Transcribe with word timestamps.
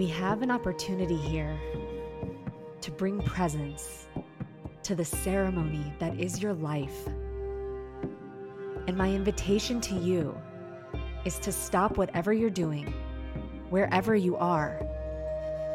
We 0.00 0.06
have 0.06 0.40
an 0.40 0.50
opportunity 0.50 1.18
here 1.18 1.60
to 2.80 2.90
bring 2.90 3.20
presence 3.20 4.06
to 4.82 4.94
the 4.94 5.04
ceremony 5.04 5.92
that 5.98 6.18
is 6.18 6.42
your 6.42 6.54
life. 6.54 7.06
And 8.86 8.96
my 8.96 9.12
invitation 9.12 9.78
to 9.82 9.94
you 9.94 10.34
is 11.26 11.38
to 11.40 11.52
stop 11.52 11.98
whatever 11.98 12.32
you're 12.32 12.48
doing, 12.48 12.94
wherever 13.68 14.14
you 14.14 14.36
are, 14.36 14.80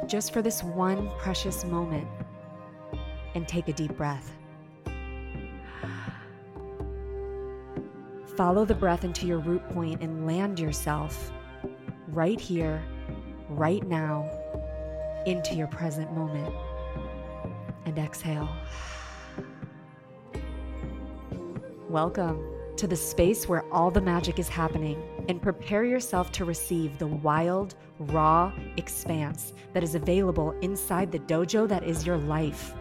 just 0.08 0.34
for 0.34 0.42
this 0.42 0.64
one 0.64 1.08
precious 1.20 1.64
moment 1.64 2.08
and 3.36 3.48
take 3.48 3.68
a 3.68 3.74
deep 3.74 3.96
breath. 3.96 4.32
Follow 8.36 8.66
the 8.66 8.74
breath 8.74 9.04
into 9.04 9.28
your 9.28 9.38
root 9.38 9.70
point 9.70 10.02
and 10.02 10.26
land 10.26 10.60
yourself 10.60 11.32
right 12.08 12.40
here, 12.40 12.82
right 13.56 13.88
now, 13.88 14.30
into 15.26 15.56
your 15.56 15.68
present 15.68 16.12
moment. 16.14 16.54
And 17.86 17.98
exhale. 17.98 18.50
Welcome 21.90 22.44
to 22.76 22.88
the 22.88 22.96
space 22.96 23.48
where 23.48 23.64
all 23.72 23.90
the 23.90 24.02
magic 24.02 24.38
is 24.38 24.50
happening, 24.50 25.02
and 25.30 25.42
prepare 25.42 25.86
yourself 25.86 26.32
to 26.34 26.44
receive 26.44 26.98
the 26.98 27.08
wild, 27.08 27.76
raw 28.00 28.52
expanse 28.76 29.54
that 29.74 29.84
is 29.84 29.96
available 29.96 30.52
inside 30.62 31.12
the 31.12 31.20
dojo 31.20 31.68
that 31.68 31.84
is 31.84 32.06
your 32.06 32.18
life. 32.18 32.74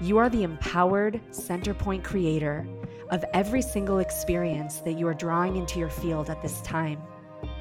You 0.00 0.18
are 0.18 0.28
the 0.28 0.44
empowered 0.44 1.20
center 1.30 1.74
point 1.74 2.04
creator 2.04 2.66
of 3.10 3.24
every 3.34 3.62
single 3.62 3.98
experience 3.98 4.78
that 4.80 4.98
you 4.98 5.08
are 5.08 5.14
drawing 5.14 5.56
into 5.56 5.78
your 5.78 5.90
field 5.90 6.30
at 6.30 6.40
this 6.42 6.60
time. 6.60 6.98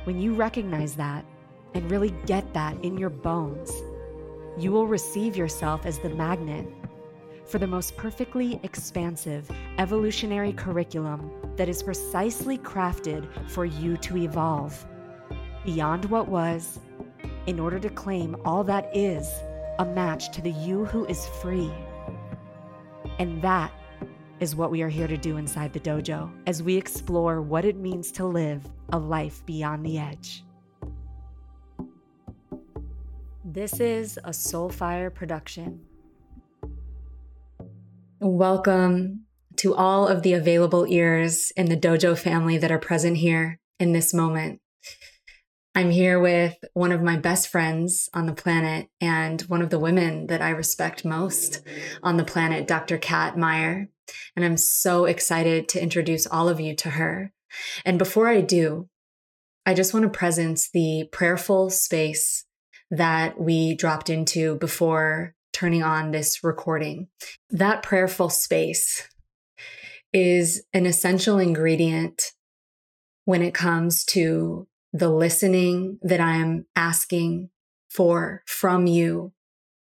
When 0.03 0.19
you 0.19 0.33
recognize 0.33 0.95
that 0.95 1.25
and 1.73 1.89
really 1.89 2.11
get 2.25 2.53
that 2.53 2.75
in 2.83 2.97
your 2.97 3.09
bones, 3.09 3.71
you 4.57 4.71
will 4.71 4.87
receive 4.87 5.35
yourself 5.35 5.85
as 5.85 5.99
the 5.99 6.09
magnet 6.09 6.67
for 7.45 7.59
the 7.59 7.67
most 7.67 7.97
perfectly 7.97 8.59
expansive 8.63 9.49
evolutionary 9.77 10.53
curriculum 10.53 11.31
that 11.55 11.69
is 11.69 11.83
precisely 11.83 12.57
crafted 12.57 13.27
for 13.49 13.65
you 13.65 13.97
to 13.97 14.17
evolve 14.17 14.85
beyond 15.65 16.05
what 16.05 16.27
was 16.27 16.79
in 17.47 17.59
order 17.59 17.79
to 17.79 17.89
claim 17.89 18.35
all 18.45 18.63
that 18.63 18.89
is 18.95 19.29
a 19.79 19.85
match 19.85 20.31
to 20.31 20.41
the 20.41 20.51
you 20.51 20.85
who 20.85 21.05
is 21.05 21.25
free. 21.41 21.71
And 23.19 23.41
that 23.41 23.71
is 24.39 24.55
what 24.55 24.71
we 24.71 24.81
are 24.81 24.89
here 24.89 25.07
to 25.07 25.17
do 25.17 25.37
inside 25.37 25.73
the 25.73 25.79
dojo 25.79 26.31
as 26.47 26.63
we 26.63 26.75
explore 26.75 27.41
what 27.41 27.65
it 27.65 27.77
means 27.77 28.11
to 28.13 28.25
live 28.25 28.63
a 28.91 28.97
life 28.97 29.45
beyond 29.45 29.85
the 29.85 29.97
edge. 29.97 30.43
This 33.53 33.79
is 33.79 34.17
a 34.23 34.31
Soulfire 34.31 35.13
production. 35.13 35.81
Welcome 38.19 39.25
to 39.57 39.75
all 39.75 40.07
of 40.07 40.23
the 40.23 40.33
available 40.33 40.87
ears 40.89 41.51
in 41.55 41.67
the 41.67 41.77
dojo 41.77 42.17
family 42.17 42.57
that 42.57 42.71
are 42.71 42.79
present 42.79 43.17
here 43.17 43.59
in 43.79 43.93
this 43.93 44.11
moment. 44.11 44.59
I'm 45.75 45.91
here 45.91 46.19
with 46.19 46.55
one 46.73 46.91
of 46.91 47.03
my 47.03 47.15
best 47.15 47.47
friends 47.47 48.09
on 48.11 48.25
the 48.25 48.33
planet 48.33 48.87
and 48.99 49.43
one 49.43 49.61
of 49.61 49.69
the 49.69 49.77
women 49.77 50.25
that 50.27 50.41
I 50.41 50.49
respect 50.49 51.05
most 51.05 51.61
on 52.01 52.17
the 52.17 52.25
planet, 52.25 52.67
Dr. 52.67 52.97
Cat 52.97 53.37
Meyer. 53.37 53.87
And 54.35 54.43
I'm 54.43 54.57
so 54.57 55.05
excited 55.05 55.69
to 55.69 55.83
introduce 55.83 56.25
all 56.25 56.49
of 56.49 56.59
you 56.59 56.75
to 56.77 56.89
her. 56.89 57.31
And 57.85 57.99
before 57.99 58.27
I 58.27 58.41
do, 58.41 58.89
I 59.63 59.75
just 59.75 59.93
want 59.93 60.05
to 60.05 60.09
presence 60.09 60.71
the 60.71 61.07
prayerful 61.11 61.69
space 61.69 62.45
that 62.93 63.39
we 63.39 63.75
dropped 63.75 64.09
into 64.09 64.55
before 64.57 65.33
turning 65.51 65.81
on 65.81 66.11
this 66.11 66.43
recording. 66.43 67.07
That 67.49 67.81
prayerful 67.81 68.29
space 68.29 69.09
is 70.13 70.63
an 70.73 70.85
essential 70.85 71.39
ingredient 71.39 72.33
when 73.25 73.41
it 73.41 73.53
comes 73.53 74.05
to 74.05 74.67
the 74.91 75.09
listening 75.09 75.97
that 76.03 76.21
I'm 76.21 76.67
asking 76.75 77.49
for 77.89 78.43
from 78.45 78.85
you 78.85 79.33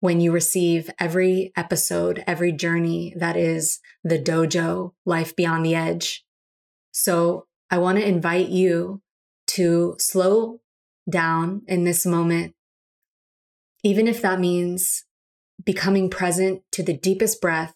when 0.01 0.19
you 0.19 0.31
receive 0.31 0.89
every 0.99 1.53
episode, 1.55 2.21
every 2.27 2.51
journey 2.51 3.13
that 3.17 3.37
is 3.37 3.79
the 4.03 4.19
dojo, 4.19 4.91
life 5.05 5.35
beyond 5.37 5.65
the 5.65 5.75
edge. 5.75 6.25
So 6.91 7.47
I 7.69 7.77
want 7.77 7.97
to 7.97 8.07
invite 8.07 8.49
you 8.49 9.01
to 9.47 9.95
slow 9.99 10.59
down 11.09 11.61
in 11.67 11.85
this 11.85 12.05
moment, 12.05 12.55
even 13.83 14.07
if 14.07 14.21
that 14.21 14.39
means 14.39 15.05
becoming 15.63 16.09
present 16.09 16.61
to 16.71 16.83
the 16.83 16.97
deepest 16.97 17.41
breath 17.41 17.73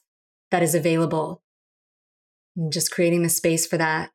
that 0.52 0.64
is 0.64 0.76
available. 0.76 1.42
And 2.56 2.72
just 2.72 2.92
creating 2.92 3.24
the 3.24 3.30
space 3.30 3.66
for 3.66 3.78
that, 3.78 4.12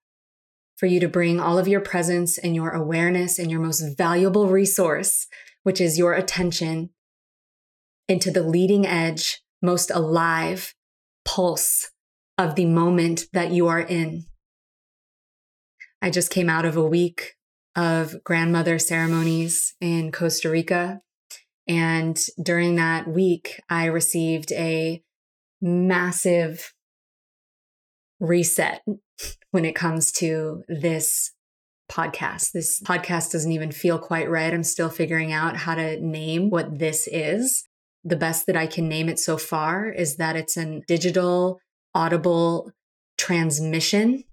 for 0.76 0.86
you 0.86 1.00
to 1.00 1.08
bring 1.08 1.40
all 1.40 1.58
of 1.58 1.68
your 1.68 1.80
presence 1.80 2.38
and 2.38 2.54
your 2.54 2.70
awareness 2.70 3.38
and 3.38 3.50
your 3.50 3.60
most 3.60 3.96
valuable 3.96 4.46
resource, 4.46 5.26
which 5.64 5.80
is 5.80 5.98
your 5.98 6.14
attention 6.14 6.90
into 8.08 8.30
the 8.30 8.42
leading 8.42 8.86
edge, 8.86 9.42
most 9.60 9.90
alive 9.90 10.74
pulse 11.24 11.90
of 12.38 12.54
the 12.54 12.64
moment 12.64 13.24
that 13.32 13.50
you 13.50 13.66
are 13.66 13.80
in. 13.80 14.24
I 16.00 16.10
just 16.10 16.30
came 16.30 16.48
out 16.48 16.64
of 16.64 16.76
a 16.76 16.86
week 16.86 17.34
of 17.74 18.22
grandmother 18.24 18.78
ceremonies 18.78 19.74
in 19.80 20.12
Costa 20.12 20.48
Rica. 20.48 21.00
And 21.68 22.18
during 22.42 22.76
that 22.76 23.06
week, 23.06 23.60
I 23.68 23.86
received 23.86 24.52
a 24.52 25.02
massive 25.60 26.72
reset 28.20 28.82
when 29.50 29.64
it 29.64 29.74
comes 29.74 30.10
to 30.12 30.64
this 30.68 31.32
podcast. 31.90 32.52
This 32.52 32.80
podcast 32.82 33.32
doesn't 33.32 33.52
even 33.52 33.70
feel 33.70 33.98
quite 33.98 34.30
right. 34.30 34.52
I'm 34.52 34.64
still 34.64 34.90
figuring 34.90 35.32
out 35.32 35.56
how 35.56 35.74
to 35.74 36.00
name 36.00 36.50
what 36.50 36.78
this 36.78 37.08
is 37.10 37.68
the 38.04 38.16
best 38.16 38.46
that 38.46 38.56
I 38.56 38.66
can 38.66 38.88
name 38.88 39.08
it 39.08 39.18
so 39.18 39.36
far 39.36 39.88
is 39.88 40.16
that 40.16 40.36
it's 40.36 40.56
a 40.56 40.80
digital 40.86 41.60
audible 41.94 42.72
transmission 43.16 44.24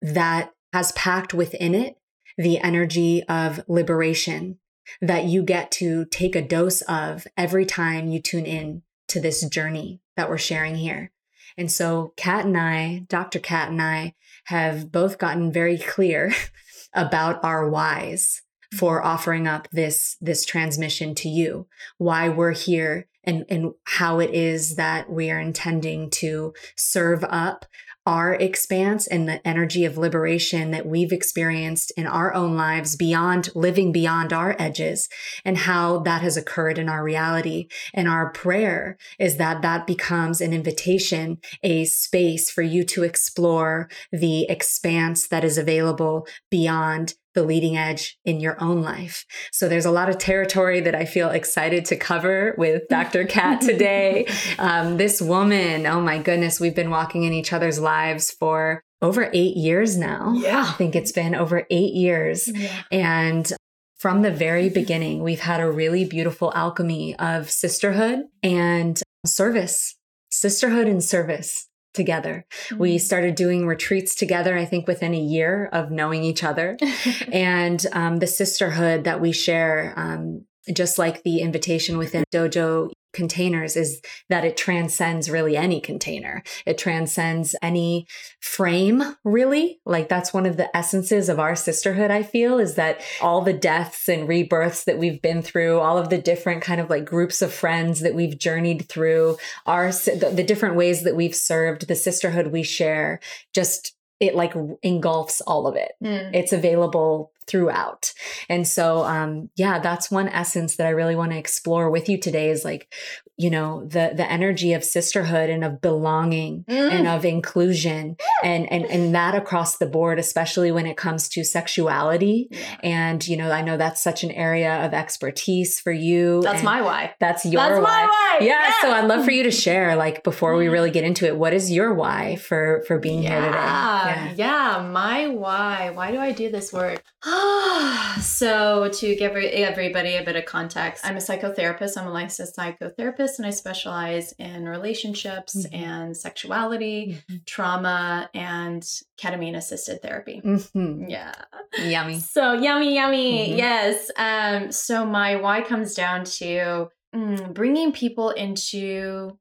that 0.00 0.52
has 0.72 0.92
packed 0.92 1.34
within 1.34 1.74
it 1.74 1.96
the 2.36 2.58
energy 2.58 3.24
of 3.24 3.60
liberation 3.68 4.58
that 5.00 5.24
you 5.24 5.42
get 5.42 5.70
to 5.72 6.04
take 6.06 6.34
a 6.36 6.42
dose 6.42 6.82
of 6.82 7.26
every 7.36 7.66
time 7.66 8.08
you 8.08 8.20
tune 8.20 8.46
in 8.46 8.82
to 9.08 9.20
this 9.20 9.46
journey 9.48 10.00
that 10.16 10.28
we're 10.28 10.38
sharing 10.38 10.76
here. 10.76 11.12
And 11.56 11.70
so 11.70 12.12
Cat 12.16 12.44
and 12.44 12.56
I, 12.56 13.04
Dr. 13.08 13.38
Cat 13.38 13.70
and 13.70 13.82
I 13.82 14.14
have 14.44 14.92
both 14.92 15.18
gotten 15.18 15.52
very 15.52 15.78
clear 15.78 16.32
about 16.94 17.42
our 17.44 17.68
whys 17.68 18.42
for 18.74 19.02
offering 19.04 19.46
up 19.46 19.68
this 19.72 20.16
this 20.20 20.44
transmission 20.44 21.14
to 21.14 21.28
you 21.28 21.66
why 21.96 22.28
we're 22.28 22.52
here 22.52 23.08
and 23.24 23.44
and 23.48 23.72
how 23.84 24.18
it 24.18 24.34
is 24.34 24.76
that 24.76 25.10
we 25.10 25.30
are 25.30 25.40
intending 25.40 26.10
to 26.10 26.52
serve 26.76 27.24
up 27.24 27.64
our 28.08 28.32
expanse 28.32 29.06
and 29.06 29.28
the 29.28 29.46
energy 29.46 29.84
of 29.84 29.98
liberation 29.98 30.70
that 30.70 30.86
we've 30.86 31.12
experienced 31.12 31.92
in 31.94 32.06
our 32.06 32.32
own 32.32 32.56
lives 32.56 32.96
beyond 32.96 33.50
living 33.54 33.92
beyond 33.92 34.32
our 34.32 34.56
edges 34.58 35.10
and 35.44 35.58
how 35.58 35.98
that 35.98 36.22
has 36.22 36.34
occurred 36.34 36.78
in 36.78 36.88
our 36.88 37.04
reality. 37.04 37.68
And 37.92 38.08
our 38.08 38.32
prayer 38.32 38.96
is 39.18 39.36
that 39.36 39.60
that 39.60 39.86
becomes 39.86 40.40
an 40.40 40.54
invitation, 40.54 41.36
a 41.62 41.84
space 41.84 42.50
for 42.50 42.62
you 42.62 42.82
to 42.84 43.02
explore 43.02 43.90
the 44.10 44.44
expanse 44.48 45.28
that 45.28 45.44
is 45.44 45.58
available 45.58 46.26
beyond 46.50 47.12
the 47.34 47.42
leading 47.42 47.76
edge 47.76 48.18
in 48.24 48.40
your 48.40 48.60
own 48.62 48.82
life. 48.82 49.24
So 49.52 49.68
there's 49.68 49.84
a 49.84 49.90
lot 49.90 50.08
of 50.08 50.18
territory 50.18 50.80
that 50.80 50.94
I 50.94 51.04
feel 51.04 51.30
excited 51.30 51.84
to 51.86 51.96
cover 51.96 52.54
with 52.58 52.82
Dr. 52.90 53.24
Cat 53.24 53.60
today. 53.60 54.26
um, 54.58 54.96
this 54.96 55.20
woman, 55.20 55.86
oh 55.86 56.00
my 56.00 56.18
goodness, 56.18 56.60
we've 56.60 56.74
been 56.74 56.90
walking 56.90 57.24
in 57.24 57.32
each 57.32 57.52
other's 57.52 57.78
lives 57.78 58.30
for 58.30 58.82
over 59.00 59.30
eight 59.32 59.56
years 59.56 59.96
now. 59.96 60.32
Yeah. 60.34 60.66
I 60.68 60.72
think 60.72 60.96
it's 60.96 61.12
been 61.12 61.34
over 61.34 61.66
eight 61.70 61.94
years. 61.94 62.48
Yeah. 62.48 62.82
And 62.90 63.52
from 63.98 64.22
the 64.22 64.30
very 64.30 64.68
beginning, 64.68 65.22
we've 65.22 65.40
had 65.40 65.60
a 65.60 65.70
really 65.70 66.04
beautiful 66.04 66.52
alchemy 66.54 67.16
of 67.18 67.50
sisterhood 67.50 68.20
and 68.42 69.00
service, 69.26 69.96
sisterhood 70.30 70.86
and 70.86 71.02
service 71.02 71.68
together. 71.94 72.44
Mm-hmm. 72.50 72.78
We 72.78 72.98
started 72.98 73.34
doing 73.34 73.66
retreats 73.66 74.14
together, 74.14 74.56
I 74.56 74.64
think 74.64 74.86
within 74.86 75.14
a 75.14 75.20
year 75.20 75.68
of 75.72 75.90
knowing 75.90 76.22
each 76.22 76.44
other. 76.44 76.76
and 77.32 77.84
um, 77.92 78.18
the 78.18 78.26
sisterhood 78.26 79.04
that 79.04 79.20
we 79.20 79.32
share, 79.32 79.94
um, 79.96 80.44
just 80.72 80.98
like 80.98 81.22
the 81.22 81.40
invitation 81.40 81.98
within 81.98 82.24
Dojo 82.32 82.90
containers 83.18 83.74
is 83.74 84.00
that 84.28 84.44
it 84.44 84.56
transcends 84.56 85.28
really 85.28 85.56
any 85.56 85.80
container. 85.80 86.44
It 86.64 86.78
transcends 86.78 87.56
any 87.60 88.06
frame, 88.40 89.02
really. 89.24 89.80
Like 89.84 90.08
that's 90.08 90.32
one 90.32 90.46
of 90.46 90.56
the 90.56 90.74
essences 90.74 91.28
of 91.28 91.40
our 91.40 91.56
sisterhood, 91.56 92.12
I 92.12 92.22
feel, 92.22 92.60
is 92.60 92.76
that 92.76 93.00
all 93.20 93.42
the 93.42 93.52
deaths 93.52 94.08
and 94.08 94.28
rebirths 94.28 94.84
that 94.84 94.98
we've 94.98 95.20
been 95.20 95.42
through, 95.42 95.80
all 95.80 95.98
of 95.98 96.10
the 96.10 96.18
different 96.18 96.62
kind 96.62 96.80
of 96.80 96.88
like 96.88 97.04
groups 97.04 97.42
of 97.42 97.52
friends 97.52 98.00
that 98.00 98.14
we've 98.14 98.38
journeyed 98.38 98.88
through, 98.88 99.36
our 99.66 99.90
the, 99.90 100.32
the 100.32 100.44
different 100.44 100.76
ways 100.76 101.02
that 101.02 101.16
we've 101.16 101.34
served, 101.34 101.88
the 101.88 101.96
sisterhood 101.96 102.52
we 102.52 102.62
share, 102.62 103.18
just 103.52 103.96
it 104.20 104.36
like 104.36 104.54
engulfs 104.82 105.40
all 105.40 105.66
of 105.66 105.74
it. 105.74 105.92
Mm. 106.02 106.30
It's 106.34 106.52
available 106.52 107.32
throughout. 107.48 108.12
And 108.48 108.68
so, 108.68 109.04
um, 109.04 109.50
yeah, 109.56 109.78
that's 109.78 110.10
one 110.10 110.28
essence 110.28 110.76
that 110.76 110.86
I 110.86 110.90
really 110.90 111.16
want 111.16 111.32
to 111.32 111.38
explore 111.38 111.90
with 111.90 112.08
you 112.08 112.18
today 112.18 112.50
is 112.50 112.64
like, 112.64 112.92
you 113.40 113.50
know, 113.50 113.84
the, 113.84 114.12
the 114.16 114.28
energy 114.28 114.72
of 114.72 114.82
sisterhood 114.82 115.48
and 115.48 115.62
of 115.62 115.80
belonging 115.80 116.64
mm. 116.68 116.90
and 116.90 117.06
of 117.06 117.24
inclusion 117.24 118.16
and, 118.42 118.70
and, 118.72 118.84
and 118.84 119.14
that 119.14 119.36
across 119.36 119.78
the 119.78 119.86
board, 119.86 120.18
especially 120.18 120.72
when 120.72 120.86
it 120.86 120.96
comes 120.96 121.28
to 121.28 121.44
sexuality. 121.44 122.48
Yeah. 122.50 122.76
And, 122.82 123.28
you 123.28 123.36
know, 123.36 123.52
I 123.52 123.62
know 123.62 123.76
that's 123.76 124.02
such 124.02 124.24
an 124.24 124.32
area 124.32 124.84
of 124.84 124.92
expertise 124.92 125.78
for 125.78 125.92
you. 125.92 126.42
That's 126.42 126.64
my 126.64 126.82
why. 126.82 127.14
That's 127.20 127.44
your 127.44 127.62
that's 127.62 127.80
why. 127.80 128.06
why. 128.06 128.38
Yeah, 128.40 128.60
yeah, 128.68 128.80
So 128.80 128.90
I'd 128.90 129.06
love 129.06 129.24
for 129.24 129.30
you 129.30 129.44
to 129.44 129.52
share, 129.52 129.94
like, 129.94 130.24
before 130.24 130.56
we 130.56 130.66
mm. 130.66 130.72
really 130.72 130.90
get 130.90 131.04
into 131.04 131.24
it, 131.26 131.36
what 131.36 131.54
is 131.54 131.70
your 131.70 131.94
why 131.94 132.36
for, 132.36 132.82
for 132.88 132.98
being 132.98 133.22
yeah. 133.22 133.30
here 133.30 133.40
today? 133.40 134.34
Yeah. 134.36 134.78
Yeah. 134.78 134.88
My 134.90 135.28
why. 135.28 135.90
Why 135.90 136.10
do 136.10 136.18
I 136.18 136.32
do 136.32 136.50
this 136.50 136.72
work? 136.72 137.04
so 138.20 138.88
to 138.88 139.16
give 139.16 139.36
everybody 139.36 140.16
a 140.16 140.22
bit 140.22 140.36
of 140.36 140.44
context, 140.44 141.04
I'm 141.04 141.16
a 141.16 141.20
psychotherapist. 141.20 141.96
I'm 141.96 142.06
a 142.06 142.10
licensed 142.10 142.56
psychotherapist, 142.56 143.38
and 143.38 143.46
I 143.46 143.50
specialize 143.50 144.32
in 144.38 144.68
relationships 144.68 145.56
mm-hmm. 145.56 145.74
and 145.74 146.16
sexuality, 146.16 147.18
mm-hmm. 147.30 147.36
trauma, 147.46 148.30
and 148.34 148.82
ketamine 149.20 149.56
assisted 149.56 150.02
therapy. 150.02 150.40
Mm-hmm. 150.44 151.08
Yeah, 151.08 151.34
yummy. 151.78 152.20
So 152.20 152.52
yummy, 152.52 152.94
yummy. 152.94 153.48
Mm-hmm. 153.48 153.58
Yes. 153.58 154.10
Um. 154.16 154.72
So 154.72 155.04
my 155.04 155.36
why 155.36 155.62
comes 155.62 155.94
down 155.94 156.24
to 156.24 156.88
mm, 157.14 157.54
bringing 157.54 157.92
people 157.92 158.30
into 158.30 159.38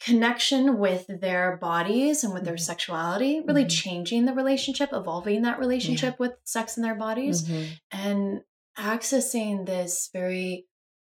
connection 0.00 0.78
with 0.78 1.06
their 1.08 1.56
bodies 1.56 2.22
and 2.22 2.34
with 2.34 2.44
their 2.44 2.54
mm-hmm. 2.54 2.60
sexuality, 2.60 3.42
really 3.46 3.62
mm-hmm. 3.62 3.68
changing 3.68 4.24
the 4.24 4.34
relationship, 4.34 4.90
evolving 4.92 5.42
that 5.42 5.58
relationship 5.58 6.14
yeah. 6.14 6.26
with 6.26 6.32
sex 6.44 6.76
and 6.76 6.84
their 6.84 6.94
bodies, 6.94 7.44
mm-hmm. 7.44 7.72
and 7.90 8.40
accessing 8.78 9.64
this 9.64 10.10
very 10.12 10.66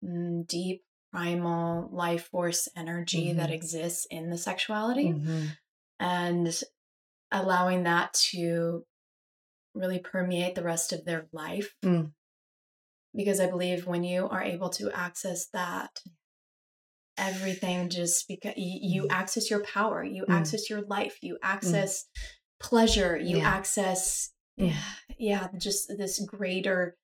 mm, 0.05 0.47
deep, 0.47 0.83
primal 1.13 1.89
life 1.93 2.29
force 2.29 2.69
energy 2.77 3.29
mm-hmm. 3.29 3.39
that 3.39 3.51
exists 3.51 4.07
in 4.11 4.31
the 4.31 4.39
sexuality, 4.39 5.13
mm-hmm. 5.13 5.47
and 5.99 6.63
allowing 7.33 7.83
that 7.83 8.13
to 8.15 8.85
really 9.75 9.99
permeate 9.99 10.55
the 10.55 10.63
rest 10.63 10.93
of 10.93 11.05
their 11.05 11.27
life. 11.33 11.75
Mm. 11.85 12.13
Because 13.15 13.41
I 13.41 13.51
believe 13.51 13.87
when 13.87 14.05
you 14.05 14.29
are 14.29 14.43
able 14.43 14.69
to 14.71 14.91
access 14.93 15.47
that 15.53 16.01
everything 17.19 17.89
just 17.89 18.29
because 18.29 18.55
you, 18.57 19.05
mm. 19.05 19.11
access 19.11 19.51
your 19.51 19.61
power, 19.61 20.03
you 20.03 20.25
mm. 20.25 20.35
access 20.35 20.71
your 20.71 20.83
life, 20.83 21.19
you 21.23 21.35
mm. 21.35 21.39
access 21.43 22.05
mm. 22.05 22.21
pleasure, 22.61 23.17
you 23.17 23.39
yeah. 23.39 23.49
access 23.49 24.31
yeah, 24.57 24.75
yeah, 25.19 25.49
just 25.57 25.89
this 25.97 26.19
greater 26.21 26.97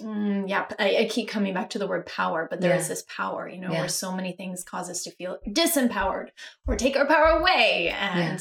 Mm, 0.00 0.48
yeah, 0.48 0.66
I, 0.78 0.96
I, 0.96 1.08
keep 1.08 1.28
coming 1.28 1.54
back 1.54 1.70
to 1.70 1.78
the 1.78 1.86
word 1.86 2.04
power, 2.06 2.46
but 2.50 2.60
there 2.60 2.72
yeah. 2.72 2.80
is 2.80 2.88
this 2.88 3.04
power, 3.08 3.48
you 3.48 3.58
know, 3.58 3.72
yeah. 3.72 3.80
where 3.80 3.88
so 3.88 4.12
many 4.12 4.32
things 4.32 4.62
cause 4.62 4.90
us 4.90 5.02
to 5.04 5.10
feel 5.10 5.38
disempowered 5.48 6.28
or 6.66 6.76
take 6.76 6.96
our 6.96 7.06
power 7.06 7.38
away. 7.38 7.94
And 7.98 8.40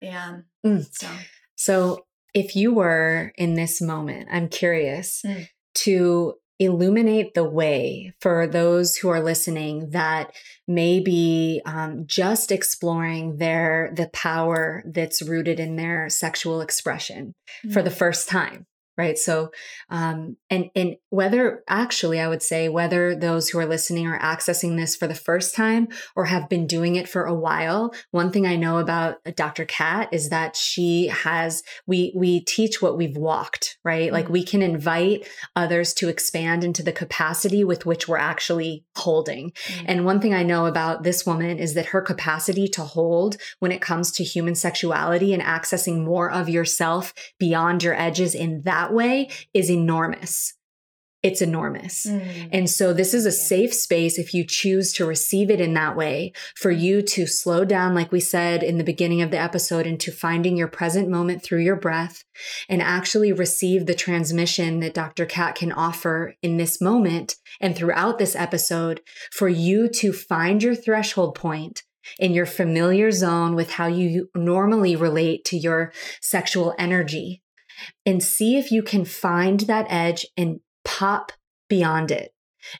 yeah, 0.00 0.36
yeah. 0.64 0.70
Mm. 0.70 0.88
so 0.92 1.08
so 1.56 2.06
if 2.32 2.54
you 2.54 2.72
were 2.72 3.32
in 3.36 3.54
this 3.54 3.80
moment, 3.80 4.28
I'm 4.30 4.48
curious 4.48 5.22
mm. 5.26 5.48
to 5.76 6.34
illuminate 6.58 7.34
the 7.34 7.48
way 7.48 8.12
for 8.20 8.46
those 8.46 8.96
who 8.96 9.08
are 9.08 9.22
listening 9.22 9.90
that 9.90 10.32
may 10.66 10.98
be 10.98 11.62
um, 11.64 12.04
just 12.06 12.50
exploring 12.50 13.36
their 13.36 13.92
the 13.94 14.08
power 14.12 14.82
that's 14.86 15.22
rooted 15.22 15.60
in 15.60 15.76
their 15.76 16.08
sexual 16.08 16.60
expression 16.60 17.34
mm-hmm. 17.64 17.72
for 17.72 17.82
the 17.82 17.90
first 17.90 18.28
time 18.28 18.66
right 18.98 19.16
so 19.16 19.50
um, 19.88 20.36
and 20.50 20.66
and 20.74 20.96
whether 21.08 21.62
actually 21.68 22.20
i 22.20 22.28
would 22.28 22.42
say 22.42 22.68
whether 22.68 23.14
those 23.14 23.48
who 23.48 23.58
are 23.58 23.66
listening 23.66 24.06
are 24.06 24.18
accessing 24.18 24.76
this 24.76 24.96
for 24.96 25.06
the 25.06 25.14
first 25.14 25.54
time 25.54 25.88
or 26.16 26.26
have 26.26 26.48
been 26.48 26.66
doing 26.66 26.96
it 26.96 27.08
for 27.08 27.24
a 27.24 27.34
while 27.34 27.94
one 28.10 28.30
thing 28.30 28.44
i 28.46 28.56
know 28.56 28.78
about 28.78 29.16
dr 29.36 29.64
cat 29.66 30.08
is 30.12 30.28
that 30.28 30.56
she 30.56 31.06
has 31.06 31.62
we 31.86 32.12
we 32.16 32.40
teach 32.40 32.82
what 32.82 32.98
we've 32.98 33.16
walked 33.16 33.78
right 33.84 34.06
mm-hmm. 34.06 34.14
like 34.14 34.28
we 34.28 34.42
can 34.44 34.60
invite 34.60 35.26
others 35.54 35.94
to 35.94 36.08
expand 36.08 36.64
into 36.64 36.82
the 36.82 36.92
capacity 36.92 37.62
with 37.62 37.86
which 37.86 38.08
we're 38.08 38.18
actually 38.18 38.84
holding 38.96 39.52
mm-hmm. 39.52 39.84
and 39.86 40.04
one 40.04 40.20
thing 40.20 40.34
i 40.34 40.42
know 40.42 40.66
about 40.66 41.04
this 41.04 41.24
woman 41.24 41.58
is 41.58 41.74
that 41.74 41.86
her 41.86 42.02
capacity 42.02 42.66
to 42.66 42.82
hold 42.82 43.36
when 43.60 43.70
it 43.70 43.80
comes 43.80 44.10
to 44.10 44.24
human 44.24 44.56
sexuality 44.56 45.32
and 45.32 45.42
accessing 45.42 46.04
more 46.04 46.30
of 46.30 46.48
yourself 46.48 47.14
beyond 47.38 47.82
your 47.82 47.94
edges 47.94 48.34
in 48.34 48.62
that 48.62 48.87
that 48.88 48.94
way 48.94 49.28
is 49.54 49.70
enormous. 49.70 50.54
It's 51.20 51.42
enormous. 51.42 52.06
Mm. 52.06 52.48
And 52.52 52.70
so 52.70 52.92
this 52.92 53.12
is 53.12 53.26
a 53.26 53.32
safe 53.32 53.74
space 53.74 54.20
if 54.20 54.32
you 54.32 54.44
choose 54.46 54.92
to 54.92 55.04
receive 55.04 55.50
it 55.50 55.60
in 55.60 55.74
that 55.74 55.96
way 55.96 56.32
for 56.54 56.70
you 56.70 57.02
to 57.02 57.26
slow 57.26 57.64
down, 57.64 57.92
like 57.92 58.12
we 58.12 58.20
said 58.20 58.62
in 58.62 58.78
the 58.78 58.84
beginning 58.84 59.20
of 59.20 59.32
the 59.32 59.38
episode, 59.38 59.84
into 59.84 60.12
finding 60.12 60.56
your 60.56 60.68
present 60.68 61.08
moment 61.08 61.42
through 61.42 61.62
your 61.62 61.74
breath 61.74 62.22
and 62.68 62.80
actually 62.80 63.32
receive 63.32 63.86
the 63.86 63.96
transmission 63.96 64.78
that 64.78 64.94
Dr. 64.94 65.26
Cat 65.26 65.56
can 65.56 65.72
offer 65.72 66.34
in 66.40 66.56
this 66.56 66.80
moment 66.80 67.34
and 67.60 67.74
throughout 67.74 68.18
this 68.18 68.36
episode 68.36 69.00
for 69.32 69.48
you 69.48 69.88
to 69.88 70.12
find 70.12 70.62
your 70.62 70.76
threshold 70.76 71.34
point 71.34 71.82
in 72.20 72.32
your 72.32 72.46
familiar 72.46 73.10
zone 73.10 73.56
with 73.56 73.72
how 73.72 73.88
you 73.88 74.30
normally 74.36 74.94
relate 74.94 75.44
to 75.46 75.56
your 75.56 75.92
sexual 76.20 76.76
energy 76.78 77.42
and 78.06 78.22
see 78.22 78.58
if 78.58 78.70
you 78.70 78.82
can 78.82 79.04
find 79.04 79.60
that 79.60 79.86
edge 79.88 80.26
and 80.36 80.60
pop 80.84 81.32
beyond 81.68 82.10
it. 82.10 82.32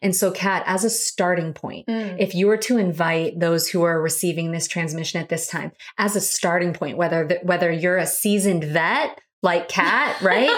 And 0.03 0.15
so, 0.15 0.31
Cat, 0.31 0.65
as 0.67 0.85
a 0.85 0.91
starting 0.91 1.55
point, 1.55 1.87
mm. 1.87 2.17
if 2.19 2.35
you 2.35 2.47
were 2.47 2.57
to 2.59 2.79
invite 2.79 3.39
those 3.39 3.69
who 3.69 3.83
are 3.85 4.03
receiving 4.03 4.51
this 4.51 4.67
transmission 4.67 5.21
at 5.21 5.29
this 5.29 5.47
time 5.47 5.73
as 5.99 6.17
a 6.17 6.21
starting 6.21 6.73
point, 6.75 6.99
whether 6.99 7.39
whether 7.43 7.71
you're 7.71 7.97
a 7.97 8.07
seasoned 8.07 8.65
vet 8.65 9.21
like 9.43 9.69
cat, 9.69 10.21
right? 10.21 10.49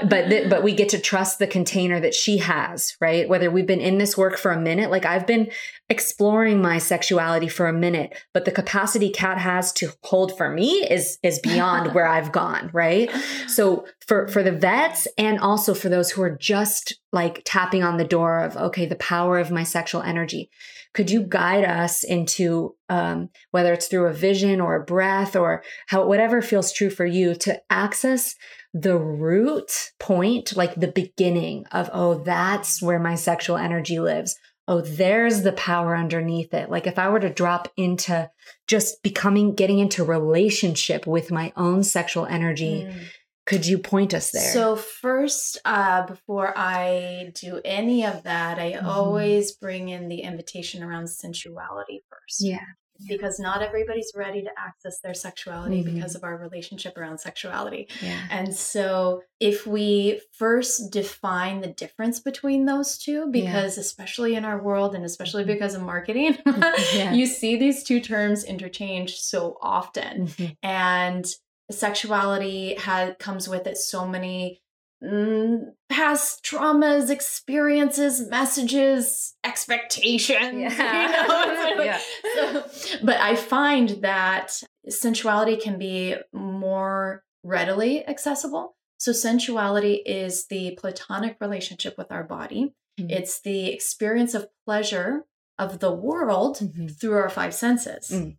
but 0.08 0.28
th- 0.28 0.48
but 0.48 0.62
we 0.62 0.74
get 0.74 0.90
to 0.90 0.98
trust 0.98 1.38
the 1.38 1.46
container 1.46 2.00
that 2.00 2.14
she 2.14 2.38
has, 2.38 2.96
right? 3.00 3.28
Whether 3.28 3.50
we've 3.50 3.66
been 3.66 3.80
in 3.80 3.98
this 3.98 4.16
work 4.16 4.38
for 4.38 4.50
a 4.50 4.60
minute, 4.60 4.90
like 4.90 5.04
I've 5.04 5.26
been 5.26 5.50
exploring 5.88 6.62
my 6.62 6.78
sexuality 6.78 7.48
for 7.48 7.66
a 7.66 7.72
minute, 7.72 8.14
but 8.32 8.44
the 8.44 8.52
capacity 8.52 9.10
cat 9.10 9.38
has 9.38 9.72
to 9.74 9.92
hold 10.04 10.36
for 10.38 10.50
me 10.50 10.86
is 10.88 11.18
is 11.22 11.38
beyond 11.38 11.94
where 11.94 12.06
I've 12.06 12.32
gone, 12.32 12.70
right? 12.72 13.10
So 13.46 13.86
for 14.06 14.28
for 14.28 14.42
the 14.42 14.52
vets 14.52 15.06
and 15.18 15.38
also 15.38 15.74
for 15.74 15.88
those 15.88 16.10
who 16.10 16.22
are 16.22 16.36
just 16.36 16.99
like 17.12 17.42
tapping 17.44 17.82
on 17.82 17.96
the 17.96 18.04
door 18.04 18.40
of 18.40 18.56
okay, 18.56 18.86
the 18.86 18.96
power 18.96 19.38
of 19.38 19.50
my 19.50 19.64
sexual 19.64 20.02
energy 20.02 20.50
could 20.92 21.10
you 21.10 21.22
guide 21.22 21.64
us 21.64 22.02
into 22.02 22.74
um, 22.88 23.30
whether 23.52 23.72
it's 23.72 23.86
through 23.86 24.06
a 24.06 24.12
vision 24.12 24.60
or 24.60 24.74
a 24.74 24.84
breath 24.84 25.36
or 25.36 25.62
how 25.86 26.06
whatever 26.06 26.42
feels 26.42 26.72
true 26.72 26.90
for 26.90 27.06
you 27.06 27.34
to 27.36 27.60
access 27.70 28.34
the 28.74 28.98
root 28.98 29.92
point, 29.98 30.56
like 30.56 30.74
the 30.74 30.88
beginning 30.88 31.64
of, 31.72 31.90
oh, 31.92 32.22
that's 32.22 32.82
where 32.82 32.98
my 32.98 33.14
sexual 33.14 33.56
energy 33.56 34.00
lives. 34.00 34.36
Oh, 34.66 34.80
there's 34.80 35.42
the 35.42 35.52
power 35.52 35.96
underneath 35.96 36.54
it. 36.54 36.70
Like 36.70 36.86
if 36.86 36.98
I 36.98 37.08
were 37.08 37.20
to 37.20 37.30
drop 37.30 37.72
into 37.76 38.30
just 38.68 39.02
becoming, 39.02 39.54
getting 39.54 39.80
into 39.80 40.04
relationship 40.04 41.06
with 41.06 41.32
my 41.32 41.52
own 41.56 41.82
sexual 41.82 42.26
energy, 42.26 42.86
mm 42.88 43.04
could 43.46 43.66
you 43.66 43.78
point 43.78 44.14
us 44.14 44.30
there? 44.30 44.52
So 44.52 44.76
first, 44.76 45.58
uh, 45.64 46.06
before 46.06 46.56
I 46.56 47.32
do 47.34 47.60
any 47.64 48.06
of 48.06 48.22
that, 48.24 48.58
I 48.58 48.72
mm-hmm. 48.72 48.86
always 48.86 49.52
bring 49.52 49.88
in 49.88 50.08
the 50.08 50.20
invitation 50.20 50.82
around 50.82 51.08
sensuality 51.08 52.02
first. 52.10 52.40
Yeah. 52.40 52.60
Because 53.08 53.40
not 53.40 53.62
everybody's 53.62 54.12
ready 54.14 54.42
to 54.42 54.50
access 54.58 55.00
their 55.00 55.14
sexuality 55.14 55.82
mm-hmm. 55.82 55.94
because 55.94 56.14
of 56.14 56.22
our 56.22 56.36
relationship 56.36 56.98
around 56.98 57.16
sexuality. 57.16 57.88
Yeah. 58.02 58.20
And 58.28 58.54
so, 58.54 59.22
if 59.40 59.66
we 59.66 60.20
first 60.32 60.92
define 60.92 61.62
the 61.62 61.72
difference 61.72 62.20
between 62.20 62.66
those 62.66 62.98
two, 62.98 63.28
because 63.30 63.78
yeah. 63.78 63.80
especially 63.80 64.34
in 64.34 64.44
our 64.44 64.62
world 64.62 64.94
and 64.94 65.02
especially 65.02 65.44
mm-hmm. 65.44 65.52
because 65.54 65.74
of 65.74 65.80
marketing, 65.80 66.36
yeah. 66.94 67.12
you 67.14 67.24
see 67.24 67.56
these 67.56 67.84
two 67.84 68.00
terms 68.00 68.44
interchange 68.44 69.16
so 69.16 69.56
often. 69.62 70.26
Mm-hmm. 70.26 70.52
And 70.62 71.24
sexuality 71.70 72.74
has 72.74 73.14
comes 73.18 73.48
with 73.48 73.66
it 73.66 73.76
so 73.76 74.06
many 74.06 74.60
mm, 75.02 75.60
past 75.88 76.44
traumas, 76.44 77.10
experiences, 77.10 78.28
messages, 78.28 79.34
expectations. 79.44 80.74
Yeah. 80.76 81.70
You 81.70 81.76
know? 81.76 81.82
yeah. 81.84 82.00
So, 82.34 82.64
but 83.02 83.16
I 83.16 83.36
find 83.36 83.88
that 84.02 84.62
sensuality 84.88 85.56
can 85.56 85.78
be 85.78 86.16
more 86.32 87.22
readily 87.42 88.06
accessible. 88.06 88.76
So, 88.98 89.12
sensuality 89.12 90.02
is 90.04 90.46
the 90.48 90.76
platonic 90.78 91.36
relationship 91.40 91.96
with 91.96 92.12
our 92.12 92.24
body, 92.24 92.74
mm-hmm. 92.98 93.10
it's 93.10 93.40
the 93.40 93.72
experience 93.72 94.34
of 94.34 94.48
pleasure 94.66 95.24
of 95.58 95.78
the 95.78 95.92
world 95.92 96.58
mm-hmm. 96.58 96.88
through 96.88 97.16
our 97.16 97.28
five 97.28 97.54
senses. 97.54 98.10
Mm. 98.10 98.36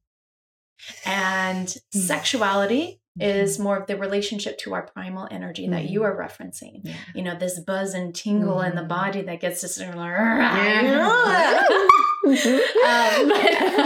And 1.05 1.67
mm. 1.67 1.79
sexuality 1.93 3.00
is 3.20 3.56
mm-hmm. 3.56 3.63
more 3.63 3.77
of 3.77 3.88
the 3.88 3.98
relationship 3.98 4.58
to 4.60 4.74
our 4.74 4.84
primal 4.84 5.27
energy 5.30 5.68
that 5.68 5.89
you 5.89 6.03
are 6.03 6.15
referencing. 6.15 6.82
Yeah. 6.84 6.96
You 7.13 7.24
know, 7.24 7.38
this 7.38 7.60
buzz 7.60 7.94
and 7.94 8.15
tingle 8.15 8.62
in 8.62 8.75
the 8.75 8.84
body 8.84 9.22
that 9.22 9.41
gets 9.41 9.63
us 9.63 9.80
like, 9.80 9.96
yeah. 9.96 11.63
um, 12.27 13.30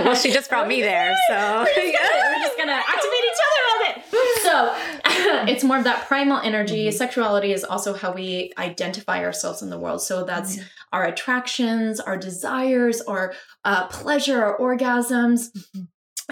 well, 0.06 0.16
she 0.16 0.32
just 0.32 0.50
brought 0.50 0.68
me 0.68 0.82
there, 0.82 1.16
so 1.30 1.60
we're 1.60 1.66
just 1.66 1.98
gonna, 1.98 2.22
we're 2.28 2.42
just 2.42 2.58
gonna 2.58 2.74
activate 2.74 3.24
each 3.26 3.42
other 3.46 3.62
a 3.62 3.68
little 3.72 3.96
bit. 3.96 4.04
So 4.46 4.76
it's 5.48 5.64
more 5.64 5.78
of 5.78 5.86
that 5.86 6.08
primal 6.08 6.40
energy. 6.40 6.88
Mm-hmm. 6.88 6.98
Sexuality 6.98 7.52
is 7.52 7.64
also 7.64 7.94
how 7.94 8.12
we 8.12 8.52
identify 8.58 9.24
ourselves 9.24 9.62
in 9.62 9.70
the 9.70 9.80
world. 9.80 10.02
So 10.02 10.24
that's 10.24 10.58
mm-hmm. 10.58 10.66
our 10.94 11.06
attractions, 11.06 12.00
our 12.00 12.18
desires, 12.18 13.02
our 13.02 13.34
uh, 13.64 13.88
pleasure, 13.88 14.44
our 14.44 14.58
orgasms. 14.60 15.50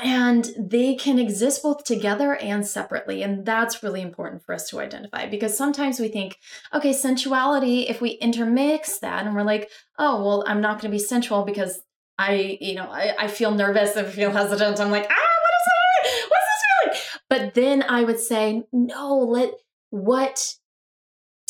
And 0.02 0.50
they 0.58 0.96
can 0.96 1.20
exist 1.20 1.62
both 1.62 1.84
together 1.84 2.36
and 2.36 2.66
separately 2.66 3.22
and 3.22 3.46
that's 3.46 3.84
really 3.84 4.02
important 4.02 4.44
for 4.44 4.56
us 4.56 4.68
to 4.70 4.80
identify 4.80 5.28
because 5.28 5.56
sometimes 5.56 6.00
we 6.00 6.08
think 6.08 6.40
okay 6.74 6.94
sensuality 6.94 7.88
if 7.88 8.02
we 8.02 8.12
intermix 8.12 8.98
that 9.00 9.28
and 9.28 9.36
we're 9.36 9.44
like 9.44 9.70
oh 10.00 10.24
well 10.24 10.44
i'm 10.48 10.62
not 10.62 10.82
going 10.82 10.92
to 10.92 10.98
be 10.98 10.98
sensual 10.98 11.44
because 11.44 11.80
I, 12.18 12.58
you 12.62 12.76
know, 12.76 12.86
I, 12.90 13.14
I 13.18 13.28
feel 13.28 13.52
nervous, 13.52 13.98
I 13.98 14.04
feel 14.04 14.32
hesitant. 14.32 14.80
I'm 14.80 14.92
like, 14.92 15.08
ah, 15.10 15.14
what 15.14 15.54
is 15.58 15.66
that? 15.66 16.30
What's 16.30 16.46
this 16.46 17.00
feeling? 17.00 17.20
But 17.30 17.54
then 17.56 17.84
I 17.84 18.04
would 18.04 18.20
say, 18.20 18.64
no, 18.72 19.18
let 19.18 19.54
what 19.90 20.56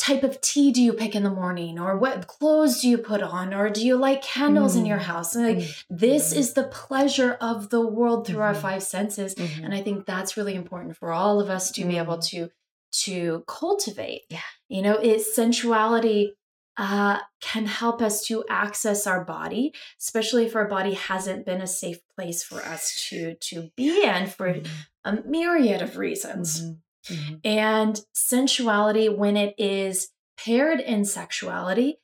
type 0.04 0.22
of 0.22 0.38
tea 0.42 0.70
do 0.70 0.82
you 0.82 0.92
pick 0.92 1.14
in 1.14 1.22
the 1.22 1.30
morning 1.30 1.78
or 1.78 1.96
what 1.96 2.26
clothes 2.26 2.82
do 2.82 2.88
you 2.88 2.98
put 2.98 3.22
on 3.22 3.54
or 3.54 3.70
do 3.70 3.84
you 3.84 3.96
like 3.96 4.20
candles 4.22 4.76
mm. 4.76 4.80
in 4.80 4.86
your 4.86 4.98
mm. 4.98 5.02
house 5.02 5.34
and 5.34 5.46
like 5.46 5.56
mm. 5.56 5.82
this 5.88 6.34
mm. 6.34 6.36
is 6.36 6.52
the 6.52 6.64
pleasure 6.64 7.38
of 7.40 7.70
the 7.70 7.80
world 7.80 8.26
through 8.26 8.34
mm-hmm. 8.36 8.42
our 8.42 8.54
five 8.54 8.82
senses 8.82 9.34
mm-hmm. 9.34 9.64
and 9.64 9.74
i 9.74 9.80
think 9.80 10.04
that's 10.04 10.36
really 10.36 10.54
important 10.54 10.94
for 10.94 11.10
all 11.10 11.40
of 11.40 11.48
us 11.48 11.70
to 11.70 11.84
be 11.86 11.96
able 11.96 12.18
mm. 12.18 12.26
to 12.26 12.48
to 12.92 13.42
cultivate 13.48 14.22
yeah 14.28 14.40
you 14.68 14.82
know 14.82 14.96
is 14.96 15.34
sensuality 15.34 16.32
uh, 16.76 17.18
can 17.40 17.66
help 17.66 18.02
us 18.02 18.26
to 18.26 18.44
access 18.50 19.06
our 19.06 19.24
body, 19.24 19.72
especially 20.00 20.44
if 20.44 20.56
our 20.56 20.66
body 20.66 20.94
hasn't 20.94 21.46
been 21.46 21.60
a 21.60 21.68
safe 21.68 21.98
place 22.16 22.42
for 22.42 22.60
us 22.64 23.06
to 23.08 23.36
to 23.36 23.68
be 23.76 24.04
in 24.04 24.26
for 24.26 24.54
mm-hmm. 24.54 24.68
a 25.04 25.22
myriad 25.24 25.82
of 25.82 25.96
reasons. 25.96 26.60
Mm-hmm. 26.60 26.72
Mm-hmm. 27.08 27.34
And 27.44 28.00
sensuality, 28.12 29.08
when 29.08 29.36
it 29.36 29.54
is 29.58 30.08
paired 30.36 30.80
in 30.80 31.04
sexuality, 31.04 31.98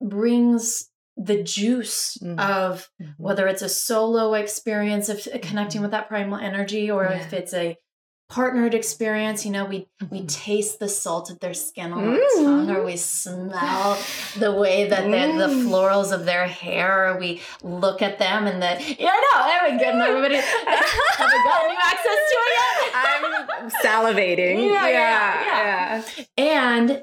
brings 0.00 0.90
the 1.16 1.42
juice 1.42 2.16
mm-hmm. 2.22 2.38
of 2.38 2.88
mm-hmm. 3.02 3.10
whether 3.22 3.48
it's 3.48 3.62
a 3.62 3.68
solo 3.68 4.34
experience 4.34 5.08
of 5.08 5.26
connecting 5.42 5.78
mm-hmm. 5.78 5.82
with 5.82 5.90
that 5.90 6.08
primal 6.08 6.38
energy 6.38 6.90
or 6.90 7.04
yeah. 7.04 7.18
if 7.18 7.32
it's 7.32 7.52
a 7.52 7.76
partnered 8.28 8.74
experience 8.74 9.46
you 9.46 9.50
know 9.50 9.64
we 9.64 9.88
mm-hmm. 10.02 10.14
we 10.14 10.26
taste 10.26 10.78
the 10.78 10.88
salt 10.88 11.30
of 11.30 11.40
their 11.40 11.54
skin 11.54 11.92
on 11.94 12.08
our 12.08 12.14
mm. 12.14 12.44
tongue 12.44 12.70
or 12.70 12.84
we 12.84 12.94
smell 12.94 13.98
the 14.38 14.52
way 14.52 14.86
that 14.86 15.04
mm. 15.04 15.38
the, 15.38 15.68
florals 15.68 16.12
of 16.12 16.26
their 16.26 16.46
hair 16.46 17.08
or 17.08 17.18
we 17.18 17.40
look 17.62 18.02
at 18.02 18.18
them 18.18 18.46
and 18.46 18.60
the 18.62 18.96
yeah 18.98 19.10
i 19.10 19.20
know 19.24 19.46
there 19.46 19.72
we 19.72 19.82
go 19.82 20.04
everybody 20.04 20.36
have 21.18 21.30
we 21.32 21.42
got 21.44 21.66
new 21.66 21.76
access 21.78 22.20
to 22.30 22.36
it 22.46 22.52
yet 22.58 22.94
i'm 22.94 23.70
salivating 23.84 24.68
yeah 24.70 24.88
yeah, 24.88 26.04
yeah, 26.16 26.24
and 26.36 27.02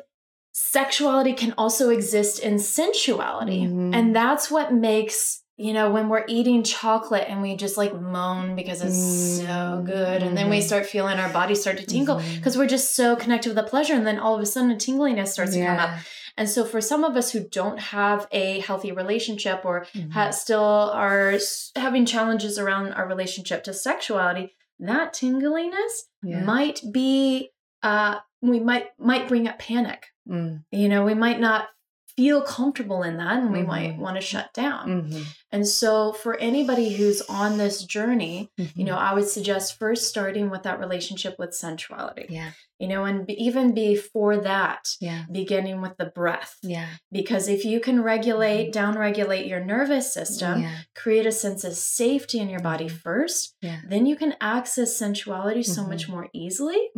sexuality 0.51 1.33
can 1.33 1.53
also 1.57 1.89
exist 1.89 2.39
in 2.39 2.55
sensuality 2.55 3.63
mm-hmm. 3.63 3.93
and 3.93 4.15
that's 4.15 4.49
what 4.49 4.73
makes 4.73 5.43
you 5.57 5.71
know, 5.71 5.89
when 5.89 6.09
we're 6.09 6.25
eating 6.27 6.63
chocolate 6.63 7.25
and 7.29 7.41
we 7.41 7.55
just 7.55 7.77
like 7.77 7.99
moan 7.99 8.55
because 8.55 8.81
it's 8.81 8.97
mm-hmm. 8.97 9.45
so 9.45 9.83
good. 9.85 10.21
And 10.21 10.37
then 10.37 10.49
we 10.49 10.57
mm-hmm. 10.57 10.67
start 10.67 10.85
feeling 10.85 11.17
our 11.17 11.31
bodies 11.31 11.61
start 11.61 11.77
to 11.77 11.85
tingle 11.85 12.17
because 12.17 12.53
mm-hmm. 12.53 12.59
we're 12.59 12.67
just 12.67 12.93
so 12.93 13.15
connected 13.15 13.49
with 13.49 13.55
the 13.55 13.63
pleasure. 13.63 13.93
And 13.93 14.05
then 14.05 14.19
all 14.19 14.35
of 14.35 14.41
a 14.41 14.45
sudden 14.45 14.71
a 14.71 14.75
tingliness 14.75 15.31
starts 15.31 15.55
yeah. 15.55 15.75
to 15.75 15.81
come 15.81 15.89
up. 15.89 15.99
And 16.37 16.49
so 16.49 16.65
for 16.65 16.81
some 16.81 17.03
of 17.03 17.15
us 17.15 17.31
who 17.31 17.47
don't 17.47 17.79
have 17.79 18.27
a 18.31 18.59
healthy 18.59 18.91
relationship 18.91 19.61
or 19.63 19.87
mm-hmm. 19.93 20.11
ha- 20.11 20.31
still 20.31 20.61
are 20.61 21.37
having 21.75 22.05
challenges 22.05 22.59
around 22.59 22.93
our 22.93 23.07
relationship 23.07 23.63
to 23.63 23.73
sexuality, 23.73 24.55
that 24.79 25.13
tingliness 25.13 26.09
yeah. 26.21 26.43
might 26.43 26.81
be, 26.91 27.51
uh, 27.83 28.17
we 28.41 28.59
might, 28.59 28.87
might 28.99 29.27
bring 29.29 29.47
up 29.47 29.59
panic. 29.59 30.07
Mm. 30.29 30.63
You 30.71 30.89
know, 30.89 31.05
we 31.05 31.13
might 31.13 31.39
not 31.39 31.69
feel 32.15 32.41
comfortable 32.41 33.03
in 33.03 33.17
that 33.17 33.39
and 33.39 33.51
we 33.51 33.59
mm-hmm. 33.59 33.67
might 33.67 33.97
want 33.97 34.15
to 34.15 34.21
shut 34.21 34.53
down. 34.53 35.03
Mm-hmm. 35.03 35.21
And 35.51 35.67
so 35.67 36.13
for 36.13 36.37
anybody 36.37 36.93
who's 36.93 37.21
on 37.21 37.57
this 37.57 37.83
journey, 37.83 38.51
mm-hmm. 38.57 38.79
you 38.79 38.85
know, 38.85 38.95
I 38.95 39.13
would 39.13 39.27
suggest 39.27 39.77
first 39.77 40.07
starting 40.07 40.49
with 40.49 40.63
that 40.63 40.79
relationship 40.79 41.35
with 41.37 41.53
sensuality. 41.53 42.27
Yeah. 42.29 42.51
You 42.79 42.87
know, 42.87 43.05
and 43.05 43.29
even 43.29 43.73
before 43.73 44.37
that, 44.37 44.95
yeah. 44.99 45.23
beginning 45.31 45.81
with 45.81 45.97
the 45.97 46.05
breath. 46.05 46.57
Yeah. 46.61 46.87
Because 47.11 47.47
if 47.47 47.65
you 47.65 47.79
can 47.79 48.01
regulate, 48.01 48.65
mm-hmm. 48.65 48.71
down 48.71 48.97
regulate 48.97 49.45
your 49.45 49.63
nervous 49.63 50.13
system, 50.13 50.61
yeah. 50.61 50.77
create 50.95 51.25
a 51.25 51.31
sense 51.31 51.63
of 51.63 51.73
safety 51.73 52.39
in 52.39 52.49
your 52.49 52.61
body 52.61 52.85
mm-hmm. 52.85 52.97
first, 52.97 53.55
yeah. 53.61 53.81
then 53.87 54.05
you 54.05 54.15
can 54.15 54.35
access 54.39 54.97
sensuality 54.97 55.63
so 55.63 55.85
much 55.85 56.03
mm-hmm. 56.03 56.11
more 56.13 56.29
easily. 56.33 56.91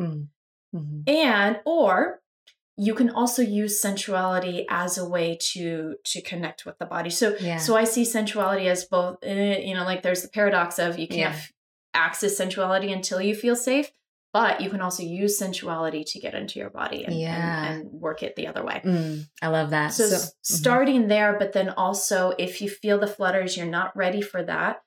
And 1.08 1.60
or 1.66 2.22
you 2.78 2.94
can 2.94 3.10
also 3.10 3.42
use 3.42 3.82
sensuality 3.82 4.66
as 4.70 4.98
a 4.98 5.08
way 5.08 5.38
to 5.40 5.96
to 6.04 6.22
connect 6.22 6.66
with 6.66 6.78
the 6.78 6.86
body 6.86 7.10
so 7.10 7.36
yeah. 7.40 7.58
so 7.58 7.76
i 7.76 7.84
see 7.84 8.04
sensuality 8.04 8.68
as 8.68 8.86
both 8.86 9.18
eh, 9.24 9.60
you 9.60 9.74
know 9.74 9.84
like 9.84 10.04
there's 10.04 10.22
the 10.22 10.30
paradox 10.30 10.80
of 10.80 10.98
you 10.98 11.08
can't 11.08 11.36
yeah. 11.36 11.42
access 11.94 12.38
sensuality 12.38 12.92
until 12.92 13.20
you 13.20 13.36
feel 13.36 13.56
safe 13.56 13.92
but 14.34 14.62
you 14.62 14.70
can 14.70 14.82
also 14.82 15.02
use 15.02 15.40
sensuality 15.40 16.04
to 16.04 16.20
get 16.20 16.36
into 16.36 16.60
your 16.60 16.70
body 16.70 17.04
and, 17.06 17.20
yeah. 17.20 17.72
and, 17.72 17.82
and 17.82 17.92
work 17.92 18.22
it 18.22 18.36
the 18.36 18.48
other 18.48 18.64
way 18.64 18.82
mm, 18.86 19.26
i 19.42 19.48
love 19.48 19.72
that 19.72 19.90
so, 19.90 20.06
so 20.06 20.16
mm-hmm. 20.16 20.30
starting 20.42 21.08
there 21.08 21.38
but 21.38 21.54
then 21.54 21.70
also 21.70 22.34
if 22.38 22.62
you 22.62 22.70
feel 22.70 23.00
the 23.00 23.08
flutters 23.08 23.58
you're 23.58 23.66
not 23.66 23.96
ready 23.98 24.22
for 24.22 24.44
that 24.44 24.82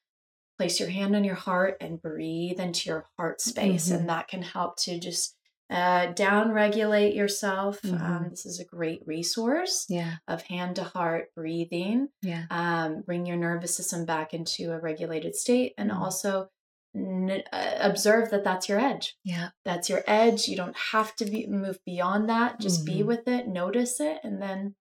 place 0.58 0.78
your 0.78 0.90
hand 0.90 1.16
on 1.16 1.24
your 1.24 1.34
heart 1.34 1.76
and 1.80 2.02
breathe 2.02 2.60
into 2.60 2.88
your 2.88 3.06
heart 3.16 3.40
space 3.40 3.88
mm-hmm. 3.88 4.00
and 4.00 4.08
that 4.08 4.28
can 4.28 4.42
help 4.42 4.76
to 4.76 5.00
just 5.00 5.34
uh, 5.70 6.06
down 6.06 6.52
regulate 6.52 7.14
yourself. 7.14 7.78
Um, 7.84 7.90
mm-hmm. 7.92 8.04
Um, 8.04 8.26
this 8.30 8.44
is 8.44 8.58
a 8.58 8.64
great 8.64 9.02
resource 9.06 9.86
yeah. 9.88 10.16
of 10.26 10.42
hand 10.42 10.76
to 10.76 10.84
heart 10.84 11.28
breathing. 11.36 12.08
Yeah. 12.22 12.44
Um, 12.50 13.02
bring 13.06 13.24
your 13.24 13.36
nervous 13.36 13.76
system 13.76 14.04
back 14.04 14.34
into 14.34 14.72
a 14.72 14.80
regulated 14.80 15.36
state 15.36 15.74
and 15.78 15.90
mm-hmm. 15.90 16.02
also 16.02 16.48
n- 16.96 17.42
uh, 17.52 17.74
observe 17.80 18.30
that 18.30 18.42
that's 18.42 18.68
your 18.68 18.80
edge. 18.80 19.16
Yeah. 19.24 19.50
That's 19.64 19.88
your 19.88 20.02
edge. 20.06 20.48
You 20.48 20.56
don't 20.56 20.76
have 20.92 21.14
to 21.16 21.24
be, 21.24 21.46
move 21.46 21.78
beyond 21.86 22.28
that. 22.28 22.60
Just 22.60 22.84
mm-hmm. 22.84 22.96
be 22.96 23.02
with 23.04 23.28
it, 23.28 23.46
notice 23.46 24.00
it, 24.00 24.18
and 24.24 24.42
then 24.42 24.74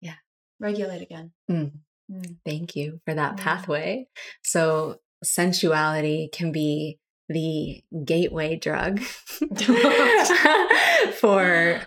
yeah, 0.00 0.16
regulate 0.58 1.02
again. 1.02 1.32
Mm. 1.48 1.72
Mm. 2.10 2.36
Thank 2.44 2.74
you 2.74 3.00
for 3.04 3.14
that 3.14 3.36
pathway. 3.36 4.08
So 4.42 4.96
sensuality 5.22 6.30
can 6.32 6.50
be 6.50 6.98
the 7.30 7.82
gateway 8.04 8.56
drug 8.56 8.98
for 11.20 11.80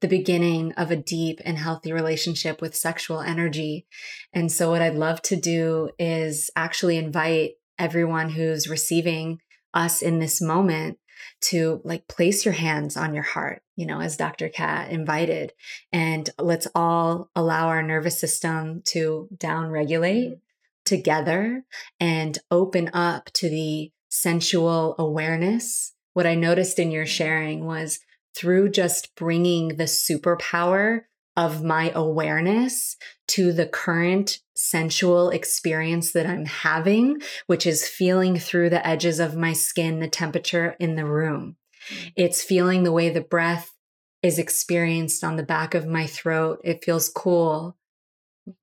the 0.00 0.08
beginning 0.08 0.72
of 0.72 0.90
a 0.90 0.96
deep 0.96 1.40
and 1.44 1.56
healthy 1.56 1.92
relationship 1.92 2.60
with 2.60 2.74
sexual 2.74 3.20
energy. 3.20 3.86
And 4.32 4.50
so, 4.50 4.70
what 4.70 4.82
I'd 4.82 4.96
love 4.96 5.22
to 5.22 5.36
do 5.36 5.90
is 6.00 6.50
actually 6.56 6.96
invite 6.96 7.52
everyone 7.78 8.30
who's 8.30 8.68
receiving 8.68 9.40
us 9.72 10.02
in 10.02 10.18
this 10.18 10.40
moment 10.40 10.98
to 11.40 11.80
like 11.84 12.08
place 12.08 12.44
your 12.44 12.54
hands 12.54 12.96
on 12.96 13.14
your 13.14 13.22
heart, 13.22 13.62
you 13.76 13.86
know, 13.86 14.00
as 14.00 14.16
Dr. 14.16 14.48
Cat 14.48 14.90
invited, 14.90 15.52
and 15.92 16.28
let's 16.38 16.66
all 16.74 17.30
allow 17.36 17.68
our 17.68 17.84
nervous 17.84 18.18
system 18.18 18.82
to 18.86 19.28
down 19.36 19.70
regulate 19.70 20.30
mm-hmm. 20.30 20.38
together 20.84 21.64
and 22.00 22.36
open 22.50 22.90
up 22.92 23.30
to 23.34 23.48
the 23.48 23.92
sensual 24.12 24.94
awareness. 24.98 25.94
What 26.12 26.26
I 26.26 26.34
noticed 26.34 26.78
in 26.78 26.90
your 26.90 27.06
sharing 27.06 27.64
was 27.64 27.98
through 28.36 28.70
just 28.70 29.14
bringing 29.16 29.68
the 29.76 29.84
superpower 29.84 31.02
of 31.34 31.64
my 31.64 31.90
awareness 31.94 32.96
to 33.26 33.54
the 33.54 33.66
current 33.66 34.38
sensual 34.54 35.30
experience 35.30 36.12
that 36.12 36.26
I'm 36.26 36.44
having, 36.44 37.22
which 37.46 37.66
is 37.66 37.88
feeling 37.88 38.38
through 38.38 38.68
the 38.68 38.86
edges 38.86 39.18
of 39.18 39.34
my 39.34 39.54
skin, 39.54 40.00
the 40.00 40.08
temperature 40.08 40.76
in 40.78 40.94
the 40.94 41.06
room. 41.06 41.56
It's 42.14 42.42
feeling 42.42 42.82
the 42.82 42.92
way 42.92 43.08
the 43.08 43.22
breath 43.22 43.70
is 44.22 44.38
experienced 44.38 45.24
on 45.24 45.36
the 45.36 45.42
back 45.42 45.74
of 45.74 45.86
my 45.86 46.06
throat. 46.06 46.60
It 46.62 46.84
feels 46.84 47.08
cool. 47.08 47.78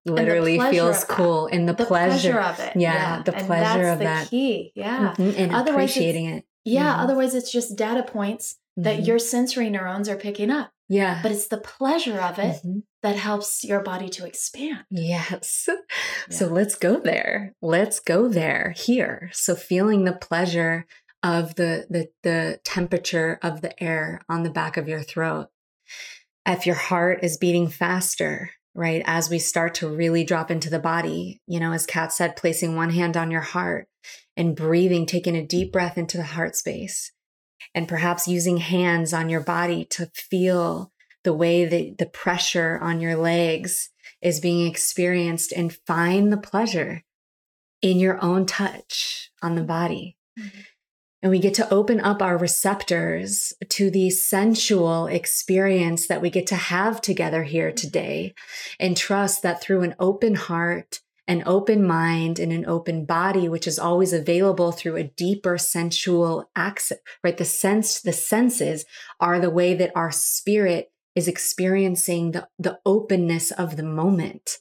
Literally 0.06 0.60
feels 0.60 1.04
cool 1.06 1.48
in 1.48 1.66
the, 1.66 1.74
the 1.74 1.86
pleasure. 1.86 2.32
pleasure. 2.34 2.40
of 2.40 2.60
it. 2.60 2.76
Yeah, 2.76 2.94
yeah. 3.18 3.24
the 3.24 3.36
and 3.36 3.48
pleasure 3.48 3.84
that's 3.84 3.94
of 3.94 4.00
the 4.00 4.04
that. 4.06 4.28
key. 4.30 4.72
Yeah. 4.76 5.14
Mm-hmm. 5.18 5.40
And 5.42 5.56
Otherwise 5.56 5.92
appreciating 5.92 6.26
it. 6.26 6.46
Yeah. 6.66 6.96
Mhm. 6.96 7.04
Otherwise, 7.04 7.36
it's 7.36 7.52
just 7.52 7.76
data 7.78 8.04
points 8.04 8.58
that 8.78 9.00
Mhm. 9.00 9.08
your 9.08 9.20
sensory 9.20 9.70
neurons 9.70 10.10
are 10.10 10.16
picking 10.18 10.50
up. 10.52 10.72
Yeah. 10.90 11.20
But 11.22 11.32
it's 11.32 11.48
the 11.48 11.58
pleasure 11.60 12.20
of 12.20 12.40
it 12.40 12.62
Mhm. 12.66 12.84
that 13.04 13.16
helps 13.16 13.64
your 13.64 13.82
body 13.82 14.10
to 14.10 14.26
expand. 14.26 14.86
Yes. 14.90 15.68
So 16.30 16.46
let's 16.48 16.76
go 16.76 17.00
there. 17.00 17.56
Let's 17.62 18.00
go 18.00 18.28
there 18.28 18.74
here. 18.78 19.30
So 19.34 19.56
feeling 19.56 20.04
the 20.06 20.14
pleasure 20.14 20.86
of 21.24 21.56
the 21.56 21.86
the 21.90 22.10
the 22.24 22.60
temperature 22.64 23.40
of 23.42 23.62
the 23.62 23.82
air 23.82 24.22
on 24.30 24.44
the 24.44 24.50
back 24.52 24.78
of 24.78 24.88
your 24.88 25.02
throat. 25.02 25.48
If 26.46 26.66
your 26.66 26.76
heart 26.76 27.20
is 27.24 27.38
beating 27.38 27.68
faster, 27.68 28.52
right? 28.76 29.02
As 29.06 29.30
we 29.30 29.40
start 29.40 29.76
to 29.76 29.90
really 29.90 30.24
drop 30.24 30.52
into 30.52 30.70
the 30.70 30.80
body, 30.80 31.42
you 31.48 31.60
know, 31.60 31.74
as 31.74 31.86
Cat 31.86 32.14
said, 32.14 32.36
placing 32.36 32.76
one 32.76 32.92
hand 32.92 33.18
on 33.18 33.32
your 33.32 33.42
heart 33.42 33.88
and 34.38 34.56
breathing, 34.56 35.06
taking 35.06 35.36
a 35.36 35.46
deep 35.46 35.72
breath 35.72 35.98
into 35.98 36.18
the 36.18 36.24
heart 36.24 36.56
space 36.56 37.12
and 37.76 37.88
perhaps 37.88 38.28
using 38.28 38.58
hands 38.58 39.14
on 39.14 39.30
your 39.30 39.42
body 39.42 39.86
to 39.86 40.08
feel 40.16 40.92
the 41.24 41.34
way 41.34 41.66
that 41.66 41.98
the 41.98 42.06
pressure 42.06 42.80
on 42.82 43.02
your 43.02 43.16
legs 43.16 43.90
is 44.22 44.40
being 44.40 44.66
experienced 44.68 45.52
and 45.52 45.78
find 45.86 46.32
the 46.32 46.38
pleasure 46.38 47.04
in 47.82 48.00
your 48.00 48.24
own 48.24 48.46
touch 48.46 49.32
on 49.42 49.56
the 49.56 49.64
body. 49.64 50.18
Mhm. 50.38 50.66
And 51.22 51.32
we 51.32 51.40
get 51.40 51.54
to 51.56 51.74
open 51.74 52.00
up 52.00 52.22
our 52.22 52.38
receptors 52.38 53.52
to 53.70 53.92
the 53.92 54.10
sensual 54.10 55.08
experience 55.08 56.08
that 56.08 56.22
we 56.22 56.30
get 56.30 56.48
to 56.48 56.56
have 56.56 57.02
together 57.02 57.44
here 57.44 57.74
today 57.74 58.34
and 58.80 58.96
trust 58.96 59.44
that 59.44 59.62
through 59.62 59.82
an 59.82 59.96
open 60.00 60.36
heart, 60.36 61.02
an 61.28 61.44
open 61.46 61.86
mind, 61.86 62.40
and 62.40 62.54
an 62.54 62.66
open 62.66 63.04
body, 63.04 63.50
which 63.50 63.68
is 63.68 63.78
always 63.78 64.14
available 64.14 64.72
through 64.72 64.96
a 64.96 65.04
deeper 65.04 65.58
sensual 65.58 66.50
access, 66.56 67.00
right? 67.22 67.38
The 67.38 67.46
sense, 67.46 68.00
the 68.00 68.14
senses 68.14 68.86
are 69.20 69.40
the 69.40 69.50
way 69.50 69.74
that 69.76 69.92
our 69.96 70.12
spirit 70.12 70.90
is 71.16 71.28
experiencing 71.28 72.32
the, 72.32 72.48
the 72.58 72.80
openness 72.86 73.52
of 73.52 73.76
the 73.76 73.84
moment. 73.84 74.60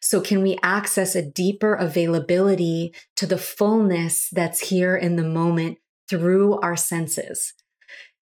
So, 0.00 0.20
can 0.20 0.42
we 0.42 0.58
access 0.62 1.14
a 1.14 1.22
deeper 1.22 1.74
availability 1.74 2.94
to 3.16 3.26
the 3.26 3.38
fullness 3.38 4.28
that's 4.30 4.68
here 4.68 4.96
in 4.96 5.16
the 5.16 5.24
moment 5.24 5.78
through 6.10 6.58
our 6.60 6.76
senses? 6.76 7.54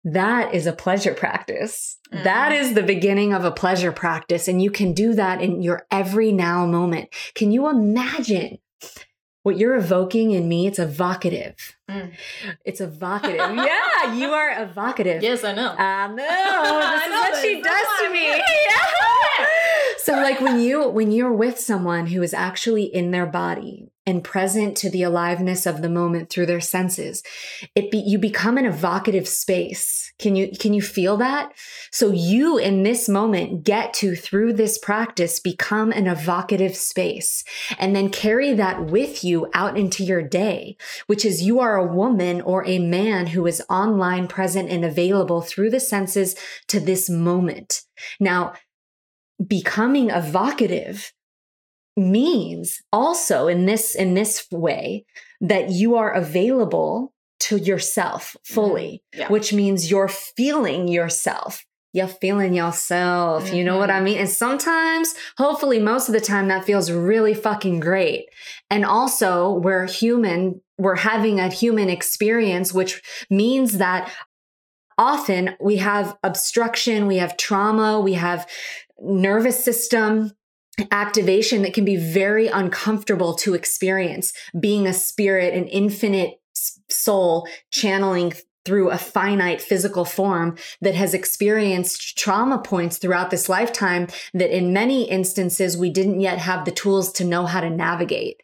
That 0.04 0.54
is 0.54 0.66
a 0.66 0.72
pleasure 0.72 1.14
practice. 1.14 1.98
Mhm. 2.12 2.24
That 2.24 2.52
is 2.52 2.74
the 2.74 2.82
beginning 2.82 3.32
of 3.32 3.44
a 3.44 3.52
pleasure 3.52 3.92
practice. 3.92 4.48
And 4.48 4.62
you 4.62 4.70
can 4.70 4.94
do 4.94 5.14
that 5.14 5.42
in 5.42 5.62
your 5.62 5.86
every 5.90 6.32
now 6.32 6.66
moment. 6.66 7.10
Can 7.34 7.52
you 7.52 7.68
imagine 7.68 8.58
what 9.42 9.58
you're 9.58 9.76
evoking 9.76 10.30
in 10.32 10.48
me? 10.48 10.66
It's 10.66 10.78
evocative. 10.78 11.54
Mm. 11.92 12.12
It's 12.64 12.80
evocative. 12.80 13.36
yeah, 13.36 14.14
you 14.14 14.30
are 14.30 14.62
evocative. 14.62 15.22
Yes, 15.22 15.44
I 15.44 15.52
know. 15.54 15.74
I 15.76 16.08
know. 16.08 16.14
This 16.82 17.00
I 17.00 17.04
is 17.04 17.10
know 17.10 17.20
what 17.20 17.42
she 17.42 17.62
does 17.62 17.86
to 18.02 18.12
me. 18.12 18.26
Yeah. 18.42 19.46
So 19.98 20.14
like 20.14 20.40
when 20.40 20.60
you 20.60 20.88
when 20.88 21.12
you're 21.12 21.32
with 21.32 21.58
someone 21.60 22.06
who 22.08 22.22
is 22.22 22.34
actually 22.34 22.84
in 22.84 23.12
their 23.12 23.26
body 23.26 23.88
and 24.04 24.24
present 24.24 24.76
to 24.76 24.90
the 24.90 25.04
aliveness 25.04 25.64
of 25.64 25.80
the 25.80 25.88
moment 25.88 26.28
through 26.28 26.46
their 26.46 26.60
senses, 26.60 27.22
it 27.76 27.88
be 27.92 27.98
you 27.98 28.18
become 28.18 28.58
an 28.58 28.64
evocative 28.66 29.28
space. 29.28 30.12
Can 30.18 30.34
you 30.34 30.50
can 30.58 30.74
you 30.74 30.82
feel 30.82 31.16
that? 31.18 31.52
So 31.92 32.10
you 32.10 32.58
in 32.58 32.82
this 32.82 33.08
moment 33.08 33.62
get 33.62 33.94
to 33.94 34.16
through 34.16 34.54
this 34.54 34.76
practice 34.76 35.38
become 35.38 35.92
an 35.92 36.08
evocative 36.08 36.74
space 36.74 37.44
and 37.78 37.94
then 37.94 38.10
carry 38.10 38.52
that 38.54 38.84
with 38.86 39.22
you 39.22 39.48
out 39.54 39.78
into 39.78 40.02
your 40.02 40.22
day, 40.22 40.76
which 41.06 41.24
is 41.24 41.42
you 41.42 41.60
are 41.60 41.81
a 41.82 41.92
woman 41.92 42.40
or 42.40 42.64
a 42.66 42.78
man 42.78 43.26
who 43.26 43.46
is 43.46 43.62
online 43.68 44.28
present 44.28 44.70
and 44.70 44.84
available 44.84 45.40
through 45.40 45.70
the 45.70 45.80
senses 45.80 46.36
to 46.68 46.78
this 46.78 47.10
moment. 47.10 47.82
Now, 48.20 48.54
becoming 49.44 50.10
evocative 50.10 51.12
means 51.96 52.80
also 52.92 53.48
in 53.48 53.66
this 53.66 53.94
in 53.94 54.14
this 54.14 54.46
way 54.50 55.04
that 55.40 55.70
you 55.70 55.96
are 55.96 56.10
available 56.12 57.12
to 57.40 57.58
yourself 57.58 58.36
fully 58.44 59.02
mm-hmm. 59.12 59.20
Yeah. 59.20 59.28
which 59.28 59.52
means 59.52 59.90
you're 59.90 60.08
feeling 60.08 60.88
yourself 60.88 61.64
you're 61.92 62.08
feeling 62.08 62.54
yourself 62.54 63.52
you 63.52 63.64
know 63.64 63.78
what 63.78 63.90
i 63.90 63.94
mm-hmm. 63.94 64.04
mean? 64.04 64.18
And 64.18 64.28
sometimes 64.28 65.14
hopefully 65.36 65.78
most 65.78 66.08
of 66.08 66.14
the 66.14 66.20
time 66.20 66.48
that 66.48 66.64
feels 66.64 66.90
really 66.90 67.34
fucking 67.34 67.80
great. 67.80 68.26
And 68.70 68.84
also 68.84 69.52
we're 69.52 69.86
human 69.86 70.60
we're 70.78 70.96
having 70.96 71.38
a 71.38 71.48
human 71.48 71.88
experience 71.88 72.72
which 72.72 73.02
means 73.30 73.78
that 73.78 74.10
often 74.98 75.56
we 75.60 75.76
have 75.76 76.16
obstruction 76.22 77.06
we 77.06 77.16
have 77.16 77.36
trauma 77.36 78.00
we 78.00 78.14
have 78.14 78.48
nervous 79.00 79.62
system 79.62 80.32
activation 80.90 81.62
that 81.62 81.74
can 81.74 81.84
be 81.84 81.96
very 81.96 82.48
uncomfortable 82.48 83.34
to 83.34 83.54
experience 83.54 84.32
being 84.58 84.86
a 84.86 84.92
spirit 84.92 85.54
an 85.54 85.66
infinite 85.66 86.40
soul 86.88 87.46
channeling 87.70 88.32
through 88.64 88.90
a 88.90 88.98
finite 88.98 89.60
physical 89.60 90.04
form 90.04 90.56
that 90.80 90.94
has 90.94 91.14
experienced 91.14 92.16
trauma 92.16 92.58
points 92.58 92.98
throughout 92.98 93.30
this 93.30 93.48
lifetime 93.48 94.06
that 94.34 94.56
in 94.56 94.72
many 94.72 95.08
instances 95.08 95.76
we 95.76 95.90
didn't 95.90 96.20
yet 96.20 96.38
have 96.38 96.64
the 96.64 96.70
tools 96.70 97.12
to 97.12 97.24
know 97.24 97.46
how 97.46 97.60
to 97.60 97.70
navigate 97.70 98.42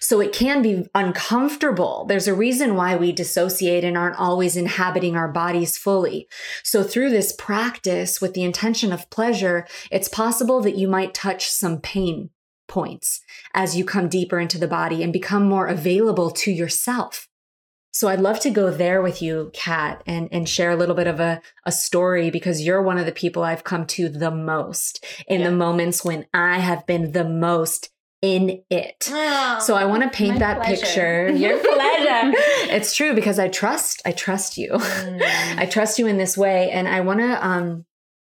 so 0.00 0.20
it 0.20 0.32
can 0.32 0.62
be 0.62 0.86
uncomfortable. 0.94 2.06
There's 2.08 2.28
a 2.28 2.34
reason 2.34 2.76
why 2.76 2.96
we 2.96 3.12
dissociate 3.12 3.84
and 3.84 3.96
aren't 3.96 4.18
always 4.18 4.56
inhabiting 4.56 5.16
our 5.16 5.28
bodies 5.28 5.76
fully. 5.76 6.28
So 6.62 6.82
through 6.82 7.10
this 7.10 7.32
practice 7.32 8.20
with 8.20 8.34
the 8.34 8.44
intention 8.44 8.92
of 8.92 9.10
pleasure, 9.10 9.66
it's 9.90 10.08
possible 10.08 10.60
that 10.62 10.76
you 10.76 10.88
might 10.88 11.14
touch 11.14 11.50
some 11.50 11.80
pain 11.80 12.30
points 12.68 13.20
as 13.54 13.76
you 13.76 13.84
come 13.84 14.08
deeper 14.08 14.40
into 14.40 14.58
the 14.58 14.66
body 14.66 15.02
and 15.02 15.12
become 15.12 15.44
more 15.44 15.66
available 15.66 16.30
to 16.30 16.50
yourself. 16.50 17.28
So 17.96 18.08
I'd 18.08 18.20
love 18.20 18.40
to 18.40 18.50
go 18.50 18.70
there 18.70 19.00
with 19.00 19.22
you, 19.22 19.50
Cat, 19.54 20.02
and, 20.06 20.28
and 20.30 20.46
share 20.46 20.70
a 20.70 20.76
little 20.76 20.94
bit 20.94 21.06
of 21.06 21.18
a, 21.18 21.40
a 21.64 21.72
story 21.72 22.30
because 22.30 22.60
you're 22.60 22.82
one 22.82 22.98
of 22.98 23.06
the 23.06 23.10
people 23.10 23.42
I've 23.42 23.64
come 23.64 23.86
to 23.86 24.10
the 24.10 24.30
most 24.30 25.02
in 25.26 25.40
Yeah. 25.40 25.48
the 25.48 25.56
moments 25.56 26.04
when 26.04 26.26
I 26.34 26.58
have 26.58 26.84
been 26.86 27.12
the 27.12 27.24
most 27.24 27.88
in 28.20 28.60
it. 28.68 29.04
So 29.04 29.76
I 29.76 29.86
want 29.86 30.02
to 30.02 30.10
paint 30.10 30.40
that 30.40 30.58
pleasure. 30.58 30.76
picture. 30.82 31.28
Your 31.36 31.56
pleasure. 31.58 32.32
it's 32.70 32.94
true 32.94 33.14
because 33.14 33.38
I 33.38 33.48
trust. 33.48 34.02
I 34.04 34.12
trust 34.12 34.58
you. 34.58 34.72
Mm. 34.72 35.22
I 35.56 35.64
trust 35.64 35.98
you 35.98 36.06
in 36.06 36.18
this 36.18 36.36
way, 36.36 36.70
and 36.70 36.86
I 36.86 37.00
want 37.00 37.20
to. 37.20 37.46
Um, 37.46 37.86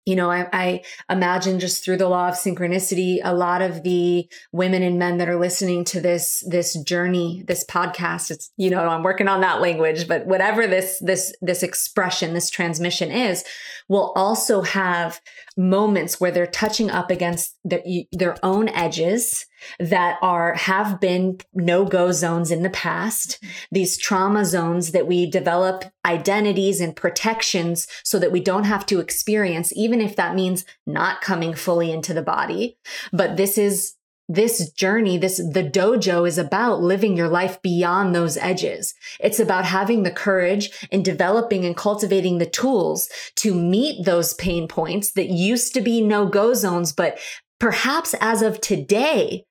you 0.07 0.17
know, 0.17 0.31
I, 0.31 0.49
I 0.53 0.83
imagine 1.09 1.59
just 1.59 1.83
through 1.83 1.97
the 1.97 2.09
law 2.09 2.29
of 2.29 2.35
synchronicity, 2.35 3.21
a 3.25 3.35
lot 3.35 3.63
of 3.63 3.83
the 3.83 4.29
women 4.53 4.83
and 4.83 4.99
men 4.99 5.17
that 5.19 5.29
are 5.29 5.39
listening 5.39 5.85
to 5.87 6.01
this 6.01 6.45
this 6.47 6.75
journey, 6.83 7.43
this 7.47 7.65
podcast. 7.65 8.31
It's 8.31 8.51
you 8.57 8.71
know, 8.71 8.87
I'm 8.87 9.03
working 9.03 9.29
on 9.29 9.41
that 9.41 9.61
language, 9.61 10.07
but 10.07 10.27
whatever 10.27 10.67
this 10.67 10.99
this 11.01 11.35
this 11.41 11.63
expression, 11.63 12.35
this 12.35 12.51
transmission 12.51 13.11
is, 13.11 13.45
will 13.89 14.13
also 14.15 14.63
have 14.63 15.21
moments 15.57 16.21
where 16.21 16.31
they're 16.31 16.47
touching 16.47 16.91
up 16.91 17.11
against 17.11 17.57
their 17.65 17.83
their 18.13 18.37
own 18.43 18.69
edges 18.69 19.47
that 19.79 20.19
are 20.23 20.55
have 20.55 21.01
been 21.01 21.39
no-go 21.53 22.13
zones 22.13 22.51
in 22.51 22.63
the 22.63 22.71
past. 22.71 23.43
These 23.71 23.99
trauma 23.99 24.45
zones 24.45 24.93
that 24.93 25.07
we 25.07 25.31
develop 25.31 25.85
identities 26.05 26.81
and 26.81 26.95
protections 26.95 27.87
so 28.03 28.19
that 28.19 28.33
we 28.33 28.41
don't 28.41 28.65
have 28.65 28.87
to 28.87 29.01
experience 29.01 29.73
even 29.77 30.01
if 30.01 30.17
that 30.17 30.35
means 30.35 30.65
not 30.87 31.21
coming 31.21 31.55
fully 31.55 31.91
into 31.91 32.15
the 32.15 32.23
body. 32.23 32.77
But 33.13 33.37
this 33.37 33.59
is 33.59 33.95
this 34.29 34.71
journey 34.73 35.19
this 35.19 35.37
the 35.37 35.63
dojo 35.63 36.27
is 36.27 36.39
about 36.39 36.81
living 36.81 37.17
your 37.17 37.29
life 37.29 37.61
beyond 37.61 38.15
those 38.15 38.37
edges. 38.39 38.95
It's 39.21 39.39
about 39.39 39.67
having 39.67 40.03
the 40.03 40.11
courage 40.11 40.71
and 40.91 41.05
developing 41.05 41.65
and 41.65 41.77
cultivating 41.77 42.39
the 42.39 42.47
tools 42.47 43.09
to 43.37 43.55
meet 43.55 44.05
those 44.05 44.33
pain 44.35 44.67
points 44.67 45.13
that 45.13 45.29
used 45.29 45.75
to 45.75 45.81
be 45.81 46.01
no-go 46.01 46.55
zones 46.55 46.93
but 46.93 47.19
perhaps 47.61 48.15
as 48.21 48.43
of 48.43 48.61
today 48.61 49.45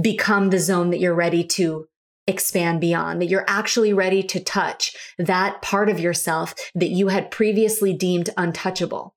become 0.00 0.50
the 0.50 0.58
zone 0.58 0.90
that 0.90 1.00
you're 1.00 1.14
ready 1.14 1.44
to 1.44 1.86
expand 2.26 2.80
beyond, 2.80 3.20
that 3.20 3.26
you're 3.26 3.44
actually 3.48 3.92
ready 3.92 4.22
to 4.22 4.38
touch 4.38 4.94
that 5.18 5.62
part 5.62 5.88
of 5.88 5.98
yourself 5.98 6.54
that 6.74 6.90
you 6.90 7.08
had 7.08 7.30
previously 7.30 7.94
deemed 7.94 8.30
untouchable. 8.36 9.14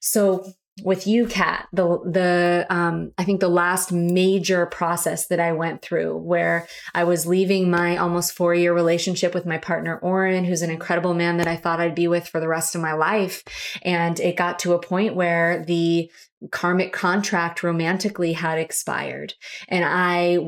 So 0.00 0.52
with 0.82 1.06
you, 1.06 1.26
Cat, 1.26 1.68
the 1.72 1.98
the 2.04 2.66
um, 2.70 3.12
I 3.18 3.24
think 3.24 3.40
the 3.40 3.48
last 3.48 3.92
major 3.92 4.64
process 4.66 5.26
that 5.26 5.38
I 5.38 5.52
went 5.52 5.82
through, 5.82 6.16
where 6.16 6.66
I 6.94 7.04
was 7.04 7.26
leaving 7.26 7.70
my 7.70 7.98
almost 7.98 8.32
four 8.32 8.54
year 8.54 8.72
relationship 8.72 9.34
with 9.34 9.44
my 9.44 9.58
partner 9.58 9.98
Oren, 9.98 10.44
who's 10.44 10.62
an 10.62 10.70
incredible 10.70 11.12
man 11.12 11.36
that 11.36 11.46
I 11.46 11.56
thought 11.56 11.80
I'd 11.80 11.94
be 11.94 12.08
with 12.08 12.26
for 12.26 12.40
the 12.40 12.48
rest 12.48 12.74
of 12.74 12.80
my 12.80 12.94
life, 12.94 13.42
and 13.82 14.18
it 14.18 14.36
got 14.36 14.60
to 14.60 14.72
a 14.72 14.80
point 14.80 15.14
where 15.14 15.62
the 15.66 16.10
karmic 16.50 16.92
contract 16.92 17.62
romantically 17.62 18.32
had 18.32 18.58
expired, 18.58 19.34
and 19.68 19.84
I 19.84 20.38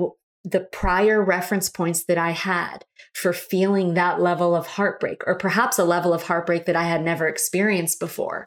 the 0.44 0.60
prior 0.60 1.24
reference 1.24 1.70
points 1.70 2.04
that 2.04 2.18
I 2.18 2.32
had 2.32 2.84
for 3.14 3.32
feeling 3.32 3.94
that 3.94 4.20
level 4.20 4.54
of 4.54 4.66
heartbreak, 4.66 5.22
or 5.26 5.36
perhaps 5.36 5.78
a 5.78 5.84
level 5.84 6.12
of 6.12 6.24
heartbreak 6.24 6.66
that 6.66 6.76
I 6.76 6.84
had 6.84 7.02
never 7.02 7.26
experienced 7.26 7.98
before. 7.98 8.46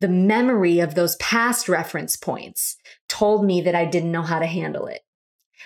The 0.00 0.08
memory 0.08 0.80
of 0.80 0.94
those 0.94 1.16
past 1.16 1.68
reference 1.68 2.16
points 2.16 2.76
told 3.08 3.44
me 3.44 3.60
that 3.62 3.74
I 3.74 3.84
didn't 3.84 4.12
know 4.12 4.22
how 4.22 4.38
to 4.38 4.46
handle 4.46 4.86
it 4.86 5.00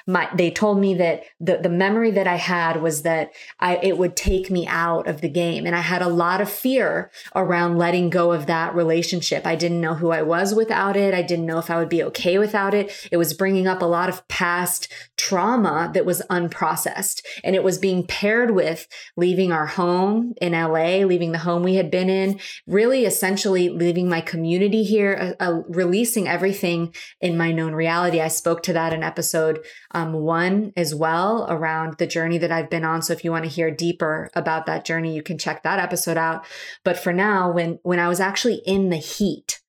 my 0.06 0.28
they 0.34 0.50
told 0.50 0.78
me 0.78 0.94
that 0.94 1.24
the 1.40 1.58
the 1.58 1.68
memory 1.68 2.10
that 2.10 2.26
I 2.26 2.36
had 2.36 2.82
was 2.82 3.02
that 3.02 3.32
I 3.60 3.76
it 3.76 3.98
would 3.98 4.16
take 4.16 4.50
me 4.50 4.66
out 4.66 5.06
of 5.06 5.20
the 5.20 5.28
game 5.28 5.66
and 5.66 5.74
I 5.74 5.80
had 5.80 6.02
a 6.02 6.08
lot 6.08 6.40
of 6.40 6.50
fear 6.50 7.10
around 7.34 7.78
letting 7.78 8.10
go 8.10 8.32
of 8.32 8.46
that 8.46 8.74
relationship. 8.74 9.46
I 9.46 9.56
didn't 9.56 9.80
know 9.80 9.94
who 9.94 10.10
I 10.10 10.22
was 10.22 10.54
without 10.54 10.96
it. 10.96 11.14
I 11.14 11.22
didn't 11.22 11.46
know 11.46 11.58
if 11.58 11.70
I 11.70 11.78
would 11.78 11.88
be 11.88 12.02
okay 12.04 12.38
without 12.38 12.74
it. 12.74 13.08
It 13.10 13.16
was 13.16 13.34
bringing 13.34 13.66
up 13.66 13.82
a 13.82 13.86
lot 13.86 14.08
of 14.08 14.26
past 14.28 14.92
trauma 15.16 15.90
that 15.94 16.06
was 16.06 16.22
unprocessed 16.30 17.22
and 17.42 17.54
it 17.56 17.64
was 17.64 17.78
being 17.78 18.06
paired 18.06 18.50
with 18.50 18.86
leaving 19.16 19.52
our 19.52 19.66
home 19.66 20.34
in 20.40 20.52
LA, 20.52 20.98
leaving 20.98 21.32
the 21.32 21.38
home 21.38 21.62
we 21.62 21.74
had 21.74 21.90
been 21.90 22.10
in, 22.10 22.38
really 22.66 23.04
essentially 23.04 23.68
leaving 23.68 24.08
my 24.08 24.20
community 24.20 24.82
here, 24.82 25.36
uh, 25.40 25.44
uh, 25.44 25.62
releasing 25.68 26.28
everything 26.28 26.94
in 27.20 27.36
my 27.36 27.52
known 27.52 27.72
reality. 27.72 28.20
I 28.20 28.28
spoke 28.28 28.62
to 28.64 28.72
that 28.72 28.92
in 28.92 29.02
episode 29.02 29.64
um, 29.92 30.12
one 30.12 30.72
as 30.76 30.94
well 30.94 31.46
around 31.48 31.98
the 31.98 32.06
journey 32.06 32.38
that 32.38 32.52
I've 32.52 32.70
been 32.70 32.84
on. 32.84 33.02
So 33.02 33.12
if 33.12 33.24
you 33.24 33.30
want 33.30 33.44
to 33.44 33.50
hear 33.50 33.70
deeper 33.70 34.30
about 34.34 34.66
that 34.66 34.84
journey, 34.84 35.14
you 35.14 35.22
can 35.22 35.38
check 35.38 35.62
that 35.62 35.78
episode 35.78 36.16
out. 36.16 36.44
But 36.84 36.98
for 36.98 37.12
now, 37.12 37.50
when, 37.50 37.78
when 37.82 37.98
I 37.98 38.08
was 38.08 38.20
actually 38.20 38.62
in 38.66 38.90
the 38.90 38.96
heat 38.96 39.60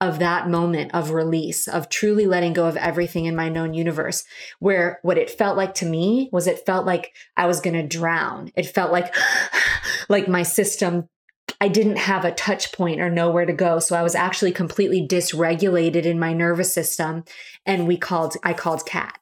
of 0.00 0.18
that 0.18 0.48
moment 0.48 0.94
of 0.94 1.10
release, 1.10 1.66
of 1.66 1.88
truly 1.88 2.26
letting 2.26 2.52
go 2.52 2.66
of 2.66 2.76
everything 2.76 3.24
in 3.24 3.34
my 3.34 3.48
known 3.48 3.72
universe, 3.72 4.24
where 4.58 4.98
what 5.02 5.16
it 5.16 5.30
felt 5.30 5.56
like 5.56 5.74
to 5.74 5.86
me 5.86 6.28
was 6.32 6.46
it 6.46 6.66
felt 6.66 6.84
like 6.84 7.14
I 7.36 7.46
was 7.46 7.60
going 7.60 7.74
to 7.74 7.86
drown. 7.86 8.52
It 8.56 8.66
felt 8.66 8.92
like, 8.92 9.14
like 10.08 10.28
my 10.28 10.42
system 10.42 11.08
I 11.60 11.68
didn't 11.68 11.96
have 11.96 12.24
a 12.24 12.32
touch 12.32 12.72
point 12.72 13.00
or 13.00 13.08
nowhere 13.08 13.46
to 13.46 13.52
go. 13.52 13.78
So 13.78 13.96
I 13.96 14.02
was 14.02 14.14
actually 14.14 14.52
completely 14.52 15.06
dysregulated 15.06 16.04
in 16.04 16.18
my 16.18 16.32
nervous 16.32 16.74
system. 16.74 17.24
And 17.64 17.86
we 17.86 17.96
called, 17.96 18.36
I 18.42 18.52
called 18.52 18.84
Cat 18.84 19.18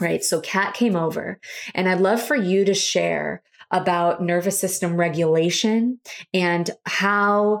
right? 0.00 0.24
So 0.24 0.40
Cat 0.40 0.74
came 0.74 0.96
over 0.96 1.38
and 1.74 1.88
I'd 1.88 2.00
love 2.00 2.22
for 2.22 2.36
you 2.36 2.64
to 2.64 2.74
share 2.74 3.42
about 3.70 4.22
nervous 4.22 4.58
system 4.58 4.96
regulation 4.96 6.00
and 6.34 6.70
how 6.86 7.60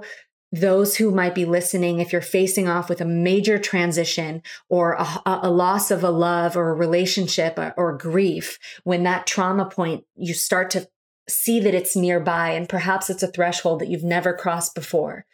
those 0.52 0.96
who 0.96 1.12
might 1.12 1.34
be 1.34 1.44
listening, 1.44 2.00
if 2.00 2.12
you're 2.12 2.20
facing 2.20 2.68
off 2.68 2.88
with 2.88 3.00
a 3.00 3.04
major 3.04 3.58
transition 3.58 4.42
or 4.68 4.94
a, 4.94 5.22
a, 5.24 5.50
loss 5.50 5.92
of 5.92 6.02
a 6.02 6.10
love 6.10 6.56
or 6.56 6.70
a 6.70 6.74
relationship 6.74 7.56
or, 7.56 7.72
or 7.76 7.96
grief, 7.96 8.58
when 8.82 9.04
that 9.04 9.28
trauma 9.28 9.64
point, 9.64 10.04
you 10.16 10.34
start 10.34 10.70
to 10.70 10.88
see 11.30 11.60
that 11.60 11.74
it's 11.74 11.96
nearby 11.96 12.50
and 12.50 12.68
perhaps 12.68 13.08
it's 13.08 13.22
a 13.22 13.28
threshold 13.28 13.80
that 13.80 13.88
you've 13.88 14.04
never 14.04 14.34
crossed 14.34 14.74
before. 14.74 15.24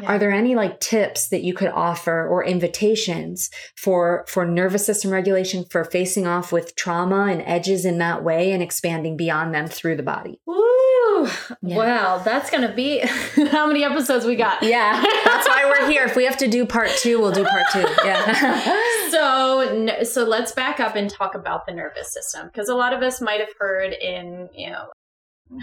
Yeah. 0.00 0.12
Are 0.12 0.18
there 0.18 0.30
any 0.30 0.54
like 0.54 0.78
tips 0.78 1.28
that 1.30 1.42
you 1.42 1.54
could 1.54 1.68
offer 1.68 2.26
or 2.26 2.44
invitations 2.44 3.50
for 3.76 4.24
for 4.28 4.46
nervous 4.46 4.86
system 4.86 5.10
regulation 5.10 5.64
for 5.70 5.84
facing 5.84 6.26
off 6.26 6.52
with 6.52 6.76
trauma 6.76 7.26
and 7.26 7.42
edges 7.42 7.84
in 7.84 7.98
that 7.98 8.22
way 8.22 8.52
and 8.52 8.62
expanding 8.62 9.16
beyond 9.16 9.54
them 9.54 9.66
through 9.66 9.96
the 9.96 10.02
body? 10.04 10.40
Woo! 10.46 11.28
Yeah. 11.62 11.76
Wow, 11.76 12.18
that's 12.24 12.50
going 12.50 12.68
to 12.68 12.72
be 12.74 12.98
how 13.50 13.66
many 13.66 13.82
episodes 13.82 14.24
we 14.24 14.36
got. 14.36 14.62
Yeah. 14.62 15.02
That's 15.24 15.48
why 15.48 15.64
we're 15.64 15.90
here. 15.90 16.04
If 16.04 16.14
we 16.14 16.24
have 16.24 16.36
to 16.38 16.48
do 16.48 16.64
part 16.64 16.90
2, 16.98 17.18
we'll 17.18 17.32
do 17.32 17.44
part 17.44 17.64
2. 17.72 17.84
Yeah. 18.04 19.08
so 19.10 20.04
so 20.04 20.24
let's 20.24 20.52
back 20.52 20.80
up 20.80 20.94
and 20.96 21.10
talk 21.10 21.34
about 21.34 21.66
the 21.66 21.72
nervous 21.72 22.12
system 22.12 22.46
because 22.46 22.68
a 22.68 22.74
lot 22.74 22.92
of 22.92 23.02
us 23.02 23.20
might 23.20 23.40
have 23.40 23.48
heard 23.58 23.92
in, 23.92 24.48
you 24.54 24.70
know, 24.70 24.86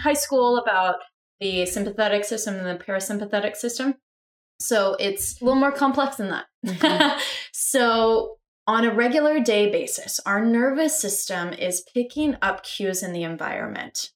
high 0.00 0.14
school 0.14 0.58
about 0.58 0.96
the 1.40 1.66
sympathetic 1.66 2.24
system 2.24 2.54
and 2.54 2.66
the 2.66 2.82
parasympathetic 2.82 3.56
system. 3.56 3.94
So 4.58 4.96
it's 4.98 5.40
a 5.40 5.44
little 5.44 5.60
more 5.60 5.72
complex 5.72 6.16
than 6.16 6.30
that. 6.30 6.46
Mm-hmm. 6.64 7.18
so, 7.52 8.38
on 8.68 8.84
a 8.84 8.92
regular 8.92 9.38
day 9.38 9.70
basis, 9.70 10.18
our 10.26 10.44
nervous 10.44 10.98
system 10.98 11.52
is 11.52 11.84
picking 11.94 12.36
up 12.42 12.64
cues 12.64 13.00
in 13.00 13.12
the 13.12 13.22
environment 13.22 14.10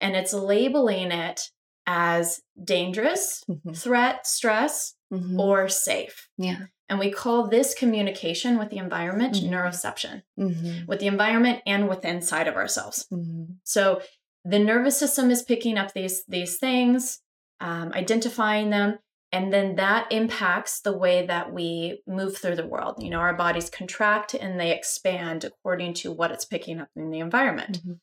and 0.00 0.14
it's 0.14 0.32
labeling 0.32 1.10
it 1.10 1.50
as 1.86 2.40
dangerous, 2.62 3.42
mm-hmm. 3.50 3.72
threat, 3.72 4.26
stress, 4.26 4.94
mm-hmm. 5.12 5.40
or 5.40 5.68
safe. 5.68 6.28
Yeah. 6.38 6.66
And 6.88 6.98
we 6.98 7.10
call 7.10 7.48
this 7.48 7.74
communication 7.74 8.58
with 8.58 8.70
the 8.70 8.78
environment 8.78 9.34
mm-hmm. 9.34 9.52
neuroception, 9.52 10.22
mm-hmm. 10.38 10.86
with 10.86 11.00
the 11.00 11.06
environment 11.06 11.62
and 11.66 11.88
with 11.88 12.04
inside 12.04 12.46
of 12.46 12.56
ourselves. 12.56 13.06
Mm-hmm. 13.12 13.54
So 13.64 14.02
the 14.44 14.58
nervous 14.58 14.98
system 14.98 15.30
is 15.30 15.42
picking 15.42 15.78
up 15.78 15.92
these 15.92 16.24
these 16.26 16.58
things 16.58 17.20
um, 17.60 17.92
identifying 17.94 18.70
them 18.70 18.98
and 19.32 19.52
then 19.52 19.74
that 19.76 20.06
impacts 20.12 20.80
the 20.80 20.96
way 20.96 21.26
that 21.26 21.52
we 21.52 22.00
move 22.06 22.36
through 22.36 22.56
the 22.56 22.66
world 22.66 23.02
you 23.02 23.10
know 23.10 23.18
our 23.18 23.34
bodies 23.34 23.70
contract 23.70 24.34
and 24.34 24.60
they 24.60 24.70
expand 24.70 25.44
according 25.44 25.94
to 25.94 26.12
what 26.12 26.30
it's 26.30 26.44
picking 26.44 26.80
up 26.80 26.88
in 26.96 27.10
the 27.10 27.20
environment 27.20 27.80
mm-hmm. 27.80 27.94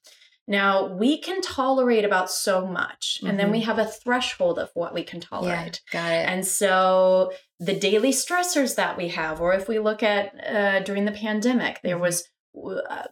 now 0.47 0.87
we 0.87 1.19
can 1.19 1.41
tolerate 1.41 2.05
about 2.05 2.29
so 2.31 2.65
much 2.65 3.17
mm-hmm. 3.17 3.27
and 3.27 3.39
then 3.39 3.51
we 3.51 3.59
mm-hmm. 3.59 3.67
have 3.67 3.79
a 3.79 3.85
threshold 3.85 4.57
of 4.57 4.69
what 4.73 4.93
we 4.93 5.03
can 5.03 5.19
tolerate 5.19 5.81
yeah, 5.93 6.01
got 6.01 6.11
it 6.11 6.27
and 6.27 6.45
so 6.45 7.31
the 7.59 7.77
daily 7.77 8.11
stressors 8.11 8.75
that 8.75 8.97
we 8.97 9.09
have 9.09 9.39
or 9.39 9.53
if 9.53 9.67
we 9.67 9.79
look 9.79 10.01
at 10.03 10.33
uh, 10.45 10.79
during 10.79 11.05
the 11.05 11.11
pandemic 11.11 11.79
there 11.83 11.95
mm-hmm. 11.95 12.03
was 12.03 12.27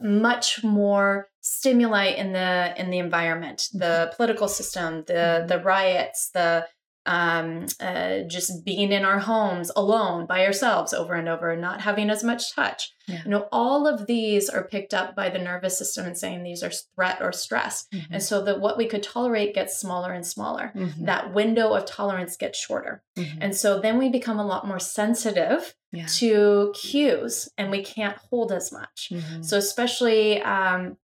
much 0.01 0.63
more 0.63 1.29
stimuli 1.41 2.07
in 2.07 2.33
the 2.33 2.73
in 2.77 2.89
the 2.89 2.99
environment 2.99 3.69
the 3.73 3.85
mm-hmm. 3.85 4.15
political 4.15 4.47
system 4.47 5.03
the 5.07 5.13
mm-hmm. 5.13 5.47
the 5.47 5.59
riots 5.59 6.29
the 6.33 6.67
um, 7.05 7.65
uh, 7.79 8.19
just 8.27 8.63
being 8.63 8.91
in 8.91 9.03
our 9.03 9.17
homes 9.17 9.71
alone 9.75 10.27
by 10.27 10.45
ourselves 10.45 10.93
over 10.93 11.15
and 11.15 11.27
over, 11.27 11.55
not 11.55 11.81
having 11.81 12.09
as 12.11 12.23
much 12.23 12.53
touch. 12.53 12.91
Yeah. 13.07 13.23
You 13.23 13.31
know, 13.31 13.47
all 13.51 13.87
of 13.87 14.05
these 14.05 14.47
are 14.47 14.67
picked 14.67 14.93
up 14.93 15.15
by 15.15 15.29
the 15.29 15.39
nervous 15.39 15.75
system 15.75 16.05
and 16.05 16.15
saying 16.15 16.43
these 16.43 16.61
are 16.61 16.71
threat 16.95 17.17
or 17.19 17.31
stress. 17.31 17.87
Mm-hmm. 17.91 18.13
And 18.13 18.23
so 18.23 18.43
that 18.43 18.59
what 18.59 18.77
we 18.77 18.85
could 18.85 19.01
tolerate 19.01 19.55
gets 19.55 19.79
smaller 19.79 20.13
and 20.13 20.25
smaller. 20.25 20.71
Mm-hmm. 20.75 21.05
That 21.05 21.33
window 21.33 21.73
of 21.73 21.85
tolerance 21.85 22.37
gets 22.37 22.59
shorter. 22.59 23.01
Mm-hmm. 23.17 23.39
And 23.41 23.55
so 23.55 23.79
then 23.79 23.97
we 23.97 24.09
become 24.09 24.37
a 24.37 24.45
lot 24.45 24.67
more 24.67 24.79
sensitive 24.79 25.73
yeah. 25.91 26.05
to 26.05 26.73
cues 26.75 27.49
and 27.57 27.71
we 27.71 27.83
can't 27.83 28.17
hold 28.29 28.51
as 28.51 28.71
much. 28.71 29.09
Mm-hmm. 29.11 29.41
So, 29.41 29.57
especially 29.57 30.41
um, 30.41 30.97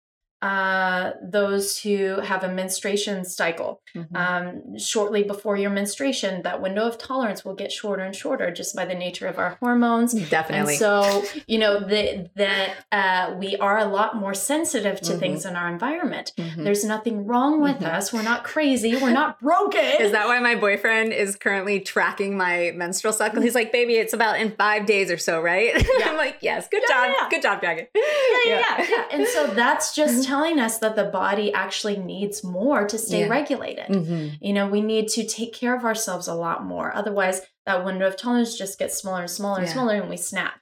uh, 0.46 1.14
those 1.24 1.80
who 1.80 2.20
have 2.20 2.44
a 2.44 2.48
menstruation 2.48 3.26
cycle. 3.26 3.82
Mm-hmm. 3.96 4.16
Um, 4.16 4.78
shortly 4.78 5.24
before 5.24 5.58
your 5.58 5.72
menstruation, 5.72 6.44
that 6.44 6.62
window 6.62 6.88
of 6.88 7.00
tolerance 7.00 7.44
will 7.44 7.56
get 7.56 7.72
shorter 7.72 8.04
and 8.04 8.16
shorter 8.16 8.52
just 8.52 8.76
by 8.76 8.86
the 8.86 8.94
nature 8.94 9.26
of 9.26 9.40
our 9.40 9.58
hormones. 9.60 10.14
Definitely. 10.14 10.74
And 10.74 10.80
so, 10.80 11.24
you 11.48 11.58
know, 11.58 11.80
the, 11.80 12.30
that 12.36 12.76
uh, 12.92 13.34
we 13.40 13.56
are 13.58 13.80
a 13.80 13.86
lot 13.86 14.18
more 14.18 14.36
sensitive 14.36 15.02
to 15.02 15.12
mm-hmm. 15.12 15.20
things 15.20 15.46
in 15.46 15.56
our 15.56 15.68
environment. 15.68 16.34
Mm-hmm. 16.38 16.64
There's 16.64 16.86
nothing 16.86 17.26
wrong 17.26 17.60
with 17.60 17.78
mm-hmm. 17.78 17.96
us. 17.96 18.14
We're 18.14 18.22
not 18.22 18.44
crazy. 18.44 18.96
We're 18.96 19.14
not 19.14 19.40
broken. 19.40 19.84
Is 20.00 20.12
that 20.12 20.28
why 20.28 20.40
my 20.42 20.54
boyfriend 20.54 21.12
is 21.12 21.36
currently 21.36 21.80
tracking 21.80 22.38
my 22.38 22.72
menstrual 22.76 23.14
cycle? 23.14 23.42
He's 23.42 23.56
like, 23.56 23.72
baby, 23.72 23.96
it's 23.96 24.14
about 24.14 24.40
in 24.40 24.52
five 24.52 24.86
days 24.86 25.10
or 25.10 25.18
so, 25.18 25.42
right? 25.42 25.74
Yeah. 25.96 26.10
I'm 26.10 26.18
like, 26.18 26.40
yes, 26.42 26.68
good 26.68 26.84
yeah, 26.90 26.94
job. 26.94 27.16
Yeah. 27.18 27.30
Good 27.30 27.42
job, 27.42 27.62
Dragon. 27.62 27.88
Yeah, 27.96 28.02
yeah, 28.46 28.58
yeah, 28.58 28.88
yeah. 28.90 29.04
And 29.12 29.28
so 29.28 29.48
that's 29.48 29.96
just 29.96 30.28
telling 30.36 30.60
us 30.60 30.80
that 30.80 30.98
the 30.98 31.06
body 31.06 31.54
actually 31.54 31.96
needs 31.96 32.44
more 32.44 32.86
to 32.86 32.98
stay 32.98 33.22
yeah. 33.22 33.30
regulated. 33.30 33.88
Mm-hmm. 33.88 34.36
You 34.42 34.54
know, 34.54 34.68
we 34.68 34.82
need 34.82 35.08
to 35.10 35.26
take 35.26 35.54
care 35.54 35.76
of 35.76 35.86
ourselves 35.86 36.28
a 36.28 36.34
lot 36.34 36.66
more. 36.66 36.94
Otherwise, 36.94 37.42
that 37.66 37.86
window 37.86 38.08
of 38.08 38.18
tolerance 38.18 38.58
just 38.58 38.78
gets 38.78 38.98
smaller 38.98 39.22
and 39.22 39.32
smaller 39.32 39.62
and 39.62 39.70
smaller 39.70 39.96
and 39.96 40.10
we 40.10 40.18
snap. 40.18 40.60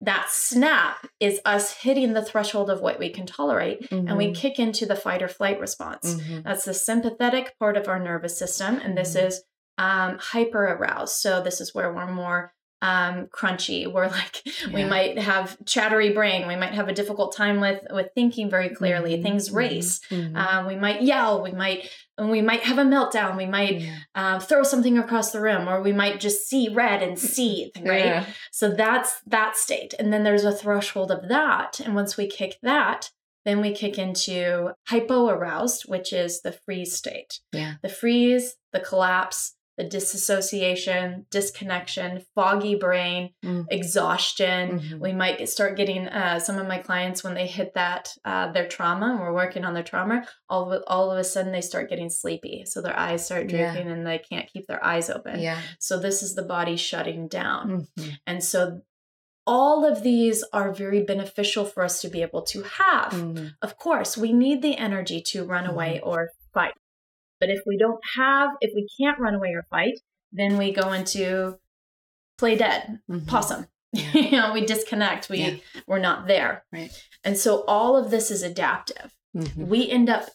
That 0.00 0.28
snap 0.30 1.06
is 1.20 1.40
us 1.44 1.74
hitting 1.74 2.14
the 2.14 2.24
threshold 2.24 2.70
of 2.70 2.80
what 2.80 2.98
we 2.98 3.10
can 3.10 3.26
tolerate 3.26 3.90
mm-hmm. 3.90 4.08
and 4.08 4.16
we 4.16 4.26
mm-hmm. 4.26 4.40
kick 4.40 4.58
into 4.58 4.86
the 4.86 4.96
fight 4.96 5.22
or 5.22 5.28
flight 5.28 5.60
response. 5.60 6.14
Mm-hmm. 6.14 6.40
That's 6.42 6.64
the 6.64 6.74
sympathetic 6.74 7.58
part 7.58 7.76
of 7.76 7.88
our 7.88 7.98
nervous 7.98 8.38
system. 8.38 8.76
And 8.76 8.96
this 8.96 9.16
mm-hmm. 9.16 9.26
is 9.26 9.42
um, 9.76 10.18
hyper 10.18 10.64
aroused. 10.64 11.16
So, 11.16 11.42
this 11.42 11.60
is 11.60 11.74
where 11.74 11.92
we're 11.92 12.10
more 12.10 12.54
um, 12.84 13.28
crunchy. 13.28 13.90
We're 13.90 14.08
like 14.08 14.42
yeah. 14.44 14.74
we 14.74 14.84
might 14.84 15.18
have 15.18 15.56
chattery 15.64 16.12
brain. 16.12 16.46
We 16.46 16.56
might 16.56 16.74
have 16.74 16.88
a 16.88 16.92
difficult 16.92 17.34
time 17.34 17.60
with 17.60 17.82
with 17.90 18.08
thinking 18.14 18.50
very 18.50 18.68
clearly. 18.68 19.14
Mm-hmm. 19.14 19.22
Things 19.22 19.48
mm-hmm. 19.48 19.56
race. 19.56 20.00
Mm-hmm. 20.10 20.36
Um, 20.36 20.66
we 20.66 20.76
might 20.76 21.02
yell. 21.02 21.42
We 21.42 21.52
might 21.52 21.88
and 22.18 22.30
we 22.30 22.42
might 22.42 22.60
have 22.60 22.78
a 22.78 22.84
meltdown. 22.84 23.36
We 23.36 23.46
might 23.46 23.80
yeah. 23.80 23.96
uh, 24.14 24.38
throw 24.38 24.62
something 24.62 24.98
across 24.98 25.32
the 25.32 25.40
room, 25.40 25.68
or 25.68 25.82
we 25.82 25.92
might 25.92 26.20
just 26.20 26.46
see 26.46 26.68
red 26.68 27.02
and 27.02 27.18
seethe. 27.34 27.72
Right. 27.76 28.04
Yeah. 28.04 28.26
So 28.52 28.70
that's 28.70 29.20
that 29.26 29.56
state, 29.56 29.94
and 29.98 30.12
then 30.12 30.22
there's 30.22 30.44
a 30.44 30.52
threshold 30.52 31.10
of 31.10 31.28
that. 31.28 31.80
And 31.80 31.94
once 31.94 32.18
we 32.18 32.26
kick 32.26 32.58
that, 32.62 33.10
then 33.46 33.60
we 33.62 33.72
kick 33.72 33.98
into 33.98 34.74
hypoaroused, 34.88 35.88
which 35.88 36.12
is 36.12 36.42
the 36.42 36.52
freeze 36.52 36.94
state. 36.94 37.40
Yeah. 37.52 37.74
The 37.82 37.88
freeze, 37.88 38.56
the 38.72 38.80
collapse, 38.80 39.54
the 39.76 39.84
disassociation, 39.84 41.26
disconnection, 41.30 42.24
foggy 42.34 42.76
brain, 42.76 43.30
mm. 43.44 43.64
exhaustion. 43.70 44.78
Mm-hmm. 44.78 45.00
We 45.00 45.12
might 45.12 45.38
get, 45.38 45.48
start 45.48 45.76
getting 45.76 46.06
uh, 46.08 46.38
some 46.38 46.58
of 46.58 46.68
my 46.68 46.78
clients 46.78 47.24
when 47.24 47.34
they 47.34 47.46
hit 47.46 47.74
that 47.74 48.10
uh, 48.24 48.52
their 48.52 48.68
trauma, 48.68 49.10
and 49.10 49.20
we're 49.20 49.34
working 49.34 49.64
on 49.64 49.74
their 49.74 49.82
trauma. 49.82 50.26
All 50.48 50.72
of 50.72 50.82
all 50.86 51.10
of 51.10 51.18
a 51.18 51.24
sudden 51.24 51.52
they 51.52 51.60
start 51.60 51.90
getting 51.90 52.10
sleepy, 52.10 52.64
so 52.66 52.80
their 52.80 52.98
eyes 52.98 53.24
start 53.24 53.48
drooping, 53.48 53.86
yeah. 53.86 53.92
and 53.92 54.06
they 54.06 54.18
can't 54.18 54.48
keep 54.52 54.66
their 54.66 54.84
eyes 54.84 55.10
open. 55.10 55.40
Yeah. 55.40 55.58
So 55.80 55.98
this 55.98 56.22
is 56.22 56.34
the 56.34 56.44
body 56.44 56.76
shutting 56.76 57.28
down, 57.28 57.86
mm-hmm. 57.98 58.10
and 58.26 58.42
so 58.44 58.82
all 59.46 59.84
of 59.84 60.02
these 60.02 60.42
are 60.52 60.72
very 60.72 61.02
beneficial 61.02 61.64
for 61.64 61.84
us 61.84 62.00
to 62.00 62.08
be 62.08 62.22
able 62.22 62.42
to 62.42 62.62
have. 62.62 63.12
Mm-hmm. 63.12 63.48
Of 63.60 63.76
course, 63.76 64.16
we 64.16 64.32
need 64.32 64.62
the 64.62 64.76
energy 64.76 65.20
to 65.32 65.44
run 65.44 65.66
away 65.66 65.96
mm-hmm. 65.96 66.08
or 66.08 66.30
fight. 66.54 66.72
But 67.40 67.50
if 67.50 67.60
we 67.66 67.76
don't 67.76 68.00
have, 68.16 68.50
if 68.60 68.72
we 68.74 68.88
can't 68.98 69.18
run 69.18 69.34
away 69.34 69.50
or 69.50 69.66
fight, 69.70 70.00
then 70.32 70.56
we 70.56 70.72
go 70.72 70.92
into 70.92 71.58
play 72.38 72.56
dead, 72.56 73.00
mm-hmm. 73.10 73.26
possum. 73.26 73.66
Yeah. 73.94 74.12
you 74.12 74.30
know, 74.32 74.52
we 74.52 74.66
disconnect. 74.66 75.28
We 75.28 75.38
yeah. 75.38 75.54
we're 75.86 76.00
not 76.00 76.26
there. 76.26 76.64
Right. 76.72 76.90
And 77.22 77.38
so 77.38 77.62
all 77.68 77.96
of 77.96 78.10
this 78.10 78.32
is 78.32 78.42
adaptive. 78.42 79.14
Mm-hmm. 79.36 79.68
We 79.68 79.88
end 79.88 80.10
up 80.10 80.28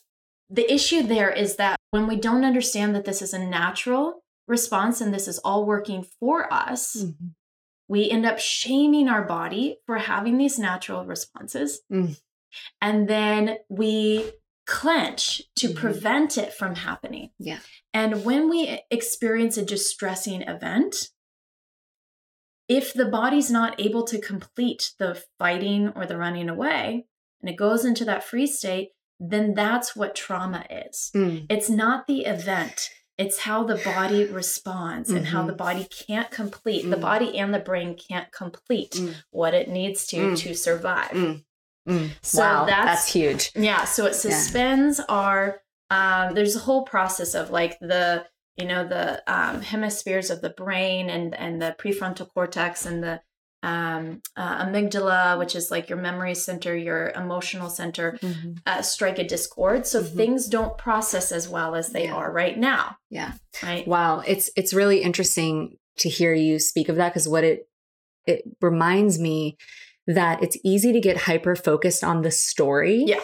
the 0.50 0.72
issue 0.72 1.04
there 1.04 1.30
is 1.30 1.58
that 1.58 1.78
when 1.92 2.08
we 2.08 2.16
don't 2.16 2.46
understand 2.46 2.96
that 2.96 3.04
this 3.04 3.22
is 3.22 3.34
a 3.34 3.40
natural 3.40 4.24
response 4.48 5.02
and 5.02 5.14
this 5.14 5.28
is 5.28 5.40
all 5.40 5.66
working 5.66 6.06
for 6.22 6.52
us, 6.54 6.96
mm-hmm. 6.96 7.28
we 7.90 8.10
end 8.10 8.26
up 8.26 8.40
shaming 8.40 9.10
our 9.10 9.24
body 9.24 9.80
for 9.86 9.98
having 9.98 10.38
these 10.38 10.58
natural 10.58 11.06
responses. 11.06 11.82
Mm. 11.92 12.18
And 12.82 13.08
then 13.08 13.58
we 13.70 14.32
clench 14.70 15.42
to 15.56 15.68
mm-hmm. 15.68 15.80
prevent 15.80 16.38
it 16.38 16.54
from 16.54 16.76
happening. 16.76 17.32
Yeah. 17.40 17.58
And 17.92 18.24
when 18.24 18.50
we 18.50 18.80
experience 18.92 19.58
a 19.58 19.66
distressing 19.66 20.44
event, 20.44 21.10
if 22.68 22.94
the 22.94 23.06
body's 23.06 23.50
not 23.50 23.82
able 23.82 24.04
to 24.04 24.22
complete 24.22 24.92
the 25.00 25.22
fighting 25.40 25.92
or 25.96 26.06
the 26.06 26.18
running 26.18 26.50
away 26.50 27.08
and 27.42 27.50
it 27.50 27.56
goes 27.56 27.84
into 27.84 28.06
that 28.06 28.24
free 28.24 28.46
state, 28.46 28.90
then 29.20 29.56
that's 29.56 29.96
what 29.96 30.16
trauma 30.16 30.64
is. 30.70 31.10
Mm. 31.16 31.48
It's 31.50 31.70
not 31.70 32.06
the 32.06 32.26
event. 32.26 32.92
It's 33.18 33.40
how 33.40 33.64
the 33.64 33.76
body 33.76 34.26
responds 34.26 35.10
mm-hmm. 35.10 35.18
and 35.18 35.28
how 35.28 35.42
the 35.42 35.54
mm-hmm. 35.54 35.58
body 35.58 35.88
can't 36.08 36.30
complete, 36.30 36.86
mm. 36.86 36.92
the 36.92 36.98
body 36.98 37.38
and 37.40 37.52
the 37.52 37.60
brain 37.60 37.98
can't 37.98 38.32
complete 38.32 38.92
mm. 38.92 39.16
what 39.32 39.56
it 39.56 39.68
needs 39.68 40.06
to 40.08 40.18
mm. 40.18 40.38
to 40.38 40.54
survive. 40.54 41.42
Mm. 41.90 42.12
So 42.22 42.40
wow, 42.40 42.66
that's, 42.66 42.86
that's 42.86 43.14
huge. 43.14 43.52
Yeah. 43.56 43.86
So 43.86 44.06
it 44.06 44.16
suspends 44.16 45.00
yeah. 45.00 45.06
our, 45.10 45.62
um, 45.90 46.36
there's 46.36 46.56
a 46.56 46.60
whole 46.60 46.84
process 46.84 47.34
of 47.34 47.50
like 47.50 47.80
the, 47.80 48.26
you 48.58 48.68
know, 48.68 48.88
the 48.88 49.24
um, 49.28 49.62
hemispheres 49.62 50.30
of 50.30 50.42
the 50.42 50.50
brain 50.52 51.10
and, 51.10 51.34
and 51.36 51.62
the 51.62 51.76
prefrontal 51.80 52.30
cortex 52.34 52.86
and 52.86 53.04
the 53.04 53.22
um, 53.62 54.22
uh, 54.38 54.66
amygdala, 54.66 55.38
which 55.38 55.56
is 55.56 55.70
like 55.72 55.90
your 55.90 55.98
memory 55.98 56.36
center, 56.36 56.78
your 56.78 57.10
emotional 57.10 57.70
center, 57.70 58.18
mm-hmm. 58.22 58.54
uh, 58.66 58.82
strike 58.82 59.20
a 59.20 59.24
discord. 59.24 59.86
So 59.86 60.02
mm-hmm. 60.02 60.16
things 60.16 60.48
don't 60.48 60.78
process 60.78 61.32
as 61.32 61.50
well 61.50 61.76
as 61.76 61.90
they 61.90 62.06
yeah. 62.06 62.14
are 62.14 62.32
right 62.32 62.58
now. 62.58 62.96
Yeah. 63.10 63.34
Right. 63.62 63.88
Wow. 63.88 64.22
It's, 64.26 64.50
it's 64.56 64.74
really 64.74 65.02
interesting 65.02 65.78
to 65.98 66.10
hear 66.10 66.34
you 66.34 66.60
speak 66.60 66.88
of 66.88 66.96
that 66.96 67.10
because 67.10 67.28
what 67.28 67.44
it, 67.44 67.68
it 68.26 68.44
reminds 68.62 69.20
me 69.20 69.58
that 70.10 70.42
it's 70.42 70.58
easy 70.64 70.92
to 70.92 71.00
get 71.00 71.16
hyper 71.16 71.56
focused 71.56 72.04
on 72.04 72.24
the 72.24 72.32
story. 72.32 73.04
Yeah. 73.06 73.20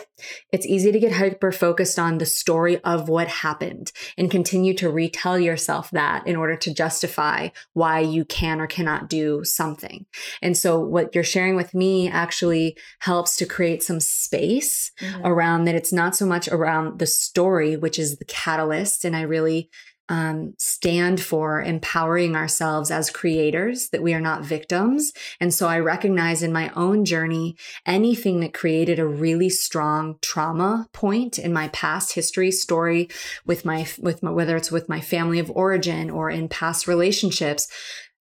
It's 0.51 0.67
easy 0.67 0.91
to 0.91 0.99
get 0.99 1.13
hyper 1.13 1.51
focused 1.51 1.97
on 1.97 2.19
the 2.19 2.27
story 2.27 2.79
of 2.83 3.09
what 3.09 3.27
happened 3.27 3.91
and 4.19 4.29
continue 4.29 4.75
to 4.75 4.91
retell 4.91 5.39
yourself 5.39 5.89
that 5.91 6.27
in 6.27 6.35
order 6.35 6.55
to 6.55 6.73
justify 6.73 7.49
why 7.73 8.01
you 8.01 8.23
can 8.23 8.61
or 8.61 8.67
cannot 8.67 9.09
do 9.09 9.43
something. 9.43 10.05
And 10.43 10.55
so 10.55 10.79
what 10.79 11.15
you're 11.15 11.23
sharing 11.23 11.55
with 11.55 11.73
me 11.73 12.07
actually 12.07 12.77
helps 12.99 13.35
to 13.37 13.47
create 13.47 13.81
some 13.81 13.99
space 13.99 14.91
mm-hmm. 15.01 15.25
around 15.25 15.65
that. 15.65 15.73
It's 15.73 15.91
not 15.91 16.15
so 16.15 16.27
much 16.27 16.47
around 16.47 16.99
the 16.99 17.07
story, 17.07 17.75
which 17.75 17.97
is 17.97 18.17
the 18.17 18.25
catalyst. 18.25 19.05
And 19.05 19.15
I 19.15 19.21
really 19.21 19.71
um, 20.07 20.53
stand 20.59 21.19
for 21.19 21.61
empowering 21.61 22.35
ourselves 22.35 22.91
as 22.91 23.09
creators, 23.09 23.89
that 23.89 24.03
we 24.03 24.13
are 24.13 24.21
not 24.21 24.43
victims. 24.43 25.11
And 25.39 25.53
so 25.53 25.67
I 25.67 25.79
recognize 25.79 26.43
in 26.43 26.53
my 26.53 26.71
own 26.75 27.05
journey, 27.05 27.57
anything 27.85 28.39
that 28.41 28.53
created 28.53 28.99
a 28.99 29.07
really 29.07 29.49
strong 29.49 30.17
trauma 30.21 30.87
point 30.93 31.39
in 31.39 31.51
my 31.51 31.69
past 31.69 32.13
history 32.13 32.51
story 32.51 33.09
with 33.45 33.65
my, 33.65 33.87
with 33.99 34.21
my, 34.21 34.31
whether 34.31 34.55
it's 34.55 34.71
with 34.71 34.89
my 34.89 35.01
family 35.01 35.39
of 35.39 35.49
origin 35.51 36.09
or 36.09 36.29
in 36.29 36.49
past 36.49 36.87
relationships, 36.87 37.67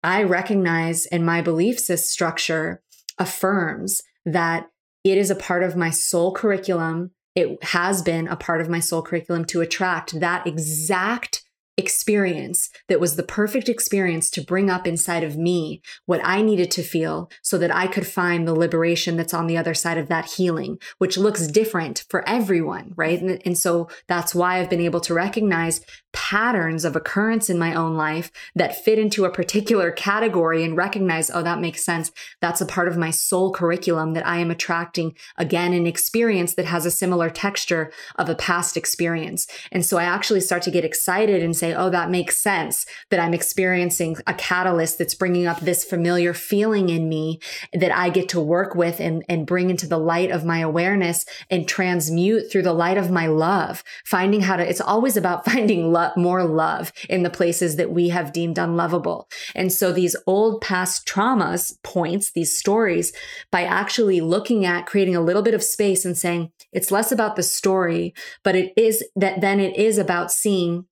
I 0.02 0.22
recognize 0.22 1.06
in 1.06 1.24
my 1.24 1.40
belief 1.40 1.78
system 1.78 2.10
structure 2.10 2.82
affirms 3.18 4.02
that 4.24 4.68
it 5.04 5.16
is 5.18 5.30
a 5.30 5.34
part 5.36 5.62
of 5.62 5.76
my 5.76 5.90
soul 5.90 6.32
curriculum. 6.34 7.12
It 7.34 7.62
has 7.64 8.02
been 8.02 8.28
a 8.28 8.36
part 8.36 8.60
of 8.60 8.68
my 8.68 8.80
soul 8.80 9.02
curriculum 9.02 9.44
to 9.46 9.60
attract 9.60 10.20
that 10.20 10.46
exact 10.46 11.42
experience 11.80 12.70
that 12.86 13.00
was 13.00 13.16
the 13.16 13.24
perfect 13.24 13.68
experience 13.68 14.30
to 14.30 14.40
bring 14.40 14.70
up 14.70 14.86
inside 14.86 15.24
of 15.24 15.36
me 15.36 15.82
what 16.06 16.20
I 16.22 16.42
needed 16.42 16.70
to 16.72 16.82
feel 16.84 17.28
so 17.42 17.58
that 17.58 17.74
I 17.74 17.88
could 17.88 18.06
find 18.06 18.46
the 18.46 18.54
liberation 18.54 19.16
that's 19.16 19.34
on 19.34 19.48
the 19.48 19.56
other 19.56 19.74
side 19.74 19.98
of 19.98 20.06
that 20.08 20.26
healing, 20.26 20.78
which 20.98 21.18
looks 21.18 21.48
different 21.48 22.04
for 22.08 22.26
everyone, 22.28 22.92
right? 22.94 23.20
And, 23.20 23.42
and 23.44 23.58
so 23.58 23.88
that's 24.06 24.34
why 24.34 24.58
I've 24.58 24.70
been 24.70 24.80
able 24.80 25.00
to 25.00 25.14
recognize 25.14 25.80
patterns 26.12 26.84
of 26.84 26.96
occurrence 26.96 27.48
in 27.48 27.58
my 27.58 27.74
own 27.74 27.96
life 27.96 28.30
that 28.54 28.76
fit 28.84 28.98
into 28.98 29.24
a 29.24 29.32
particular 29.32 29.90
category 29.90 30.64
and 30.64 30.76
recognize, 30.76 31.30
oh, 31.30 31.42
that 31.42 31.60
makes 31.60 31.84
sense. 31.84 32.10
That's 32.40 32.60
a 32.60 32.66
part 32.66 32.88
of 32.88 32.96
my 32.96 33.10
soul 33.10 33.52
curriculum 33.52 34.14
that 34.14 34.26
I 34.26 34.38
am 34.38 34.50
attracting 34.50 35.14
again, 35.36 35.72
an 35.72 35.86
experience 35.86 36.54
that 36.54 36.66
has 36.66 36.84
a 36.84 36.90
similar 36.90 37.30
texture 37.30 37.92
of 38.16 38.28
a 38.28 38.34
past 38.34 38.76
experience. 38.76 39.46
And 39.70 39.84
so 39.84 39.98
I 39.98 40.04
actually 40.04 40.40
start 40.40 40.62
to 40.62 40.70
get 40.70 40.84
excited 40.84 41.42
and 41.42 41.56
say, 41.56 41.69
oh, 41.76 41.90
that 41.90 42.10
makes 42.10 42.36
sense 42.36 42.86
that 43.10 43.20
I'm 43.20 43.34
experiencing 43.34 44.16
a 44.26 44.34
catalyst 44.34 44.98
that's 44.98 45.14
bringing 45.14 45.46
up 45.46 45.60
this 45.60 45.84
familiar 45.84 46.34
feeling 46.34 46.88
in 46.88 47.08
me 47.08 47.40
that 47.72 47.96
I 47.96 48.10
get 48.10 48.28
to 48.30 48.40
work 48.40 48.74
with 48.74 49.00
and, 49.00 49.24
and 49.28 49.46
bring 49.46 49.70
into 49.70 49.86
the 49.86 49.98
light 49.98 50.30
of 50.30 50.44
my 50.44 50.60
awareness 50.60 51.24
and 51.50 51.68
transmute 51.68 52.50
through 52.50 52.62
the 52.62 52.72
light 52.72 52.98
of 52.98 53.10
my 53.10 53.26
love, 53.26 53.82
finding 54.04 54.42
how 54.42 54.56
to, 54.56 54.68
it's 54.68 54.80
always 54.80 55.16
about 55.16 55.44
finding 55.50 55.92
love, 55.92 56.16
more 56.16 56.44
love 56.44 56.92
in 57.08 57.22
the 57.22 57.30
places 57.30 57.76
that 57.76 57.90
we 57.90 58.08
have 58.08 58.32
deemed 58.32 58.58
unlovable. 58.58 59.28
And 59.54 59.72
so 59.72 59.92
these 59.92 60.16
old 60.26 60.60
past 60.60 61.06
traumas 61.06 61.74
points, 61.82 62.32
these 62.32 62.56
stories, 62.56 63.12
by 63.50 63.64
actually 63.64 64.20
looking 64.20 64.64
at 64.64 64.86
creating 64.86 65.16
a 65.16 65.20
little 65.20 65.42
bit 65.42 65.54
of 65.54 65.62
space 65.62 66.04
and 66.04 66.16
saying, 66.16 66.52
it's 66.72 66.90
less 66.90 67.10
about 67.10 67.36
the 67.36 67.42
story, 67.42 68.14
but 68.44 68.54
it 68.54 68.72
is 68.76 69.04
that 69.16 69.40
then 69.40 69.60
it 69.60 69.76
is 69.76 69.98
about 69.98 70.30
seeing 70.30 70.86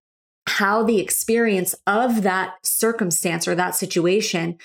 how 0.48 0.82
the 0.82 0.98
experience 0.98 1.74
of 1.86 2.22
that 2.22 2.54
circumstance 2.62 3.46
or 3.46 3.54
that 3.54 3.74
situation 3.74 4.58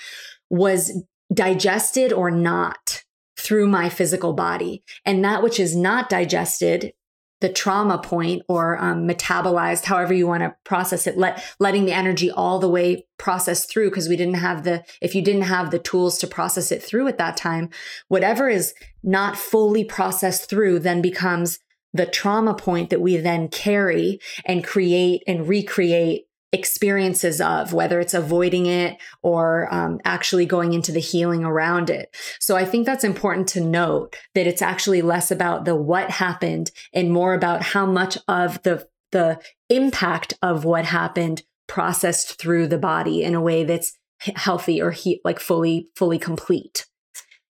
was 0.50 1.02
digested 1.32 2.12
or 2.12 2.30
not 2.30 3.04
through 3.36 3.66
my 3.66 3.88
physical 3.88 4.32
body. 4.32 4.82
And 5.04 5.24
that 5.24 5.42
which 5.42 5.60
is 5.60 5.76
not 5.76 6.08
digested, 6.08 6.92
the 7.40 7.52
trauma 7.52 7.98
point 7.98 8.42
or 8.48 8.78
um, 8.78 9.06
metabolized, 9.06 9.84
however 9.84 10.14
you 10.14 10.26
want 10.26 10.42
to 10.42 10.54
process 10.64 11.06
it, 11.06 11.18
let, 11.18 11.44
letting 11.58 11.84
the 11.84 11.92
energy 11.92 12.30
all 12.30 12.58
the 12.58 12.68
way 12.68 13.06
process 13.18 13.66
through 13.66 13.90
because 13.90 14.08
we 14.08 14.16
didn't 14.16 14.34
have 14.34 14.64
the, 14.64 14.82
if 15.02 15.14
you 15.14 15.22
didn't 15.22 15.42
have 15.42 15.70
the 15.70 15.78
tools 15.78 16.18
to 16.18 16.26
process 16.26 16.72
it 16.72 16.82
through 16.82 17.06
at 17.06 17.18
that 17.18 17.36
time, 17.36 17.68
whatever 18.08 18.48
is 18.48 18.72
not 19.02 19.36
fully 19.36 19.84
processed 19.84 20.48
through 20.48 20.78
then 20.78 21.02
becomes 21.02 21.58
the 21.94 22.06
trauma 22.06 22.54
point 22.54 22.90
that 22.90 23.00
we 23.00 23.16
then 23.16 23.48
carry 23.48 24.20
and 24.44 24.64
create 24.64 25.22
and 25.26 25.48
recreate 25.48 26.26
experiences 26.52 27.40
of, 27.40 27.72
whether 27.72 27.98
it's 27.98 28.14
avoiding 28.14 28.66
it 28.66 28.96
or 29.22 29.72
um, 29.74 30.00
actually 30.04 30.46
going 30.46 30.72
into 30.72 30.92
the 30.92 31.00
healing 31.00 31.44
around 31.44 31.90
it. 31.90 32.14
So 32.38 32.56
I 32.56 32.64
think 32.64 32.86
that's 32.86 33.04
important 33.04 33.48
to 33.48 33.60
note 33.60 34.16
that 34.34 34.46
it's 34.46 34.62
actually 34.62 35.02
less 35.02 35.30
about 35.30 35.64
the 35.64 35.74
what 35.74 36.10
happened 36.10 36.70
and 36.92 37.10
more 37.10 37.34
about 37.34 37.62
how 37.62 37.86
much 37.86 38.18
of 38.28 38.62
the 38.62 38.86
the 39.10 39.40
impact 39.68 40.34
of 40.42 40.64
what 40.64 40.84
happened 40.84 41.42
processed 41.68 42.38
through 42.38 42.66
the 42.66 42.78
body 42.78 43.22
in 43.22 43.34
a 43.34 43.40
way 43.40 43.64
that's 43.64 43.96
healthy 44.18 44.80
or 44.80 44.90
he 44.90 45.20
like 45.24 45.38
fully 45.38 45.88
fully 45.94 46.18
complete 46.18 46.86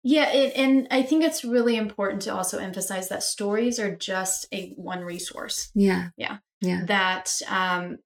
yeah 0.03 0.31
it, 0.31 0.53
and 0.55 0.87
i 0.91 1.01
think 1.03 1.23
it's 1.23 1.43
really 1.43 1.75
important 1.75 2.21
to 2.23 2.33
also 2.33 2.57
emphasize 2.57 3.09
that 3.09 3.23
stories 3.23 3.79
are 3.79 3.95
just 3.95 4.47
a 4.53 4.73
one 4.75 5.01
resource. 5.03 5.71
Yeah. 5.75 6.09
Yeah. 6.17 6.37
Yeah. 6.61 6.85
That 6.85 7.31
um 7.49 7.97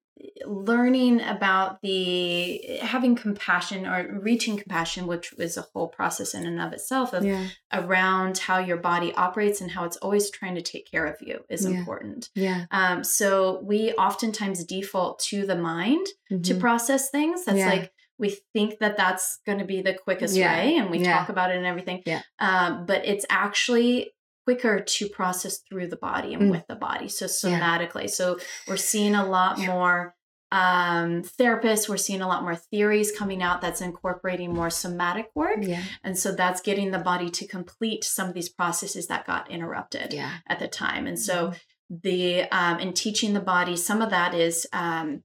learning 0.46 1.22
about 1.22 1.82
the 1.82 2.78
having 2.82 3.16
compassion 3.16 3.86
or 3.86 4.20
reaching 4.22 4.58
compassion 4.58 5.06
which 5.08 5.34
is 5.38 5.58
a 5.58 5.66
whole 5.74 5.88
process 5.88 6.34
in 6.34 6.46
and 6.46 6.62
of 6.62 6.72
itself 6.72 7.14
of 7.14 7.26
yeah. 7.26 7.48
around 7.74 8.38
how 8.38 8.58
your 8.60 8.78
body 8.78 9.14
operates 9.16 9.60
and 9.60 9.72
how 9.72 9.84
it's 9.84 9.98
always 9.98 10.30
trying 10.30 10.56
to 10.56 10.62
take 10.62 10.90
care 10.90 11.06
of 11.06 11.16
you 11.22 11.44
is 11.50 11.66
Yeah. 11.66 11.72
important. 11.78 12.30
Yeah. 12.36 12.66
Um, 12.72 13.04
so 13.04 13.60
we 13.64 13.92
oftentimes 13.94 14.64
default 14.64 15.20
to 15.30 15.46
the 15.46 15.56
mind 15.58 16.06
to 16.30 16.36
Mhm. 16.56 16.60
process 16.60 17.10
things. 17.10 17.46
That's 17.46 17.58
Yeah. 17.60 17.70
like 17.70 17.93
we 18.20 18.38
think 18.54 18.80
that 18.80 18.96
that's 18.98 19.40
going 19.46 19.58
to 19.60 19.66
be 19.66 19.82
the 19.82 19.94
quickest 19.94 20.36
Yeah. 20.36 20.56
way 20.56 20.78
and 20.78 20.90
we 20.90 21.00
Yeah. 21.00 21.18
talk 21.18 21.30
about 21.30 21.52
it 21.52 21.58
and 21.58 21.66
everything 21.66 22.04
Yeah. 22.06 22.22
um, 22.40 22.86
but 22.86 23.06
it's 23.06 23.26
actually 23.30 24.14
quicker 24.46 24.80
to 24.82 25.08
process 25.10 25.60
through 25.70 25.88
the 25.88 25.96
body 25.96 26.34
and 26.34 26.44
Mm. 26.44 26.52
with 26.52 26.68
the 26.68 26.76
body 26.76 27.08
so 27.08 27.26
somatically 27.28 28.10
so 28.10 28.38
we're 28.68 28.78
seeing 28.78 29.16
a 29.16 29.26
lot 29.26 29.58
more 29.58 30.16
um, 30.52 31.24
therapists 31.40 31.90
we're 31.90 31.98
seeing 31.98 32.22
a 32.22 32.28
lot 32.28 32.44
more 32.44 32.56
theories 32.56 33.12
coming 33.12 33.42
out 33.42 33.60
that's 33.62 33.82
incorporating 33.82 34.54
more 34.54 34.70
somatic 34.70 35.30
work 35.34 35.58
yeah 35.62 35.82
and 36.04 36.18
so 36.20 36.32
that's 36.32 36.62
getting 36.62 36.92
the 36.92 37.00
body 37.00 37.30
to 37.32 37.48
complete 37.48 38.04
some 38.04 38.28
of 38.30 38.36
these 38.36 38.50
processes 38.50 39.08
that 39.08 39.26
got 39.26 39.50
interrupted 39.50 40.14
yeah 40.14 40.30
at 40.48 40.60
the 40.60 40.68
time 40.68 41.08
and 41.08 41.18
so 41.20 41.54
the 41.90 42.44
um, 42.52 42.80
in 42.80 42.94
teaching 42.94 43.34
the 43.34 43.40
body 43.40 43.76
some 43.76 44.02
of 44.02 44.10
that 44.12 44.34
is 44.36 44.68
um, 44.74 45.24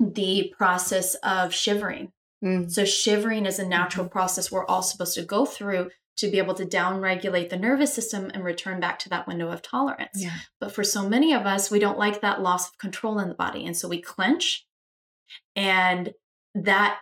the 0.00 0.52
process 0.56 1.14
of 1.16 1.52
shivering. 1.52 2.12
Mm. 2.44 2.70
so 2.70 2.84
shivering 2.84 3.46
is 3.46 3.58
a 3.58 3.66
natural 3.66 4.08
process 4.08 4.52
we're 4.52 4.64
all 4.66 4.80
supposed 4.80 5.14
to 5.16 5.24
go 5.24 5.44
through 5.44 5.90
to 6.16 6.30
be 6.30 6.38
able 6.38 6.54
to 6.54 6.64
downregulate 6.64 7.48
the 7.48 7.56
nervous 7.56 7.92
system 7.92 8.30
and 8.32 8.44
return 8.44 8.78
back 8.78 9.00
to 9.00 9.08
that 9.08 9.26
window 9.26 9.50
of 9.50 9.60
tolerance. 9.60 10.22
Yeah. 10.22 10.36
But 10.60 10.72
for 10.72 10.84
so 10.84 11.08
many 11.08 11.32
of 11.32 11.46
us 11.46 11.68
we 11.68 11.80
don't 11.80 11.98
like 11.98 12.20
that 12.20 12.40
loss 12.40 12.68
of 12.68 12.78
control 12.78 13.18
in 13.18 13.28
the 13.28 13.34
body. 13.34 13.66
And 13.66 13.76
so 13.76 13.88
we 13.88 14.00
clench 14.00 14.66
and 15.56 16.12
that 16.54 17.00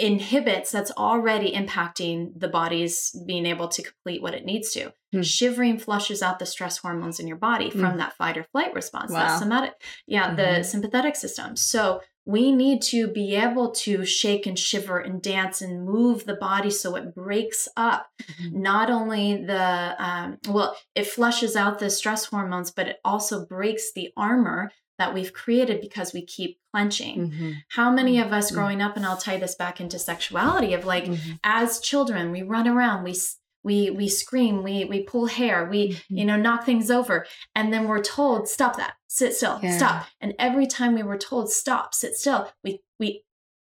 inhibits 0.00 0.70
that's 0.72 0.90
already 0.92 1.52
impacting 1.52 2.32
the 2.38 2.48
body's 2.48 3.14
being 3.26 3.46
able 3.46 3.68
to 3.68 3.82
complete 3.82 4.22
what 4.22 4.34
it 4.34 4.44
needs 4.44 4.72
to 4.72 4.92
Hmm. 5.12 5.22
shivering 5.22 5.76
flushes 5.78 6.22
out 6.22 6.38
the 6.38 6.46
stress 6.46 6.78
hormones 6.78 7.18
in 7.20 7.26
your 7.26 7.36
body 7.36 7.68
from 7.70 7.92
Hmm. 7.92 7.98
that 7.98 8.16
fight 8.16 8.38
or 8.38 8.44
flight 8.44 8.72
response 8.74 9.10
Wow. 9.12 9.18
that's 9.20 9.38
somatic 9.40 9.74
yeah 10.06 10.34
the 10.34 10.42
Mhm. 10.60 10.64
sympathetic 10.64 11.16
system 11.16 11.56
so 11.56 12.00
we 12.26 12.52
need 12.52 12.80
to 12.82 13.08
be 13.08 13.34
able 13.34 13.70
to 13.72 14.04
shake 14.04 14.46
and 14.46 14.56
shiver 14.58 14.98
and 15.00 15.20
dance 15.20 15.60
and 15.62 15.84
move 15.84 16.26
the 16.26 16.34
body 16.36 16.70
so 16.70 16.94
it 16.94 17.14
breaks 17.14 17.66
up 17.76 18.06
Mhm. 18.40 18.52
not 18.52 18.88
only 18.90 19.44
the 19.44 19.96
um, 19.98 20.38
well 20.48 20.76
it 20.94 21.06
flushes 21.06 21.56
out 21.56 21.78
the 21.80 21.90
stress 21.90 22.26
hormones 22.26 22.70
but 22.70 22.86
it 22.88 23.00
also 23.04 23.44
breaks 23.44 23.92
the 23.92 24.12
armor 24.16 24.70
that 25.00 25.14
we've 25.14 25.32
created 25.32 25.80
because 25.80 26.12
we 26.12 26.22
keep 26.24 26.58
clenching 26.72 27.30
Mhm. 27.30 27.54
how 27.70 27.90
many 27.90 28.20
of 28.20 28.32
us 28.32 28.50
Mhm. 28.50 28.54
growing 28.54 28.82
up 28.82 28.96
and 28.96 29.04
i'll 29.06 29.16
tie 29.16 29.38
this 29.38 29.54
back 29.56 29.80
into 29.80 29.98
sexuality 29.98 30.74
of 30.74 30.84
like 30.84 31.06
Mhm. 31.06 31.38
as 31.42 31.80
children 31.80 32.30
we 32.30 32.42
run 32.42 32.68
around 32.68 33.02
we 33.02 33.16
we 33.64 33.90
we 33.90 34.08
scream 34.08 34.62
we 34.62 34.84
we 34.84 35.02
pull 35.02 35.26
hair 35.26 35.68
we 35.68 35.88
Mhm. 35.88 36.02
you 36.10 36.24
know 36.26 36.36
knock 36.36 36.64
things 36.64 36.90
over 36.90 37.26
and 37.54 37.72
then 37.72 37.88
we're 37.88 38.02
told 38.02 38.46
stop 38.48 38.76
that 38.76 38.94
sit 39.08 39.34
still 39.34 39.58
Yeah. 39.62 39.76
stop 39.78 40.06
and 40.20 40.34
every 40.38 40.66
time 40.66 40.94
we 40.94 41.02
were 41.02 41.18
told 41.18 41.50
stop 41.50 41.94
sit 41.94 42.14
still 42.14 42.52
we 42.62 42.80
we 43.00 43.24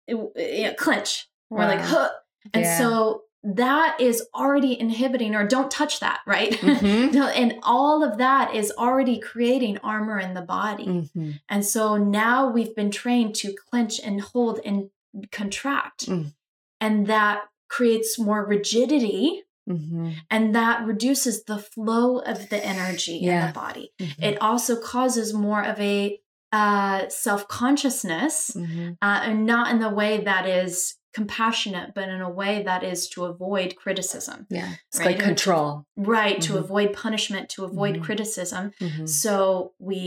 it, 0.06 0.16
it, 0.36 0.76
clench 0.78 1.28
we're 1.50 1.66
like 1.66 1.80
huh 1.80 2.10
and 2.54 2.64
Yeah. 2.64 2.78
so 2.78 3.22
that 3.54 3.96
is 4.00 4.22
already 4.34 4.78
inhibiting 4.78 5.34
or 5.36 5.46
don't 5.46 5.70
touch 5.70 6.00
that 6.00 6.20
right 6.26 6.52
Mhm. 6.60 7.14
And 7.42 7.54
all 7.62 8.02
of 8.02 8.18
that 8.18 8.54
is 8.54 8.72
already 8.76 9.18
creating 9.20 9.78
armor 9.84 10.18
in 10.18 10.34
the 10.34 10.42
body 10.42 10.86
Mhm. 10.86 11.40
and 11.48 11.64
so 11.64 11.96
now 11.96 12.48
we've 12.50 12.74
been 12.74 12.90
trained 12.90 13.34
to 13.36 13.54
clench 13.70 14.00
and 14.00 14.20
hold 14.20 14.58
and 14.64 14.90
contract 15.30 16.06
Mm. 16.08 16.32
and 16.80 17.06
that 17.06 17.42
creates 17.68 18.18
more 18.18 18.44
rigidity 18.44 19.42
Mhm. 19.68 20.14
and 20.30 20.54
that 20.54 20.84
reduces 20.86 21.44
the 21.44 21.58
flow 21.58 22.18
of 22.18 22.48
the 22.50 22.64
energy 22.74 23.18
in 23.20 23.46
the 23.46 23.52
body 23.52 23.92
Mhm. 24.00 24.22
it 24.28 24.42
also 24.42 24.74
causes 24.80 25.32
more 25.32 25.62
of 25.62 25.78
a 25.80 26.20
uh, 26.52 27.08
self-consciousness 27.08 28.52
Mhm. 28.56 28.96
uh, 29.02 29.20
and 29.24 29.46
not 29.46 29.70
in 29.72 29.78
the 29.80 29.88
way 29.90 30.22
that 30.24 30.46
is 30.46 30.96
compassionate 31.18 31.88
but 31.94 32.08
in 32.08 32.20
a 32.20 32.28
way 32.40 32.62
that 32.62 32.82
is 32.92 33.08
to 33.08 33.24
avoid 33.24 33.74
criticism 33.82 34.38
yeah 34.50 34.72
it's 34.88 34.98
Right? 34.98 35.06
like 35.16 35.18
control 35.30 35.84
right 35.96 36.38
to 36.42 36.52
Mhm. 36.52 36.58
avoid 36.64 36.88
punishment 36.92 37.48
to 37.54 37.64
avoid 37.64 37.94
Mhm. 37.96 38.02
criticism 38.06 38.64
Mhm. 38.80 39.08
so 39.08 39.36
we 39.78 40.00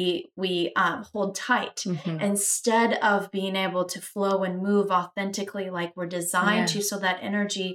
we 0.43 0.72
um, 0.84 1.00
hold 1.12 1.30
tight 1.36 1.78
Mhm. 1.86 2.22
instead 2.30 2.91
of 3.12 3.32
being 3.32 3.56
able 3.56 3.86
to 3.93 4.00
flow 4.12 4.43
and 4.48 4.62
move 4.69 4.88
authentically 4.91 5.67
like 5.80 5.91
we're 5.95 6.06
designed 6.22 6.67
Yeah. 6.69 6.74
to 6.74 6.82
so 6.89 6.95
that 7.00 7.17
energy 7.22 7.69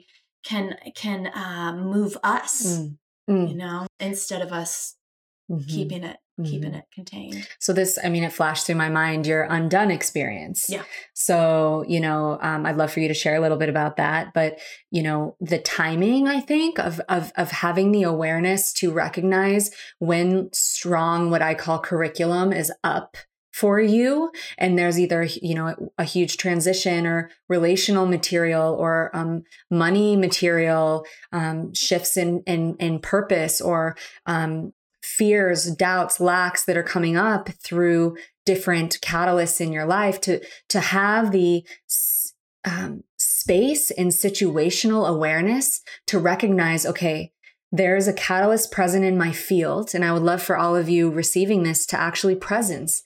can 0.48 0.76
can 0.94 1.20
um, 1.46 1.74
move 1.96 2.16
us 2.22 2.54
Mm. 2.66 2.98
Mm. 3.30 3.48
you 3.50 3.56
know 3.62 3.86
instead 4.10 4.42
of 4.46 4.52
us 4.62 4.94
Mhm. 5.50 5.68
keeping 5.74 6.04
it 6.04 6.18
keeping 6.42 6.72
Mhm. 6.72 6.78
it 6.78 6.84
contained 6.92 7.46
So 7.60 7.72
this, 7.72 7.98
I 8.02 8.08
mean, 8.08 8.24
it 8.24 8.32
flashed 8.32 8.66
through 8.66 8.74
my 8.74 8.88
mind 8.88 9.26
your 9.26 9.44
undone 9.44 9.90
experience. 9.90 10.66
Yeah. 10.68 10.82
So 11.12 11.84
you 11.86 12.00
know, 12.00 12.38
um, 12.42 12.66
I'd 12.66 12.76
love 12.76 12.92
for 12.92 13.00
you 13.00 13.08
to 13.08 13.14
share 13.14 13.36
a 13.36 13.40
little 13.40 13.56
bit 13.56 13.68
about 13.68 13.96
that. 13.96 14.32
But 14.34 14.58
you 14.90 15.02
know, 15.02 15.36
the 15.40 15.58
timing, 15.58 16.26
I 16.26 16.40
think, 16.40 16.78
of 16.78 17.00
of 17.08 17.32
of 17.36 17.50
having 17.50 17.92
the 17.92 18.02
awareness 18.02 18.72
to 18.74 18.90
recognize 18.92 19.70
when 19.98 20.50
strong, 20.52 21.30
what 21.30 21.42
I 21.42 21.54
call 21.54 21.78
curriculum, 21.78 22.52
is 22.52 22.72
up 22.82 23.16
for 23.52 23.80
you 23.80 24.32
and 24.58 24.76
there's 24.76 24.98
either 24.98 25.22
you 25.22 25.54
know 25.54 25.72
a 25.96 26.02
huge 26.02 26.38
transition 26.38 27.06
or 27.06 27.30
relational 27.48 28.04
material 28.04 28.74
or 28.74 29.10
um, 29.14 29.44
money 29.70 30.16
material 30.16 31.06
um, 31.30 31.72
shifts 31.72 32.16
in 32.16 32.42
in 32.48 32.74
in 32.80 32.98
purpose 32.98 33.60
or 33.60 33.96
um, 34.26 34.72
fears, 35.04 35.70
doubts, 35.70 36.18
lacks 36.18 36.64
that 36.64 36.76
are 36.76 36.82
coming 36.82 37.16
up 37.16 37.50
through 37.62 38.16
different 38.46 38.98
catalysts 39.02 39.60
in 39.60 39.72
your 39.72 39.84
life 39.84 40.20
to 40.22 40.40
to 40.68 40.80
have 40.80 41.30
the 41.30 41.64
um, 42.64 43.04
space 43.18 43.90
and 43.90 44.10
situational 44.10 45.06
awareness 45.06 45.82
to 46.06 46.18
recognize, 46.18 46.86
okay, 46.86 47.32
there's 47.70 48.08
a 48.08 48.12
catalyst 48.14 48.72
present 48.72 49.04
in 49.04 49.18
my 49.18 49.32
field, 49.32 49.94
and 49.94 50.04
I 50.04 50.12
would 50.12 50.22
love 50.22 50.42
for 50.42 50.56
all 50.56 50.74
of 50.74 50.88
you 50.88 51.10
receiving 51.10 51.62
this 51.62 51.84
to 51.86 52.00
actually 52.00 52.36
presence. 52.36 53.02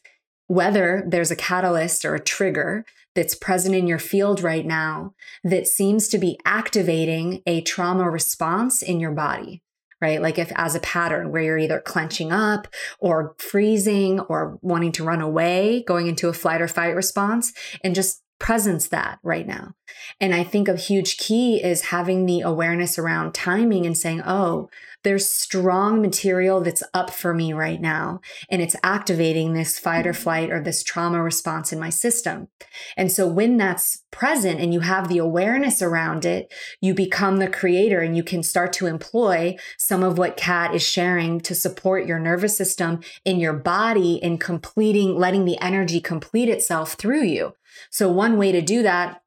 Whether 0.47 1.05
there's 1.07 1.31
a 1.31 1.37
catalyst 1.37 2.05
or 2.05 2.15
a 2.15 2.23
trigger 2.23 2.85
that's 3.15 3.35
present 3.35 3.75
in 3.75 3.89
your 3.89 3.99
field 3.99 4.41
right 4.41 4.65
now 4.65 5.15
that 5.43 5.67
seems 5.67 6.09
to 6.09 6.19
be 6.19 6.39
activating 6.45 7.43
a 7.47 7.63
trauma 7.63 8.09
response 8.09 8.83
in 8.83 9.01
your 9.01 9.11
body 9.11 9.63
right? 10.01 10.23
Like 10.23 10.39
if 10.39 10.53
as 10.55 10.75
a 10.75 10.81
pattern 10.81 11.33
where 11.33 11.43
you're 11.43 11.59
either 11.59 11.81
clenching 11.81 12.33
up 12.33 12.69
or 12.99 13.35
freezing 13.39 14.21
or 14.21 14.59
wanting 14.63 14.93
to 14.93 15.05
run 15.05 15.21
away, 15.21 15.83
going 15.87 16.07
into 16.07 16.29
a 16.29 16.33
flight 16.33 16.61
or 16.61 16.69
fight 16.69 16.95
response, 16.95 17.53
and 17.83 17.95
just 17.95 18.23
presence 18.39 18.89
that 18.89 19.19
right 19.23 19.47
now. 19.47 19.75
And 20.21 20.35
I 20.35 20.45
think 20.45 20.69
a 20.69 20.77
huge 20.77 21.17
key 21.17 21.63
is 21.63 21.87
having 21.87 22.27
the 22.27 22.41
awareness 22.41 22.99
around 22.99 23.35
timing 23.35 23.85
and 23.85 23.99
saying, 23.99 24.23
oh, 24.25 24.71
there's 25.05 25.31
strong 25.31 26.03
material 26.03 26.61
that's 26.61 26.83
up 26.93 27.11
for 27.11 27.33
me 27.33 27.53
right 27.53 27.81
now. 27.81 28.21
And 28.51 28.61
it's 28.61 28.77
activating 28.83 29.53
this 29.53 29.79
fight 29.79 30.07
or 30.07 30.13
flight 30.13 30.51
or 30.51 30.63
this 30.63 30.83
trauma 30.83 31.23
response 31.23 31.73
in 31.73 31.79
my 31.79 31.91
system. 31.91 32.49
And 32.97 33.11
so 33.11 33.27
when 33.27 33.57
that's 33.57 34.03
present 34.11 34.61
and 34.61 34.73
you 34.73 34.81
have 34.81 35.09
the 35.09 35.19
awareness 35.19 35.81
around 35.81 36.25
it, 36.25 36.53
you 36.81 36.95
become 36.95 37.39
the 37.39 37.49
creator 37.49 38.01
and 38.01 38.17
you 38.17 38.23
can 38.23 38.43
start 38.43 38.73
to 38.75 38.87
employ 38.87 39.57
some 39.77 40.03
of 40.03 40.19
what 40.19 40.37
Cat 40.37 40.75
is 40.75 40.83
sharing 40.83 41.41
to 41.41 41.55
support 41.55 42.07
your 42.07 42.19
nervous 42.19 42.57
system 42.57 43.01
in 43.25 43.39
your 43.39 43.53
body 43.53 44.17
in 44.17 44.39
completing, 44.39 45.17
letting 45.17 45.45
the 45.45 45.61
energy 45.61 46.01
complete 46.01 46.49
itself 46.49 46.95
through 46.95 47.23
you. 47.23 47.55
So 47.91 48.11
one 48.11 48.37
way 48.37 48.51
to 48.53 48.63
do 48.63 48.83
that 48.83 49.23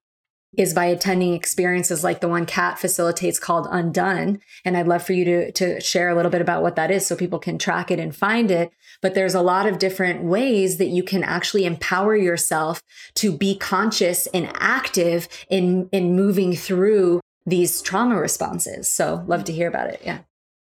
is 0.58 0.74
by 0.74 0.86
attending 0.86 1.34
experiences 1.34 2.04
like 2.04 2.20
the 2.20 2.28
one 2.28 2.46
Cat 2.46 2.78
facilitates 2.78 3.40
called 3.40 3.68
Undone. 3.72 4.40
And 4.66 4.76
I'd 4.76 4.88
love 4.88 5.04
for 5.04 5.14
you 5.14 5.24
to, 5.26 5.52
to 5.54 5.80
share 5.80 6.10
a 6.10 6.16
little 6.16 6.32
bit 6.32 6.42
about 6.42 6.62
what 6.62 6.76
that 6.76 6.92
is 6.92 7.06
so 7.06 7.16
people 7.16 7.40
can 7.40 7.58
track 7.58 7.90
it 7.90 8.00
and 8.00 8.16
find 8.16 8.52
it. 8.52 8.72
But 9.02 9.14
there's 9.14 9.36
a 9.36 9.42
lot 9.42 9.66
of 9.66 9.80
different 9.80 10.24
ways 10.24 10.78
that 10.78 10.88
you 10.88 11.04
can 11.04 11.24
actually 11.24 11.66
empower 11.66 12.16
yourself 12.16 12.82
to 13.16 13.36
be 13.36 13.58
conscious 13.58 14.28
and 14.28 14.52
active 14.56 15.28
in, 15.50 15.88
in 15.92 16.16
moving 16.16 16.54
through 16.54 17.22
these 17.46 17.82
trauma 17.82 18.20
responses. 18.20 18.90
So 18.90 19.24
love 19.28 19.46
to 19.46 19.54
hear 19.54 19.68
about 19.68 19.90
it. 19.90 20.02
Yeah. 20.04 20.20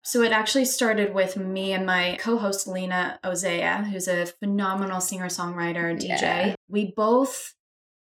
So 0.02 0.22
it 0.22 0.32
actually 0.32 0.66
started 0.66 1.14
with 1.14 1.36
me 1.36 1.72
and 1.72 1.86
my 1.86 2.18
co-host 2.20 2.68
Lena 2.68 3.18
Ozea, 3.24 3.86
who's 3.86 4.06
a 4.06 4.26
phenomenal 4.26 5.00
singer-songwriter, 5.00 5.98
DJ. 5.98 6.20
Yeah. 6.20 6.54
We 6.68 6.92
both 6.94 7.54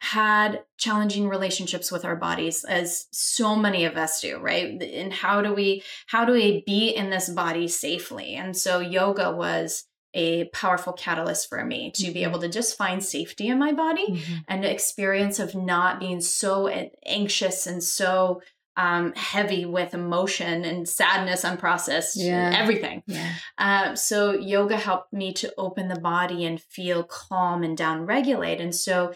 had 0.04 0.62
challenging 0.78 1.30
relationships 1.30 1.90
with 1.90 2.04
our 2.04 2.18
bodies 2.18 2.66
as 2.66 3.08
so 3.12 3.56
many 3.56 3.86
of 3.86 3.96
us 3.96 4.20
do 4.20 4.38
right 4.38 4.84
and 4.84 5.14
how 5.14 5.42
do 5.42 5.54
we 5.54 5.82
how 6.08 6.26
do 6.26 6.34
we 6.34 6.62
be 6.66 6.90
in 6.90 7.10
this 7.10 7.30
body 7.30 7.70
safely 7.70 8.36
and 8.36 8.58
so 8.58 8.82
yoga 8.82 9.32
was 9.32 9.86
a 10.14 10.44
powerful 10.50 10.92
catalyst 10.92 11.48
for 11.48 11.64
me 11.64 11.90
to 11.90 12.12
be 12.12 12.24
able 12.24 12.42
to 12.42 12.50
just 12.50 12.78
find 12.78 13.02
safety 13.02 13.48
in 13.48 13.58
my 13.58 13.72
body 13.72 14.06
mm-hmm. 14.08 14.34
and 14.50 14.62
the 14.62 14.70
experience 14.70 15.40
of 15.40 15.56
not 15.56 16.02
being 16.02 16.20
so 16.20 16.68
anxious 17.06 17.66
and 17.66 17.82
so 17.82 18.42
um, 18.76 19.14
heavy 19.16 19.66
with 19.66 19.94
emotion 19.94 20.66
and 20.66 20.90
sadness 20.90 21.46
unprocessed 21.46 22.16
yeah. 22.18 22.52
everything 22.54 23.04
yeah. 23.06 23.32
Uh, 23.58 23.96
so 23.96 24.34
yoga 24.34 24.76
helped 24.76 25.14
me 25.14 25.32
to 25.32 25.54
open 25.58 25.88
the 25.88 26.00
body 26.00 26.44
and 26.44 26.60
feel 26.60 27.06
calm 27.06 27.64
and 27.64 27.78
down 27.78 28.06
regulate 28.06 28.60
and 28.60 28.76
so 28.76 29.14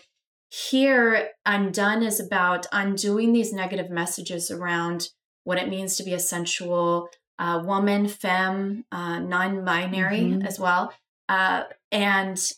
here, 0.49 1.29
Undone 1.45 2.03
is 2.03 2.19
about 2.19 2.67
undoing 2.71 3.33
these 3.33 3.51
negative 3.51 3.89
messages 3.89 4.49
around 4.49 5.09
what 5.43 5.57
it 5.57 5.69
means 5.69 5.95
to 5.97 6.03
be 6.03 6.13
a 6.13 6.19
sensual 6.19 7.09
uh, 7.39 7.61
woman, 7.63 8.07
femme, 8.07 8.85
uh, 8.91 9.19
non 9.19 9.63
binary 9.63 10.21
mm-hmm. 10.21 10.45
as 10.45 10.59
well, 10.59 10.93
uh, 11.29 11.63
and 11.91 12.51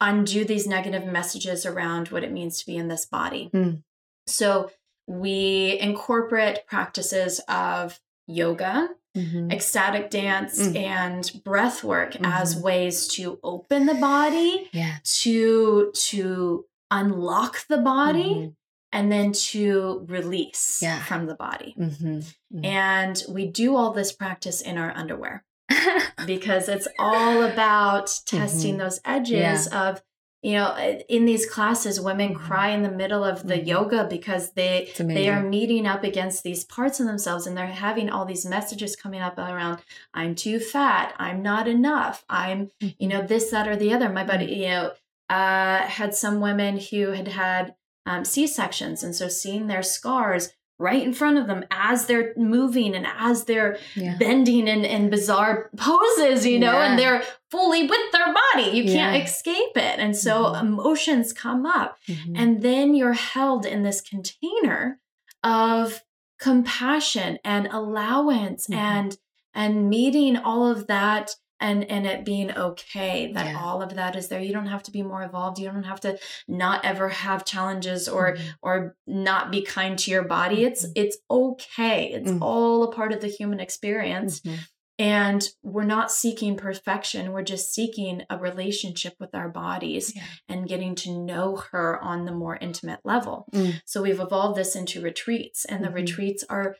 undo 0.00 0.44
these 0.44 0.66
negative 0.66 1.04
messages 1.04 1.66
around 1.66 2.08
what 2.08 2.24
it 2.24 2.32
means 2.32 2.58
to 2.58 2.66
be 2.66 2.76
in 2.76 2.88
this 2.88 3.04
body. 3.04 3.50
Mm. 3.52 3.82
So 4.26 4.70
we 5.06 5.78
incorporate 5.80 6.66
practices 6.66 7.40
of 7.48 8.00
yoga, 8.26 8.90
Mm-hmm. 9.16 9.50
ecstatic 9.50 10.10
dance 10.10 10.60
mm-hmm. 10.60 10.76
and 10.76 11.40
breath 11.42 11.82
work 11.82 12.12
mm-hmm. 12.12 12.24
as 12.26 12.56
ways 12.56 13.08
to 13.08 13.40
open 13.42 13.86
the 13.86 13.94
body 13.94 14.68
yeah. 14.72 14.98
to 15.22 15.90
to 15.92 16.66
unlock 16.90 17.66
the 17.68 17.78
body 17.78 18.34
mm-hmm. 18.34 18.48
and 18.92 19.12
then 19.12 19.32
to 19.32 20.04
release 20.08 20.80
yeah. 20.82 21.00
from 21.00 21.26
the 21.26 21.34
body. 21.34 21.74
Mm-hmm. 21.78 22.18
Mm-hmm. 22.18 22.64
And 22.64 23.22
we 23.28 23.46
do 23.46 23.76
all 23.76 23.92
this 23.92 24.12
practice 24.12 24.60
in 24.60 24.78
our 24.78 24.92
underwear 24.96 25.44
because 26.26 26.68
it's 26.68 26.88
all 26.98 27.42
about 27.42 28.06
testing 28.26 28.72
mm-hmm. 28.72 28.80
those 28.80 29.00
edges 29.04 29.68
yeah. 29.70 29.88
of 29.88 30.02
you 30.42 30.52
know 30.52 30.76
in 31.08 31.24
these 31.24 31.46
classes 31.46 32.00
women 32.00 32.34
mm-hmm. 32.34 32.46
cry 32.46 32.68
in 32.68 32.82
the 32.82 32.90
middle 32.90 33.24
of 33.24 33.46
the 33.46 33.54
mm-hmm. 33.54 33.66
yoga 33.66 34.06
because 34.08 34.52
they 34.52 34.92
they 34.98 35.28
are 35.28 35.42
meeting 35.42 35.86
up 35.86 36.04
against 36.04 36.44
these 36.44 36.64
parts 36.64 37.00
of 37.00 37.06
themselves 37.06 37.46
and 37.46 37.56
they're 37.56 37.66
having 37.66 38.08
all 38.08 38.24
these 38.24 38.46
messages 38.46 38.94
coming 38.94 39.20
up 39.20 39.36
around 39.36 39.78
i'm 40.14 40.34
too 40.34 40.60
fat 40.60 41.12
i'm 41.18 41.42
not 41.42 41.66
enough 41.66 42.24
i'm 42.28 42.70
you 42.80 43.08
know 43.08 43.22
this 43.22 43.50
that 43.50 43.66
or 43.66 43.76
the 43.76 43.92
other 43.92 44.08
my 44.08 44.24
body 44.24 44.46
you 44.46 44.68
know 44.68 44.92
uh, 45.28 45.82
had 45.82 46.14
some 46.14 46.40
women 46.40 46.78
who 46.78 47.10
had 47.10 47.28
had 47.28 47.74
um, 48.06 48.24
C 48.24 48.46
sections, 48.46 49.02
and 49.02 49.14
so 49.14 49.28
seeing 49.28 49.66
their 49.66 49.82
scars 49.82 50.50
right 50.78 51.02
in 51.02 51.12
front 51.12 51.38
of 51.38 51.46
them 51.46 51.64
as 51.70 52.06
they're 52.06 52.32
moving 52.36 52.94
and 52.94 53.06
as 53.18 53.44
they're 53.44 53.78
yeah. 53.96 54.16
bending 54.16 54.68
in, 54.68 54.84
in 54.84 55.10
bizarre 55.10 55.70
poses, 55.76 56.46
you 56.46 56.58
know, 56.58 56.72
yeah. 56.72 56.90
and 56.90 56.98
they're 56.98 57.22
fully 57.50 57.82
with 57.82 58.12
their 58.12 58.32
body. 58.32 58.76
You 58.76 58.84
can't 58.84 59.16
yeah. 59.16 59.24
escape 59.24 59.76
it. 59.76 59.98
And 59.98 60.16
so 60.16 60.44
mm-hmm. 60.44 60.66
emotions 60.66 61.32
come 61.32 61.66
up. 61.66 61.98
Mm-hmm. 62.06 62.36
And 62.36 62.62
then 62.62 62.94
you're 62.94 63.14
held 63.14 63.66
in 63.66 63.82
this 63.82 64.00
container 64.00 65.00
of 65.42 66.02
compassion 66.38 67.38
and 67.44 67.66
allowance 67.66 68.68
mm-hmm. 68.68 68.78
and 68.78 69.18
and 69.54 69.88
meeting 69.88 70.36
all 70.36 70.70
of 70.70 70.86
that 70.86 71.32
and 71.60 71.84
and 71.90 72.06
it 72.06 72.24
being 72.24 72.50
okay 72.56 73.32
that 73.32 73.46
yeah. 73.46 73.60
all 73.60 73.82
of 73.82 73.94
that 73.94 74.16
is 74.16 74.28
there 74.28 74.40
you 74.40 74.52
don't 74.52 74.66
have 74.66 74.82
to 74.82 74.90
be 74.90 75.02
more 75.02 75.22
evolved 75.22 75.58
you 75.58 75.70
don't 75.70 75.84
have 75.84 76.00
to 76.00 76.18
not 76.46 76.84
ever 76.84 77.08
have 77.08 77.44
challenges 77.44 78.08
or 78.08 78.34
mm-hmm. 78.34 78.48
or 78.62 78.96
not 79.06 79.50
be 79.50 79.62
kind 79.62 79.98
to 79.98 80.10
your 80.10 80.24
body 80.24 80.64
it's 80.64 80.84
mm-hmm. 80.84 80.92
it's 80.96 81.18
okay 81.30 82.12
it's 82.12 82.30
mm-hmm. 82.30 82.42
all 82.42 82.82
a 82.84 82.92
part 82.92 83.12
of 83.12 83.20
the 83.20 83.28
human 83.28 83.60
experience 83.60 84.40
mm-hmm. 84.40 84.56
and 84.98 85.48
we're 85.62 85.84
not 85.84 86.12
seeking 86.12 86.56
perfection 86.56 87.32
we're 87.32 87.42
just 87.42 87.72
seeking 87.72 88.22
a 88.30 88.38
relationship 88.38 89.14
with 89.18 89.34
our 89.34 89.48
bodies 89.48 90.12
yeah. 90.14 90.22
and 90.48 90.68
getting 90.68 90.94
to 90.94 91.16
know 91.18 91.56
her 91.72 92.02
on 92.02 92.24
the 92.24 92.32
more 92.32 92.56
intimate 92.56 93.00
level 93.04 93.46
mm. 93.52 93.80
so 93.84 94.02
we've 94.02 94.20
evolved 94.20 94.56
this 94.56 94.76
into 94.76 95.00
retreats 95.00 95.64
and 95.64 95.82
the 95.82 95.88
mm-hmm. 95.88 95.96
retreats 95.96 96.44
are 96.48 96.76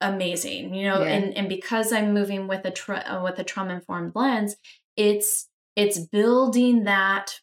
amazing 0.00 0.74
you 0.74 0.86
know 0.86 1.02
yeah. 1.02 1.08
and 1.08 1.36
and 1.36 1.48
because 1.48 1.92
i'm 1.92 2.12
moving 2.12 2.46
with 2.46 2.64
a 2.64 2.70
tra- 2.70 3.04
uh, 3.06 3.22
with 3.22 3.38
a 3.38 3.44
trauma 3.44 3.74
informed 3.74 4.12
lens 4.14 4.56
it's 4.96 5.48
it's 5.74 5.98
building 5.98 6.84
that 6.84 7.40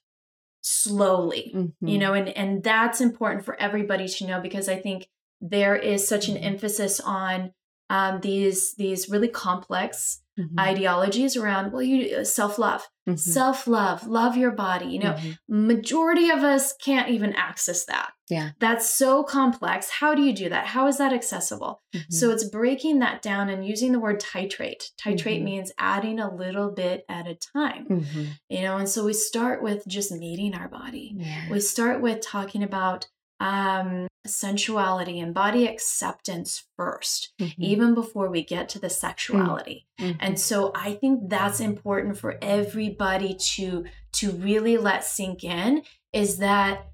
slowly 0.61 1.51
mm-hmm. 1.55 1.87
you 1.87 1.97
know 1.97 2.13
and 2.13 2.29
and 2.29 2.63
that's 2.63 3.01
important 3.01 3.43
for 3.43 3.59
everybody 3.59 4.07
to 4.07 4.27
know 4.27 4.39
because 4.39 4.69
i 4.69 4.75
think 4.75 5.07
there 5.41 5.75
is 5.75 6.07
such 6.07 6.27
an 6.27 6.35
mm-hmm. 6.35 6.45
emphasis 6.45 6.99
on 6.99 7.51
um, 7.89 8.21
these 8.21 8.73
these 8.75 9.09
really 9.09 9.27
complex 9.27 10.21
mm-hmm. 10.39 10.59
ideologies 10.59 11.37
around 11.37 11.71
well 11.71 11.81
you 11.81 12.17
uh, 12.17 12.23
self-love 12.23 12.87
mm-hmm. 13.07 13.15
self-love 13.15 14.07
love 14.07 14.35
your 14.37 14.51
body 14.51 14.85
you 14.87 14.99
know 14.99 15.13
mm-hmm. 15.13 15.67
majority 15.67 16.29
of 16.29 16.43
us 16.43 16.73
can't 16.73 17.09
even 17.09 17.33
access 17.33 17.85
that 17.85 18.11
yeah 18.29 18.51
that's 18.59 18.89
so 18.89 19.23
complex 19.23 19.89
how 19.89 20.15
do 20.15 20.21
you 20.21 20.33
do 20.33 20.49
that 20.49 20.67
how 20.67 20.87
is 20.87 20.97
that 20.97 21.13
accessible 21.13 21.81
mm-hmm. 21.93 22.11
so 22.11 22.31
it's 22.31 22.47
breaking 22.47 22.99
that 22.99 23.21
down 23.21 23.49
and 23.49 23.65
using 23.65 23.91
the 23.91 23.99
word 23.99 24.19
titrate 24.19 24.91
titrate 24.99 25.37
mm-hmm. 25.37 25.45
means 25.45 25.71
adding 25.77 26.19
a 26.19 26.33
little 26.33 26.71
bit 26.71 27.05
at 27.09 27.27
a 27.27 27.35
time 27.35 27.85
mm-hmm. 27.87 28.23
you 28.49 28.61
know 28.61 28.77
and 28.77 28.89
so 28.89 29.05
we 29.05 29.13
start 29.13 29.61
with 29.61 29.83
just 29.87 30.11
meeting 30.11 30.53
our 30.55 30.67
body 30.67 31.13
yeah. 31.17 31.49
we 31.49 31.59
start 31.59 32.01
with 32.01 32.21
talking 32.21 32.63
about 32.63 33.07
um, 33.43 34.07
sensuality 34.25 35.19
and 35.19 35.33
body 35.33 35.67
acceptance 35.67 36.63
1st 36.79 37.27
mm-hmm. 37.41 37.61
even 37.61 37.93
before 37.93 38.29
we 38.29 38.41
get 38.41 38.69
to 38.69 38.79
the 38.79 38.89
sexuality. 38.89 39.85
Mm-hmm. 39.99 40.17
And 40.21 40.39
so 40.39 40.71
I 40.73 40.93
think 40.93 41.29
that's 41.29 41.59
important 41.59 42.17
for 42.17 42.37
everybody 42.41 43.35
to 43.55 43.83
to 44.13 44.31
really 44.31 44.77
let 44.77 45.03
sink 45.03 45.43
in 45.43 45.83
is 46.13 46.37
that 46.37 46.87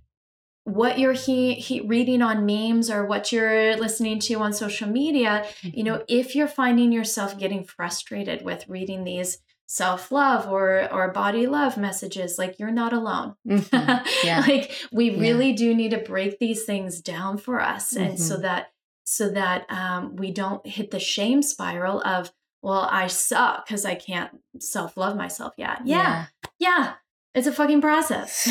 what 0.64 0.98
you're 0.98 1.14
he, 1.14 1.54
he 1.54 1.82
reading 1.82 2.24
on 2.24 2.48
memes 2.48 2.90
or 2.90 3.06
what 3.06 3.32
you're 3.32 3.76
listening 3.78 4.20
to 4.20 4.36
on 4.36 4.52
social 4.52 4.90
media, 4.90 5.46
you 5.62 5.84
know, 5.84 5.96
mm-hmm. 5.96 6.04
if 6.08 6.36
you're 6.36 6.48
finding 6.48 6.92
yourself 6.92 7.38
getting 7.38 7.64
frustrated 7.64 8.44
with 8.44 8.68
reading 8.68 9.04
these 9.04 9.38
self-love 9.72 10.48
or 10.52 10.92
or 10.92 11.12
body 11.12 11.46
love 11.46 11.78
messages 11.78 12.40
like 12.40 12.58
you're 12.58 12.72
not 12.72 12.92
alone 12.92 13.36
mm-hmm. 13.48 14.10
yeah. 14.28 14.40
like 14.40 14.72
we 14.92 15.16
really 15.16 15.52
yeah. 15.52 15.56
do 15.56 15.76
need 15.76 15.92
to 15.92 16.00
break 16.00 16.40
these 16.40 16.64
things 16.64 17.02
down 17.02 17.38
for 17.38 17.62
us 17.62 17.94
mm-hmm. 17.94 18.04
and 18.04 18.20
so 18.20 18.34
mm-hmm. 18.34 18.42
that 18.42 18.72
so 19.04 19.30
that 19.30 19.70
um, 19.70 20.16
we 20.16 20.32
don't 20.32 20.66
hit 20.66 20.90
the 20.90 21.00
shame 21.00 21.44
spiral 21.44 22.02
of 22.02 22.32
well 22.64 22.90
i 22.92 23.06
suck 23.06 23.68
because 23.68 23.86
i 23.86 23.94
can't 23.94 24.32
self-love 24.58 25.16
myself 25.16 25.54
yet 25.56 25.82
yeah 25.86 26.26
yeah, 26.58 26.70
yeah 26.72 26.94
it's 27.36 27.48
a 27.48 27.52
fucking 27.52 27.82
process. 27.82 28.48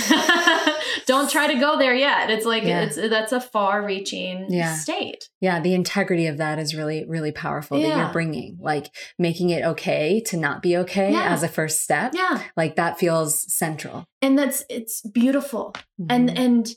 Don't 1.07 1.31
try 1.31 1.53
to 1.53 1.59
go 1.59 1.79
there 1.79 1.95
yet. 1.95 2.31
It's 2.31 2.47
like 2.47 2.63
yeah. 2.63 2.83
it's 2.83 2.97
that's 2.97 3.33
a 3.33 3.41
far-reaching 3.41 4.47
yeah. 4.51 4.75
state. 4.75 5.29
Yeah, 5.41 5.61
the 5.61 5.75
integrity 5.75 6.27
of 6.27 6.39
that 6.39 6.59
is 6.59 6.75
really 6.75 7.05
really 7.07 7.33
powerful 7.33 7.79
yeah. 7.79 7.89
that 7.89 7.97
you're 7.97 8.13
bringing. 8.13 8.59
Like 8.61 8.95
making 9.19 9.51
it 9.51 9.65
okay 9.65 10.21
to 10.27 10.37
not 10.37 10.63
be 10.63 10.77
okay 10.79 11.15
as 11.15 11.43
a 11.43 11.49
first 11.49 11.83
step. 11.83 12.13
Yeah. 12.15 12.43
Like 12.57 12.77
that 12.77 12.99
feels 12.99 13.53
central. 13.53 14.05
And 14.23 14.39
that's 14.39 14.65
it's 14.69 15.03
beautiful. 15.03 15.75
Mm-hmm. 16.01 16.07
And 16.11 16.39
and 16.39 16.69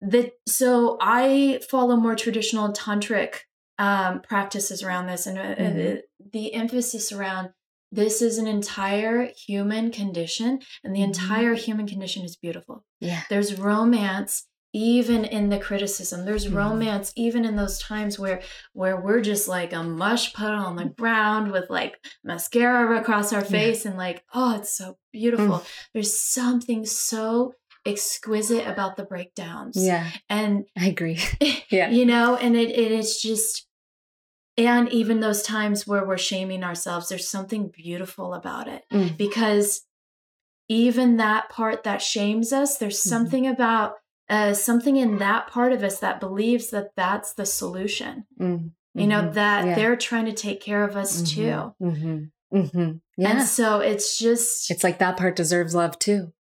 the 0.00 0.32
so 0.46 0.98
I 1.00 1.60
follow 1.68 1.96
more 1.96 2.14
traditional 2.14 2.72
tantric 2.72 3.40
um, 3.78 4.20
practices 4.20 4.82
around 4.82 5.06
this 5.06 5.26
and 5.26 5.38
uh, 5.38 5.54
mm-hmm. 5.54 5.96
the 6.32 6.54
emphasis 6.54 7.12
around 7.12 7.50
this 7.92 8.22
is 8.22 8.38
an 8.38 8.46
entire 8.46 9.30
human 9.46 9.90
condition 9.90 10.60
and 10.84 10.94
the 10.94 11.00
mm-hmm. 11.00 11.08
entire 11.08 11.54
human 11.54 11.86
condition 11.86 12.24
is 12.24 12.36
beautiful 12.36 12.84
yeah 13.00 13.22
there's 13.28 13.58
romance 13.58 14.46
even 14.72 15.24
in 15.24 15.48
the 15.48 15.58
criticism 15.58 16.24
there's 16.24 16.46
mm-hmm. 16.46 16.56
romance 16.56 17.12
even 17.16 17.44
in 17.44 17.56
those 17.56 17.78
times 17.78 18.18
where 18.18 18.40
where 18.72 19.00
we're 19.00 19.20
just 19.20 19.48
like 19.48 19.72
a 19.72 19.82
mush 19.82 20.32
puddle 20.32 20.64
on 20.64 20.76
the 20.76 20.84
ground 20.84 21.50
with 21.50 21.68
like 21.68 21.96
mascara 22.22 22.98
across 23.00 23.32
our 23.32 23.44
face 23.44 23.84
yeah. 23.84 23.90
and 23.90 23.98
like 23.98 24.22
oh 24.34 24.56
it's 24.56 24.74
so 24.76 24.96
beautiful 25.12 25.58
mm. 25.58 25.66
there's 25.92 26.18
something 26.18 26.84
so 26.84 27.52
exquisite 27.86 28.66
about 28.66 28.96
the 28.96 29.04
breakdowns 29.04 29.74
yeah 29.76 30.08
and 30.28 30.64
i 30.78 30.86
agree 30.86 31.18
yeah 31.70 31.90
you 31.90 32.04
know 32.04 32.36
and 32.36 32.54
it, 32.54 32.70
it 32.70 32.92
it's 32.92 33.20
just 33.20 33.66
and 34.66 34.88
even 34.90 35.20
those 35.20 35.42
times 35.42 35.86
where 35.86 36.04
we're 36.04 36.18
shaming 36.18 36.64
ourselves 36.64 37.08
there's 37.08 37.28
something 37.28 37.68
beautiful 37.68 38.34
about 38.34 38.68
it 38.68 38.84
mm. 38.92 39.16
because 39.16 39.82
even 40.68 41.16
that 41.16 41.48
part 41.48 41.84
that 41.84 42.02
shames 42.02 42.52
us 42.52 42.78
there's 42.78 43.00
mm-hmm. 43.00 43.08
something 43.08 43.46
about 43.46 43.94
uh, 44.28 44.54
something 44.54 44.96
in 44.96 45.18
that 45.18 45.48
part 45.48 45.72
of 45.72 45.82
us 45.82 45.98
that 45.98 46.20
believes 46.20 46.70
that 46.70 46.90
that's 46.96 47.34
the 47.34 47.46
solution 47.46 48.24
mm. 48.40 48.70
you 48.94 49.06
know 49.06 49.22
mm-hmm. 49.22 49.34
that 49.34 49.66
yeah. 49.66 49.74
they're 49.74 49.96
trying 49.96 50.26
to 50.26 50.32
take 50.32 50.60
care 50.60 50.84
of 50.84 50.96
us 50.96 51.20
mm-hmm. 51.20 51.40
too 51.40 51.74
mm-hmm. 51.82 52.56
Mm-hmm. 52.56 52.92
yeah. 53.16 53.30
and 53.30 53.42
so 53.42 53.80
it's 53.80 54.18
just 54.18 54.70
it's 54.70 54.84
like 54.84 54.98
that 54.98 55.16
part 55.16 55.36
deserves 55.36 55.74
love 55.74 55.98
too 55.98 56.32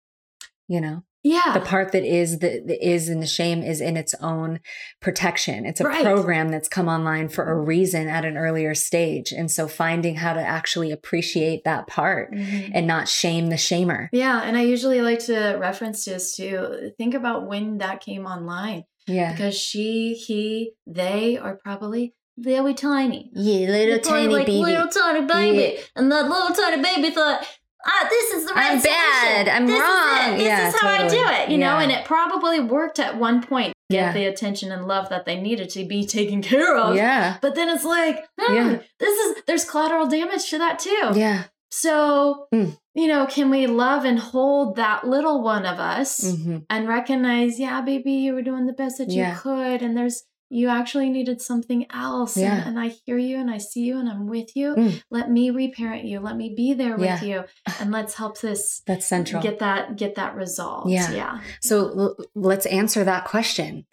you 0.68 0.82
know 0.82 1.04
Yeah. 1.24 1.52
The 1.54 1.60
part 1.60 1.92
that 1.92 2.06
is 2.06 2.40
the, 2.40 2.64
the 2.66 2.78
is 2.82 3.10
in 3.10 3.20
the 3.20 3.28
shame 3.28 3.62
is 3.62 3.82
in 3.82 3.98
its 3.98 4.14
own 4.22 4.62
protection. 5.02 5.66
It's 5.66 5.82
a 5.82 5.86
right. 5.86 6.04
program 6.04 6.50
that's 6.50 6.70
come 6.70 6.88
online 6.88 7.28
for 7.28 7.50
a 7.52 7.60
reason 7.60 8.08
at 8.08 8.24
an 8.24 8.38
earlier 8.38 8.74
stage. 8.74 9.32
And 9.32 9.52
so 9.52 9.68
finding 9.68 10.16
how 10.16 10.34
to 10.34 10.42
actually 10.42 10.92
appreciate 10.92 11.64
that 11.66 11.88
part 11.88 12.34
mm-hmm. 12.34 12.72
and 12.74 12.88
not 12.88 13.10
shame 13.10 13.48
the 13.48 13.58
shamer. 13.58 14.08
Yeah. 14.14 14.42
And 14.42 14.56
I 14.56 14.62
usually 14.62 15.02
like 15.02 15.20
to 15.26 15.58
reference 15.60 16.06
this 16.06 16.38
to 16.38 16.92
think 16.98 17.14
about 17.14 17.48
when 17.48 17.80
that 17.80 18.02
came 18.02 18.26
online. 18.26 18.84
Yeah. 19.06 19.32
Because 19.32 19.60
she, 19.60 20.14
he, 20.14 20.72
they 20.88 21.38
are 21.38 21.60
probably 21.64 22.14
very 22.38 22.74
tiny. 22.74 23.32
Yeah, 23.34 23.70
little 23.70 24.00
tiny 24.00 24.34
like 24.34 24.46
baby. 24.46 24.60
Little 24.60 24.88
tiny 24.88 25.26
baby. 25.26 25.76
Yeah. 25.76 25.82
And 25.98 26.12
that 26.12 26.30
little 26.30 26.56
tiny 26.56 26.82
baby 26.82 27.10
thought, 27.10 27.46
ah, 27.86 28.08
this 28.10 28.34
is 28.34 28.48
the 28.48 28.54
right 28.54 28.72
I'm 28.72 28.80
solution. 28.80 29.02
bad. 29.02 29.48
I'm 29.48 29.68
this 29.68 29.80
wrong. 29.80 30.34
Is 30.34 30.38
this 30.40 30.48
yeah, 30.48 30.68
is 30.68 30.80
how 30.80 30.98
totally. 30.98 31.20
I 31.20 31.36
do 31.36 31.44
it, 31.44 31.54
you 31.54 31.60
yeah. 31.60 31.74
know, 31.74 31.80
and 31.80 31.92
it 31.92 32.06
probably 32.06 32.60
worked 32.60 33.00
at 33.00 33.18
one 33.18 33.42
point. 33.44 33.74
Yeah. 33.90 34.14
Get 34.14 34.20
the 34.20 34.26
attention 34.26 34.72
and 34.72 34.88
love 34.88 35.10
that 35.10 35.26
they 35.26 35.42
needed 35.42 35.70
to 35.72 35.84
be 35.84 36.06
taken 36.06 36.44
care 36.44 36.78
of. 36.78 36.96
Yeah. 36.96 37.38
But 37.42 37.56
then 37.56 37.70
it's 37.70 37.84
like, 37.86 38.24
hmm, 38.40 38.54
yeah. 38.54 38.80
this 39.00 39.18
is 39.20 39.44
there's 39.48 39.66
collateral 39.66 40.08
damage 40.08 40.48
to 40.52 40.60
that 40.60 40.78
too. 40.78 41.12
Yeah. 41.16 41.46
So, 41.72 42.48
mm. 42.54 42.78
you 42.96 43.08
know, 43.08 43.26
can 43.26 43.50
we 43.50 43.68
love 43.68 44.06
and 44.06 44.20
hold 44.20 44.76
that 44.76 45.08
little 45.08 45.44
one 45.44 45.66
of 45.66 45.80
us 45.80 46.20
mm-hmm. 46.22 46.58
and 46.70 46.88
recognize, 46.88 47.60
yeah, 47.60 47.82
baby, 47.82 48.14
you 48.14 48.34
were 48.34 48.42
doing 48.42 48.66
the 48.66 48.74
best 48.74 48.98
that 48.98 49.10
you 49.10 49.32
could. 49.38 49.82
And 49.82 49.96
there's 49.96 50.24
you 50.50 50.68
actually 50.68 51.10
needed 51.10 51.42
something 51.42 51.86
else. 51.92 52.36
Yeah. 52.36 52.56
And, 52.56 52.70
and, 52.70 52.80
I 52.80 52.88
hear 53.06 53.18
you 53.18 53.38
and 53.38 53.52
I 53.52 53.60
see 53.60 53.82
you 53.82 54.00
and 54.00 54.10
I'm 54.10 54.28
with 54.28 54.56
you. 54.56 54.76
Mm. 54.76 55.04
Let 55.12 55.30
me 55.30 55.52
reparent 55.52 56.06
you. 56.06 56.20
Let 56.20 56.36
me 56.38 56.54
be 56.56 56.74
there 56.74 56.98
with 56.98 57.06
yeah. 57.06 57.24
you. 57.24 57.44
And 57.80 57.92
let's 57.92 58.16
help 58.16 58.42
this 58.42 58.82
That's 58.88 59.08
central. 59.08 59.44
Get 59.44 59.60
that 59.60 59.96
get 59.96 60.16
that 60.16 60.36
resolved. 60.36 60.90
Yeah. 60.90 61.12
Yeah. 61.12 61.42
So 61.62 61.90
l- 61.90 62.18
let's 62.34 62.66
answer 62.66 63.04
that 63.04 63.26
question. 63.26 63.86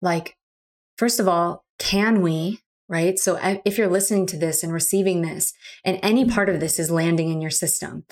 Like, 0.00 0.36
first 0.96 1.20
of 1.20 1.28
all, 1.28 1.64
can 1.78 2.22
we, 2.22 2.60
right? 2.88 3.18
So 3.18 3.38
if 3.64 3.76
you're 3.76 3.88
listening 3.88 4.26
to 4.26 4.38
this 4.38 4.62
and 4.62 4.72
receiving 4.72 5.22
this, 5.22 5.52
and 5.84 5.98
any 6.02 6.24
part 6.24 6.48
of 6.48 6.60
this 6.60 6.78
is 6.78 6.90
landing 6.90 7.30
in 7.30 7.42
your 7.42 7.50
system, 7.50 8.04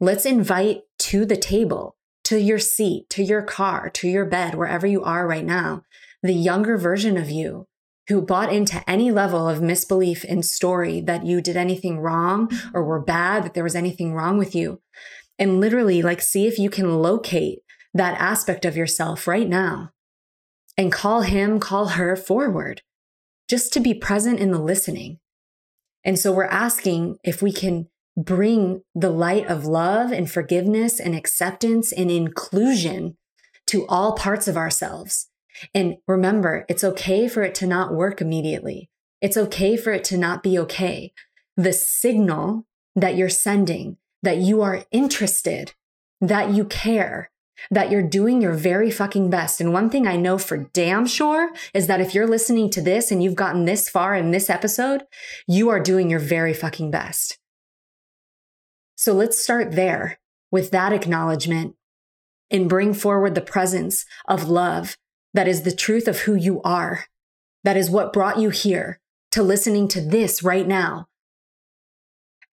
let's 0.00 0.26
invite 0.26 0.82
to 0.98 1.24
the 1.24 1.36
table, 1.36 1.96
to 2.24 2.40
your 2.40 2.58
seat, 2.58 3.08
to 3.10 3.22
your 3.22 3.42
car, 3.42 3.88
to 3.90 4.08
your 4.08 4.24
bed, 4.24 4.54
wherever 4.54 4.86
you 4.86 5.04
are 5.04 5.28
right 5.28 5.44
now 5.44 5.84
the 6.22 6.34
younger 6.34 6.76
version 6.76 7.16
of 7.16 7.30
you 7.30 7.66
who 8.08 8.22
bought 8.22 8.52
into 8.52 8.88
any 8.88 9.10
level 9.10 9.48
of 9.48 9.60
misbelief 9.60 10.24
in 10.24 10.42
story 10.42 11.00
that 11.00 11.26
you 11.26 11.40
did 11.40 11.56
anything 11.56 11.98
wrong 11.98 12.50
or 12.72 12.84
were 12.84 13.02
bad, 13.02 13.44
that 13.44 13.54
there 13.54 13.64
was 13.64 13.74
anything 13.74 14.14
wrong 14.14 14.38
with 14.38 14.54
you. 14.54 14.80
And 15.38 15.60
literally, 15.60 16.02
like, 16.02 16.22
see 16.22 16.46
if 16.46 16.58
you 16.58 16.70
can 16.70 17.02
locate 17.02 17.60
that 17.92 18.18
aspect 18.20 18.64
of 18.64 18.76
yourself 18.76 19.26
right 19.26 19.48
now 19.48 19.90
and 20.76 20.92
call 20.92 21.22
him, 21.22 21.58
call 21.58 21.88
her 21.88 22.14
forward 22.16 22.82
just 23.48 23.72
to 23.72 23.80
be 23.80 23.94
present 23.94 24.38
in 24.38 24.50
the 24.52 24.60
listening. 24.60 25.18
And 26.04 26.18
so 26.18 26.32
we're 26.32 26.44
asking 26.44 27.16
if 27.24 27.42
we 27.42 27.52
can 27.52 27.88
bring 28.16 28.82
the 28.94 29.10
light 29.10 29.46
of 29.46 29.66
love 29.66 30.12
and 30.12 30.30
forgiveness 30.30 31.00
and 31.00 31.14
acceptance 31.14 31.92
and 31.92 32.10
inclusion 32.10 33.16
to 33.66 33.86
all 33.88 34.14
parts 34.14 34.46
of 34.46 34.56
ourselves 34.56 35.28
and 35.74 35.96
remember, 36.06 36.64
it's 36.68 36.84
okay 36.84 37.28
for 37.28 37.42
it 37.42 37.54
to 37.56 37.66
not 37.66 37.94
work 37.94 38.20
immediately. 38.20 38.90
It's 39.20 39.36
okay 39.36 39.76
for 39.76 39.92
it 39.92 40.04
to 40.04 40.18
not 40.18 40.42
be 40.42 40.58
okay. 40.58 41.12
The 41.56 41.72
signal 41.72 42.66
that 42.94 43.16
you're 43.16 43.28
sending 43.28 43.96
that 44.22 44.38
you 44.38 44.62
are 44.62 44.84
interested, 44.90 45.72
that 46.20 46.50
you 46.50 46.64
care, 46.64 47.30
that 47.70 47.90
you're 47.90 48.02
doing 48.02 48.42
your 48.42 48.52
very 48.52 48.90
fucking 48.90 49.30
best. 49.30 49.60
And 49.60 49.72
one 49.72 49.88
thing 49.88 50.06
I 50.06 50.16
know 50.16 50.36
for 50.36 50.56
damn 50.56 51.06
sure 51.06 51.50
is 51.72 51.86
that 51.86 52.00
if 52.00 52.14
you're 52.14 52.26
listening 52.26 52.70
to 52.70 52.82
this 52.82 53.10
and 53.10 53.22
you've 53.22 53.34
gotten 53.34 53.64
this 53.64 53.88
far 53.88 54.14
in 54.14 54.30
this 54.30 54.50
episode, 54.50 55.04
you 55.46 55.68
are 55.68 55.80
doing 55.80 56.10
your 56.10 56.20
very 56.20 56.52
fucking 56.52 56.90
best. 56.90 57.38
So 58.96 59.12
let's 59.12 59.42
start 59.42 59.72
there 59.72 60.18
with 60.50 60.70
that 60.70 60.92
acknowledgement 60.92 61.76
and 62.50 62.68
bring 62.68 62.94
forward 62.94 63.34
the 63.34 63.40
presence 63.40 64.04
of 64.26 64.48
love 64.48 64.96
that 65.36 65.48
is 65.48 65.62
the 65.62 65.74
truth 65.74 66.08
of 66.08 66.20
who 66.20 66.34
you 66.34 66.60
are. 66.62 67.04
That 67.62 67.76
is 67.76 67.90
what 67.90 68.12
brought 68.12 68.38
you 68.38 68.50
here 68.50 69.00
to 69.32 69.42
listening 69.42 69.86
to 69.88 70.00
this 70.00 70.42
right 70.42 70.66
now. 70.66 71.06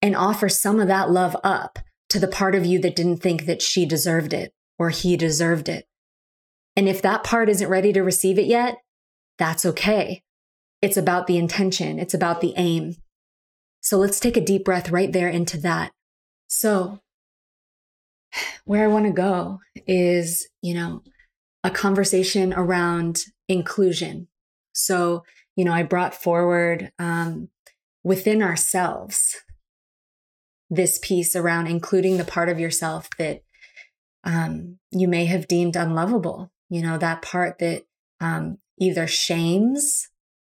And 0.02 0.14
offer 0.14 0.48
some 0.48 0.80
of 0.80 0.88
that 0.88 1.10
love 1.10 1.36
up 1.42 1.78
to 2.10 2.18
the 2.18 2.28
part 2.28 2.54
of 2.54 2.66
you 2.66 2.78
that 2.80 2.94
didn't 2.94 3.22
think 3.22 3.46
that 3.46 3.62
she 3.62 3.86
deserved 3.86 4.34
it 4.34 4.52
or 4.78 4.90
he 4.90 5.16
deserved 5.16 5.68
it. 5.68 5.86
And 6.76 6.88
if 6.88 7.00
that 7.02 7.24
part 7.24 7.48
isn't 7.48 7.68
ready 7.68 7.92
to 7.92 8.02
receive 8.02 8.38
it 8.38 8.46
yet, 8.46 8.78
that's 9.38 9.64
okay. 9.64 10.22
It's 10.82 10.96
about 10.96 11.26
the 11.26 11.38
intention. 11.38 11.98
It's 11.98 12.14
about 12.14 12.40
the 12.40 12.52
aim. 12.56 12.96
So 13.80 13.96
let's 13.96 14.20
take 14.20 14.36
a 14.36 14.44
deep 14.44 14.64
breath 14.64 14.90
right 14.90 15.10
there 15.10 15.28
into 15.28 15.56
that. 15.58 15.92
So 16.48 17.00
where 18.64 18.84
I 18.84 18.88
want 18.88 19.06
to 19.06 19.12
go 19.12 19.60
is, 19.86 20.48
you 20.60 20.74
know, 20.74 21.02
a 21.64 21.70
conversation 21.70 22.52
around 22.52 23.24
inclusion. 23.48 24.28
So, 24.74 25.24
you 25.56 25.64
know, 25.64 25.72
I 25.72 25.82
brought 25.82 26.14
forward 26.14 26.92
um, 26.98 27.48
within 28.04 28.42
ourselves 28.42 29.36
this 30.70 30.98
piece 30.98 31.34
around 31.34 31.66
including 31.66 32.16
the 32.16 32.24
part 32.24 32.48
of 32.48 32.60
yourself 32.60 33.08
that 33.18 33.42
um, 34.24 34.78
you 34.90 35.08
may 35.08 35.24
have 35.24 35.48
deemed 35.48 35.76
unlovable. 35.76 36.52
You 36.68 36.82
know, 36.82 36.98
that 36.98 37.22
part 37.22 37.58
that 37.58 37.84
um, 38.20 38.58
either 38.78 39.06
shames 39.06 40.08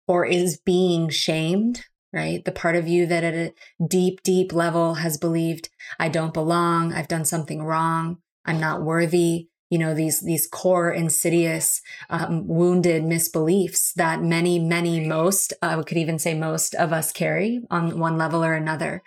or 0.08 0.26
is 0.26 0.58
being 0.58 1.10
shamed, 1.10 1.86
right? 2.14 2.44
The 2.44 2.52
part 2.52 2.76
of 2.76 2.88
you 2.88 3.06
that 3.06 3.24
at 3.24 3.34
a 3.34 3.54
deep, 3.86 4.24
deep 4.24 4.54
level 4.54 4.96
has 4.96 5.18
believed, 5.18 5.70
I 6.00 6.10
don't 6.10 6.34
belong, 6.34 6.94
I've 6.94 7.08
done 7.08 7.26
something 7.26 7.64
wrong, 7.64 8.18
I'm 8.46 8.60
not 8.60 8.84
worthy, 8.84 9.48
you 9.72 9.80
know 9.80 9.96
these 9.96 10.20
these 10.22 10.46
core 10.46 10.92
insidious 10.92 11.82
um, 12.12 12.46
wounded 12.48 13.04
misbeliefs 13.04 13.94
that 13.96 14.22
many 14.22 14.60
many 14.60 15.00
most 15.00 15.54
i 15.64 15.74
uh, 15.74 15.82
could 15.82 15.98
even 15.98 16.20
say 16.20 16.36
most 16.36 16.76
of 16.76 16.94
us 16.94 17.12
carry 17.12 17.62
on 17.72 17.98
one 17.98 18.18
level 18.18 18.44
or 18.44 18.54
another 18.54 19.02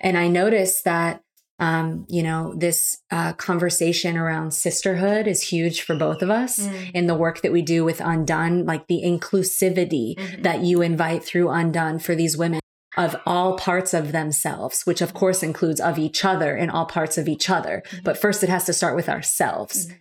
and 0.00 0.18
i 0.18 0.28
noticed 0.28 0.84
that 0.84 1.22
um, 1.60 2.06
you 2.08 2.22
know 2.22 2.54
this 2.56 3.02
uh, 3.10 3.32
conversation 3.34 4.16
around 4.16 4.52
sisterhood 4.52 5.26
is 5.26 5.42
huge 5.42 5.82
for 5.82 5.94
both 5.94 6.22
of 6.22 6.30
us 6.30 6.58
mm. 6.58 6.90
in 6.92 7.06
the 7.06 7.14
work 7.14 7.42
that 7.42 7.52
we 7.52 7.62
do 7.62 7.84
with 7.84 8.00
undone 8.00 8.64
like 8.64 8.88
the 8.88 9.02
inclusivity 9.04 10.16
mm-hmm. 10.16 10.42
that 10.42 10.62
you 10.62 10.82
invite 10.82 11.22
through 11.22 11.50
undone 11.50 11.98
for 11.98 12.14
these 12.14 12.36
women 12.36 12.60
of 12.96 13.16
all 13.24 13.56
parts 13.56 13.94
of 13.94 14.12
themselves, 14.12 14.82
which 14.82 15.00
of 15.00 15.14
course 15.14 15.42
includes 15.42 15.80
of 15.80 15.98
each 15.98 16.24
other 16.24 16.56
and 16.56 16.70
all 16.70 16.86
parts 16.86 17.16
of 17.16 17.28
each 17.28 17.48
other. 17.48 17.82
Mm-hmm. 17.86 18.04
But 18.04 18.18
first, 18.18 18.42
it 18.42 18.48
has 18.48 18.64
to 18.64 18.72
start 18.72 18.96
with 18.96 19.08
ourselves. 19.08 19.86
Mm-hmm. 19.86 19.96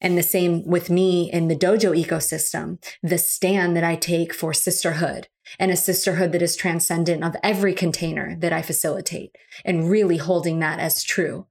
And 0.00 0.18
the 0.18 0.22
same 0.22 0.66
with 0.66 0.90
me 0.90 1.30
in 1.32 1.48
the 1.48 1.56
dojo 1.56 1.98
ecosystem, 1.98 2.78
the 3.02 3.16
stand 3.16 3.74
that 3.74 3.84
I 3.84 3.96
take 3.96 4.34
for 4.34 4.52
sisterhood 4.52 5.28
and 5.58 5.70
a 5.70 5.76
sisterhood 5.76 6.32
that 6.32 6.42
is 6.42 6.56
transcendent 6.56 7.24
of 7.24 7.36
every 7.42 7.72
container 7.72 8.36
that 8.40 8.52
I 8.52 8.60
facilitate 8.60 9.34
and 9.64 9.90
really 9.90 10.18
holding 10.18 10.58
that 10.58 10.78
as 10.78 11.02
true. 11.02 11.46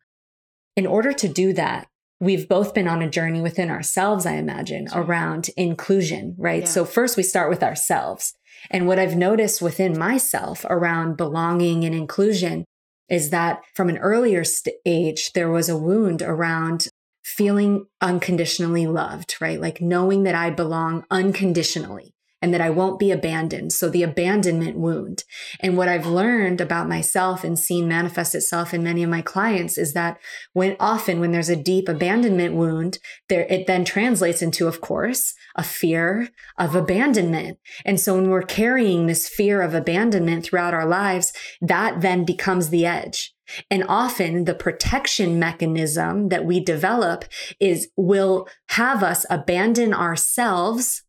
In 0.76 0.86
order 0.86 1.14
to 1.14 1.28
do 1.28 1.54
that, 1.54 1.88
we've 2.20 2.48
both 2.48 2.74
been 2.74 2.88
on 2.88 3.02
a 3.02 3.10
journey 3.10 3.42
within 3.42 3.70
ourselves, 3.70 4.26
I 4.26 4.34
imagine, 4.34 4.88
around 4.94 5.50
inclusion, 5.58 6.36
right? 6.38 6.64
Yeah. 6.64 6.70
So 6.70 6.86
first 6.86 7.18
we 7.18 7.24
start 7.24 7.50
with 7.50 7.64
ourselves. 7.64 8.36
And 8.70 8.88
what 8.88 9.00
I've 9.00 9.16
noticed 9.16 9.62
within 9.62 9.98
myself 9.98 10.66
around 10.70 11.18
belonging 11.18 11.84
and 11.84 11.94
inclusion 11.94 12.66
is 13.10 13.30
that 13.30 13.62
from 13.76 13.90
an 13.90 13.98
earlier 13.98 14.44
stage, 14.44 15.32
there 15.34 15.50
was 15.50 15.70
a 15.70 15.78
wound 15.78 16.22
around 16.22 16.88
feeling 17.24 17.86
unconditionally 18.02 18.88
loved, 18.88 19.36
right? 19.40 19.60
Like 19.60 19.82
knowing 19.82 20.24
that 20.24 20.36
I 20.36 20.50
belong 20.50 21.06
unconditionally 21.10 22.14
and 22.44 22.54
that 22.54 22.60
I 22.60 22.70
won't 22.70 23.00
be 23.00 23.10
abandoned. 23.10 23.72
So 23.72 23.88
the 23.88 24.04
abandonment 24.04 24.78
wound. 24.78 25.24
And 25.62 25.78
what 25.78 25.88
I've 25.88 26.06
learned 26.06 26.60
about 26.60 26.90
myself 26.90 27.46
and 27.46 27.58
seen 27.58 27.88
manifest 27.88 28.36
itself 28.36 28.74
in 28.74 28.84
many 28.84 29.02
of 29.02 29.10
my 29.10 29.22
clients 29.22 29.78
is 29.78 29.94
that 29.94 30.20
when 30.52 30.76
often 30.78 31.22
when 31.22 31.32
there's 31.32 31.48
a 31.48 31.56
deep 31.56 31.88
abandonment 31.88 32.54
wound, 32.56 33.00
there, 33.30 33.48
it 33.50 33.66
then 33.66 33.86
translates 33.86 34.42
into, 34.42 34.68
of 34.68 34.82
course, 34.82 35.34
a 35.56 35.64
fear 35.64 36.32
of 36.58 36.76
abandonment. 36.76 37.60
And 37.86 37.98
so 37.98 38.16
when 38.16 38.30
we're 38.30 38.42
carrying 38.42 39.08
this 39.08 39.30
fear 39.30 39.62
of 39.62 39.74
abandonment 39.74 40.44
throughout 40.44 40.74
our 40.74 40.86
lives, 40.86 41.32
that 41.62 42.02
then 42.02 42.26
becomes 42.26 42.72
the 42.72 42.86
edge. 42.86 43.34
And 43.72 43.86
often 43.88 44.44
the 44.44 44.54
protection 44.54 45.40
mechanism 45.40 46.28
that 46.28 46.44
we 46.44 46.60
develop 46.60 47.24
is 47.62 47.90
will 47.96 48.50
have 48.70 49.02
us 49.02 49.26
abandon 49.30 49.94
ourselves 49.94 51.03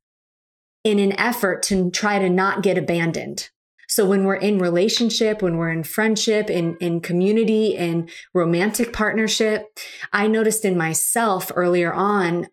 in 0.85 0.99
an 0.99 1.19
effort 1.19 1.63
to 1.65 1.91
try 1.91 2.19
to 2.19 2.29
not 2.29 2.63
get 2.63 2.79
abandoned. 2.79 3.51
So 3.89 4.05
when 4.07 4.25
we're 4.25 4.37
in 4.37 4.59
relationship, 4.59 5.43
when 5.43 5.57
we're 5.57 5.71
in 5.71 5.85
friendship, 5.85 6.51
in, 6.51 6.77
in 6.81 7.01
community, 7.01 7.77
in 7.77 8.09
romantic 8.33 8.93
partnership, 8.93 9.79
I 10.13 10.27
noticed 10.27 10.65
in 10.65 10.77
myself 10.77 11.51
earlier 11.55 11.93
on, 11.93 12.49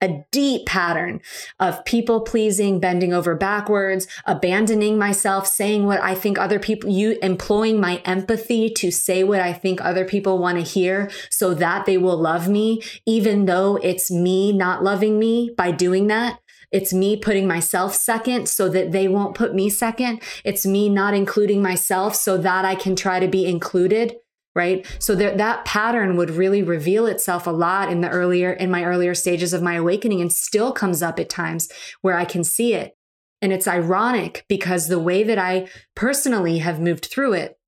a 0.00 0.24
deep 0.30 0.66
pattern 0.66 1.20
of 1.58 1.84
people 1.84 2.22
pleasing, 2.22 2.80
bending 2.80 3.12
over 3.12 3.34
backwards, 3.34 4.06
abandoning 4.24 4.98
myself, 4.98 5.46
saying 5.46 5.84
what 5.84 6.00
I 6.00 6.14
think 6.14 6.38
other 6.38 6.58
people, 6.58 6.90
you 6.90 7.18
employing 7.22 7.80
my 7.80 7.96
empathy 8.04 8.70
to 8.70 8.90
say 8.90 9.22
what 9.24 9.40
I 9.40 9.52
think 9.52 9.80
other 9.80 10.04
people 10.04 10.38
want 10.38 10.56
to 10.56 10.64
hear 10.64 11.10
so 11.28 11.54
that 11.54 11.84
they 11.84 11.98
will 11.98 12.16
love 12.16 12.48
me, 12.48 12.82
even 13.06 13.44
though 13.44 13.76
it's 13.76 14.10
me 14.10 14.52
not 14.52 14.82
loving 14.82 15.18
me 15.18 15.50
by 15.56 15.70
doing 15.70 16.06
that. 16.06 16.40
It's 16.72 16.92
me 16.92 17.16
putting 17.16 17.48
myself 17.48 17.94
second 17.94 18.48
so 18.48 18.68
that 18.68 18.92
they 18.92 19.08
won't 19.08 19.34
put 19.34 19.54
me 19.54 19.70
second. 19.70 20.22
It's 20.44 20.64
me 20.64 20.88
not 20.88 21.14
including 21.14 21.62
myself 21.62 22.14
so 22.14 22.36
that 22.38 22.64
I 22.64 22.74
can 22.74 22.94
try 22.94 23.20
to 23.20 23.28
be 23.28 23.46
included 23.46 24.16
right? 24.54 24.84
So 24.98 25.14
that 25.14 25.38
that 25.38 25.64
pattern 25.64 26.16
would 26.16 26.30
really 26.30 26.62
reveal 26.62 27.06
itself 27.06 27.46
a 27.46 27.50
lot 27.50 27.90
in 27.90 28.00
the 28.00 28.10
earlier 28.10 28.52
in 28.52 28.70
my 28.70 28.84
earlier 28.84 29.14
stages 29.14 29.52
of 29.52 29.62
my 29.62 29.74
awakening 29.74 30.20
and 30.20 30.32
still 30.32 30.72
comes 30.72 31.02
up 31.02 31.18
at 31.18 31.28
times 31.28 31.70
where 32.02 32.16
i 32.16 32.24
can 32.24 32.44
see 32.44 32.74
it. 32.74 32.96
And 33.42 33.52
it's 33.52 33.68
ironic 33.68 34.44
because 34.48 34.88
the 34.88 34.98
way 34.98 35.22
that 35.22 35.38
i 35.38 35.68
personally 35.94 36.58
have 36.58 36.80
moved 36.80 37.06
through 37.06 37.34
it 37.34 37.58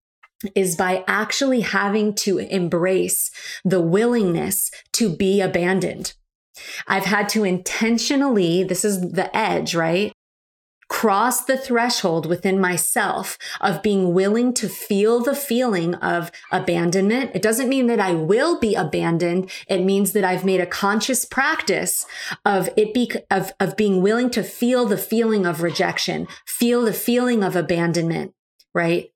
is 0.56 0.74
by 0.74 1.04
actually 1.06 1.60
having 1.60 2.14
to 2.14 2.38
embrace 2.38 3.30
the 3.64 3.80
willingness 3.80 4.70
to 4.94 5.14
be 5.14 5.40
abandoned 5.40 6.14
I've 6.86 7.04
had 7.04 7.28
to 7.30 7.44
intentionally, 7.44 8.64
this 8.64 8.84
is 8.84 9.00
the 9.00 9.34
edge, 9.36 9.74
right? 9.74 10.12
cross 10.92 11.46
the 11.46 11.56
threshold 11.56 12.26
within 12.26 12.60
myself 12.60 13.38
of 13.62 13.82
being 13.82 14.12
willing 14.12 14.52
to 14.52 14.68
feel 14.68 15.20
the 15.20 15.34
feeling 15.34 15.94
of 15.94 16.30
abandonment. 16.50 17.30
It 17.32 17.40
doesn't 17.40 17.70
mean 17.70 17.86
that 17.86 17.98
I 17.98 18.12
will 18.12 18.60
be 18.60 18.74
abandoned. 18.74 19.50
It 19.68 19.82
means 19.82 20.12
that 20.12 20.22
I've 20.22 20.44
made 20.44 20.60
a 20.60 20.66
conscious 20.66 21.24
practice 21.24 22.04
of 22.44 22.68
it 22.76 22.92
be, 22.92 23.10
of, 23.30 23.52
of 23.58 23.74
being 23.74 24.02
willing 24.02 24.28
to 24.32 24.42
feel 24.42 24.84
the 24.84 24.98
feeling 24.98 25.46
of 25.46 25.62
rejection, 25.62 26.28
feel 26.46 26.82
the 26.82 26.92
feeling 26.92 27.42
of 27.42 27.56
abandonment, 27.56 28.34
right? 28.74 29.11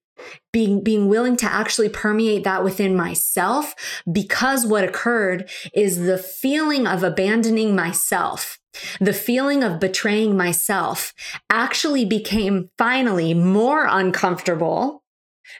Being 0.52 0.82
being 0.82 1.08
willing 1.08 1.36
to 1.36 1.46
actually 1.46 1.88
permeate 1.88 2.44
that 2.44 2.64
within 2.64 2.96
myself 2.96 3.74
because 4.10 4.66
what 4.66 4.84
occurred 4.84 5.48
is 5.74 6.00
the 6.00 6.18
feeling 6.18 6.86
of 6.86 7.02
abandoning 7.02 7.74
myself 7.74 8.58
the 9.00 9.12
feeling 9.12 9.64
of 9.64 9.80
betraying 9.80 10.36
myself 10.36 11.14
actually 11.50 12.04
became 12.04 12.70
finally 12.76 13.34
more 13.34 13.86
uncomfortable 13.88 15.02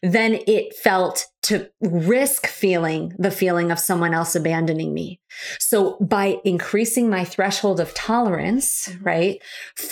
than 0.03 0.41
it 0.47 0.75
felt 0.75 1.27
to 1.43 1.71
risk 1.81 2.47
feeling 2.47 3.13
the 3.19 3.31
feeling 3.31 3.71
of 3.71 3.79
someone 3.79 4.13
else 4.13 4.35
abandoning 4.35 4.93
me. 4.93 5.21
So 5.61 5.97
by 6.01 6.39
increasing 6.45 7.09
my 7.09 7.25
threshold 7.25 7.79
of 7.79 7.95
tolerance, 7.95 8.89
mm-hmm. 8.89 9.05
right, 9.05 9.43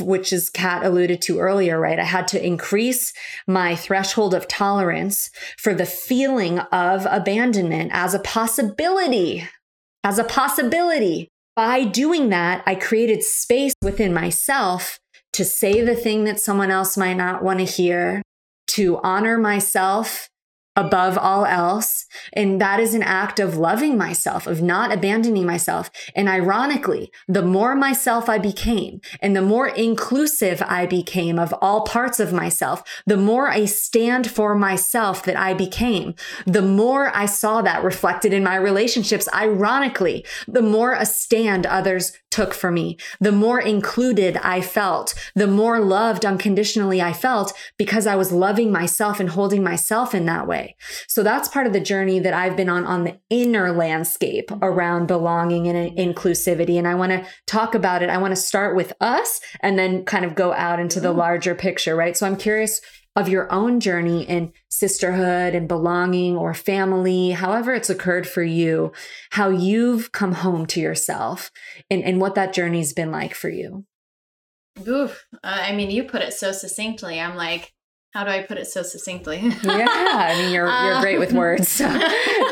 which 0.00 0.32
is 0.32 0.50
Cat 0.50 0.84
alluded 0.84 1.22
to 1.22 1.38
earlier, 1.38 1.78
right, 1.78 1.98
I 1.98 2.04
had 2.04 2.26
to 2.28 2.44
increase 2.44 3.12
my 3.46 3.76
threshold 3.76 4.34
of 4.34 4.48
tolerance 4.48 5.30
for 5.56 5.74
the 5.74 5.86
feeling 5.86 6.58
of 6.58 7.06
abandonment 7.08 7.92
as 7.94 8.14
a 8.14 8.20
possibility, 8.20 9.48
as 10.02 10.18
a 10.18 10.24
possibility. 10.24 11.28
By 11.54 11.84
doing 11.84 12.30
that, 12.30 12.64
I 12.66 12.74
created 12.74 13.22
space 13.22 13.74
within 13.80 14.12
myself 14.12 14.98
to 15.34 15.44
say 15.44 15.82
the 15.82 15.94
thing 15.94 16.24
that 16.24 16.40
someone 16.40 16.70
else 16.70 16.96
might 16.96 17.14
not 17.14 17.44
want 17.44 17.60
to 17.60 17.64
hear, 17.64 18.22
to 18.66 18.98
honor 19.02 19.38
myself 19.38 20.28
above 20.76 21.16
all 21.16 21.44
else. 21.44 22.06
And 22.32 22.60
that 22.60 22.80
is 22.80 22.94
an 22.94 23.02
act 23.02 23.38
of 23.38 23.56
loving 23.56 23.96
myself, 23.96 24.46
of 24.46 24.60
not 24.60 24.92
abandoning 24.92 25.46
myself. 25.46 25.90
And 26.16 26.28
ironically, 26.28 27.12
the 27.28 27.42
more 27.42 27.74
myself 27.74 28.28
I 28.28 28.38
became 28.38 29.00
and 29.20 29.36
the 29.36 29.42
more 29.42 29.68
inclusive 29.68 30.62
I 30.66 30.86
became 30.86 31.38
of 31.38 31.54
all 31.60 31.82
parts 31.82 32.18
of 32.18 32.32
myself, 32.32 32.82
the 33.06 33.16
more 33.16 33.48
I 33.48 33.66
stand 33.66 34.30
for 34.30 34.54
myself 34.54 35.22
that 35.24 35.36
I 35.36 35.54
became, 35.54 36.14
the 36.46 36.62
more 36.62 37.14
I 37.14 37.26
saw 37.26 37.62
that 37.62 37.84
reflected 37.84 38.32
in 38.32 38.42
my 38.42 38.56
relationships. 38.56 39.28
Ironically, 39.32 40.24
the 40.48 40.62
more 40.62 40.92
a 40.94 41.06
stand 41.06 41.66
others 41.66 42.12
took 42.30 42.52
for 42.52 42.72
me, 42.72 42.98
the 43.20 43.30
more 43.30 43.60
included 43.60 44.36
I 44.38 44.60
felt, 44.60 45.14
the 45.36 45.46
more 45.46 45.78
loved 45.78 46.26
unconditionally 46.26 47.00
I 47.00 47.12
felt 47.12 47.52
because 47.78 48.08
I 48.08 48.16
was 48.16 48.32
loving 48.32 48.72
myself 48.72 49.20
and 49.20 49.28
holding 49.28 49.62
myself 49.62 50.16
in 50.16 50.26
that 50.26 50.48
way. 50.48 50.63
So 51.08 51.22
that's 51.22 51.48
part 51.48 51.66
of 51.66 51.72
the 51.72 51.80
journey 51.80 52.18
that 52.20 52.34
I've 52.34 52.56
been 52.56 52.68
on 52.68 52.84
on 52.84 53.04
the 53.04 53.18
inner 53.30 53.72
landscape 53.72 54.50
around 54.62 55.06
belonging 55.06 55.66
and 55.68 55.96
inclusivity. 55.96 56.78
And 56.78 56.86
I 56.86 56.94
want 56.94 57.12
to 57.12 57.26
talk 57.46 57.74
about 57.74 58.02
it. 58.02 58.10
I 58.10 58.18
want 58.18 58.32
to 58.32 58.40
start 58.40 58.76
with 58.76 58.92
us 59.00 59.40
and 59.60 59.78
then 59.78 60.04
kind 60.04 60.24
of 60.24 60.34
go 60.34 60.52
out 60.52 60.80
into 60.80 61.00
the 61.00 61.08
mm-hmm. 61.08 61.18
larger 61.18 61.54
picture, 61.54 61.96
right? 61.96 62.16
So 62.16 62.26
I'm 62.26 62.36
curious 62.36 62.80
of 63.16 63.28
your 63.28 63.50
own 63.52 63.78
journey 63.78 64.24
in 64.24 64.52
sisterhood 64.68 65.54
and 65.54 65.68
belonging 65.68 66.36
or 66.36 66.52
family, 66.52 67.30
however 67.30 67.72
it's 67.72 67.90
occurred 67.90 68.26
for 68.26 68.42
you, 68.42 68.92
how 69.30 69.50
you've 69.50 70.10
come 70.10 70.32
home 70.32 70.66
to 70.66 70.80
yourself 70.80 71.52
and, 71.90 72.02
and 72.02 72.20
what 72.20 72.34
that 72.34 72.52
journey's 72.52 72.92
been 72.92 73.12
like 73.12 73.34
for 73.34 73.48
you. 73.48 73.84
Oof. 74.88 75.26
Uh, 75.34 75.38
I 75.62 75.72
mean, 75.72 75.90
you 75.90 76.04
put 76.04 76.22
it 76.22 76.32
so 76.32 76.50
succinctly. 76.50 77.20
I'm 77.20 77.36
like, 77.36 77.72
how 78.14 78.24
do 78.24 78.30
I 78.30 78.42
put 78.42 78.58
it 78.58 78.66
so 78.66 78.82
succinctly? 78.82 79.38
yeah. 79.62 79.86
I 79.88 80.38
mean, 80.40 80.52
you're, 80.52 80.68
you're 80.68 81.00
great 81.00 81.18
with 81.18 81.32
words. 81.32 81.68
So, 81.68 81.86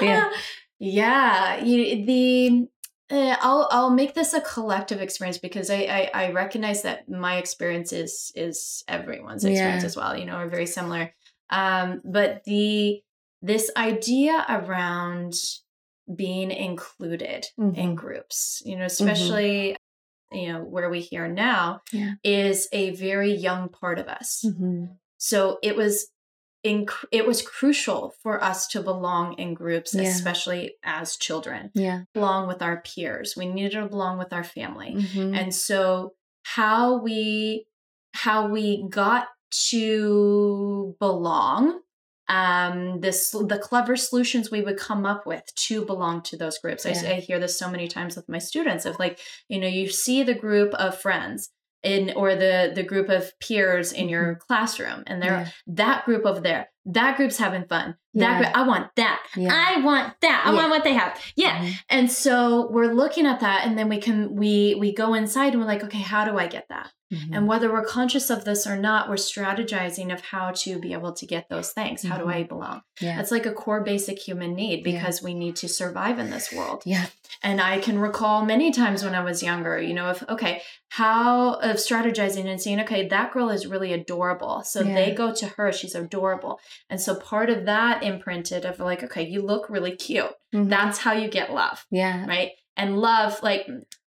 yeah. 0.00 0.30
Yeah. 0.84 1.62
You, 1.62 2.04
the, 2.04 2.66
uh, 3.12 3.36
I'll 3.40 3.68
I'll 3.70 3.90
make 3.90 4.14
this 4.14 4.34
a 4.34 4.40
collective 4.40 5.00
experience 5.00 5.38
because 5.38 5.70
I, 5.70 6.10
I, 6.14 6.24
I 6.24 6.32
recognize 6.32 6.82
that 6.82 7.08
my 7.08 7.36
experience 7.36 7.92
is 7.92 8.32
is 8.34 8.82
everyone's 8.88 9.44
experience 9.44 9.82
yeah. 9.82 9.86
as 9.86 9.96
well. 9.96 10.16
You 10.16 10.24
know, 10.24 10.32
are 10.32 10.48
very 10.48 10.66
similar. 10.66 11.12
Um, 11.50 12.00
but 12.04 12.42
the 12.44 13.02
this 13.42 13.70
idea 13.76 14.44
around 14.48 15.34
being 16.14 16.50
included 16.50 17.46
mm-hmm. 17.60 17.78
in 17.78 17.94
groups, 17.94 18.62
you 18.64 18.76
know, 18.76 18.86
mm-hmm. 18.86 19.06
especially 19.06 19.76
mm-hmm. 20.32 20.38
you 20.38 20.52
know 20.52 20.64
where 20.64 20.88
we 20.88 21.00
hear 21.00 21.28
now, 21.28 21.82
yeah. 21.92 22.14
is 22.24 22.66
a 22.72 22.90
very 22.90 23.34
young 23.34 23.68
part 23.68 23.98
of 23.98 24.08
us. 24.08 24.42
Mm-hmm. 24.44 24.86
So 25.22 25.60
it 25.62 25.76
was 25.76 26.08
inc- 26.66 27.04
it 27.12 27.24
was 27.24 27.42
crucial 27.42 28.12
for 28.24 28.42
us 28.42 28.66
to 28.68 28.82
belong 28.82 29.34
in 29.34 29.54
groups, 29.54 29.94
yeah. 29.94 30.02
especially 30.02 30.74
as 30.82 31.16
children. 31.16 31.70
Yeah. 31.74 32.02
Belong 32.12 32.48
with 32.48 32.60
our 32.60 32.80
peers. 32.80 33.36
We 33.36 33.46
needed 33.46 33.78
to 33.80 33.86
belong 33.86 34.18
with 34.18 34.32
our 34.32 34.42
family. 34.42 34.96
Mm-hmm. 34.96 35.32
And 35.32 35.54
so 35.54 36.14
how 36.42 36.98
we 36.98 37.66
how 38.14 38.48
we 38.48 38.84
got 38.88 39.28
to 39.68 40.96
belong 40.98 41.80
um 42.28 43.00
this 43.00 43.30
the 43.30 43.60
clever 43.62 43.94
solutions 43.94 44.50
we 44.50 44.60
would 44.60 44.76
come 44.76 45.06
up 45.06 45.24
with 45.24 45.44
to 45.54 45.84
belong 45.84 46.22
to 46.22 46.36
those 46.36 46.58
groups 46.58 46.84
yeah. 46.84 47.00
I, 47.04 47.12
I 47.12 47.20
hear 47.20 47.38
this 47.38 47.58
so 47.58 47.70
many 47.70 47.88
times 47.88 48.16
with 48.16 48.28
my 48.28 48.38
students 48.38 48.86
of 48.86 48.98
like 48.98 49.18
you 49.48 49.60
know 49.60 49.66
you 49.66 49.88
see 49.88 50.22
the 50.22 50.34
group 50.34 50.72
of 50.74 50.98
friends 50.98 51.50
in 51.82 52.12
or 52.14 52.34
the 52.36 52.72
the 52.74 52.82
group 52.82 53.08
of 53.08 53.32
peers 53.40 53.92
in 53.92 54.08
your 54.08 54.34
mm-hmm. 54.34 54.46
classroom 54.46 55.02
and 55.06 55.20
they're 55.20 55.30
yeah. 55.30 55.48
that 55.66 56.04
group 56.04 56.24
over 56.24 56.40
there 56.40 56.68
that 56.84 57.16
group's 57.16 57.38
having 57.38 57.64
fun 57.64 57.96
that 58.14 58.20
yeah. 58.20 58.38
group, 58.38 58.56
i 58.56 58.66
want 58.66 58.88
that 58.96 59.22
yeah. 59.36 59.50
i 59.52 59.80
want 59.80 60.12
that 60.20 60.42
i 60.44 60.52
want 60.52 60.68
what 60.70 60.84
they 60.84 60.94
have 60.94 61.18
yeah 61.36 61.58
mm-hmm. 61.58 61.72
and 61.88 62.10
so 62.10 62.68
we're 62.70 62.92
looking 62.92 63.26
at 63.26 63.40
that 63.40 63.66
and 63.66 63.78
then 63.78 63.88
we 63.88 63.98
can 63.98 64.34
we 64.34 64.74
we 64.78 64.92
go 64.92 65.14
inside 65.14 65.52
and 65.52 65.60
we're 65.60 65.68
like 65.68 65.84
okay 65.84 65.98
how 65.98 66.24
do 66.24 66.36
i 66.38 66.46
get 66.46 66.68
that 66.68 66.90
Mm-hmm. 67.12 67.34
And 67.34 67.46
whether 67.46 67.70
we're 67.70 67.84
conscious 67.84 68.30
of 68.30 68.44
this 68.44 68.66
or 68.66 68.76
not, 68.76 69.08
we're 69.08 69.16
strategizing 69.16 70.12
of 70.12 70.22
how 70.22 70.52
to 70.52 70.78
be 70.78 70.94
able 70.94 71.12
to 71.12 71.26
get 71.26 71.48
those 71.50 71.70
things. 71.72 72.02
How 72.02 72.16
mm-hmm. 72.16 72.24
do 72.24 72.30
I 72.30 72.42
belong? 72.44 72.82
Yeah. 73.00 73.20
It's 73.20 73.30
like 73.30 73.44
a 73.44 73.52
core 73.52 73.82
basic 73.82 74.18
human 74.18 74.54
need 74.54 74.82
because 74.82 75.20
yeah. 75.20 75.26
we 75.26 75.34
need 75.34 75.56
to 75.56 75.68
survive 75.68 76.18
in 76.18 76.30
this 76.30 76.52
world. 76.52 76.82
Yeah. 76.86 77.06
And 77.42 77.60
I 77.60 77.80
can 77.80 77.98
recall 77.98 78.44
many 78.46 78.70
times 78.70 79.04
when 79.04 79.14
I 79.14 79.22
was 79.22 79.42
younger, 79.42 79.80
you 79.80 79.92
know, 79.92 80.10
if 80.10 80.26
okay, 80.28 80.62
how 80.88 81.54
of 81.54 81.76
strategizing 81.76 82.46
and 82.46 82.60
saying, 82.60 82.80
okay, 82.80 83.08
that 83.08 83.32
girl 83.32 83.50
is 83.50 83.66
really 83.66 83.92
adorable. 83.92 84.62
So 84.62 84.80
yeah. 84.80 84.94
they 84.94 85.14
go 85.14 85.34
to 85.34 85.46
her, 85.48 85.72
she's 85.72 85.94
adorable. 85.94 86.60
And 86.90 87.00
so 87.00 87.14
part 87.14 87.50
of 87.50 87.66
that 87.66 88.02
imprinted 88.02 88.64
of 88.64 88.80
like, 88.80 89.02
okay, 89.02 89.26
you 89.26 89.42
look 89.42 89.68
really 89.70 89.96
cute. 89.96 90.32
Mm-hmm. 90.54 90.68
That's 90.68 90.98
how 90.98 91.12
you 91.12 91.28
get 91.28 91.52
love. 91.52 91.84
Yeah. 91.90 92.26
Right. 92.26 92.52
And 92.76 92.98
love, 92.98 93.42
like 93.42 93.68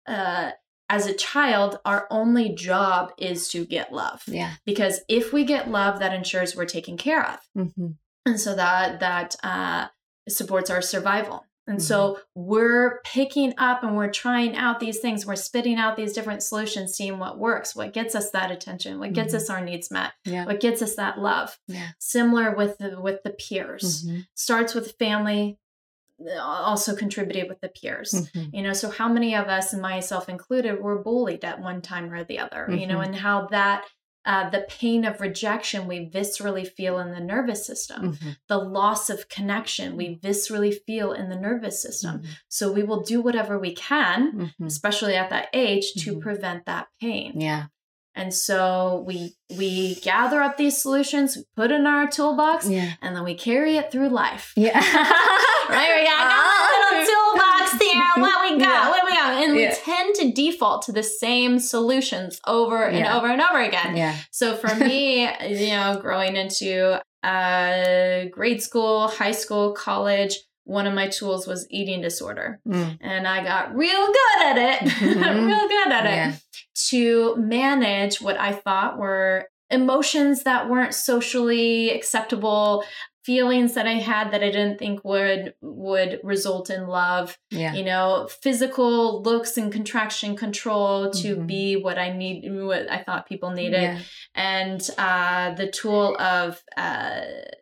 uh 0.08 0.52
as 0.90 1.06
a 1.06 1.14
child, 1.14 1.80
our 1.86 2.08
only 2.10 2.50
job 2.56 3.12
is 3.18 3.48
to 3.50 3.64
get 3.64 3.94
love. 3.94 4.24
Yeah. 4.28 4.54
Because 4.66 5.02
if 5.08 5.32
we 5.32 5.44
get 5.44 5.70
love, 5.70 6.00
that 6.00 6.14
ensures 6.14 6.56
we're 6.56 6.66
taken 6.66 6.98
care 6.98 7.24
of. 7.24 7.40
Mm-hmm. 7.56 7.88
And 8.26 8.40
so 8.40 8.56
that 8.56 9.00
that 9.00 9.36
uh, 9.44 9.88
supports 10.28 10.70
our 10.70 10.82
survival. 10.82 11.46
And 11.70 11.78
mm-hmm. 11.78 11.86
so 11.86 12.20
we're 12.34 13.00
picking 13.06 13.54
up 13.58 13.84
and 13.84 13.96
we're 13.96 14.12
trying 14.12 14.56
out 14.56 14.80
these 14.80 15.00
things. 15.00 15.26
We're 15.26 15.36
spitting 15.36 15.78
out 15.78 15.96
these 15.96 16.14
different 16.14 16.42
solutions, 16.42 16.96
seeing 16.96 17.20
what 17.20 17.38
works, 17.38 17.76
what 17.76 17.94
gets 17.94 18.16
us 18.16 18.32
that 18.32 18.52
attention, 18.52 19.00
what 19.00 19.14
gets 19.14 19.34
mm-hmm. 19.34 19.44
us 19.44 19.50
our 19.50 19.62
needs 19.64 19.92
met, 19.92 20.14
yeah. 20.26 20.46
what 20.46 20.60
gets 20.60 20.82
us 20.82 20.96
that 20.96 21.20
love. 21.20 21.58
Yeah. 21.68 21.90
Similar 22.00 22.56
with 22.56 22.80
the, 22.80 23.00
with 23.00 23.22
the 23.24 23.30
peers. 23.30 24.04
Mm-hmm. 24.04 24.20
Starts 24.34 24.74
with 24.74 24.98
family, 24.98 25.60
also 26.42 26.96
contributed 26.96 27.48
with 27.48 27.62
the 27.62 27.70
peers 27.70 28.12
mm-hmm. 28.14 28.54
you 28.54 28.62
know 28.62 28.74
so 28.74 28.90
how 28.90 29.08
many 29.08 29.34
of 29.34 29.48
us 29.48 29.74
myself 29.74 30.28
included 30.28 30.82
were 30.82 31.02
bullied 31.02 31.46
at 31.46 31.62
one 31.62 31.82
time 31.82 32.12
or 32.12 32.26
the 32.26 32.40
other 32.40 32.68
mm-hmm. 32.68 32.78
you 32.78 32.88
know 32.88 32.96
mm-hmm. 32.96 33.14
and 33.14 33.16
how 33.16 33.48
that 33.48 33.86
uh, 34.26 34.50
the 34.50 34.66
pain 34.70 35.06
of 35.06 35.22
rejection 35.22 35.88
we 35.88 36.10
viscerally 36.10 36.68
feel 36.68 37.00
in 37.00 37.12
the 37.12 37.20
nervous 37.20 37.66
system 37.66 38.14
mm-hmm. 38.14 38.30
the 38.48 38.58
loss 38.58 39.10
of 39.10 39.30
connection 39.30 39.96
we 39.96 40.10
mm-hmm. 40.10 40.26
viscerally 40.28 40.74
feel 40.86 41.14
in 41.14 41.30
the 41.30 41.36
nervous 41.36 41.82
system 41.82 42.20
mm-hmm. 42.20 42.32
so 42.48 42.72
we 42.72 42.84
will 42.84 43.02
do 43.02 43.22
whatever 43.22 43.58
we 43.58 43.74
can 43.74 44.54
especially 44.66 45.16
at 45.16 45.30
that 45.30 45.48
age 45.54 45.94
to 45.94 46.20
prevent 46.20 46.66
that 46.66 46.88
pain 47.00 47.40
yeah 47.40 47.66
and 48.20 48.34
so 48.34 49.06
we 49.08 49.34
we 49.56 49.96
gather 49.96 50.42
up 50.42 50.58
these 50.58 50.80
solutions, 50.80 51.38
we 51.38 51.44
put 51.56 51.72
in 51.72 51.88
our 51.88 52.06
toolbox, 52.06 52.70
yeah. 52.70 52.92
and 53.02 53.16
then 53.16 53.24
we 53.24 53.34
carry 53.34 53.78
it 53.78 53.94
through 53.94 54.10
life. 54.10 54.52
Yeah. 54.58 54.78
right? 55.70 55.96
We 55.96 56.06
got 56.06 56.28
a 56.28 56.92
little 56.92 57.08
toolbox 57.08 57.80
there. 57.80 58.22
What 58.22 58.52
we 58.52 58.60
got? 58.60 58.68
Yeah. 58.68 58.90
What 58.90 59.06
we 59.06 59.14
got? 59.14 59.44
And 59.44 59.56
yeah. 59.58 59.70
we 59.70 59.76
tend 59.76 60.16
to 60.16 60.32
default 60.34 60.82
to 60.84 60.92
the 60.92 61.02
same 61.02 61.60
solutions 61.60 62.42
over 62.46 62.84
and 62.84 63.08
over 63.08 63.28
and 63.28 63.42
over 63.42 63.62
again. 63.62 63.96
Yeah. 63.96 64.18
So 64.32 64.58
for 64.58 64.76
me, 64.76 65.22
you 65.48 65.70
know, 65.70 65.98
growing 66.02 66.36
into 66.36 67.02
uh, 67.24 68.26
grade 68.26 68.62
school, 68.62 69.08
high 69.08 69.32
school, 69.32 69.72
college, 69.72 70.40
one 70.70 70.86
of 70.86 70.94
my 70.94 71.08
tools 71.08 71.48
was 71.48 71.66
eating 71.72 72.00
disorder. 72.00 72.60
Mm. 72.68 73.00
And 73.02 73.28
I 73.28 73.44
got 73.44 73.76
real 73.76 74.06
good 74.06 74.42
at 74.44 74.58
it, 74.58 74.80
mm-hmm. 74.90 75.46
real 75.48 75.68
good 75.68 75.92
at 75.92 76.06
yeah. 76.06 76.32
it 76.34 76.42
to 76.90 77.36
manage 77.38 78.22
what 78.22 78.40
I 78.40 78.52
thought 78.52 79.00
were 79.00 79.50
emotions 79.72 80.44
that 80.44 80.70
weren't 80.70 80.94
socially 80.94 81.90
acceptable 81.90 82.84
feelings 83.30 83.76
that 83.76 83.86
I 83.86 83.94
had 83.94 84.32
that 84.32 84.42
I 84.42 84.50
didn't 84.50 84.80
think 84.80 85.06
would 85.06 85.54
would 85.62 86.20
result 86.24 86.72
in 86.72 86.88
love. 86.88 87.38
Yeah. 87.52 87.76
You 87.76 87.84
know, 87.84 88.28
physical 88.42 89.22
looks 89.22 89.56
and 89.56 89.72
contraction 89.72 90.36
control 90.36 91.12
to 91.12 91.36
mm-hmm. 91.36 91.46
be 91.46 91.76
what 91.76 92.00
I 92.00 92.12
need 92.12 92.50
what 92.50 92.90
I 92.92 93.04
thought 93.04 93.30
people 93.30 93.52
needed. 93.52 93.84
Yeah. 93.84 94.00
And 94.34 94.82
uh, 94.98 95.54
the 95.54 95.70
tool 95.70 96.18
of 96.20 96.64
uh, 96.76 97.22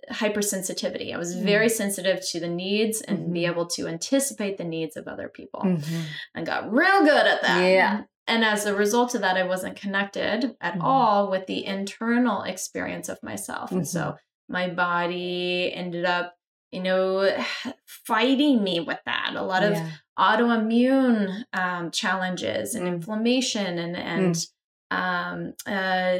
hypersensitivity. 0.09 1.13
I 1.13 1.17
was 1.17 1.35
mm-hmm. 1.35 1.45
very 1.45 1.67
sensitive 1.67 2.25
to 2.29 2.39
the 2.39 2.47
needs 2.47 3.01
and 3.01 3.19
mm-hmm. 3.19 3.33
be 3.33 3.45
able 3.45 3.65
to 3.71 3.87
anticipate 3.87 4.57
the 4.57 4.63
needs 4.63 4.95
of 4.95 5.05
other 5.05 5.27
people. 5.27 5.63
Mm-hmm. 5.65 6.01
I 6.33 6.43
got 6.43 6.71
real 6.71 7.01
good 7.01 7.27
at 7.27 7.41
that. 7.41 7.61
Yeah. 7.61 8.01
And 8.25 8.45
as 8.45 8.65
a 8.65 8.73
result 8.73 9.15
of 9.15 9.21
that, 9.21 9.35
I 9.35 9.43
wasn't 9.43 9.75
connected 9.75 10.55
at 10.61 10.73
mm-hmm. 10.75 10.81
all 10.81 11.29
with 11.29 11.45
the 11.47 11.65
internal 11.65 12.43
experience 12.43 13.09
of 13.09 13.21
myself. 13.21 13.73
And 13.73 13.85
so 13.85 13.99
mm-hmm 13.99 14.17
my 14.49 14.69
body 14.69 15.71
ended 15.73 16.05
up 16.05 16.37
you 16.71 16.81
know 16.81 17.29
fighting 17.85 18.63
me 18.63 18.79
with 18.79 18.99
that 19.05 19.33
a 19.35 19.41
lot 19.41 19.63
of 19.63 19.73
yeah. 19.73 19.89
autoimmune 20.17 21.43
um, 21.53 21.91
challenges 21.91 22.75
and 22.75 22.85
mm. 22.85 22.93
inflammation 22.93 23.77
and 23.77 23.95
and 23.95 24.35
mm. 24.35 24.47
um, 24.91 25.53
uh, 25.65 26.19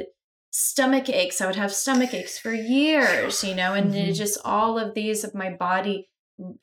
stomach 0.51 1.09
aches 1.09 1.41
i 1.41 1.45
would 1.45 1.55
have 1.55 1.73
stomach 1.73 2.13
aches 2.13 2.39
for 2.39 2.53
years 2.53 3.43
you 3.43 3.53
know 3.53 3.73
and 3.73 3.93
mm-hmm. 3.93 4.13
just 4.13 4.39
all 4.43 4.79
of 4.79 4.93
these 4.93 5.23
of 5.23 5.35
my 5.35 5.51
body 5.51 6.09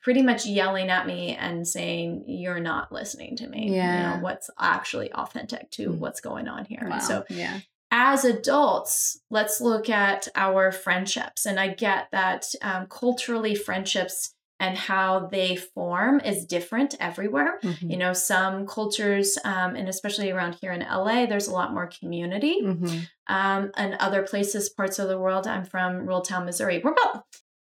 pretty 0.01 0.21
much 0.21 0.45
yelling 0.45 0.89
at 0.89 1.05
me 1.05 1.35
and 1.35 1.67
saying 1.67 2.23
you're 2.27 2.59
not 2.59 2.91
listening 2.91 3.35
to 3.35 3.47
me 3.47 3.73
yeah 3.73 4.11
you 4.11 4.17
know 4.17 4.23
what's 4.23 4.49
actually 4.59 5.11
authentic 5.13 5.69
to 5.71 5.89
mm. 5.89 5.97
what's 5.97 6.19
going 6.19 6.47
on 6.47 6.65
here 6.65 6.87
wow. 6.89 6.99
so 6.99 7.23
yeah 7.29 7.59
as 7.97 8.25
adults, 8.25 9.21
let's 9.29 9.61
look 9.61 9.89
at 9.89 10.27
our 10.35 10.69
friendships. 10.73 11.45
And 11.45 11.57
I 11.57 11.69
get 11.69 12.09
that 12.11 12.45
um, 12.61 12.87
culturally, 12.87 13.55
friendships 13.55 14.33
and 14.59 14.77
how 14.77 15.27
they 15.27 15.55
form 15.55 16.19
is 16.19 16.45
different 16.45 16.95
everywhere. 16.99 17.57
Mm-hmm. 17.63 17.89
You 17.89 17.97
know, 17.97 18.11
some 18.11 18.67
cultures, 18.67 19.37
um, 19.45 19.77
and 19.77 19.87
especially 19.87 20.29
around 20.29 20.57
here 20.59 20.73
in 20.73 20.81
LA, 20.81 21.25
there's 21.25 21.47
a 21.47 21.53
lot 21.53 21.73
more 21.73 21.87
community. 21.87 22.59
Mm-hmm. 22.61 22.99
Um, 23.33 23.71
and 23.77 23.93
other 23.95 24.23
places, 24.23 24.67
parts 24.67 24.99
of 24.99 25.07
the 25.07 25.17
world, 25.17 25.47
I'm 25.47 25.63
from 25.63 25.99
rural 25.99 26.21
town, 26.21 26.43
Missouri. 26.43 26.81
We're 26.83 26.95
both 26.95 27.23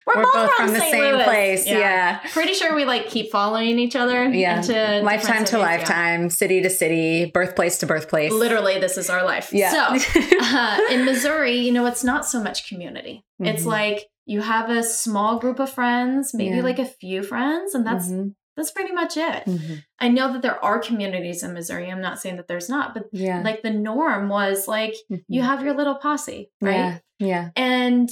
we're, 0.05 0.17
We're 0.17 0.23
both, 0.23 0.33
both, 0.33 0.53
from, 0.53 0.73
the 0.73 0.79
St. 0.79 0.91
same 0.91 1.15
Louis. 1.15 1.23
place. 1.23 1.65
Yeah. 1.65 1.79
yeah. 1.79 2.19
Pretty 2.31 2.53
sure 2.53 2.75
we 2.75 2.85
like 2.85 3.07
keep 3.07 3.31
following 3.31 3.79
each 3.79 3.95
other. 3.95 4.29
Yeah. 4.29 4.61
lifetime 5.03 5.45
to 5.45 5.57
lifetime, 5.57 6.23
yeah. 6.23 6.27
city 6.29 6.61
to 6.61 6.69
city, 6.69 7.25
birthplace 7.25 7.79
to 7.79 7.87
birthplace. 7.87 8.31
Literally, 8.31 8.79
this 8.79 8.97
is 8.97 9.09
our 9.09 9.25
life. 9.25 9.51
Yeah. 9.51 9.97
So 9.97 10.19
uh, 10.41 10.79
in 10.91 11.05
Missouri, 11.05 11.57
you 11.57 11.71
know, 11.71 11.87
it's 11.87 12.03
not 12.03 12.25
so 12.25 12.41
much 12.41 12.69
community. 12.69 13.25
Mm-hmm. 13.41 13.55
It's 13.55 13.65
like 13.65 14.07
you 14.25 14.41
have 14.41 14.69
a 14.69 14.83
small 14.83 15.39
group 15.39 15.59
of 15.59 15.71
friends, 15.71 16.33
maybe 16.33 16.57
yeah. 16.57 16.63
like 16.63 16.79
a 16.79 16.85
few 16.85 17.23
friends, 17.23 17.73
and 17.73 17.85
that's 17.85 18.07
mm-hmm. 18.07 18.29
that's 18.55 18.71
pretty 18.71 18.93
much 18.93 19.17
it. 19.17 19.45
Mm-hmm. 19.45 19.75
I 19.99 20.07
know 20.09 20.33
that 20.33 20.43
there 20.43 20.63
are 20.63 20.79
communities 20.79 21.41
in 21.41 21.53
Missouri. 21.53 21.91
I'm 21.91 22.01
not 22.01 22.19
saying 22.19 22.37
that 22.37 22.47
there's 22.47 22.69
not, 22.69 22.93
but 22.93 23.05
yeah. 23.11 23.41
like 23.41 23.63
the 23.63 23.71
norm 23.71 24.29
was 24.29 24.67
like 24.67 24.95
you 25.09 25.17
mm-hmm. 25.17 25.41
have 25.41 25.63
your 25.63 25.73
little 25.73 25.95
posse, 25.95 26.51
right? 26.61 26.75
Yeah. 26.75 26.99
yeah. 27.19 27.49
And 27.55 28.09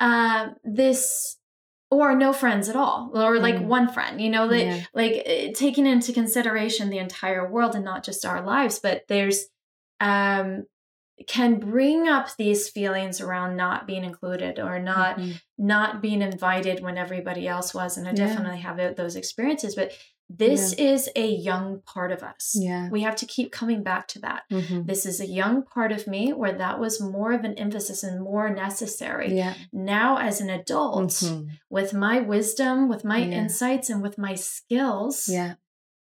uh, 0.00 0.48
this 0.64 1.38
or 1.90 2.14
no 2.14 2.32
friends 2.32 2.68
at 2.68 2.76
all 2.76 3.10
or 3.14 3.38
like 3.38 3.56
mm. 3.56 3.64
one 3.64 3.88
friend 3.90 4.20
you 4.20 4.28
know 4.28 4.46
that 4.48 4.64
yeah. 4.64 4.84
like 4.92 5.22
eh, 5.24 5.52
taking 5.54 5.86
into 5.86 6.12
consideration 6.12 6.90
the 6.90 6.98
entire 6.98 7.50
world 7.50 7.74
and 7.74 7.84
not 7.84 8.04
just 8.04 8.26
our 8.26 8.44
lives 8.44 8.78
but 8.78 9.04
there's 9.08 9.46
um 10.00 10.64
can 11.26 11.58
bring 11.58 12.06
up 12.06 12.28
these 12.36 12.68
feelings 12.68 13.20
around 13.20 13.56
not 13.56 13.86
being 13.86 14.04
included 14.04 14.58
or 14.58 14.78
not 14.78 15.16
mm-hmm. 15.16 15.32
not 15.56 16.02
being 16.02 16.22
invited 16.22 16.82
when 16.82 16.98
everybody 16.98 17.48
else 17.48 17.72
was 17.72 17.96
and 17.96 18.06
i 18.06 18.10
yeah. 18.10 18.26
definitely 18.26 18.58
have 18.58 18.96
those 18.96 19.16
experiences 19.16 19.74
but 19.74 19.92
this 20.30 20.74
yeah. 20.76 20.92
is 20.92 21.08
a 21.16 21.26
young 21.26 21.80
part 21.86 22.12
of 22.12 22.22
us. 22.22 22.54
Yeah. 22.58 22.90
We 22.90 23.00
have 23.02 23.16
to 23.16 23.26
keep 23.26 23.50
coming 23.50 23.82
back 23.82 24.08
to 24.08 24.18
that. 24.20 24.42
Mm-hmm. 24.52 24.84
This 24.84 25.06
is 25.06 25.20
a 25.20 25.26
young 25.26 25.62
part 25.62 25.90
of 25.90 26.06
me 26.06 26.32
where 26.32 26.52
that 26.52 26.78
was 26.78 27.00
more 27.00 27.32
of 27.32 27.44
an 27.44 27.54
emphasis 27.54 28.02
and 28.02 28.22
more 28.22 28.50
necessary. 28.50 29.34
Yeah. 29.34 29.54
Now, 29.72 30.18
as 30.18 30.40
an 30.42 30.50
adult, 30.50 31.10
mm-hmm. 31.10 31.48
with 31.70 31.94
my 31.94 32.20
wisdom, 32.20 32.88
with 32.88 33.04
my 33.04 33.18
yeah. 33.18 33.38
insights, 33.38 33.88
and 33.88 34.02
with 34.02 34.18
my 34.18 34.34
skills, 34.34 35.28
yeah. 35.28 35.54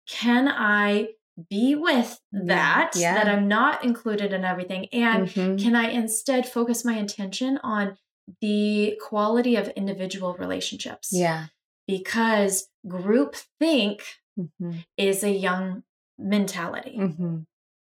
can 0.07 0.47
I 0.47 1.09
be 1.49 1.73
with 1.73 2.19
that, 2.31 2.91
yeah. 2.95 3.15
that 3.15 3.27
I'm 3.27 3.47
not 3.47 3.83
included 3.83 4.33
in 4.33 4.45
everything? 4.45 4.85
And 4.93 5.29
mm-hmm. 5.29 5.55
can 5.57 5.75
I 5.75 5.89
instead 5.89 6.47
focus 6.47 6.85
my 6.85 6.93
attention 6.93 7.59
on 7.63 7.97
the 8.39 8.99
quality 9.01 9.55
of 9.55 9.69
individual 9.69 10.35
relationships? 10.35 11.09
Yeah 11.11 11.47
because 11.87 12.67
group 12.87 13.35
think 13.59 14.03
mm-hmm. 14.39 14.79
is 14.97 15.23
a 15.23 15.31
young 15.31 15.83
mentality. 16.17 16.97
Mm-hmm. 16.99 17.37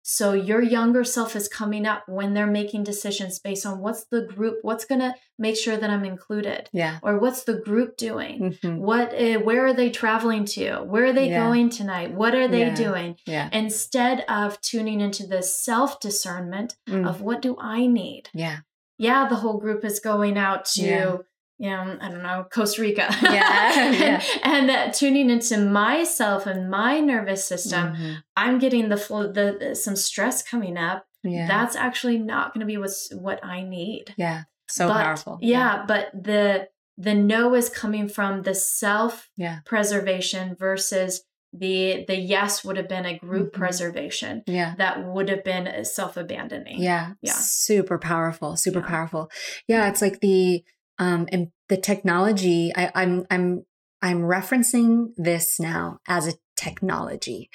So 0.08 0.34
your 0.34 0.62
younger 0.62 1.02
self 1.02 1.34
is 1.34 1.48
coming 1.48 1.84
up 1.84 2.04
when 2.08 2.32
they're 2.32 2.46
making 2.46 2.84
decisions 2.84 3.40
based 3.40 3.66
on 3.66 3.80
what's 3.80 4.04
the 4.04 4.22
group, 4.22 4.58
what's 4.62 4.84
going 4.84 5.00
to 5.00 5.16
make 5.36 5.56
sure 5.56 5.76
that 5.76 5.90
I'm 5.90 6.04
included, 6.04 6.70
yeah, 6.72 7.00
or 7.02 7.18
what's 7.18 7.42
the 7.42 7.58
group 7.58 7.96
doing, 7.96 8.52
mm-hmm. 8.52 8.76
what, 8.76 9.12
uh, 9.12 9.40
where 9.40 9.66
are 9.66 9.74
they 9.74 9.90
traveling 9.90 10.44
to, 10.44 10.76
where 10.76 11.06
are 11.06 11.12
they 11.12 11.30
yeah. 11.30 11.44
going 11.44 11.70
tonight, 11.70 12.12
what 12.12 12.36
are 12.36 12.46
they 12.46 12.66
yeah. 12.66 12.74
doing, 12.76 13.16
yeah. 13.26 13.48
instead 13.52 14.24
of 14.28 14.60
tuning 14.60 15.00
into 15.00 15.26
the 15.26 15.42
self 15.42 15.98
discernment 15.98 16.76
mm. 16.88 17.04
of 17.04 17.20
what 17.20 17.42
do 17.42 17.56
I 17.58 17.88
need, 17.88 18.30
yeah, 18.32 18.58
yeah, 18.98 19.26
the 19.28 19.34
whole 19.34 19.58
group 19.58 19.84
is 19.84 19.98
going 19.98 20.38
out 20.38 20.66
to 20.76 21.24
you 21.58 21.70
know, 21.70 21.96
I 22.00 22.08
don't 22.10 22.22
know, 22.22 22.46
Costa 22.50 22.82
Rica. 22.82 23.08
Yeah. 23.22 23.72
and, 23.78 23.94
yeah. 23.98 24.22
and 24.42 24.70
uh, 24.70 24.92
tuning 24.92 25.30
into 25.30 25.58
myself 25.58 26.46
and 26.46 26.70
my 26.70 27.00
nervous 27.00 27.46
system, 27.46 27.94
mm-hmm. 27.94 28.12
I'm 28.36 28.58
getting 28.58 28.88
the, 28.88 28.96
the, 28.96 29.56
the 29.58 29.74
some 29.74 29.96
stress 29.96 30.42
coming 30.42 30.76
up. 30.76 31.06
Yeah. 31.22 31.48
That's 31.48 31.74
actually 31.74 32.18
not 32.18 32.52
going 32.52 32.60
to 32.60 32.66
be 32.66 32.76
what's 32.76 33.12
what 33.12 33.44
I 33.44 33.62
need. 33.62 34.14
Yeah. 34.16 34.44
So 34.68 34.88
but, 34.88 35.02
powerful. 35.02 35.38
Yeah, 35.40 35.58
yeah, 35.58 35.84
but 35.86 36.10
the 36.12 36.68
the 36.98 37.14
no 37.14 37.54
is 37.54 37.68
coming 37.68 38.08
from 38.08 38.42
the 38.42 38.54
self 38.54 39.28
yeah. 39.36 39.60
preservation 39.64 40.56
versus 40.58 41.22
the 41.52 42.04
the 42.06 42.16
yes 42.16 42.64
would 42.64 42.76
have 42.76 42.88
been 42.88 43.06
a 43.06 43.18
group 43.18 43.52
mm-hmm. 43.52 43.60
preservation 43.60 44.42
yeah 44.46 44.74
that 44.76 45.04
would 45.04 45.28
have 45.28 45.44
been 45.44 45.84
self-abandoning 45.84 46.82
yeah 46.82 47.12
yeah 47.22 47.32
super 47.32 47.98
powerful 47.98 48.56
super 48.56 48.80
yeah. 48.80 48.86
powerful 48.86 49.30
yeah 49.68 49.88
it's 49.88 50.02
like 50.02 50.20
the 50.20 50.62
um, 50.98 51.28
and 51.32 51.48
the 51.68 51.76
technology, 51.76 52.72
I, 52.74 52.90
I'm, 52.94 53.26
I'm, 53.30 53.64
I'm 54.02 54.20
referencing 54.20 55.08
this 55.16 55.58
now 55.58 55.98
as 56.06 56.28
a 56.28 56.34
technology. 56.56 57.50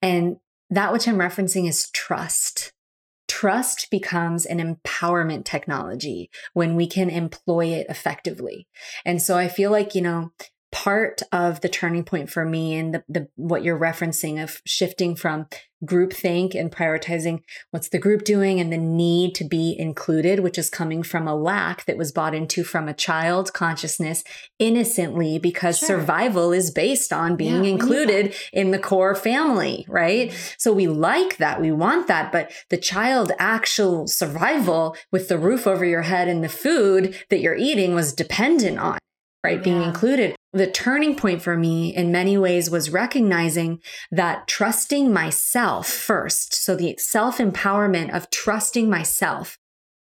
And 0.00 0.36
that 0.70 0.92
which 0.92 1.06
I'm 1.06 1.16
referencing 1.16 1.68
is 1.68 1.90
trust. 1.90 2.72
Trust 3.28 3.88
becomes 3.90 4.46
an 4.46 4.58
empowerment 4.58 5.44
technology 5.44 6.30
when 6.54 6.76
we 6.76 6.86
can 6.86 7.10
employ 7.10 7.66
it 7.66 7.86
effectively. 7.88 8.68
And 9.04 9.20
so 9.20 9.36
I 9.36 9.48
feel 9.48 9.70
like, 9.70 9.94
you 9.94 10.02
know, 10.02 10.32
part 10.72 11.22
of 11.32 11.60
the 11.60 11.68
turning 11.68 12.04
point 12.04 12.30
for 12.30 12.44
me 12.44 12.74
and 12.74 12.94
the, 12.94 13.04
the 13.08 13.28
what 13.36 13.62
you're 13.62 13.78
referencing 13.78 14.42
of 14.42 14.60
shifting 14.66 15.16
from 15.16 15.46
group 15.84 16.12
think 16.12 16.54
and 16.54 16.72
prioritizing 16.72 17.42
what's 17.70 17.88
the 17.88 17.98
group 17.98 18.24
doing 18.24 18.60
and 18.60 18.72
the 18.72 18.78
need 18.78 19.34
to 19.34 19.44
be 19.44 19.76
included, 19.78 20.40
which 20.40 20.58
is 20.58 20.70
coming 20.70 21.02
from 21.02 21.28
a 21.28 21.34
lack 21.34 21.84
that 21.84 21.98
was 21.98 22.12
bought 22.12 22.34
into 22.34 22.64
from 22.64 22.88
a 22.88 22.94
child 22.94 23.52
consciousness 23.52 24.24
innocently 24.58 25.38
because 25.38 25.78
sure. 25.78 25.88
survival 25.88 26.52
is 26.52 26.70
based 26.70 27.12
on 27.12 27.36
being 27.36 27.64
yeah, 27.64 27.70
included 27.70 28.34
in 28.52 28.70
the 28.70 28.78
core 28.78 29.14
family, 29.14 29.84
right? 29.88 30.30
Mm-hmm. 30.30 30.54
So 30.58 30.72
we 30.72 30.86
like 30.86 31.36
that. 31.36 31.60
We 31.60 31.72
want 31.72 32.06
that. 32.08 32.32
But 32.32 32.50
the 32.70 32.78
child 32.78 33.32
actual 33.38 34.06
survival 34.06 34.96
with 35.12 35.28
the 35.28 35.38
roof 35.38 35.66
over 35.66 35.84
your 35.84 36.02
head 36.02 36.28
and 36.28 36.42
the 36.42 36.48
food 36.48 37.16
that 37.30 37.40
you're 37.40 37.56
eating 37.56 37.94
was 37.94 38.12
dependent 38.12 38.78
on 38.78 38.98
right? 39.46 39.58
Yeah. 39.58 39.64
Being 39.64 39.82
included. 39.82 40.36
The 40.52 40.70
turning 40.70 41.16
point 41.16 41.42
for 41.42 41.56
me 41.56 41.94
in 41.94 42.10
many 42.10 42.36
ways 42.36 42.70
was 42.70 42.90
recognizing 42.90 43.80
that 44.10 44.48
trusting 44.48 45.12
myself 45.12 45.86
first. 45.86 46.54
So 46.54 46.74
the 46.74 46.96
self 46.98 47.38
empowerment 47.38 48.14
of 48.14 48.30
trusting 48.30 48.88
myself, 48.90 49.58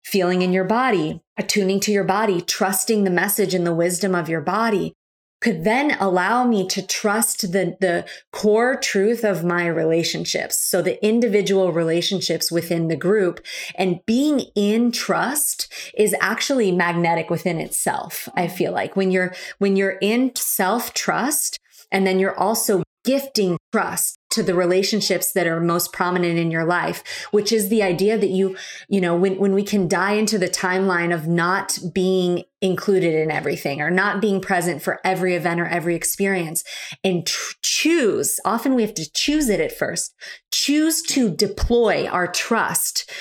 feeling 0.04 0.42
in 0.42 0.54
your 0.54 0.64
body, 0.64 1.22
attuning 1.38 1.80
to 1.82 1.92
your 1.92 2.04
body, 2.04 2.42
trusting 2.42 3.04
the 3.04 3.10
message 3.10 3.54
and 3.54 3.66
the 3.66 3.76
wisdom 3.76 4.16
of 4.16 4.30
your 4.30 4.42
body 4.42 4.96
could 5.42 5.64
then 5.64 5.96
allow 6.00 6.44
me 6.44 6.68
to 6.68 6.86
trust 6.86 7.52
the, 7.52 7.78
the 7.80 8.06
core 8.32 8.76
truth 8.76 9.24
of 9.24 9.44
my 9.44 9.68
relationships. 9.68 10.58
So 10.58 10.82
the 10.82 11.04
individual 11.06 11.72
relationships 11.72 12.52
within 12.52 12.88
the 12.88 12.96
group 12.96 13.46
and 13.76 14.00
being 14.06 14.42
in 14.56 14.92
trust 14.92 15.72
is 15.98 16.16
actually 16.20 16.72
magnetic 16.72 17.30
within 17.30 17.60
itself. 17.60 18.28
I 18.36 18.48
feel 18.48 18.72
like 18.72 18.96
when 18.96 19.12
you're, 19.12 19.34
when 19.60 19.76
you're 19.76 19.98
in 20.02 20.36
self 20.36 20.94
trust 20.94 21.60
and 21.92 22.06
then 22.06 22.20
you're 22.20 22.38
also 22.38 22.84
gifting 23.10 23.58
trust 23.72 24.20
to 24.30 24.44
the 24.44 24.54
relationships 24.54 25.32
that 25.32 25.48
are 25.48 25.60
most 25.60 25.92
prominent 25.92 26.38
in 26.38 26.52
your 26.52 26.64
life, 26.64 27.04
which 27.32 27.52
is 27.52 27.70
the 27.70 27.82
idea 27.82 28.20
that 28.20 28.30
you, 28.30 28.56
you 28.88 29.02
know, 29.02 29.16
when, 29.16 29.40
when 29.40 29.56
we 29.56 29.64
can 29.64 29.88
die 29.88 30.12
into 30.12 30.38
the 30.38 30.48
timeline 30.48 31.12
of 31.12 31.28
not 31.28 31.80
being 31.92 32.44
included 32.62 33.16
in 33.16 33.32
everything 33.32 33.82
or 33.82 33.90
not 33.90 34.22
being 34.22 34.40
present 34.40 34.84
for 34.84 35.00
every 35.04 35.34
event 35.34 35.60
or 35.60 35.66
every 35.66 35.96
experience 35.96 36.64
and 37.04 37.26
tr- 37.26 37.56
choose, 37.64 38.40
often 38.46 38.76
we 38.76 38.84
have 38.84 38.94
to 38.94 39.12
choose 39.12 39.50
it 39.50 39.60
at 39.60 39.76
first, 39.76 40.14
choose 40.52 41.02
to 41.02 41.36
deploy 41.36 42.06
our 42.06 42.28
trust 42.28 43.12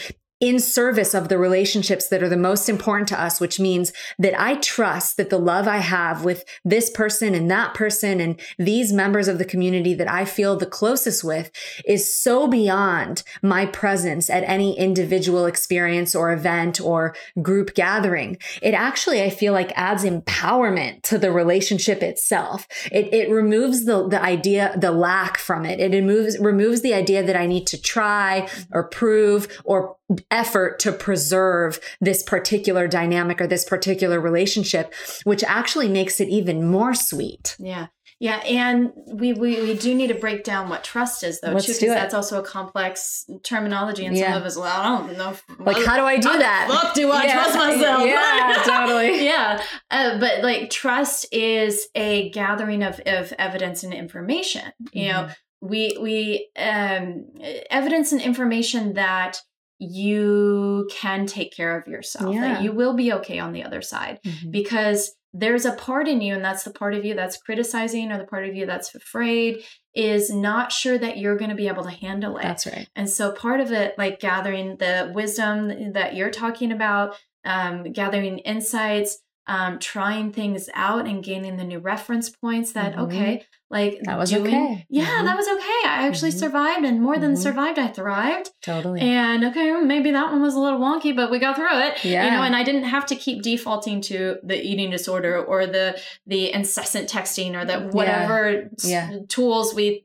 in 0.41 0.61
service 0.61 1.15
of 1.15 1.29
the 1.29 1.39
relationships 1.39 2.09
that 2.09 2.23
are 2.23 2.29
the 2.29 2.37
most 2.37 2.69
important 2.69 3.09
to 3.09 3.21
us, 3.21 3.41
which 3.41 3.59
means 3.59 3.93
that 4.19 4.41
I 4.41 4.55
trust 4.57 5.17
that 5.17 5.31
the 5.31 5.39
love 5.39 5.67
I 5.67 5.79
have 5.79 6.25
with 6.25 6.45
this 6.65 6.91
person 6.91 7.35
and 7.35 7.51
that 7.51 7.75
person 7.75 8.21
and 8.21 8.41
these 8.57 8.93
members 8.93 9.27
of 9.27 9.39
the 9.39 9.45
community 9.45 9.95
that 9.95 10.11
I 10.11 10.25
feel 10.25 10.57
the 10.57 10.67
closest 10.67 11.25
with 11.25 11.51
is 11.85 12.13
so 12.17 12.47
beyond 12.47 13.25
my 13.43 13.67
presence 13.67 14.31
at 14.31 14.45
any 14.45 14.79
individual 14.79 15.47
experience 15.47 16.15
or 16.15 16.33
event 16.33 16.81
or 16.81 17.17
group 17.43 17.75
gathering. 17.75 18.39
It 18.63 18.75
actually, 18.75 19.23
I 19.23 19.31
feel 19.31 19.53
like 19.53 19.73
adds 19.75 20.05
empowerment 20.05 21.03
to 21.05 21.19
the 21.19 21.33
relationship 21.33 22.03
itself. 22.03 22.69
It, 22.93 23.13
it 23.13 23.31
removes 23.31 23.87
the, 23.87 24.09
the 24.09 24.23
idea, 24.23 24.75
the 24.77 24.93
lack 24.93 25.37
from 25.37 25.67
it. 25.67 25.81
It 25.81 25.93
removes, 25.93 26.39
removes 26.39 26.83
the 26.83 26.95
idea 26.95 27.25
that 27.25 27.37
I 27.37 27.47
need 27.47 27.67
to 27.69 27.81
try 27.81 28.49
or 28.71 28.85
prove 28.85 29.49
or 29.65 29.98
effort 30.31 30.79
to 30.81 30.93
preserve 30.93 31.81
this 32.01 32.23
particular 32.23 32.89
dynamic 32.89 33.41
or 33.41 33.47
this 33.47 33.65
particular 33.65 34.21
relationship, 34.21 34.93
which 35.25 35.45
actually 35.45 35.89
makes 35.89 36.21
it 36.21 36.29
even 36.29 36.67
more 36.71 36.95
sweet. 36.95 37.57
Yeah. 37.59 37.89
Yeah, 38.21 38.39
and 38.39 38.91
we, 39.07 39.33
we 39.33 39.63
we 39.63 39.75
do 39.75 39.95
need 39.95 40.09
to 40.09 40.15
break 40.15 40.43
down 40.43 40.69
what 40.69 40.83
trust 40.83 41.23
is, 41.23 41.41
though, 41.41 41.53
Let's 41.53 41.67
too, 41.67 41.75
because 41.75 41.91
that's 41.91 42.15
also 42.15 42.41
a 42.41 42.43
complex 42.43 43.25
terminology, 43.45 44.07
and 44.07 44.17
yeah. 44.17 44.33
some 44.33 44.41
of 44.41 44.45
us, 44.45 44.57
well, 44.57 44.67
I 44.67 45.07
don't 45.07 45.17
know. 45.17 45.37
Like, 45.61 45.85
how 45.87 45.97
do 45.97 46.03
I 46.03 46.17
do 46.17 46.37
that? 46.37 46.67
fuck 46.69 46.95
do 46.95 47.13
I 47.13 47.25
yeah. 47.27 47.33
trust 47.35 47.57
myself? 47.57 48.05
Yeah, 48.05 48.63
totally. 48.67 49.25
yeah, 49.25 49.63
uh, 49.93 50.19
but 50.19 50.43
like 50.43 50.69
trust 50.69 51.33
is 51.33 51.87
a 51.95 52.31
gathering 52.31 52.83
of 52.83 53.01
of 53.07 53.33
evidence 53.39 53.85
and 53.85 53.95
information. 53.95 54.73
You 54.93 55.05
mm-hmm. 55.05 55.27
know, 55.29 55.33
we 55.61 55.97
we 56.01 56.51
um 56.57 57.27
evidence 57.71 58.11
and 58.11 58.21
information 58.21 58.95
that 58.95 59.41
you 59.79 60.89
can 60.93 61.27
take 61.27 61.55
care 61.55 61.79
of 61.79 61.87
yourself 61.87 62.35
yeah. 62.35 62.41
that 62.41 62.63
you 62.63 62.73
will 62.73 62.95
be 62.95 63.13
okay 63.13 63.39
on 63.39 63.53
the 63.53 63.63
other 63.63 63.81
side 63.81 64.19
mm-hmm. 64.25 64.51
because 64.51 65.15
there's 65.33 65.65
a 65.65 65.73
part 65.73 66.09
in 66.09 66.21
you 66.21 66.35
and 66.35 66.45
that's 66.45 66.65
the 66.65 66.71
part 66.71 66.95
of 66.95 67.05
you 67.05 67.15
that's 67.15 67.37
criticizing 67.37 68.11
or 68.11 68.19
the 68.19 68.25
part 68.25 68.49
of 68.49 68.55
you 68.55 68.67
that's 68.67 68.95
afraid 68.95 69.63
is 69.95 70.31
not 70.31 70.73
sure 70.73 70.99
that 70.99 71.19
you're 71.19 71.37
going 71.37 71.51
to 71.51 71.57
be 71.57 71.69
able 71.69 71.85
to 71.85 71.91
handle 71.91 72.37
it 72.39 72.43
that's 72.43 72.67
right 72.67 72.89
and 72.97 73.09
so 73.09 73.31
part 73.31 73.61
of 73.61 73.71
it 73.71 73.95
like 73.99 74.21
gathering 74.21 74.77
the 74.79 75.13
wisdom 75.15 75.93
that 75.93 76.17
you're 76.17 76.31
talking 76.31 76.73
about 76.73 77.15
um, 77.45 77.93
gathering 77.93 78.39
insights 78.39 79.19
um, 79.49 79.79
trying 79.79 80.31
things 80.31 80.69
out 80.75 81.07
and 81.07 81.25
gaining 81.25 81.57
the 81.57 81.65
new 81.65 81.79
reference 81.79 82.29
points 82.29 82.73
that 82.73 82.93
mm-hmm. 82.93 83.03
okay 83.03 83.45
like 83.71 83.99
that 84.03 84.19
was 84.19 84.31
doing, 84.31 84.47
okay 84.47 84.87
yeah 84.89 85.05
mm-hmm. 85.05 85.27
that 85.27 85.37
was 85.37 85.47
okay 85.49 85.89
i 85.89 86.07
actually 86.07 86.31
mm-hmm. 86.31 86.39
survived 86.39 86.85
and 86.85 87.03
more 87.03 87.19
than 87.19 87.33
mm-hmm. 87.33 87.43
survived 87.43 87.79
i 87.79 87.89
thrived 87.89 88.51
totally 88.63 89.01
and 89.01 89.45
okay 89.45 89.73
maybe 89.81 90.11
that 90.11 90.31
one 90.31 90.41
was 90.41 90.55
a 90.55 90.61
little 90.61 90.79
wonky 90.79 91.15
but 91.15 91.31
we 91.31 91.39
got 91.39 91.57
through 91.57 91.79
it 91.81 92.03
yeah 92.05 92.27
you 92.27 92.31
know 92.31 92.43
and 92.43 92.55
i 92.55 92.63
didn't 92.63 92.85
have 92.85 93.05
to 93.07 93.17
keep 93.17 93.43
defaulting 93.43 94.01
to 94.01 94.37
the 94.43 94.61
eating 94.61 94.91
disorder 94.91 95.43
or 95.43 95.67
the 95.67 95.99
the 96.27 96.53
incessant 96.53 97.09
texting 97.09 97.55
or 97.55 97.65
the 97.65 97.89
whatever 97.95 98.71
yeah. 98.85 99.11
Yeah. 99.11 99.19
tools 99.29 99.75
we 99.75 100.03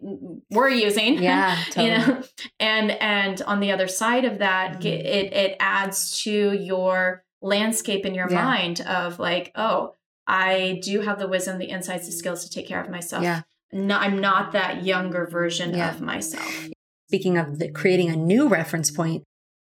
were 0.52 0.70
using 0.70 1.22
yeah 1.22 1.58
totally. 1.70 1.86
you 1.92 1.98
know 1.98 2.24
and 2.60 2.92
and 2.92 3.42
on 3.44 3.60
the 3.60 3.72
other 3.72 3.88
side 3.88 4.26
of 4.26 4.40
that 4.40 4.80
mm-hmm. 4.80 4.88
it 4.88 5.34
it 5.34 5.58
adds 5.60 6.22
to 6.24 6.54
your 6.54 7.24
landscape 7.44 8.06
in 8.06 8.16
your 8.16 8.32
yeah. 8.32 8.44
mind 8.44 8.82
of 8.82 9.20
like, 9.20 9.52
oh, 9.56 9.94
I 10.26 10.80
do 10.82 11.02
have 11.02 11.20
the 11.20 11.28
wisdom, 11.28 11.60
the 11.60 11.66
insights, 11.66 12.06
the 12.06 12.12
skills 12.12 12.44
to 12.46 12.50
take 12.50 12.68
care 12.68 12.82
of 12.82 12.90
myself. 12.90 13.24
Yeah. 13.24 13.42
No, 13.72 13.98
I'm 13.98 14.20
not 14.20 14.54
that 14.54 14.84
younger 14.84 15.28
version 15.28 15.76
yeah. 15.76 15.94
of 15.94 16.02
myself. 16.02 16.70
Speaking 17.10 17.38
of 17.38 17.60
the, 17.60 17.70
creating 17.70 18.10
a 18.10 18.16
new 18.16 18.48
reference 18.48 18.90
point, 18.90 19.24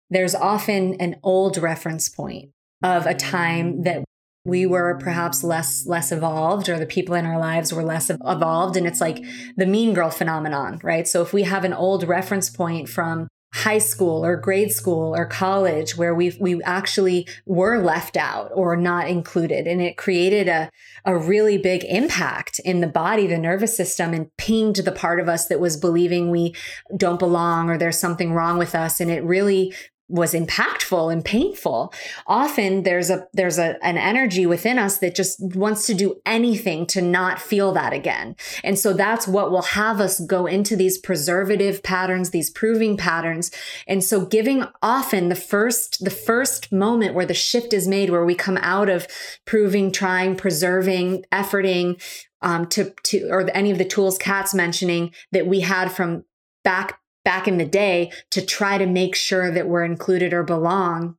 there's 0.09 0.35
often 0.35 0.95
an 0.95 1.15
old 1.23 1.57
reference 1.57 2.09
point 2.09 2.51
of 2.83 3.05
a 3.05 3.13
time 3.13 3.83
that 3.83 4.03
we 4.45 4.65
were 4.65 4.97
perhaps 4.99 5.43
less 5.43 5.85
less 5.85 6.11
evolved 6.11 6.69
or 6.69 6.79
the 6.79 6.85
people 6.85 7.13
in 7.13 7.25
our 7.25 7.37
lives 7.37 7.73
were 7.73 7.83
less 7.83 8.09
evolved 8.09 8.77
and 8.77 8.87
it's 8.87 9.01
like 9.01 9.23
the 9.57 9.65
mean 9.65 9.93
girl 9.93 10.09
phenomenon 10.09 10.79
right 10.81 11.09
so 11.09 11.21
if 11.21 11.33
we 11.33 11.43
have 11.43 11.65
an 11.65 11.73
old 11.73 12.07
reference 12.07 12.49
point 12.49 12.87
from 12.87 13.27
high 13.53 13.79
school 13.79 14.23
or 14.23 14.37
grade 14.37 14.71
school 14.71 15.15
or 15.15 15.25
college 15.25 15.97
where 15.97 16.13
we 16.13 16.37
we 16.39 16.61
actually 16.63 17.27
were 17.45 17.79
left 17.79 18.15
out 18.15 18.51
or 18.53 18.75
not 18.75 19.07
included. 19.07 19.65
And 19.65 19.81
it 19.81 19.97
created 19.97 20.47
a 20.47 20.69
a 21.05 21.17
really 21.17 21.57
big 21.57 21.83
impact 21.85 22.59
in 22.59 22.81
the 22.81 22.87
body 22.87 23.25
the 23.25 23.37
nervous 23.37 23.75
system 23.75 24.13
and 24.13 24.35
pinged 24.37 24.77
the 24.77 24.91
part 24.91 25.19
of 25.19 25.27
us 25.27 25.47
that 25.47 25.59
was 25.59 25.77
believing 25.77 26.29
we 26.29 26.53
don't 26.95 27.19
belong 27.19 27.69
or 27.69 27.77
there's 27.77 27.99
something 27.99 28.33
wrong 28.33 28.57
with 28.57 28.75
us. 28.75 28.99
And 28.99 29.09
it 29.09 29.23
really 29.23 29.73
was 30.09 30.33
impactful 30.33 31.11
and 31.11 31.23
painful 31.23 31.93
often 32.27 32.83
there's 32.83 33.09
a 33.09 33.27
there's 33.33 33.59
a 33.59 33.77
an 33.83 33.97
energy 33.97 34.45
within 34.45 34.79
us 34.79 34.97
that 34.97 35.15
just 35.15 35.39
wants 35.55 35.85
to 35.85 35.93
do 35.93 36.19
anything 36.25 36.85
to 36.87 37.01
not 37.01 37.39
feel 37.39 37.71
that 37.71 37.93
again. 37.93 38.35
And 38.63 38.77
so 38.77 38.93
that's 38.93 39.27
what 39.27 39.51
will 39.51 39.61
have 39.61 40.01
us 40.01 40.19
go 40.19 40.45
into 40.45 40.75
these 40.75 40.97
preservative 40.97 41.83
patterns 41.83 42.31
these 42.31 42.49
proving 42.49 42.97
patterns. 42.97 43.51
And 43.87 44.03
so 44.03 44.25
giving 44.25 44.65
often 44.81 45.29
the 45.29 45.35
first 45.35 46.03
the 46.03 46.11
first 46.11 46.71
moment 46.71 47.13
where 47.13 47.25
the 47.25 47.33
shift 47.33 47.73
is 47.73 47.87
made 47.87 48.09
where 48.09 48.25
we 48.25 48.35
come 48.35 48.57
out 48.57 48.89
of 48.89 49.07
proving 49.45 49.91
trying 49.91 50.35
preserving 50.35 51.25
efforting 51.31 52.01
um, 52.41 52.65
to 52.67 52.93
to 53.03 53.29
or 53.29 53.49
any 53.51 53.71
of 53.71 53.77
the 53.77 53.85
tools 53.85 54.17
Cat's 54.17 54.53
mentioning 54.53 55.13
that 55.31 55.47
we 55.47 55.59
had 55.59 55.91
from 55.91 56.23
back 56.63 56.98
back 57.23 57.47
in 57.47 57.57
the 57.57 57.65
day 57.65 58.11
to 58.31 58.45
try 58.45 58.77
to 58.77 58.85
make 58.85 59.15
sure 59.15 59.51
that 59.51 59.67
we're 59.67 59.83
included 59.83 60.33
or 60.33 60.43
belong. 60.43 61.15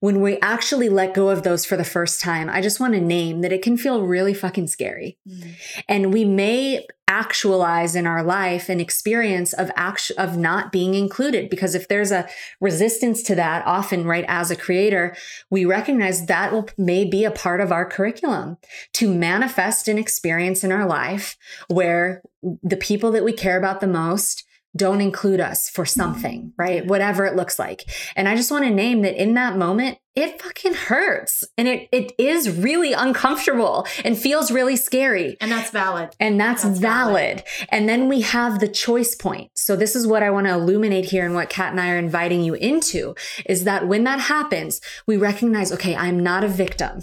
When 0.00 0.22
we 0.22 0.38
actually 0.40 0.88
let 0.88 1.12
go 1.12 1.28
of 1.28 1.42
those 1.42 1.66
for 1.66 1.76
the 1.76 1.84
first 1.84 2.22
time, 2.22 2.48
I 2.48 2.62
just 2.62 2.80
want 2.80 2.94
to 2.94 3.00
name 3.00 3.42
that 3.42 3.52
it 3.52 3.60
can 3.60 3.76
feel 3.76 4.06
really 4.06 4.32
fucking 4.32 4.68
scary. 4.68 5.18
Mm. 5.28 5.54
And 5.88 6.12
we 6.14 6.24
may 6.24 6.86
actualize 7.10 7.96
in 7.96 8.06
our 8.06 8.22
life 8.22 8.68
an 8.68 8.78
experience 8.78 9.52
of 9.52 9.68
act- 9.74 10.12
of 10.16 10.38
not 10.38 10.70
being 10.70 10.94
included 10.94 11.50
because 11.50 11.74
if 11.74 11.88
there's 11.88 12.12
a 12.12 12.28
resistance 12.60 13.24
to 13.24 13.34
that 13.34 13.66
often 13.66 14.04
right 14.04 14.24
as 14.28 14.48
a 14.48 14.54
creator 14.54 15.16
we 15.50 15.64
recognize 15.64 16.26
that 16.26 16.52
will 16.52 16.68
may 16.78 17.04
be 17.04 17.24
a 17.24 17.30
part 17.32 17.60
of 17.60 17.72
our 17.72 17.84
curriculum 17.84 18.56
to 18.92 19.12
manifest 19.12 19.88
an 19.88 19.98
experience 19.98 20.62
in 20.62 20.70
our 20.70 20.86
life 20.86 21.36
where 21.66 22.22
the 22.62 22.76
people 22.76 23.10
that 23.10 23.24
we 23.24 23.32
care 23.32 23.58
about 23.58 23.80
the 23.80 23.88
most 23.88 24.44
don't 24.76 25.00
include 25.00 25.40
us 25.40 25.68
for 25.68 25.84
mm-hmm. 25.84 26.00
something, 26.00 26.52
right? 26.56 26.86
Whatever 26.86 27.26
it 27.26 27.36
looks 27.36 27.58
like. 27.58 27.84
And 28.16 28.28
I 28.28 28.36
just 28.36 28.50
want 28.50 28.64
to 28.64 28.70
name 28.70 29.02
that 29.02 29.20
in 29.20 29.34
that 29.34 29.56
moment, 29.56 29.98
it 30.16 30.40
fucking 30.42 30.74
hurts 30.74 31.44
and 31.56 31.68
it, 31.68 31.88
it 31.92 32.12
is 32.18 32.50
really 32.58 32.92
uncomfortable 32.92 33.86
and 34.04 34.18
feels 34.18 34.50
really 34.50 34.76
scary. 34.76 35.36
And 35.40 35.50
that's 35.50 35.70
valid. 35.70 36.10
And 36.18 36.38
that's, 36.40 36.62
that's 36.62 36.78
valid. 36.78 37.38
valid. 37.38 37.44
And 37.70 37.88
then 37.88 38.08
we 38.08 38.20
have 38.22 38.58
the 38.58 38.68
choice 38.68 39.14
point. 39.14 39.50
So 39.54 39.76
this 39.76 39.94
is 39.94 40.06
what 40.06 40.22
I 40.22 40.30
want 40.30 40.46
to 40.46 40.54
illuminate 40.54 41.06
here 41.06 41.24
and 41.24 41.34
what 41.34 41.48
Cat 41.48 41.70
and 41.70 41.80
I 41.80 41.90
are 41.90 41.98
inviting 41.98 42.42
you 42.42 42.54
into 42.54 43.14
is 43.46 43.64
that 43.64 43.86
when 43.86 44.04
that 44.04 44.20
happens, 44.20 44.80
we 45.06 45.16
recognize, 45.16 45.72
okay, 45.72 45.94
I'm 45.94 46.20
not 46.20 46.44
a 46.44 46.48
victim. 46.48 47.02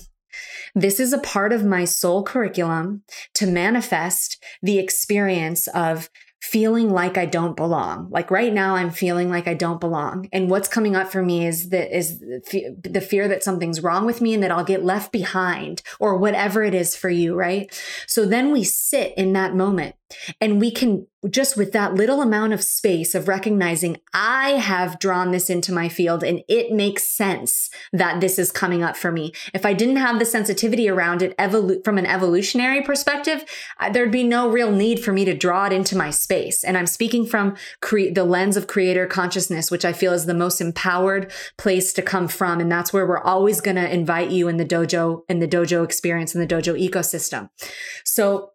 This 0.75 0.99
is 0.99 1.13
a 1.13 1.19
part 1.19 1.53
of 1.53 1.65
my 1.65 1.85
soul 1.85 2.23
curriculum 2.23 3.03
to 3.35 3.47
manifest 3.47 4.43
the 4.61 4.77
experience 4.77 5.67
of 5.69 6.09
feeling 6.47 6.89
like 6.89 7.17
I 7.17 7.25
don't 7.25 7.57
belong. 7.57 8.09
Like 8.09 8.31
right 8.31 8.53
now, 8.53 8.75
I'm 8.75 8.89
feeling 8.89 9.29
like 9.29 9.49
I 9.49 9.53
don't 9.53 9.81
belong. 9.81 10.29
And 10.31 10.49
what's 10.49 10.69
coming 10.69 10.95
up 10.95 11.11
for 11.11 11.21
me 11.21 11.45
is 11.45 11.69
that 11.69 11.95
is 11.95 12.19
the 12.19 13.05
fear 13.05 13.27
that 13.27 13.43
something's 13.43 13.83
wrong 13.83 14.05
with 14.05 14.21
me 14.21 14.33
and 14.33 14.41
that 14.41 14.51
I'll 14.51 14.63
get 14.63 14.85
left 14.85 15.11
behind 15.11 15.81
or 15.99 16.17
whatever 16.17 16.63
it 16.63 16.73
is 16.73 16.95
for 16.95 17.09
you. 17.09 17.35
Right. 17.35 17.69
So 18.07 18.25
then 18.25 18.53
we 18.53 18.63
sit 18.63 19.13
in 19.17 19.33
that 19.33 19.55
moment 19.55 19.95
and 20.39 20.59
we 20.59 20.71
can 20.71 21.07
just 21.29 21.57
with 21.57 21.71
that 21.71 21.95
little 21.95 22.21
amount 22.21 22.53
of 22.53 22.63
space 22.63 23.15
of 23.15 23.27
recognizing 23.27 23.97
I 24.13 24.51
have 24.51 24.99
drawn 24.99 25.31
this 25.31 25.49
into 25.49 25.71
my 25.71 25.89
field 25.89 26.23
and 26.23 26.41
it 26.47 26.71
makes 26.71 27.03
sense 27.03 27.69
that 27.91 28.21
this 28.21 28.37
is 28.37 28.51
coming 28.51 28.83
up 28.83 28.95
for 28.95 29.11
me. 29.11 29.33
If 29.53 29.65
I 29.65 29.73
didn't 29.73 29.97
have 29.97 30.19
the 30.19 30.25
sensitivity 30.25 30.87
around 30.87 31.21
it 31.21 31.35
evolu- 31.37 31.83
from 31.83 31.97
an 31.97 32.05
evolutionary 32.05 32.81
perspective, 32.81 33.43
there'd 33.91 34.11
be 34.11 34.23
no 34.23 34.49
real 34.49 34.71
need 34.71 35.03
for 35.03 35.11
me 35.11 35.25
to 35.25 35.35
draw 35.35 35.65
it 35.65 35.73
into 35.73 35.97
my 35.97 36.11
space. 36.11 36.63
And 36.63 36.77
I'm 36.77 36.87
speaking 36.87 37.25
from 37.25 37.55
cre- 37.81 38.11
the 38.13 38.23
lens 38.23 38.55
of 38.55 38.67
creator 38.67 39.07
consciousness, 39.07 39.71
which 39.71 39.85
I 39.85 39.93
feel 39.93 40.13
is 40.13 40.25
the 40.25 40.33
most 40.33 40.61
empowered 40.61 41.31
place 41.57 41.93
to 41.93 42.01
come 42.01 42.27
from. 42.27 42.59
And 42.59 42.71
that's 42.71 42.93
where 42.93 43.07
we're 43.07 43.21
always 43.21 43.59
going 43.59 43.77
to 43.77 43.93
invite 43.93 44.29
you 44.29 44.47
in 44.47 44.57
the 44.57 44.65
dojo, 44.65 45.23
in 45.27 45.39
the 45.39 45.47
dojo 45.47 45.83
experience, 45.83 46.35
in 46.35 46.41
the 46.41 46.47
dojo 46.47 46.79
ecosystem. 46.79 47.49
So 48.03 48.51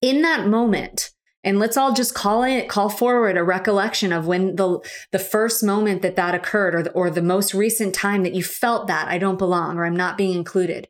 in 0.00 0.22
that 0.22 0.46
moment, 0.46 1.10
and 1.44 1.58
let's 1.58 1.76
all 1.76 1.92
just 1.92 2.14
call 2.14 2.42
it 2.42 2.68
call 2.68 2.88
forward 2.88 3.36
a 3.36 3.44
recollection 3.44 4.12
of 4.12 4.26
when 4.26 4.56
the 4.56 4.80
the 5.12 5.18
first 5.18 5.62
moment 5.62 6.02
that 6.02 6.16
that 6.16 6.34
occurred 6.34 6.74
or 6.74 6.82
the, 6.82 6.90
or 6.92 7.10
the 7.10 7.22
most 7.22 7.54
recent 7.54 7.94
time 7.94 8.22
that 8.22 8.34
you 8.34 8.42
felt 8.42 8.86
that 8.86 9.08
I 9.08 9.18
don't 9.18 9.38
belong 9.38 9.76
or 9.76 9.84
I'm 9.84 9.96
not 9.96 10.16
being 10.16 10.36
included. 10.36 10.88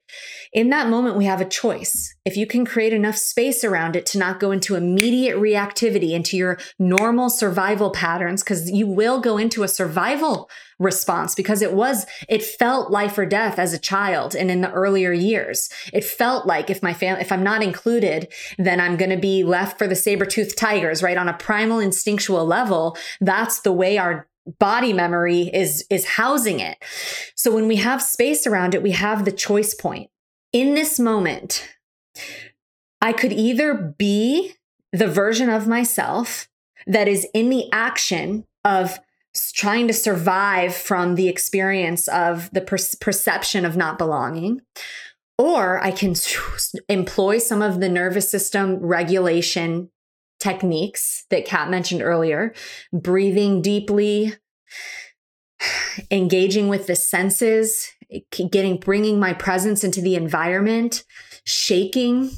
In 0.52 0.70
that 0.70 0.88
moment 0.88 1.16
we 1.16 1.24
have 1.24 1.40
a 1.40 1.44
choice 1.44 2.13
if 2.24 2.38
you 2.38 2.46
can 2.46 2.64
create 2.64 2.92
enough 2.92 3.16
space 3.16 3.64
around 3.64 3.96
it 3.96 4.06
to 4.06 4.18
not 4.18 4.40
go 4.40 4.50
into 4.50 4.76
immediate 4.76 5.36
reactivity 5.36 6.12
into 6.12 6.36
your 6.36 6.58
normal 6.78 7.28
survival 7.28 7.90
patterns 7.90 8.42
because 8.42 8.70
you 8.70 8.86
will 8.86 9.20
go 9.20 9.36
into 9.36 9.62
a 9.62 9.68
survival 9.68 10.48
response 10.78 11.34
because 11.34 11.62
it 11.62 11.74
was 11.74 12.06
it 12.28 12.42
felt 12.42 12.90
life 12.90 13.16
or 13.18 13.26
death 13.26 13.58
as 13.58 13.72
a 13.72 13.78
child 13.78 14.34
and 14.34 14.50
in 14.50 14.62
the 14.62 14.72
earlier 14.72 15.12
years. 15.12 15.68
It 15.92 16.02
felt 16.02 16.46
like 16.46 16.70
if 16.70 16.82
my 16.82 16.94
family 16.94 17.20
if 17.20 17.30
i'm 17.30 17.44
not 17.44 17.62
included 17.62 18.32
then 18.58 18.80
i'm 18.80 18.96
going 18.96 19.10
to 19.10 19.16
be 19.16 19.44
left 19.44 19.78
for 19.78 19.86
the 19.86 19.94
saber-toothed 19.94 20.56
tigers 20.56 21.02
right? 21.02 21.16
On 21.16 21.28
a 21.28 21.34
primal 21.34 21.78
instinctual 21.78 22.46
level 22.46 22.96
that's 23.20 23.60
the 23.60 23.72
way 23.72 23.98
our 23.98 24.28
body 24.58 24.92
memory 24.92 25.50
is 25.54 25.86
is 25.90 26.04
housing 26.04 26.60
it. 26.60 26.76
So 27.34 27.54
when 27.54 27.68
we 27.68 27.76
have 27.76 28.02
space 28.02 28.46
around 28.46 28.74
it 28.74 28.82
we 28.82 28.92
have 28.92 29.24
the 29.24 29.32
choice 29.32 29.74
point. 29.74 30.10
In 30.52 30.74
this 30.74 30.98
moment 30.98 31.68
I 33.00 33.12
could 33.12 33.32
either 33.32 33.94
be 33.98 34.54
the 34.92 35.08
version 35.08 35.50
of 35.50 35.66
myself 35.66 36.48
that 36.86 37.08
is 37.08 37.26
in 37.34 37.50
the 37.50 37.70
action 37.72 38.44
of 38.64 38.98
trying 39.52 39.88
to 39.88 39.92
survive 39.92 40.74
from 40.74 41.16
the 41.16 41.28
experience 41.28 42.08
of 42.08 42.50
the 42.52 42.60
per- 42.60 42.78
perception 43.00 43.64
of 43.64 43.76
not 43.76 43.98
belonging, 43.98 44.60
or 45.38 45.82
I 45.82 45.90
can 45.90 46.14
employ 46.88 47.38
some 47.38 47.60
of 47.60 47.80
the 47.80 47.88
nervous 47.88 48.28
system 48.28 48.76
regulation 48.76 49.90
techniques 50.38 51.24
that 51.30 51.46
Cat 51.46 51.70
mentioned 51.70 52.02
earlier, 52.02 52.54
breathing 52.92 53.60
deeply, 53.60 54.34
engaging 56.10 56.68
with 56.68 56.86
the 56.86 56.96
senses, 56.96 57.90
getting 58.50 58.78
bringing 58.78 59.18
my 59.18 59.32
presence 59.32 59.82
into 59.82 60.00
the 60.00 60.14
environment, 60.14 61.04
shaking, 61.44 62.30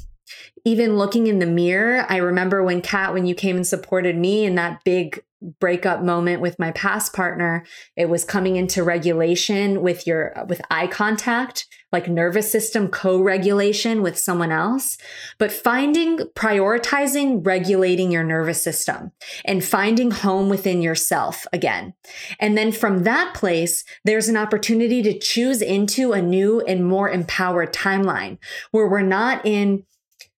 even 0.65 0.97
looking 0.97 1.27
in 1.27 1.39
the 1.39 1.45
mirror. 1.45 2.05
I 2.09 2.17
remember 2.17 2.63
when 2.63 2.81
Cat, 2.81 3.13
when 3.13 3.25
you 3.25 3.35
came 3.35 3.55
and 3.55 3.67
supported 3.67 4.17
me 4.17 4.45
in 4.45 4.55
that 4.55 4.83
big 4.83 5.23
breakup 5.59 6.01
moment 6.01 6.41
with 6.41 6.59
my 6.59 6.71
past 6.71 7.13
partner, 7.13 7.65
it 7.95 8.09
was 8.09 8.25
coming 8.25 8.55
into 8.55 8.83
regulation 8.83 9.81
with 9.81 10.07
your 10.07 10.33
with 10.47 10.61
eye 10.69 10.87
contact, 10.87 11.67
like 11.91 12.09
nervous 12.09 12.51
system 12.51 12.89
co-regulation 12.89 14.01
with 14.01 14.17
someone 14.17 14.51
else, 14.51 14.97
but 15.37 15.51
finding 15.51 16.17
prioritizing 16.35 17.45
regulating 17.45 18.11
your 18.11 18.23
nervous 18.23 18.61
system 18.61 19.11
and 19.45 19.63
finding 19.63 20.11
home 20.11 20.49
within 20.49 20.81
yourself 20.81 21.47
again. 21.53 21.93
And 22.39 22.57
then 22.57 22.71
from 22.71 23.03
that 23.03 23.33
place, 23.33 23.85
there's 24.03 24.27
an 24.27 24.37
opportunity 24.37 25.01
to 25.03 25.17
choose 25.17 25.61
into 25.61 26.11
a 26.11 26.21
new 26.21 26.61
and 26.61 26.85
more 26.85 27.09
empowered 27.09 27.73
timeline 27.73 28.37
where 28.71 28.87
we're 28.87 29.01
not 29.01 29.45
in 29.45 29.83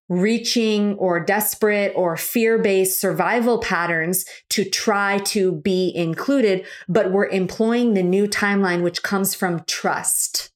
reaching 0.10 0.96
or 0.96 1.24
desperate 1.24 1.94
or 1.96 2.18
fear 2.18 2.58
based 2.58 3.00
survival 3.00 3.60
patterns 3.60 4.26
to 4.50 4.66
try 4.66 5.20
to 5.20 5.52
be 5.52 5.92
included, 5.96 6.66
but 6.88 7.12
we're 7.12 7.28
employing 7.28 7.94
the 7.94 8.04
new 8.04 8.28
timeline, 8.28 8.82
which 8.82 9.04
comes 9.04 9.36
from 9.36 9.64
trust. 9.66 10.52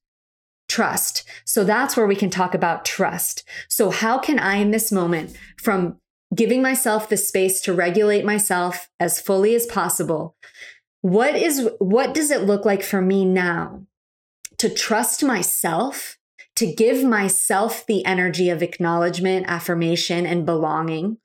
Trust. 0.74 1.24
So 1.46 1.64
that's 1.64 1.96
where 1.96 2.08
we 2.08 2.16
can 2.16 2.32
talk 2.32 2.56
about 2.56 2.84
trust. 2.84 3.44
So, 3.70 3.92
how 3.92 4.18
can 4.18 4.40
I, 4.40 4.56
in 4.56 4.72
this 4.72 4.92
moment, 4.92 5.38
from 5.62 5.98
giving 6.34 6.64
myself 6.64 7.08
the 7.08 7.18
space 7.18 7.62
to 7.62 7.74
regulate 7.74 8.26
myself 8.26 8.90
as 9.00 9.22
fully 9.22 9.54
as 9.54 9.68
possible, 9.68 10.36
what 11.02 11.36
is 11.36 11.70
what 11.78 12.16
does 12.16 12.32
it 12.32 12.42
look 12.42 12.66
like 12.66 12.82
for 12.82 13.02
me 13.02 13.24
now 13.24 13.86
to 14.58 14.68
trust 14.68 15.24
myself 15.24 16.18
to 16.56 16.74
give 16.74 17.04
myself 17.04 17.86
the 17.86 18.04
energy 18.04 18.50
of 18.50 18.64
acknowledgement, 18.64 19.46
affirmation, 19.48 20.26
and 20.26 20.44
belonging. 20.44 21.18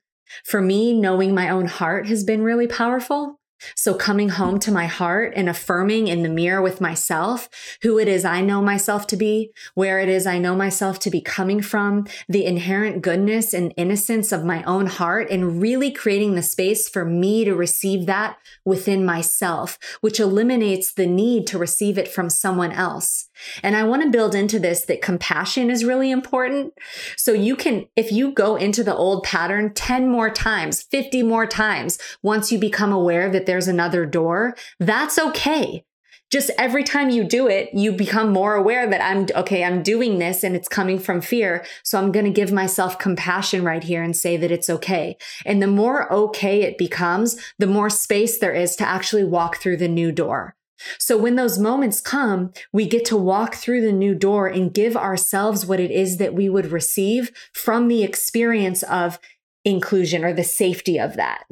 For 0.43 0.61
me, 0.61 0.93
knowing 0.93 1.33
my 1.33 1.49
own 1.49 1.65
heart 1.65 2.07
has 2.07 2.23
been 2.23 2.43
really 2.43 2.67
powerful. 2.67 3.38
So 3.75 3.93
coming 3.93 4.29
home 4.29 4.59
to 4.59 4.71
my 4.71 4.87
heart 4.87 5.33
and 5.35 5.49
affirming 5.49 6.07
in 6.07 6.23
the 6.23 6.29
mirror 6.29 6.61
with 6.61 6.81
myself 6.81 7.49
who 7.81 7.99
it 7.99 8.07
is 8.07 8.25
I 8.25 8.41
know 8.41 8.61
myself 8.61 9.07
to 9.07 9.17
be, 9.17 9.51
where 9.73 9.99
it 9.99 10.09
is 10.09 10.25
I 10.25 10.37
know 10.37 10.55
myself 10.55 10.99
to 10.99 11.09
be 11.09 11.21
coming 11.21 11.61
from, 11.61 12.07
the 12.27 12.45
inherent 12.45 13.01
goodness 13.01 13.53
and 13.53 13.73
innocence 13.77 14.31
of 14.31 14.45
my 14.45 14.63
own 14.63 14.87
heart 14.87 15.29
and 15.29 15.61
really 15.61 15.91
creating 15.91 16.35
the 16.35 16.41
space 16.41 16.89
for 16.89 17.05
me 17.05 17.45
to 17.45 17.53
receive 17.53 18.05
that 18.05 18.37
within 18.65 19.05
myself, 19.05 19.77
which 20.01 20.19
eliminates 20.19 20.93
the 20.93 21.07
need 21.07 21.47
to 21.47 21.57
receive 21.57 21.97
it 21.97 22.07
from 22.07 22.29
someone 22.29 22.71
else. 22.71 23.28
And 23.63 23.75
I 23.75 23.83
want 23.83 24.03
to 24.03 24.09
build 24.09 24.35
into 24.35 24.59
this 24.59 24.85
that 24.85 25.01
compassion 25.01 25.69
is 25.69 25.85
really 25.85 26.11
important. 26.11 26.73
So 27.17 27.33
you 27.33 27.55
can, 27.55 27.87
if 27.95 28.11
you 28.11 28.31
go 28.31 28.55
into 28.55 28.83
the 28.83 28.95
old 28.95 29.23
pattern 29.23 29.73
10 29.73 30.09
more 30.09 30.29
times, 30.29 30.81
50 30.83 31.23
more 31.23 31.45
times, 31.45 31.97
once 32.21 32.51
you 32.51 32.59
become 32.59 32.91
aware 32.91 33.29
that 33.29 33.45
there's 33.45 33.67
another 33.67 34.05
door, 34.05 34.55
that's 34.79 35.17
okay. 35.17 35.85
Just 36.31 36.51
every 36.59 36.83
time 36.83 37.09
you 37.09 37.23
do 37.23 37.47
it, 37.47 37.69
you 37.73 37.91
become 37.91 38.31
more 38.31 38.53
aware 38.53 38.87
that 38.87 39.01
I'm 39.01 39.25
okay, 39.35 39.63
I'm 39.63 39.81
doing 39.81 40.19
this 40.19 40.43
and 40.43 40.55
it's 40.55 40.67
coming 40.67 40.99
from 40.99 41.21
fear. 41.21 41.65
So 41.83 41.97
I'm 41.97 42.11
going 42.11 42.25
to 42.25 42.31
give 42.31 42.51
myself 42.51 42.99
compassion 42.99 43.63
right 43.63 43.83
here 43.83 44.03
and 44.03 44.15
say 44.15 44.37
that 44.37 44.51
it's 44.51 44.69
okay. 44.69 45.17
And 45.43 45.59
the 45.59 45.67
more 45.67 46.11
okay 46.13 46.61
it 46.61 46.77
becomes, 46.77 47.39
the 47.57 47.65
more 47.65 47.89
space 47.89 48.37
there 48.37 48.53
is 48.53 48.75
to 48.75 48.87
actually 48.87 49.23
walk 49.23 49.57
through 49.57 49.77
the 49.77 49.87
new 49.87 50.11
door. 50.11 50.55
So 50.97 51.17
when 51.17 51.35
those 51.35 51.59
moments 51.59 52.01
come, 52.01 52.51
we 52.71 52.87
get 52.87 53.05
to 53.05 53.17
walk 53.17 53.55
through 53.55 53.81
the 53.81 53.91
new 53.91 54.15
door 54.15 54.47
and 54.47 54.73
give 54.73 54.95
ourselves 54.95 55.65
what 55.65 55.79
it 55.79 55.91
is 55.91 56.17
that 56.17 56.33
we 56.33 56.49
would 56.49 56.71
receive 56.71 57.31
from 57.53 57.87
the 57.87 58.03
experience 58.03 58.83
of 58.83 59.19
inclusion 59.65 60.23
or 60.23 60.33
the 60.33 60.43
safety 60.43 60.99
of 60.99 61.15
that. 61.15 61.43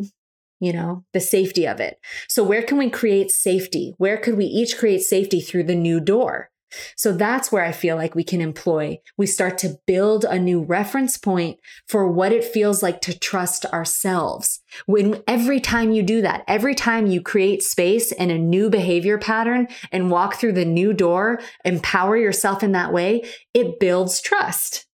You 0.59 0.73
know, 0.73 1.05
the 1.13 1.19
safety 1.19 1.67
of 1.67 1.79
it. 1.79 1.99
So 2.27 2.43
where 2.43 2.63
can 2.63 2.77
we 2.77 2.89
create 2.89 3.29
safety? 3.29 3.93
Where 3.97 4.17
could 4.17 4.35
we 4.35 4.45
each 4.45 4.77
create 4.77 5.01
safety 5.01 5.39
through 5.39 5.65
the 5.65 5.75
new 5.75 5.99
door? 5.99 6.49
So 6.95 7.13
that's 7.13 7.51
where 7.51 7.63
I 7.63 7.71
feel 7.71 7.95
like 7.95 8.15
we 8.15 8.23
can 8.23 8.41
employ. 8.41 8.99
We 9.17 9.25
start 9.25 9.57
to 9.59 9.77
build 9.85 10.25
a 10.25 10.37
new 10.37 10.61
reference 10.61 11.17
point 11.17 11.59
for 11.87 12.11
what 12.11 12.31
it 12.31 12.43
feels 12.43 12.83
like 12.83 13.01
to 13.01 13.17
trust 13.17 13.65
ourselves. 13.67 14.59
When 14.85 15.23
every 15.27 15.59
time 15.59 15.91
you 15.91 16.03
do 16.03 16.21
that, 16.21 16.43
every 16.47 16.75
time 16.75 17.07
you 17.07 17.21
create 17.21 17.63
space 17.63 18.11
and 18.11 18.31
a 18.31 18.37
new 18.37 18.69
behavior 18.69 19.17
pattern 19.17 19.67
and 19.91 20.11
walk 20.11 20.35
through 20.35 20.53
the 20.53 20.65
new 20.65 20.93
door, 20.93 21.39
empower 21.63 22.17
yourself 22.17 22.63
in 22.63 22.73
that 22.73 22.91
way, 22.91 23.23
it 23.53 23.79
builds 23.79 24.21
trust. 24.21 24.85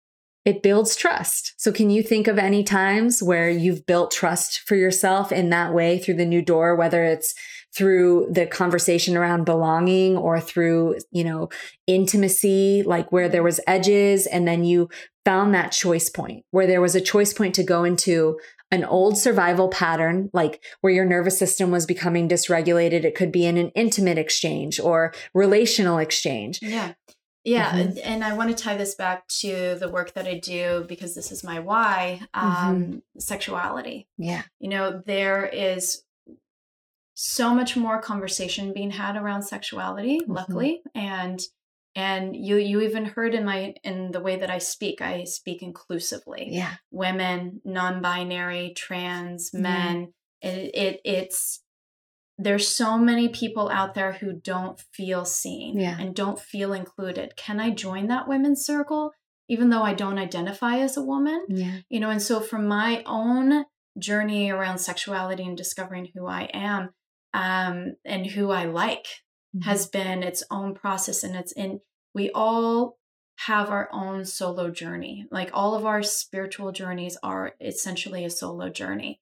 it 0.45 0.61
builds 0.61 0.95
trust. 0.95 1.53
So, 1.57 1.71
can 1.71 1.89
you 1.89 2.03
think 2.03 2.27
of 2.27 2.37
any 2.37 2.63
times 2.63 3.23
where 3.23 3.49
you've 3.49 3.85
built 3.85 4.11
trust 4.11 4.59
for 4.59 4.75
yourself 4.75 5.31
in 5.31 5.49
that 5.51 5.73
way 5.73 5.99
through 5.99 6.15
the 6.15 6.25
new 6.25 6.41
door, 6.41 6.75
whether 6.75 7.03
it's 7.03 7.33
through 7.75 8.27
the 8.29 8.45
conversation 8.45 9.17
around 9.17 9.45
belonging 9.45 10.15
or 10.15 10.39
through, 10.39 10.97
you 11.11 11.23
know, 11.23 11.49
intimacy, 11.87 12.83
like 12.85 13.11
where 13.11 13.27
there 13.27 13.43
was 13.43 13.59
edges 13.65 14.27
and 14.27 14.47
then 14.47 14.63
you 14.63 14.89
found 15.25 15.53
that 15.53 15.71
choice 15.71 16.09
point 16.09 16.45
where 16.51 16.67
there 16.67 16.81
was 16.81 16.95
a 16.95 17.01
choice 17.01 17.33
point 17.33 17.55
to 17.55 17.63
go 17.63 17.83
into 17.83 18.37
an 18.71 18.83
old 18.83 19.17
survival 19.17 19.69
pattern, 19.69 20.29
like 20.33 20.63
where 20.81 20.93
your 20.93 21.05
nervous 21.05 21.37
system 21.37 21.71
was 21.71 21.85
becoming 21.85 22.27
dysregulated. 22.27 23.03
It 23.03 23.15
could 23.15 23.31
be 23.31 23.45
in 23.45 23.57
an 23.57 23.69
intimate 23.75 24.17
exchange 24.17 24.79
or 24.79 25.13
relational 25.33 25.99
exchange. 25.99 26.59
Yeah. 26.61 26.93
Yeah. 27.43 27.71
Mm-hmm. 27.73 27.99
And 28.03 28.23
I 28.23 28.33
want 28.33 28.55
to 28.55 28.63
tie 28.63 28.77
this 28.77 28.95
back 28.95 29.27
to 29.39 29.75
the 29.79 29.89
work 29.89 30.13
that 30.13 30.27
I 30.27 30.39
do 30.39 30.85
because 30.87 31.13
this 31.13 31.31
is 31.31 31.43
my 31.43 31.59
why 31.59 32.21
um, 32.33 32.55
mm-hmm. 32.55 33.19
sexuality. 33.19 34.07
Yeah. 34.17 34.43
You 34.59 34.69
know, 34.69 35.03
there 35.05 35.45
is 35.45 36.02
so 37.13 37.53
much 37.53 37.75
more 37.75 38.01
conversation 38.01 38.73
being 38.73 38.91
had 38.91 39.15
around 39.15 39.43
sexuality, 39.43 40.19
mm-hmm. 40.19 40.31
luckily. 40.31 40.81
And 40.95 41.39
and 41.95 42.35
you 42.35 42.57
you 42.57 42.81
even 42.81 43.05
heard 43.05 43.35
in 43.35 43.45
my 43.45 43.73
in 43.83 44.11
the 44.11 44.19
way 44.19 44.35
that 44.35 44.49
i 44.49 44.57
speak 44.57 45.01
i 45.01 45.23
speak 45.23 45.61
inclusively 45.61 46.47
yeah 46.49 46.73
women 46.91 47.61
non-binary 47.63 48.73
trans 48.75 49.53
men 49.53 50.11
it, 50.41 50.73
it 50.73 51.01
it's 51.05 51.61
there's 52.39 52.67
so 52.67 52.97
many 52.97 53.29
people 53.29 53.69
out 53.69 53.93
there 53.93 54.13
who 54.13 54.33
don't 54.33 54.81
feel 54.91 55.23
seen 55.23 55.79
yeah. 55.79 55.95
and 55.99 56.15
don't 56.15 56.39
feel 56.39 56.73
included 56.73 57.35
can 57.35 57.59
i 57.59 57.69
join 57.69 58.07
that 58.07 58.27
women's 58.27 58.65
circle 58.65 59.11
even 59.47 59.69
though 59.69 59.83
i 59.83 59.93
don't 59.93 60.17
identify 60.17 60.77
as 60.77 60.97
a 60.97 61.03
woman 61.03 61.45
yeah 61.47 61.77
you 61.89 61.99
know 61.99 62.09
and 62.09 62.21
so 62.21 62.39
from 62.39 62.67
my 62.67 63.03
own 63.05 63.65
journey 63.99 64.49
around 64.49 64.79
sexuality 64.79 65.43
and 65.43 65.55
discovering 65.55 66.09
who 66.15 66.25
i 66.25 66.49
am 66.53 66.89
um, 67.33 67.95
and 68.05 68.27
who 68.27 68.51
i 68.51 68.65
like 68.65 69.07
mm-hmm. 69.55 69.61
has 69.61 69.87
been 69.87 70.23
its 70.23 70.43
own 70.51 70.73
process 70.73 71.23
and 71.23 71.35
it's 71.35 71.51
in 71.53 71.79
we 72.13 72.29
all 72.31 72.97
have 73.39 73.69
our 73.69 73.89
own 73.91 74.23
solo 74.25 74.69
journey 74.69 75.25
like 75.31 75.49
all 75.53 75.75
of 75.75 75.85
our 75.85 76.03
spiritual 76.03 76.71
journeys 76.71 77.17
are 77.23 77.53
essentially 77.59 78.23
a 78.23 78.29
solo 78.29 78.69
journey 78.69 79.19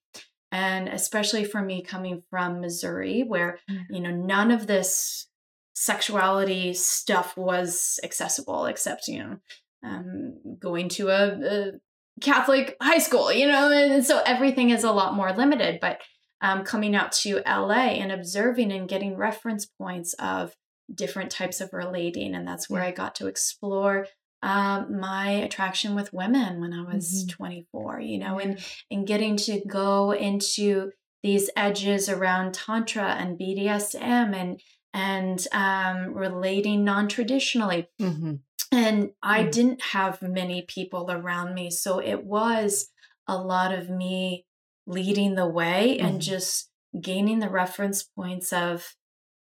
and 0.52 0.90
especially 0.90 1.46
for 1.46 1.62
me 1.62 1.82
coming 1.82 2.22
from 2.30 2.60
missouri 2.60 3.24
where 3.24 3.60
mm-hmm. 3.70 3.94
you 3.94 4.02
know 4.02 4.12
none 4.12 4.52
of 4.52 4.68
this 4.68 5.28
sexuality 5.74 6.74
stuff 6.74 7.36
was 7.38 8.00
accessible 8.04 8.66
except 8.66 9.08
you 9.08 9.20
know 9.20 9.38
um, 9.84 10.36
going 10.60 10.90
to 10.90 11.10
a, 11.10 11.28
a, 11.30 11.72
catholic 12.20 12.76
high 12.82 13.00
school 13.00 13.32
you 13.32 13.48
know 13.48 13.72
and 13.72 14.06
so 14.06 14.22
everything 14.26 14.70
is 14.70 14.84
a 14.84 14.92
lot 14.92 15.16
more 15.16 15.32
limited 15.32 15.80
but 15.82 16.00
um, 16.42 16.64
coming 16.64 16.96
out 16.96 17.12
to 17.12 17.42
LA 17.46 17.94
and 17.94 18.12
observing 18.12 18.72
and 18.72 18.90
getting 18.90 19.16
reference 19.16 19.66
points 19.66 20.14
of 20.16 20.56
different 20.94 21.32
types 21.32 21.62
of 21.62 21.74
relating. 21.74 22.36
And 22.36 22.48
that's 22.48 22.70
where 22.70 22.82
I 22.82 22.92
got 22.92 23.16
to 23.16 23.28
explore 23.28 24.08
um, 24.44 25.00
my 25.00 25.30
attraction 25.30 25.94
with 25.94 26.14
women 26.14 26.60
when 26.60 26.74
I 26.74 26.82
was 26.82 27.26
mm-hmm. 27.26 27.36
24, 27.36 28.00
you 28.02 28.18
know, 28.18 28.40
and, 28.40 28.60
and 28.90 29.06
getting 29.06 29.38
to 29.38 29.62
go 29.68 30.12
into 30.12 30.92
these 31.22 31.50
edges 31.56 32.10
around 32.10 32.56
Tantra 32.56 33.16
and 33.20 33.40
BDSM 33.40 34.36
and, 34.36 34.60
and 34.94 35.48
um, 35.52 36.16
relating 36.16 36.84
non 36.84 37.08
traditionally. 37.08 37.88
Mm-hmm. 38.02 38.36
And 38.72 39.12
I 39.22 39.42
mm-hmm. 39.42 39.50
didn't 39.52 39.82
have 39.82 40.22
many 40.24 40.64
people 40.64 41.12
around 41.12 41.54
me. 41.54 41.70
So 41.70 42.00
it 42.00 42.24
was 42.24 42.90
a 43.28 43.38
lot 43.38 43.74
of 43.74 43.90
me 43.90 44.46
leading 44.88 45.36
the 45.36 45.48
way 45.48 45.98
mm-hmm. 45.98 46.08
and 46.08 46.22
just 46.22 46.70
gaining 47.00 47.40
the 47.40 47.50
reference 47.50 48.04
points 48.04 48.52
of 48.52 48.96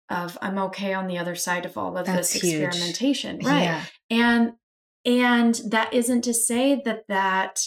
of 0.10 0.38
I'm 0.42 0.58
okay 0.60 0.94
on 0.94 1.08
the 1.08 1.18
other 1.18 1.36
side 1.36 1.66
of 1.66 1.78
all 1.78 1.98
of 1.98 2.06
That's 2.06 2.34
this 2.34 2.42
huge. 2.42 2.64
experimentation 2.64 3.40
right 3.44 3.64
yeah. 3.64 3.84
and 4.10 4.54
and 5.06 5.56
that 5.70 5.94
isn't 5.94 6.24
to 6.24 6.34
say 6.34 6.82
that 6.86 7.06
that 7.08 7.62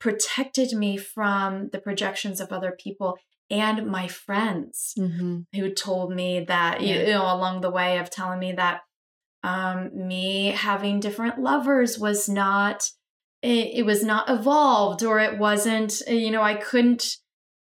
protected 0.00 0.72
me 0.72 0.96
from 0.96 1.68
the 1.72 1.78
projections 1.78 2.40
of 2.40 2.52
other 2.52 2.76
people 2.78 3.18
and 3.50 3.86
my 3.86 4.08
friends 4.08 4.94
mm-hmm. 4.98 5.40
who 5.54 5.72
told 5.72 6.12
me 6.12 6.44
that 6.48 6.80
yeah. 6.80 7.00
you 7.00 7.06
know 7.06 7.22
along 7.22 7.60
the 7.60 7.70
way 7.70 7.98
of 7.98 8.10
telling 8.10 8.38
me 8.38 8.52
that 8.52 8.80
um, 9.42 10.08
me 10.08 10.48
having 10.48 10.98
different 10.98 11.38
lovers 11.38 11.98
was 11.98 12.28
not 12.28 12.90
it, 13.42 13.78
it 13.78 13.86
was 13.86 14.02
not 14.02 14.28
evolved 14.28 15.02
or 15.02 15.18
it 15.18 15.38
wasn't 15.38 16.00
you 16.08 16.30
know 16.30 16.42
i 16.42 16.54
couldn't 16.54 17.16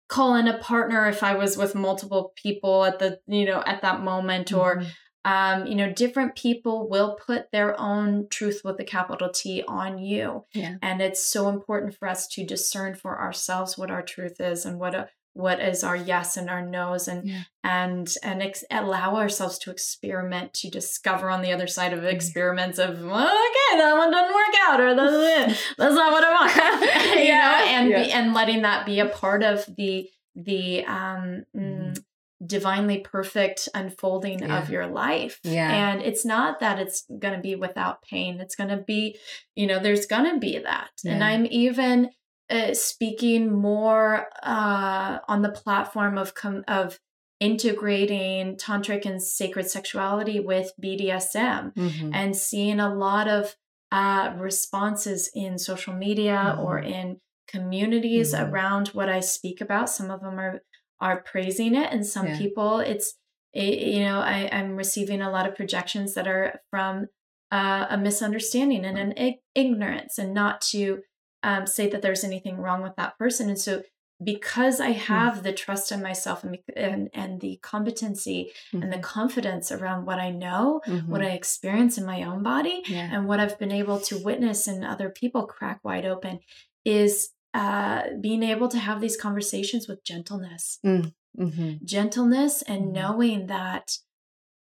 call 0.08 0.36
in 0.36 0.48
a 0.48 0.58
partner 0.58 1.08
if 1.08 1.24
i 1.24 1.34
was 1.34 1.58
with 1.58 1.76
multiple 1.76 2.34
people 2.36 2.86
at 2.86 3.00
the 3.00 3.20
you 3.28 3.46
know 3.46 3.62
at 3.66 3.82
that 3.82 4.02
moment 4.02 4.48
mm-hmm. 4.50 4.60
or 4.60 4.84
um, 5.26 5.66
you 5.66 5.74
know 5.74 5.92
different 5.92 6.36
people 6.36 6.88
will 6.88 7.18
put 7.26 7.52
their 7.52 7.80
own 7.80 8.28
truth 8.30 8.62
with 8.64 8.80
a 8.80 8.84
capital 8.84 9.30
t 9.30 9.64
on 9.68 9.98
you 9.98 10.46
yeah. 10.54 10.76
and 10.84 11.02
it's 11.02 11.26
so 11.26 11.50
important 11.50 11.96
for 11.96 12.08
us 12.08 12.28
to 12.28 12.46
discern 12.46 12.94
for 12.94 13.20
ourselves 13.20 13.76
what 13.76 13.90
our 13.90 14.04
truth 14.04 14.40
is 14.40 14.66
and 14.66 14.80
what 14.80 14.94
a, 14.94 15.10
what 15.36 15.60
is 15.60 15.84
our 15.84 15.98
yes 15.98 16.38
and 16.38 16.50
our 16.50 16.66
no's 16.66 17.10
and 17.10 17.28
yeah. 17.28 17.42
and 17.62 18.16
and 18.24 18.42
ex- 18.42 18.64
allow 18.72 19.18
ourselves 19.18 19.60
to 19.60 19.70
experiment 19.70 20.54
to 20.54 20.70
discover 20.70 21.30
on 21.30 21.42
the 21.42 21.52
other 21.52 21.68
side 21.68 21.92
of 21.92 22.00
mm-hmm. 22.00 22.08
experiments 22.08 22.80
of 22.80 23.02
well, 23.02 23.28
okay 23.28 23.78
that 23.78 23.98
one 23.98 24.12
doesn't 24.12 24.34
work 24.34 24.56
out 24.64 24.80
or 24.80 24.96
that's, 24.96 25.62
that's 25.78 25.94
not 25.94 26.12
what 26.14 26.24
I 26.24 26.32
want. 26.32 27.16
You 27.20 27.24
yeah. 27.24 27.40
know 27.40 27.66
and 27.70 27.90
yeah. 27.90 28.04
be, 28.04 28.12
and 28.12 28.34
letting 28.34 28.62
that 28.62 28.86
be 28.86 29.00
a 29.00 29.08
part 29.08 29.44
of 29.44 29.66
the 29.78 30.10
the 30.36 30.86
um 30.86 31.44
mm, 31.56 31.92
mm 31.92 32.04
divinely 32.46 33.00
perfect 33.00 33.70
unfolding 33.74 34.44
of 34.52 34.70
your 34.70 34.86
life. 34.86 35.40
Yeah. 35.44 35.72
And 35.72 36.02
it's 36.02 36.26
not 36.26 36.60
that 36.60 36.80
it's 36.80 37.06
going 37.18 37.34
to 37.34 37.40
be 37.40 37.56
without 37.56 38.02
pain. 38.04 38.42
It's 38.42 38.56
going 38.56 38.70
to 38.70 38.78
be 38.78 39.18
you 39.56 39.68
know 39.68 39.80
there's 39.80 40.06
going 40.06 40.32
to 40.32 40.40
be 40.40 40.60
that. 40.60 40.92
And 41.06 41.24
i'm 41.24 41.48
even 41.50 42.10
uh, 42.50 42.74
speaking 42.74 43.52
more 43.52 44.28
uh, 44.44 45.20
on 45.28 45.42
the 45.42 45.50
platform 45.50 46.18
of 46.18 46.36
com- 46.36 46.64
of 46.68 47.00
integrating 47.40 48.56
tantric 48.56 49.06
and 49.06 49.22
sacred 49.22 49.70
sexuality 49.70 50.40
with 50.40 50.72
BDSM 50.82 51.74
mm-hmm. 51.74 52.12
and 52.14 52.36
seeing 52.36 52.80
a 52.80 52.94
lot 52.94 53.28
of 53.28 53.56
uh, 53.92 54.34
responses 54.38 55.30
in 55.34 55.58
social 55.58 55.94
media 55.94 56.54
mm-hmm. 56.54 56.62
or 56.62 56.80
in 56.80 57.20
communities 57.48 58.34
mm-hmm. 58.34 58.52
around 58.52 58.90
what 58.90 59.10
I 59.10 59.20
speak 59.20 59.62
about. 59.62 59.90
Some 59.90 60.12
of 60.12 60.22
them 60.22 60.40
are 60.40 60.62
are 61.02 61.22
praising 61.22 61.76
it, 61.76 61.92
and 61.92 62.06
some 62.06 62.28
yeah. 62.28 62.38
people 62.38 62.80
it's 62.80 63.16
it, 63.54 63.80
you 63.80 64.02
know 64.02 64.20
I, 64.20 64.50
I'm 64.52 64.76
receiving 64.76 65.22
a 65.22 65.32
lot 65.32 65.48
of 65.48 65.56
projections 65.56 66.14
that 66.14 66.28
are 66.28 66.62
from 66.70 67.08
uh, 67.52 67.88
a 67.90 67.98
misunderstanding 67.98 68.86
and 68.86 68.98
an 68.98 69.36
ignorance, 69.54 70.18
and 70.18 70.34
not 70.34 70.62
to 70.72 71.02
um, 71.46 71.68
say 71.68 71.88
that 71.88 72.02
there's 72.02 72.24
anything 72.24 72.58
wrong 72.58 72.82
with 72.82 72.96
that 72.96 73.18
person. 73.20 73.50
And 73.50 73.60
so 73.60 73.84
because 74.24 74.80
I 74.80 74.94
hmm. 74.94 75.00
have 75.00 75.34
mm. 75.36 75.44
the 75.44 75.54
trust 75.54 75.92
in 75.92 76.02
myself 76.02 76.44
and, 76.44 76.58
and, 76.76 77.10
and 77.14 77.42
the 77.42 77.60
competency 77.62 78.52
mm-hmm. 78.68 78.82
and 78.82 78.92
the 78.92 78.98
mm-hmm. 78.98 79.04
confidence 79.04 79.72
around 79.72 80.06
what 80.06 80.20
I 80.20 80.32
know, 80.32 80.82
mm-hmm. 80.88 81.12
what 81.12 81.22
I 81.22 81.32
experience 81.32 81.98
in 81.98 82.06
my 82.06 82.24
own 82.24 82.42
body, 82.42 82.82
yeah. 82.88 83.10
and 83.12 83.28
what 83.28 83.40
I've 83.40 83.60
been 83.60 83.74
able 83.74 84.00
to 84.02 84.24
witness 84.24 84.68
in 84.68 84.84
other 84.84 85.10
people 85.10 85.46
crack 85.46 85.82
wide 85.84 86.06
open, 86.06 86.40
is 86.86 87.32
uh, 87.54 88.04
being 88.22 88.42
able 88.42 88.70
to 88.70 88.80
have 88.80 89.02
these 89.02 89.18
conversations 89.18 89.88
with 89.88 90.04
gentleness, 90.04 90.80
mm. 90.86 91.14
mm-hmm. 91.38 91.74
gentleness, 91.84 92.62
and 92.62 92.84
mm-hmm. 92.84 92.94
knowing 92.94 93.48
that 93.48 93.98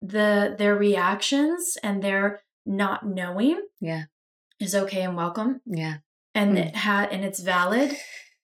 the 0.02 0.56
their 0.58 0.76
reactions 0.76 1.78
and 1.84 2.04
their 2.04 2.42
not 2.66 3.06
knowing, 3.06 3.62
yeah, 3.80 4.06
is 4.60 4.74
okay 4.74 5.04
and 5.04 5.16
welcome. 5.16 5.62
Yeah 5.66 5.98
and 6.38 6.56
mm. 6.56 6.66
it 6.66 6.76
had 6.76 7.12
and 7.12 7.26
it's 7.26 7.40
valid 7.40 7.96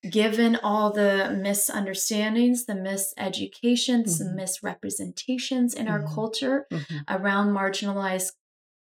given 0.10 0.58
all 0.58 0.92
the 0.92 1.38
misunderstandings 1.40 2.66
the 2.66 2.74
miseducations 2.74 4.06
mm-hmm. 4.06 4.26
the 4.26 4.34
misrepresentations 4.36 5.74
in 5.74 5.86
mm-hmm. 5.86 5.94
our 5.94 6.14
culture 6.14 6.66
mm-hmm. 6.72 6.98
around 7.08 7.54
marginalized 7.54 8.32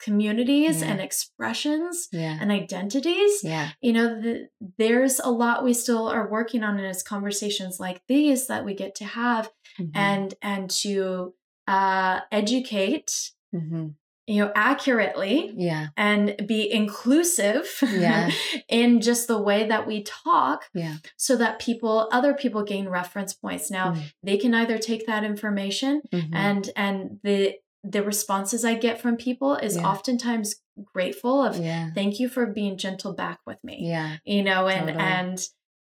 communities 0.01 0.81
yeah. 0.81 0.89
and 0.89 1.01
expressions 1.01 2.09
yeah. 2.13 2.37
and 2.41 2.51
identities 2.51 3.45
yeah 3.45 3.71
you 3.81 3.93
know 3.93 4.21
the, 4.21 4.49
there's 4.77 5.21
a 5.21 5.31
lot 5.31 5.65
we 5.65 5.73
still 5.73 6.09
are 6.09 6.29
working 6.29 6.65
on 6.65 6.77
and 6.77 6.87
it's 6.87 7.03
conversations 7.03 7.79
like 7.79 8.03
these 8.09 8.49
that 8.49 8.65
we 8.65 8.75
get 8.75 8.95
to 8.97 9.05
have 9.05 9.51
mm-hmm. 9.79 9.97
and 9.97 10.35
and 10.43 10.69
to 10.69 11.33
uh 11.69 12.21
educate 12.33 13.31
mm-hmm 13.55 13.89
you 14.27 14.43
know 14.43 14.51
accurately 14.55 15.53
yeah 15.57 15.89
and 15.97 16.35
be 16.49 16.71
inclusive 16.73 17.67
yeah 17.91 18.31
in 18.69 19.01
just 19.01 19.29
the 19.29 19.41
way 19.41 19.67
that 19.69 19.87
we 19.87 20.03
talk 20.03 20.65
yeah 20.75 20.97
so 21.17 21.37
that 21.37 21.59
people 21.59 22.09
other 22.11 22.33
people 22.35 22.63
gain 22.65 22.89
reference 22.89 23.33
points 23.35 23.71
now 23.71 23.93
mm 23.93 24.03
they 24.23 24.39
can 24.39 24.55
either 24.55 24.79
take 24.79 25.07
that 25.07 25.23
information 25.25 26.01
mm-hmm. 26.13 26.35
and 26.35 26.71
and 26.77 27.21
the 27.23 27.55
the 27.83 28.03
responses 28.03 28.65
I 28.65 28.75
get 28.75 29.01
from 29.01 29.17
people 29.19 29.55
is 29.57 29.77
Yeah. 29.77 29.87
oftentimes 29.87 30.57
grateful 30.95 31.45
of 31.45 31.57
Yeah. 31.59 31.91
thank 31.95 32.19
you 32.19 32.29
for 32.31 32.47
being 32.47 32.79
gentle 32.79 33.13
back 33.13 33.41
with 33.47 33.63
me. 33.63 33.81
Yeah. 33.83 34.17
You 34.25 34.43
know, 34.43 34.67
and 34.69 34.89
Totally. 34.89 35.05
and 35.05 35.39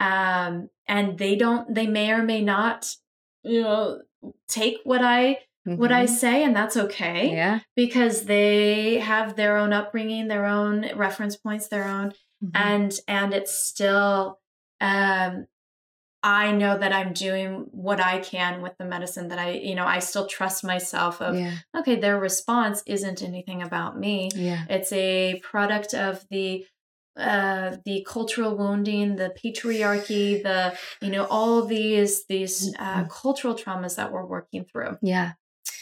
um 0.01 0.71
and 0.89 1.19
they 1.19 1.37
don't 1.37 1.73
they 1.75 1.87
may 1.87 2.11
or 2.13 2.23
may 2.23 2.41
not, 2.41 2.97
you 3.45 3.61
know, 3.63 4.01
take 4.49 4.79
what 4.85 5.03
I 5.03 5.39
what 5.65 5.93
I 5.93 6.05
Mhm. 6.05 6.09
say 6.09 6.45
and 6.45 6.55
that's 6.57 6.77
okay 6.77 7.33
Yeah. 7.33 7.61
because 7.77 8.25
they 8.25 8.99
have 8.99 9.37
their 9.37 9.57
own 9.57 9.73
upbringing, 9.73 10.29
their 10.29 10.47
own 10.47 10.89
reference 10.97 11.37
points, 11.37 11.69
their 11.69 11.85
own 11.89 12.13
Mhm. 12.43 12.51
and 12.55 12.93
and 13.09 13.33
it's 13.35 13.53
still 13.55 14.41
um 14.81 15.47
I 16.25 16.53
know 16.53 16.79
that 16.79 16.93
I'm 16.93 17.13
doing 17.13 17.67
what 17.73 17.99
I 18.01 18.21
can 18.21 18.63
with 18.63 18.77
the 18.79 18.85
medicine 18.85 19.27
that 19.29 19.41
I, 19.41 19.51
you 19.55 19.75
know, 19.75 19.85
I 19.87 19.99
still 19.99 20.29
trust 20.29 20.63
myself 20.63 21.21
of 21.21 21.35
yeah. 21.37 21.55
okay, 21.77 21.97
their 21.97 22.17
response 22.19 22.83
isn't 22.87 23.23
anything 23.23 23.61
about 23.61 23.99
me. 23.99 24.31
Yeah. 24.35 24.65
It's 24.71 24.93
a 24.93 25.41
product 25.43 25.95
of 25.95 26.25
the 26.31 26.65
uh 27.17 27.77
the 27.85 28.07
cultural 28.09 28.57
wounding 28.57 29.17
the 29.17 29.35
patriarchy 29.45 30.43
the 30.43 30.75
you 31.03 31.11
know 31.11 31.27
all 31.27 31.63
these 31.67 32.25
these 32.27 32.75
uh, 32.79 33.05
cultural 33.05 33.55
traumas 33.55 33.97
that 33.97 34.11
we're 34.13 34.25
working 34.25 34.65
through 34.65 34.97
Yeah. 35.03 35.33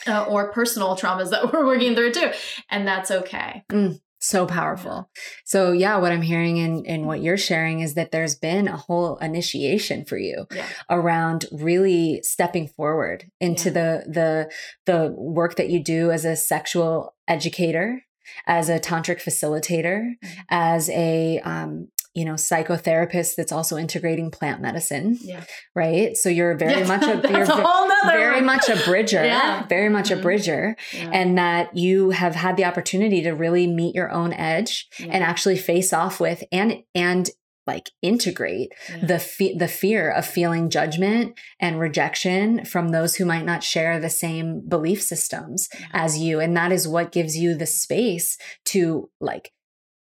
Uh, 0.06 0.24
or 0.24 0.52
personal 0.52 0.96
traumas 0.96 1.30
that 1.30 1.52
we're 1.52 1.64
working 1.66 1.94
through 1.94 2.12
too 2.12 2.30
and 2.70 2.86
that's 2.86 3.10
okay 3.10 3.62
So 4.22 4.44
powerful. 4.44 5.08
So 5.46 5.72
yeah, 5.72 5.96
what 5.96 6.12
I'm 6.12 6.20
hearing 6.20 6.58
in, 6.58 6.84
in 6.84 7.06
what 7.06 7.22
you're 7.22 7.38
sharing 7.38 7.80
is 7.80 7.94
that 7.94 8.10
there's 8.12 8.34
been 8.34 8.68
a 8.68 8.76
whole 8.76 9.16
initiation 9.16 10.04
for 10.04 10.18
you 10.18 10.46
yeah 10.54 10.66
around 10.90 11.46
really 11.50 12.20
stepping 12.22 12.68
forward 12.68 13.24
into 13.40 13.70
the 13.70 14.04
the 14.06 14.50
the 14.84 15.14
work 15.16 15.56
that 15.56 15.70
you 15.70 15.82
do 15.82 16.10
as 16.10 16.26
a 16.26 16.36
sexual 16.36 17.14
educator, 17.26 18.02
as 18.46 18.68
a 18.68 18.78
tantric 18.78 19.22
facilitator, 19.22 20.16
Mhm. 20.22 20.44
as 20.50 20.90
a 20.90 21.40
um, 21.40 21.88
you 22.15 22.24
know 22.24 22.35
psychotherapist 22.35 23.37
that's 23.37 23.53
also 23.53 23.77
integrating 23.77 24.31
plant 24.31 24.61
medicine, 24.61 25.16
yeah 25.23 25.45
right? 25.74 26.16
So 26.16 26.28
you're 26.28 26.57
very 26.57 26.81
Yeah, 26.81 26.87
much 26.87 27.03
a 27.05 27.28
you're 27.31 27.43
a 27.43 28.09
very 28.11 28.35
one. 28.37 28.47
much 28.47 28.69
a 28.69 28.77
bridger, 28.85 29.24
Yeah. 29.24 29.66
very 29.69 29.89
much 29.89 30.11
a 30.11 30.16
Mhm. 30.16 30.23
bridger, 30.23 30.77
and 31.12 31.39
that 31.39 31.77
you 31.77 32.11
have 32.11 32.35
had 32.35 32.57
the 32.57 32.65
opportunity 32.65 33.23
to 33.23 33.32
really 33.32 33.66
meet 33.66 33.95
your 33.95 34.11
own 34.11 34.32
edge 34.32 34.89
and 34.99 35.23
actually 35.24 35.57
face 35.57 35.93
off 35.93 36.19
with 36.20 36.43
and 36.53 36.82
and 36.95 37.31
like 37.66 37.91
integrate 38.03 38.73
Yeah. 38.89 39.05
the 39.07 39.19
fe- 39.20 39.57
the 39.57 39.69
fear 39.69 40.11
of 40.11 40.27
feeling 40.27 40.70
judgment 40.70 41.35
and 41.61 41.78
rejection 41.78 42.65
from 42.65 42.89
those 42.89 43.16
who 43.16 43.24
might 43.24 43.45
not 43.45 43.62
share 43.62 44.01
the 44.01 44.11
same 44.11 44.62
belief 44.66 45.01
systems 45.03 45.69
Yeah. 45.78 45.87
as 45.93 46.19
you 46.19 46.41
and 46.41 46.57
that 46.57 46.73
is 46.73 46.89
what 46.89 47.12
gives 47.12 47.37
you 47.37 47.55
the 47.55 47.66
space 47.66 48.37
to 48.66 49.11
like 49.20 49.53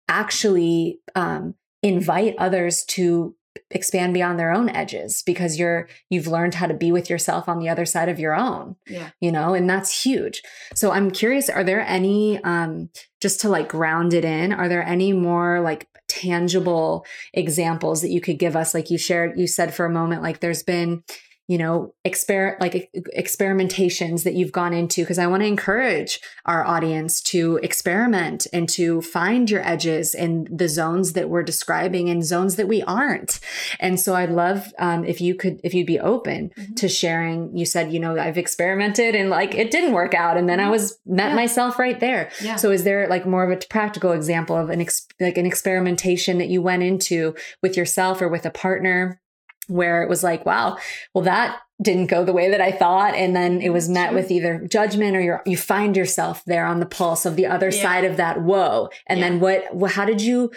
actually 0.07 0.99
um 1.15 1.55
invite 1.87 2.35
others 2.37 2.83
to 2.85 3.35
expand 3.71 4.13
beyond 4.13 4.37
their 4.37 4.51
own 4.51 4.69
edges 4.69 5.23
because 5.25 5.57
you're 5.57 5.89
you've 6.09 6.27
learned 6.27 6.53
how 6.53 6.67
to 6.67 6.75
be 6.75 6.91
with 6.91 7.09
yourself 7.09 7.49
on 7.49 7.57
the 7.57 7.67
other 7.67 7.85
side 7.85 8.07
of 8.07 8.19
your 8.19 8.35
own 8.35 8.75
yeah. 8.87 9.09
you 9.19 9.31
know 9.31 9.55
and 9.55 9.67
that's 9.67 10.03
huge. 10.03 10.43
So 10.75 10.91
i'm 10.91 11.09
curious 11.09 11.49
are 11.49 11.63
there 11.63 11.81
any 11.81 12.41
um 12.43 12.89
just 13.19 13.41
to 13.41 13.49
like 13.49 13.67
ground 13.67 14.13
it 14.13 14.23
in 14.23 14.53
are 14.53 14.69
there 14.69 14.83
any 14.83 15.11
more 15.11 15.59
like 15.59 15.87
tangible 16.07 17.05
examples 17.33 18.01
that 18.01 18.11
you 18.11 18.21
could 18.21 18.39
give 18.39 18.55
us? 18.55 18.73
Like 18.73 18.89
you 18.89 18.97
shared 18.97 19.37
you 19.37 19.47
said 19.47 19.73
for 19.73 19.85
a 19.85 19.91
moment 19.91 20.21
like 20.21 20.39
there's 20.39 20.63
been 20.63 21.03
you 21.47 21.57
know 21.57 21.93
exper 22.05 22.59
like 22.59 22.89
experimentations 23.17 24.23
that 24.23 24.33
you've 24.33 24.51
gone 24.51 24.73
into 24.73 25.01
because 25.01 25.19
i 25.19 25.27
want 25.27 25.41
to 25.41 25.47
encourage 25.47 26.19
our 26.45 26.65
audience 26.65 27.21
to 27.21 27.57
experiment 27.63 28.47
and 28.51 28.67
to 28.67 29.01
find 29.01 29.49
your 29.49 29.65
edges 29.65 30.13
in 30.13 30.47
the 30.51 30.67
zones 30.67 31.13
that 31.13 31.29
we're 31.29 31.43
describing 31.43 32.09
and 32.09 32.25
zones 32.25 32.55
that 32.55 32.67
we 32.67 32.81
aren't 32.83 33.39
and 33.79 33.99
so 33.99 34.15
i'd 34.15 34.29
love 34.29 34.73
um, 34.79 35.05
if 35.05 35.21
you 35.21 35.35
could 35.35 35.59
if 35.63 35.73
you'd 35.73 35.87
be 35.87 35.99
open 35.99 36.51
Mhm. 36.57 36.75
to 36.77 36.87
sharing 36.89 37.55
you 37.55 37.65
said 37.65 37.91
you 37.93 37.99
know 37.99 38.17
i've 38.17 38.37
experimented 38.37 39.15
and 39.15 39.29
like 39.29 39.55
it 39.55 39.71
didn't 39.71 39.93
work 39.93 40.13
out 40.13 40.37
and 40.37 40.49
then 40.49 40.59
i 40.59 40.65
Mhm. 40.65 40.71
was 40.71 40.97
met 41.05 41.29
Yeah. 41.29 41.35
myself 41.35 41.79
right 41.79 41.99
there 41.99 42.29
yeah 42.41 42.55
so 42.55 42.71
is 42.71 42.83
there 42.83 43.07
like 43.07 43.25
more 43.25 43.43
of 43.43 43.51
a 43.51 43.65
practical 43.69 44.11
example 44.11 44.55
of 44.57 44.69
an 44.69 44.81
ex- 44.81 45.07
like 45.19 45.37
an 45.37 45.45
experimentation 45.45 46.37
that 46.39 46.47
you 46.49 46.61
went 46.61 46.83
into 46.83 47.35
with 47.61 47.77
yourself 47.77 48.21
or 48.21 48.27
with 48.29 48.45
a 48.45 48.49
partner 48.51 49.21
where 49.67 50.01
it 50.03 50.09
was 50.09 50.23
like, 50.23 50.45
wow, 50.45 50.77
well 51.13 51.23
that 51.23 51.59
didn't 51.81 52.07
go 52.07 52.23
the 52.23 52.33
way 52.33 52.49
that 52.49 52.59
I 52.61 52.71
thought 52.71 53.13
and 53.13 53.35
then 53.35 53.61
it 53.61 53.69
was 53.69 53.87
met 53.87 54.13
with 54.13 54.31
either 54.31 54.65
judgment 54.67 55.15
or 55.15 55.21
you 55.21 55.37
you 55.45 55.55
find 55.57 55.95
yourself 55.95 56.43
there 56.45 56.65
on 56.65 56.79
the 56.79 56.87
pulse 56.87 57.23
of 57.25 57.35
the 57.35 57.45
other 57.45 57.69
Yeah. 57.69 57.81
side 57.83 58.03
of 58.05 58.17
that 58.17 58.41
whoa. 58.41 58.89
And 59.07 59.21
then 59.21 59.39
what 59.39 59.65
wh- 59.79 59.93
how 59.93 60.03
did 60.05 60.21
you 60.21 60.51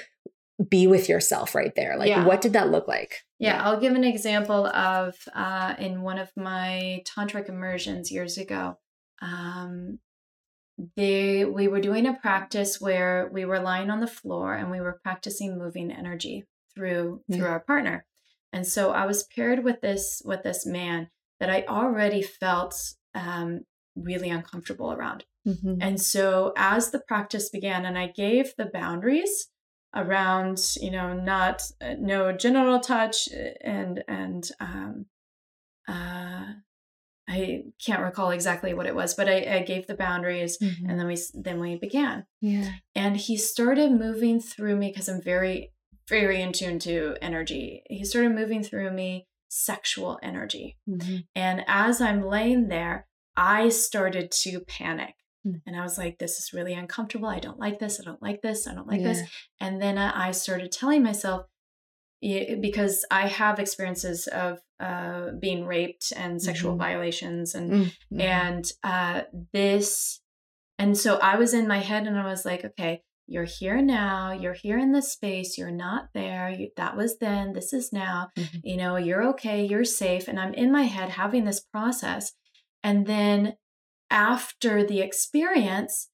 be 0.68 0.86
with 0.86 1.08
yourself 1.10 1.54
right 1.54 1.74
there? 1.74 1.96
Like 1.98 2.08
Yeah. 2.08 2.24
what 2.24 2.40
did 2.40 2.54
that 2.54 2.70
look 2.70 2.88
like? 2.88 3.16
Yeah, 3.38 3.62
I'll 3.62 3.80
give 3.80 3.94
an 3.94 4.04
example 4.04 4.66
of 4.66 5.14
uh, 5.34 5.74
in 5.78 6.02
one 6.02 6.18
of 6.18 6.30
my 6.36 7.02
tantric 7.06 7.48
immersions 7.50 8.10
years 8.10 8.38
ago. 8.38 8.78
Um, 9.20 9.98
they 10.96 11.44
we 11.44 11.68
were 11.68 11.80
doing 11.80 12.06
a 12.06 12.14
practice 12.14 12.80
where 12.80 13.28
we 13.32 13.44
were 13.44 13.60
lying 13.60 13.90
on 13.90 14.00
the 14.00 14.06
floor 14.06 14.54
and 14.54 14.70
we 14.70 14.80
were 14.80 14.98
practicing 15.02 15.58
moving 15.58 15.90
energy 15.90 16.44
through 16.74 17.22
Yeah. 17.28 17.36
through 17.36 17.46
our 17.48 17.60
partner. 17.60 18.06
And 18.52 18.66
so 18.66 18.90
I 18.92 19.06
was 19.06 19.22
paired 19.24 19.64
with 19.64 19.80
this 19.80 20.22
with 20.24 20.42
this 20.42 20.66
man 20.66 21.10
that 21.38 21.50
I 21.50 21.64
already 21.66 22.22
felt 22.22 22.74
um, 23.14 23.60
really 23.96 24.28
uncomfortable 24.30 24.92
around. 24.92 25.24
Mhm. 25.46 25.78
And 25.80 26.00
so 26.00 26.52
as 26.56 26.90
the 26.90 27.00
practice 27.00 27.48
began 27.48 27.84
and 27.86 27.96
I 27.98 28.08
gave 28.08 28.54
the 28.56 28.66
boundaries 28.66 29.48
around, 29.94 30.60
you 30.80 30.90
know, 30.90 31.12
not 31.14 31.62
uh, 31.80 31.94
no 31.98 32.32
genital 32.32 32.80
touch 32.80 33.28
uh, 33.32 33.54
and 33.62 34.04
and 34.06 34.50
um 34.60 35.06
uh 35.88 36.46
I 37.28 37.62
can't 37.84 38.02
recall 38.02 38.32
exactly 38.32 38.74
what 38.74 38.86
it 38.86 38.94
was, 38.94 39.14
but 39.14 39.28
I, 39.28 39.58
I 39.58 39.62
gave 39.62 39.86
the 39.86 39.94
boundaries 39.94 40.58
Mhm. 40.58 40.88
and 40.88 40.98
then 40.98 41.06
we 41.06 41.16
then 41.34 41.60
we 41.60 41.76
began. 41.76 42.26
Yeah. 42.40 42.72
And 42.94 43.16
he 43.16 43.36
started 43.36 43.92
moving 43.92 44.40
through 44.40 44.76
me 44.76 44.88
because 44.88 45.08
I'm 45.08 45.22
very 45.22 45.72
very 46.10 46.42
in 46.42 46.52
tune 46.52 46.78
to 46.80 47.16
energy. 47.22 47.82
He 47.88 48.04
started 48.04 48.34
moving 48.34 48.62
through 48.62 48.90
me 48.90 49.26
sexual 49.48 50.18
energy. 50.22 50.76
Mhm. 50.88 51.24
And 51.34 51.64
as 51.66 52.00
I'm 52.02 52.22
laying 52.22 52.68
there, 52.68 53.06
I 53.36 53.70
started 53.70 54.30
to 54.42 54.60
panic. 54.60 55.14
Mm. 55.46 55.62
And 55.66 55.74
I 55.76 55.82
was 55.82 55.96
like, 55.96 56.18
this 56.18 56.38
is 56.38 56.52
really 56.52 56.74
uncomfortable. 56.74 57.28
I 57.28 57.38
don't 57.40 57.58
like 57.58 57.78
this. 57.78 57.98
I 57.98 58.04
don't 58.04 58.20
like 58.22 58.42
this. 58.42 58.66
I 58.68 58.74
don't 58.74 58.86
like 58.86 59.02
this. 59.02 59.20
And 59.58 59.80
then 59.80 59.96
I 59.96 60.32
started 60.32 60.70
telling 60.70 61.02
myself, 61.02 61.46
because 62.20 63.04
I 63.10 63.26
have 63.28 63.58
experiences 63.58 64.26
of 64.26 64.58
uh, 64.78 65.32
being 65.38 65.64
raped 65.66 66.12
and 66.16 66.40
sexual 66.40 66.74
Mhm. 66.74 66.78
violations 66.78 67.54
and 67.54 67.70
Mm, 67.72 67.92
mhm. 68.12 68.20
and 68.20 68.72
uh, 68.82 69.22
this 69.52 70.20
and 70.78 70.96
so 70.96 71.18
i 71.18 71.36
was 71.36 71.52
in 71.52 71.68
my 71.68 71.80
head 71.80 72.06
and 72.06 72.16
i 72.18 72.24
was 72.24 72.46
like 72.46 72.64
okay 72.64 73.02
you're 73.30 73.44
here 73.44 73.80
now 73.80 74.32
you're 74.32 74.52
here 74.64 74.76
in 74.78 74.90
this 74.92 75.12
space 75.12 75.56
you're 75.56 75.70
not 75.70 76.08
there 76.14 76.50
you, 76.50 76.68
that 76.76 76.96
was 76.96 77.18
then 77.18 77.52
this 77.52 77.72
is 77.72 77.92
now 77.92 78.28
Mhm. 78.36 78.60
you 78.64 78.76
know 78.76 78.96
you're 78.96 79.22
okay 79.30 79.64
you're 79.64 79.84
safe 79.84 80.26
and 80.28 80.38
i'm 80.40 80.52
in 80.54 80.70
my 80.72 80.82
head 80.82 81.10
having 81.10 81.44
this 81.44 81.60
process 81.60 82.32
and 82.82 83.06
then 83.06 83.54
after 84.10 84.84
the 84.84 85.00
experience 85.00 86.08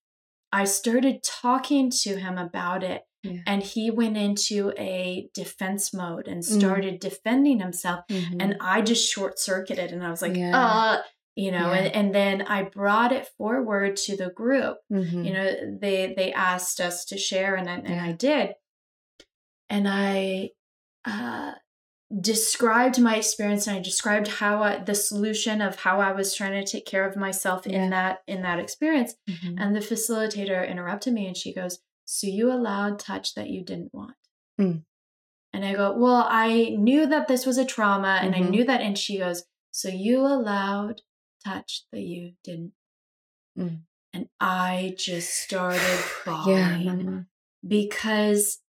i 0.52 0.64
started 0.64 1.22
talking 1.22 1.90
to 1.90 2.16
him 2.16 2.36
about 2.38 2.82
it 2.82 3.02
Yeah. 3.22 3.40
and 3.46 3.62
he 3.62 3.90
went 3.90 4.16
into 4.16 4.72
a 4.78 5.28
defense 5.34 5.92
mode 5.92 6.28
and 6.28 6.42
Mm. 6.42 6.58
started 6.60 7.00
defending 7.00 7.58
himself 7.60 8.04
Mhm. 8.08 8.36
and 8.42 8.56
I 8.60 8.82
just 8.82 9.10
short 9.12 9.38
circuited 9.40 9.90
and 9.92 10.04
I 10.04 10.10
was 10.10 10.22
like, 10.22 10.36
Yeah. 10.36 10.56
uh, 10.56 11.02
you 11.36 11.52
know, 11.52 11.70
Yeah. 11.72 11.78
and, 11.78 11.94
and 11.94 12.14
then 12.14 12.42
I 12.42 12.62
brought 12.64 13.12
it 13.12 13.28
forward 13.38 13.96
to 14.06 14.16
the 14.16 14.30
group. 14.30 14.78
Mhm. 14.92 15.24
You 15.26 15.32
know, 15.34 15.78
they 15.80 16.14
they 16.16 16.32
asked 16.32 16.80
us 16.80 17.04
to 17.06 17.18
share 17.18 17.54
and 17.54 17.68
I, 17.70 17.74
and 17.76 17.88
Yeah. 17.88 18.04
I 18.04 18.12
did. 18.12 18.54
And 19.68 19.86
I 19.88 20.50
uh 21.04 21.52
described 22.20 23.00
my 23.00 23.16
experience 23.16 23.66
and 23.66 23.76
I 23.76 23.80
described 23.80 24.28
how 24.28 24.62
I, 24.62 24.78
the 24.78 24.94
solution 24.94 25.60
of 25.60 25.74
how 25.74 26.00
I 26.00 26.12
was 26.12 26.34
trying 26.36 26.52
to 26.52 26.64
take 26.70 26.86
care 26.86 27.04
of 27.08 27.16
myself 27.16 27.66
Yeah. 27.66 27.82
in 27.84 27.90
that 27.90 28.20
in 28.28 28.42
that 28.42 28.58
experience. 28.60 29.14
Mhm. 29.28 29.56
And 29.60 29.74
the 29.74 29.80
facilitator 29.80 30.68
interrupted 30.68 31.12
me 31.12 31.26
and 31.26 31.36
she 31.36 31.52
goes, 31.52 31.80
So 32.04 32.28
you 32.28 32.52
allowed 32.52 33.00
touch 33.00 33.34
that 33.34 33.50
you 33.50 33.64
didn't 33.64 33.92
want? 33.92 34.14
Mm. 34.60 34.84
And 35.52 35.64
I 35.64 35.74
go, 35.74 35.96
Well, 35.98 36.24
I 36.28 36.76
knew 36.78 37.06
that 37.06 37.26
this 37.28 37.44
was 37.44 37.58
a 37.58 37.64
trauma 37.64 38.20
and 38.22 38.34
I 38.36 38.38
Mhm. 38.40 38.50
knew 38.50 38.64
that. 38.64 38.80
And 38.80 38.96
she 38.96 39.18
goes, 39.18 39.44
So 39.72 39.88
you 39.88 40.20
allowed 40.20 41.02
touch 41.46 41.84
that 41.92 42.02
you 42.02 42.32
didn't. 42.44 42.72
Mm. 43.58 43.80
And 44.12 44.28
I 44.40 44.94
just 44.98 45.30
started 45.30 45.80
yeah. 46.26 46.44
bawling 46.78 47.04
Mama. 47.04 47.26
because 47.66 48.60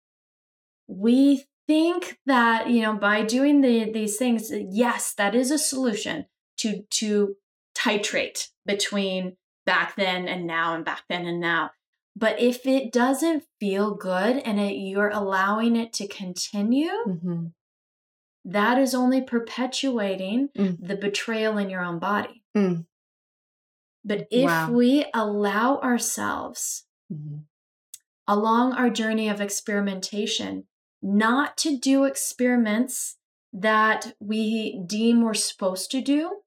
we 0.88 1.44
think 1.66 2.18
that 2.26 2.68
you 2.70 2.82
know 2.82 2.94
by 2.94 3.22
doing 3.22 3.60
the 3.60 3.90
these 3.90 4.16
things 4.16 4.52
yes 4.70 5.14
that 5.14 5.34
is 5.34 5.50
a 5.50 5.58
solution 5.58 6.26
to 6.56 6.82
to 6.90 7.36
titrate 7.76 8.48
between 8.64 9.36
back 9.66 9.96
then 9.96 10.28
and 10.28 10.46
now 10.46 10.74
and 10.74 10.84
back 10.84 11.02
then 11.08 11.26
and 11.26 11.40
now. 11.40 11.70
But 12.18 12.40
if 12.40 12.66
it 12.66 12.92
doesn't 12.92 13.44
feel 13.60 13.94
good 13.94 14.38
and 14.38 14.58
it, 14.58 14.74
you're 14.74 15.10
allowing 15.10 15.76
it 15.76 15.92
to 15.94 16.08
continue, 16.08 16.92
mm-hmm. 17.06 17.46
that 18.46 18.78
is 18.78 18.94
only 18.94 19.20
perpetuating 19.20 20.48
mm. 20.56 20.78
the 20.80 20.96
betrayal 20.96 21.58
in 21.58 21.68
your 21.68 21.82
own 21.82 21.98
body. 21.98 22.42
Mm. 22.56 22.86
But 24.04 24.28
if 24.30 24.46
wow. 24.46 24.70
we 24.70 25.04
allow 25.12 25.78
ourselves 25.78 26.84
mm-hmm. 27.12 27.38
along 28.26 28.72
our 28.72 28.88
journey 28.88 29.28
of 29.28 29.40
experimentation 29.40 30.64
not 31.02 31.56
to 31.58 31.76
do 31.76 32.04
experiments 32.04 33.16
that 33.52 34.14
we 34.20 34.82
deem 34.86 35.22
we're 35.22 35.34
supposed 35.34 35.90
to 35.90 36.00
do, 36.00 36.40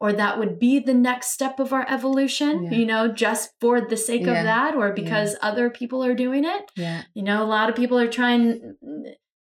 or 0.00 0.12
that 0.12 0.38
would 0.38 0.58
be 0.58 0.80
the 0.80 0.94
next 0.94 1.30
step 1.30 1.60
of 1.60 1.72
our 1.72 1.86
evolution, 1.88 2.64
yeah. 2.64 2.70
you 2.72 2.86
know, 2.86 3.08
just 3.08 3.50
for 3.60 3.80
the 3.80 3.96
sake 3.96 4.22
yeah. 4.22 4.38
of 4.38 4.44
that 4.44 4.74
or 4.74 4.92
because 4.92 5.32
yeah. 5.32 5.48
other 5.48 5.70
people 5.70 6.04
are 6.04 6.14
doing 6.14 6.44
it. 6.44 6.70
Yeah. 6.76 7.02
You 7.14 7.22
know, 7.22 7.42
a 7.42 7.46
lot 7.46 7.70
of 7.70 7.76
people 7.76 7.98
are 7.98 8.10
trying 8.10 8.74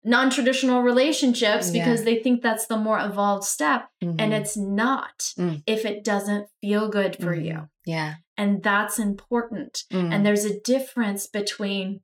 non-traditional 0.04 0.82
relationships 0.82 1.70
because 1.70 2.04
they 2.04 2.22
think 2.22 2.42
that's 2.42 2.66
the 2.66 2.78
more 2.78 3.00
evolved 3.00 3.44
step 3.44 3.88
mm-hmm. 4.04 4.20
and 4.20 4.34
it's 4.34 4.58
not 4.58 5.34
mm. 5.38 5.62
if 5.68 5.86
it 5.86 6.04
doesn't 6.04 6.48
feel 6.60 6.90
good 6.90 7.16
for 7.18 7.36
mm-hmm. 7.36 7.46
you. 7.46 7.70
Yeah. 7.86 8.16
And 8.36 8.64
that's 8.64 8.98
important. 8.98 9.84
Mm. 9.94 10.12
And 10.12 10.26
there's 10.26 10.46
a 10.46 10.60
difference 10.62 11.28
between 11.28 12.02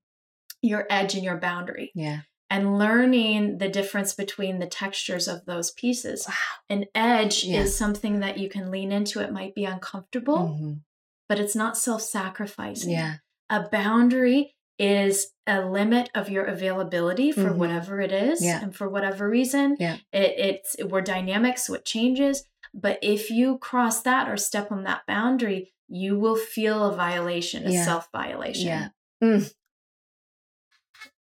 your 0.62 0.86
edge 0.90 1.16
and 1.16 1.24
your 1.24 1.38
boundary. 1.38 1.92
Yeah 1.96 2.22
and 2.50 2.78
learning 2.78 3.58
the 3.58 3.68
difference 3.68 4.14
between 4.14 4.60
the 4.60 4.68
textures 4.68 5.28
of 5.28 5.46
those 5.46 5.72
pieces. 5.72 6.26
Wow. 6.28 6.36
An 6.70 6.86
edge 6.96 7.44
yeah. 7.44 7.62
is 7.62 7.78
something 7.78 8.20
that 8.22 8.38
you 8.38 8.50
can 8.50 8.72
lean 8.72 8.92
into. 8.92 9.20
It 9.20 9.34
might 9.34 9.54
be 9.54 9.66
uncomfortable, 9.66 10.38
mm-hmm. 10.38 10.74
but 11.28 11.40
it's 11.40 11.56
not 11.56 11.78
self 11.78 12.02
sacrificing. 12.02 12.92
Yeah. 12.92 13.16
A 13.50 13.68
boundary 13.70 14.56
is 14.80 15.28
a 15.48 15.62
limit 15.62 16.10
of 16.14 16.30
your 16.30 16.46
availability 16.46 17.32
for 17.32 17.42
mm-hmm. 17.46 17.58
whatever 17.60 18.00
it 18.00 18.12
is 18.12 18.44
yeah. 18.44 18.62
and 18.62 18.76
for 18.76 18.88
whatever 18.88 19.30
reason. 19.30 19.76
Yeah. 19.80 19.98
It, 20.12 20.34
it's 20.38 20.76
we're 20.84 21.02
dynamic, 21.02 21.58
so 21.58 21.74
it 21.74 21.86
changes. 21.86 22.44
But 22.74 23.00
if 23.02 23.30
you 23.32 23.58
cross 23.58 24.02
that 24.04 24.30
or 24.30 24.38
step 24.38 24.72
on 24.72 24.84
that 24.84 25.02
boundary, 25.08 25.74
you 25.88 26.20
will 26.20 26.36
feel 26.36 26.84
a 26.84 26.96
violation, 26.96 27.66
a 27.66 27.72
yeah. 27.72 27.86
self 27.86 28.10
violation. 28.12 28.68
Yeah. 28.68 28.90
Mm, 29.24 29.52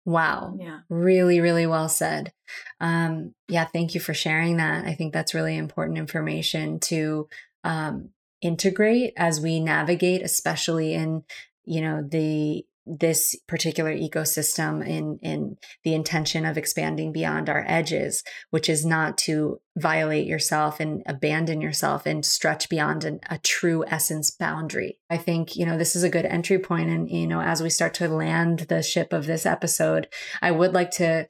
Wow. 0.05 0.57
Yeah. 0.59 0.79
Really, 0.89 1.39
really 1.39 1.65
well 1.65 1.87
said. 1.87 2.33
Um, 2.79 3.33
yeah, 3.47 3.65
thank 3.65 3.95
you 3.95 4.01
for 4.01 4.13
sharing 4.13 4.57
that. 4.57 4.85
I 4.85 4.93
think 4.93 5.13
that's 5.13 5.33
really 5.33 5.57
important 5.57 5.97
information 5.97 6.79
to 6.81 7.29
um, 7.63 8.09
integrate 8.41 9.13
as 9.15 9.39
we 9.39 9.59
navigate, 9.59 10.21
especially 10.21 10.93
in, 10.93 11.23
you 11.63 11.81
know, 11.81 12.05
the 12.05 12.65
this 12.85 13.35
particular 13.47 13.95
ecosystem 13.95 14.85
in 14.85 15.19
in 15.21 15.57
the 15.83 15.93
intention 15.93 16.45
of 16.45 16.57
expanding 16.57 17.11
beyond 17.11 17.49
our 17.49 17.63
edges 17.67 18.23
which 18.49 18.69
is 18.69 18.85
not 18.85 19.17
to 19.17 19.59
violate 19.77 20.27
yourself 20.27 20.79
and 20.79 21.01
abandon 21.05 21.61
yourself 21.61 22.05
and 22.05 22.25
stretch 22.25 22.69
beyond 22.69 23.03
an, 23.03 23.19
a 23.29 23.39
true 23.39 23.83
essence 23.87 24.29
boundary. 24.29 24.99
I 25.09 25.17
think 25.17 25.55
you 25.55 25.65
know 25.65 25.77
this 25.77 25.95
is 25.95 26.03
a 26.03 26.09
good 26.09 26.25
entry 26.25 26.59
point 26.59 26.89
and 26.89 27.09
you 27.09 27.27
know 27.27 27.41
as 27.41 27.63
we 27.63 27.69
start 27.69 27.93
to 27.95 28.07
land 28.07 28.59
the 28.69 28.83
ship 28.83 29.13
of 29.13 29.25
this 29.25 29.45
episode 29.45 30.07
i 30.41 30.51
would 30.51 30.73
like 30.73 30.91
to 30.91 31.27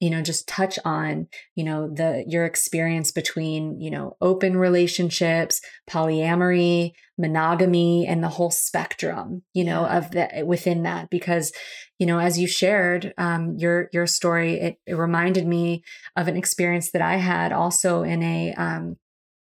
you 0.00 0.10
know 0.10 0.22
just 0.22 0.46
touch 0.46 0.78
on 0.84 1.26
you 1.54 1.64
know 1.64 1.88
the 1.88 2.24
your 2.26 2.44
experience 2.44 3.10
between 3.10 3.80
you 3.80 3.90
know 3.90 4.16
open 4.20 4.56
relationships 4.56 5.60
polyamory 5.88 6.92
monogamy 7.18 8.06
and 8.06 8.22
the 8.22 8.28
whole 8.28 8.50
spectrum 8.50 9.42
you 9.54 9.64
know 9.64 9.82
yeah. 9.82 9.98
of 9.98 10.10
that 10.12 10.46
within 10.46 10.82
that 10.82 11.08
because 11.10 11.52
you 11.98 12.06
know 12.06 12.18
as 12.18 12.38
you 12.38 12.46
shared 12.46 13.14
um, 13.16 13.56
your 13.56 13.88
your 13.92 14.06
story 14.06 14.54
it, 14.60 14.76
it, 14.86 14.94
reminded 14.94 15.46
me 15.46 15.82
of 16.14 16.28
an 16.28 16.36
experience 16.36 16.90
that 16.90 17.02
i 17.02 17.16
had 17.16 17.52
also 17.52 18.02
in 18.02 18.22
a 18.22 18.52
um, 18.54 18.96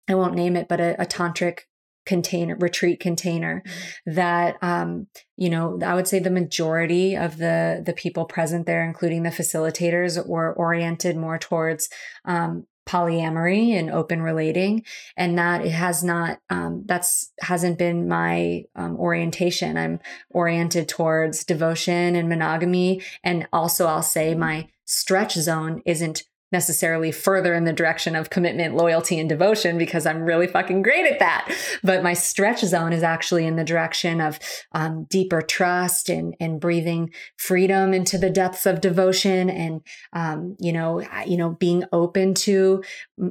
I 0.10 0.16
won't 0.16 0.36
name 0.36 0.58
it, 0.58 0.68
but 0.68 0.82
a, 0.82 1.02
a 1.02 1.06
tantric 1.06 1.60
container 2.06 2.56
retreat 2.58 3.00
container 3.00 3.64
mm-hmm. 3.66 4.14
that 4.16 4.58
um 4.62 5.08
you 5.38 5.50
know 5.50 5.80
i 5.86 5.94
would 5.94 6.08
say 6.08 6.20
the 6.20 6.30
majority 6.30 7.16
of 7.16 7.38
the 7.38 7.82
the 7.86 7.94
people 7.94 8.26
present 8.26 8.66
there 8.66 8.84
including 8.84 9.24
the 9.24 9.30
facilitators 9.30 10.26
were 10.28 10.54
oriented 10.54 11.16
more 11.16 11.38
towards 11.38 11.90
um 12.26 12.66
polyamory 12.88 13.70
and 13.72 13.92
open 13.92 14.22
relating 14.22 14.84
and 15.16 15.38
that 15.38 15.64
it 15.64 15.72
has 15.72 16.04
not 16.04 16.40
um, 16.50 16.84
that's 16.88 17.32
hasn't 17.40 17.78
been 17.78 18.08
my 18.08 18.64
um, 18.76 18.98
orientation 18.98 19.78
i'm 19.78 20.00
oriented 20.32 20.90
towards 20.90 21.44
devotion 21.44 22.16
and 22.16 22.28
monogamy 22.28 23.02
and 23.24 23.48
also 23.54 23.86
i'll 23.86 24.02
say 24.02 24.34
my 24.34 24.68
stretch 24.86 25.34
zone 25.34 25.82
isn't 25.86 26.24
necessarily 26.52 27.12
further 27.12 27.54
in 27.54 27.64
the 27.64 27.74
direction 27.74 28.16
of 28.16 28.30
commitment, 28.30 28.76
loyalty, 28.76 29.20
and 29.20 29.30
devotion 29.30 29.78
because 29.78 30.06
I'm 30.06 30.24
really 30.24 30.48
fucking 30.48 30.82
great 30.82 31.06
at 31.06 31.20
that. 31.20 31.54
But 31.84 32.04
my 32.04 32.14
stretch 32.14 32.62
zone 32.62 32.94
is 32.94 33.04
actually 33.04 33.46
in 33.46 33.56
the 33.56 33.64
direction 33.64 34.22
of 34.22 34.40
um, 34.74 35.06
deeper 35.10 35.42
trust 35.42 36.10
and 36.10 36.36
and 36.40 36.60
breathing 36.60 37.12
freedom 37.38 37.94
into 37.94 38.18
the 38.18 38.30
depths 38.30 38.66
of 38.66 38.82
devotion, 38.82 39.50
and 39.50 39.82
um, 40.14 40.56
you 40.60 40.74
know, 40.74 41.02
you 41.26 41.38
know, 41.38 41.52
being 41.52 41.84
open 41.92 42.34
to 42.34 42.84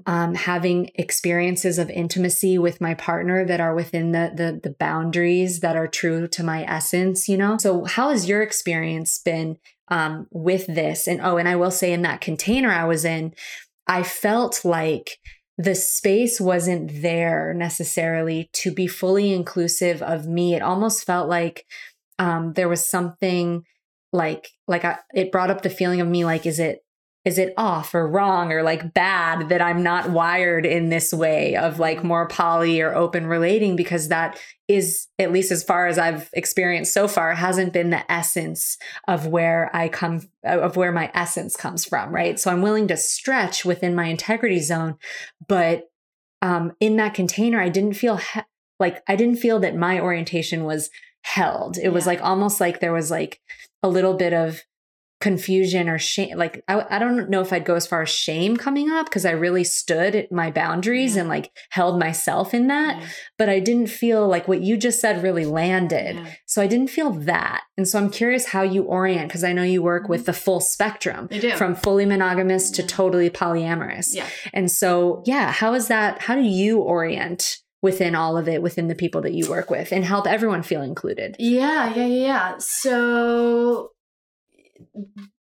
um, 0.06 0.34
having 0.34 0.90
experiences 0.94 1.78
of 1.78 1.90
intimacy 1.90 2.59
with 2.59 2.80
my 2.80 2.94
partner 2.94 3.44
that 3.44 3.60
are 3.60 3.74
within 3.74 4.12
the, 4.12 4.32
the 4.34 4.60
the 4.62 4.74
boundaries 4.78 5.60
that 5.60 5.76
are 5.76 5.88
true 5.88 6.26
to 6.28 6.42
my 6.42 6.64
essence. 6.64 7.28
You 7.28 7.36
know, 7.36 7.56
so 7.59 7.84
how 7.84 8.10
has 8.10 8.28
your 8.28 8.42
experience 8.42 9.18
been 9.18 9.59
um, 9.91 10.27
with 10.31 10.67
this. 10.67 11.07
And 11.07 11.21
oh, 11.21 11.37
and 11.37 11.49
I 11.49 11.57
will 11.57 11.71
say 11.71 11.93
in 11.93 12.03
that 12.03 12.21
container 12.21 12.71
I 12.71 12.85
was 12.85 13.05
in, 13.05 13.35
I 13.87 14.03
felt 14.03 14.65
like 14.65 15.19
the 15.59 15.75
space 15.75 16.41
wasn't 16.41 17.03
there 17.03 17.53
necessarily 17.53 18.49
to 18.55 18.73
be 18.73 18.87
fully 18.87 19.33
inclusive 19.33 20.01
of 20.01 20.27
me. 20.27 20.55
It 20.55 20.62
almost 20.62 21.05
felt 21.05 21.29
like 21.29 21.67
um, 22.19 22.55
there 22.55 22.69
was 22.69 22.89
something 22.89 23.65
like 24.12 24.49
like 24.67 24.85
I, 24.85 24.99
it 25.15 25.33
brought 25.33 25.51
up 25.51 25.62
the 25.62 25.71
feeling 25.71 26.01
of 26.01 26.09
me 26.09 26.25
like 26.25 26.47
is 26.47 26.59
it 26.59 26.81
is 27.24 27.36
it 27.36 27.52
off 27.56 27.94
or 27.94 28.09
wrong 28.09 28.51
or 28.51 28.62
like 28.62 28.94
bad 28.94 29.51
that 29.51 29.60
I'm 29.60 29.82
not 29.82 30.10
wired 30.10 30.64
in 30.64 30.88
this 30.88 31.12
way 31.12 31.55
of 31.55 31.78
like 31.78 32.02
more 32.02 32.26
poly 32.26 32.80
or 32.80 32.94
open 32.94 33.26
relating 33.26 33.76
because 33.76 34.09
that 34.09 34.38
is 34.68 35.06
at 35.18 35.30
least 35.30 35.52
as 35.52 35.62
far 35.62 35.86
as 35.86 35.98
I've 35.98 36.30
experienced 36.32 36.94
so 36.94 37.06
far 37.06 37.34
hasn't 37.34 37.74
been 37.74 37.90
the 37.90 38.10
essence 38.10 38.78
of 39.06 39.26
where 39.26 39.70
I 39.74 39.88
come 39.88 40.22
of 40.44 40.76
where 40.76 40.92
my 40.92 41.10
essence 41.12 41.56
comes 41.56 41.84
from, 41.84 42.14
right? 42.14 42.40
So 42.40 42.51
I'm 42.51 42.62
willing 42.62 42.88
to 42.88 42.97
stretch 42.97 43.64
within 43.64 43.94
my 43.94 44.06
integrity 44.06 44.60
zone, 44.60 44.97
but 45.47 45.84
um 46.40 46.72
in 46.80 46.97
that 46.97 47.12
container 47.12 47.60
I 47.60 47.68
didn't 47.68 47.94
feel 47.94 48.16
he- 48.16 48.40
like 48.78 49.02
I 49.06 49.14
didn't 49.14 49.36
feel 49.36 49.59
that 49.60 49.76
my 49.76 50.01
orientation 50.01 50.64
was 50.64 50.88
held. 51.22 51.76
It 51.76 51.84
yeah. 51.84 51.88
was 51.90 52.06
like 52.06 52.22
almost 52.22 52.60
like 52.60 52.80
there 52.80 52.94
was 52.94 53.10
like 53.10 53.42
a 53.82 53.88
little 53.88 54.14
bit 54.14 54.32
of 54.32 54.62
confusion 55.20 55.86
or 55.86 55.98
shame 55.98 56.36
like 56.38 56.64
I, 56.66 56.97
I 56.97 56.98
don't 56.98 57.28
know 57.28 57.42
if 57.42 57.52
i'd 57.52 57.66
go 57.66 57.74
as 57.74 57.86
far 57.86 58.01
as 58.02 58.09
shame 58.09 58.56
coming 58.56 58.90
up 58.90 59.05
because 59.05 59.26
i 59.26 59.32
really 59.32 59.64
stood 59.64 60.16
at 60.16 60.32
my 60.32 60.51
boundaries 60.51 61.14
yeah. 61.14 61.20
and 61.20 61.28
like 61.28 61.52
held 61.68 61.98
myself 61.98 62.55
in 62.55 62.68
that 62.68 62.98
yeah. 62.98 63.09
but 63.36 63.51
i 63.51 63.60
didn't 63.60 63.88
feel 63.88 64.26
like 64.26 64.48
what 64.48 64.62
you 64.62 64.78
just 64.78 64.98
said 64.98 65.22
really 65.22 65.44
landed 65.44 66.16
yeah. 66.16 66.26
so 66.47 66.62
i 66.62 66.66
didn't 66.66 66.88
feel 66.88 67.10
that 67.10 67.62
and 67.76 67.86
so 67.86 67.98
i'm 67.98 68.09
curious 68.09 68.47
how 68.47 68.62
you 68.62 68.82
orient 68.84 69.28
because 69.28 69.44
i 69.44 69.52
know 69.52 69.62
you 69.62 69.82
work 69.82 70.09
with 70.09 70.22
mm-hmm. 70.22 70.26
the 70.26 70.32
full 70.32 70.60
spectrum 70.60 71.28
from 71.56 71.74
fully 71.74 72.06
monogamous 72.06 72.70
to 72.70 72.82
totally 72.82 73.28
polyamorous 73.28 74.14
yeah 74.14 74.26
and 74.55 74.70
so 74.70 75.22
yeah 75.26 75.52
how 75.52 75.74
is 75.74 75.88
that 75.88 76.22
how 76.22 76.34
do 76.34 76.42
you 76.42 76.78
orient 76.78 77.59
within 77.82 78.14
all 78.14 78.38
of 78.38 78.48
it 78.48 78.62
within 78.62 78.88
the 78.88 78.94
people 78.94 79.20
that 79.20 79.32
you 79.32 79.48
work 79.51 79.70
with 79.70 79.92
and 79.92 80.02
help 80.02 80.26
everyone 80.26 80.62
feel 80.62 80.80
included 80.80 81.36
yeah 81.38 81.94
yeah 81.94 82.06
yeah 82.06 82.55
so 82.59 83.90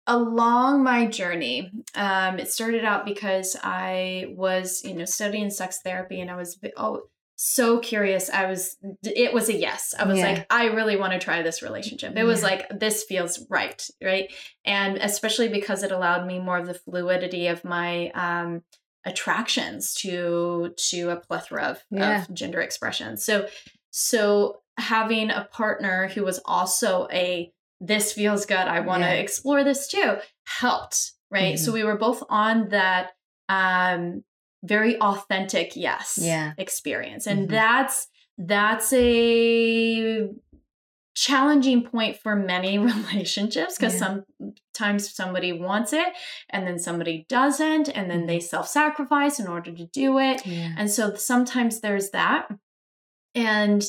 along 0.07 0.83
my 0.83 1.07
journey, 1.07 1.71
um, 1.95 2.39
it 2.39 2.51
started 2.51 2.85
out 2.85 3.05
because 3.05 3.57
I 3.63 4.27
was, 4.31 4.83
you 4.85 4.95
know, 4.95 5.05
studying 5.05 5.51
sex 5.51 5.81
therapy 5.85 6.21
and 6.21 6.31
I 6.31 6.37
was 6.37 6.59
oh 6.77 7.03
so 7.41 7.79
curious. 7.79 8.31
I 8.31 8.47
was, 8.47 8.77
it 9.05 9.33
was 9.33 9.49
a 9.49 9.55
yes. 9.55 9.95
I 9.97 10.05
was 10.05 10.19
yeah. 10.19 10.33
like, 10.33 10.47
I 10.51 10.67
really 10.67 10.97
want 10.97 11.13
to 11.13 11.21
try 11.21 11.43
this 11.43 11.63
relationship. 11.63 12.13
It 12.13 12.17
yeah. 12.17 12.25
was 12.25 12.43
like, 12.43 12.67
this 12.71 13.05
feels 13.05 13.47
right. 13.49 13.81
Right. 14.03 14.33
And 14.65 14.97
especially 14.97 15.49
because 15.49 15.85
it 15.85 15.93
allowed 15.93 16.27
me 16.27 16.41
more 16.41 16.59
of 16.59 16.67
the 16.67 16.75
fluidity 16.75 17.47
of 17.47 17.65
my, 17.65 18.11
um, 18.11 18.63
attractions 19.07 19.95
to 19.95 20.75
to 20.77 21.11
a 21.11 21.17
plethora 21.17 21.63
of, 21.63 21.85
yeah. 21.91 22.23
of 22.23 22.35
gender 22.35 22.61
expressions 22.61 23.25
so 23.25 23.47
so 23.91 24.61
having 24.77 25.31
a 25.31 25.49
partner 25.51 26.09
who 26.09 26.25
was 26.25 26.41
also 26.45 27.07
a 27.11 27.51
this 27.81 28.13
feels 28.13 28.47
good. 28.47 28.57
I 28.57 28.81
want 28.81 29.03
to 29.03 29.09
yeah. 29.09 29.15
explore 29.15 29.65
this 29.65 29.89
too. 29.89 30.17
Helped, 30.47 31.13
right? 31.31 31.55
Mm-hmm. 31.55 31.65
So 31.65 31.73
we 31.73 31.85
were 31.85 31.97
both 31.97 32.23
on 32.29 32.69
that 32.71 33.11
um 33.49 34.25
very 34.65 35.01
authentic 35.01 35.77
yes 35.77 36.19
yeah. 36.21 36.53
experience. 36.59 37.27
And 37.27 37.43
mm-hmm. 37.43 37.53
that's 37.53 38.09
that's 38.39 38.93
a 38.93 40.29
challenging 41.15 41.83
point 41.83 42.17
for 42.17 42.37
many 42.37 42.79
relationships 42.79 43.77
because 43.77 43.95
yeah. 43.95 44.21
sometimes 44.39 45.13
somebody 45.13 45.53
wants 45.53 45.93
it 45.93 46.07
and 46.51 46.65
then 46.65 46.79
somebody 46.79 47.27
doesn't 47.29 47.89
and 47.89 48.09
then 48.09 48.27
they 48.27 48.39
mm-hmm. 48.39 48.47
self-sacrifice 48.47 49.41
in 49.41 49.49
order 49.49 49.73
to 49.73 49.85
do 49.87 50.19
it 50.19 50.47
yeah. 50.47 50.73
and 50.79 50.89
so 50.89 51.13
sometimes 51.17 51.81
there's 51.81 52.11
that 52.11 52.47
and 53.35 53.85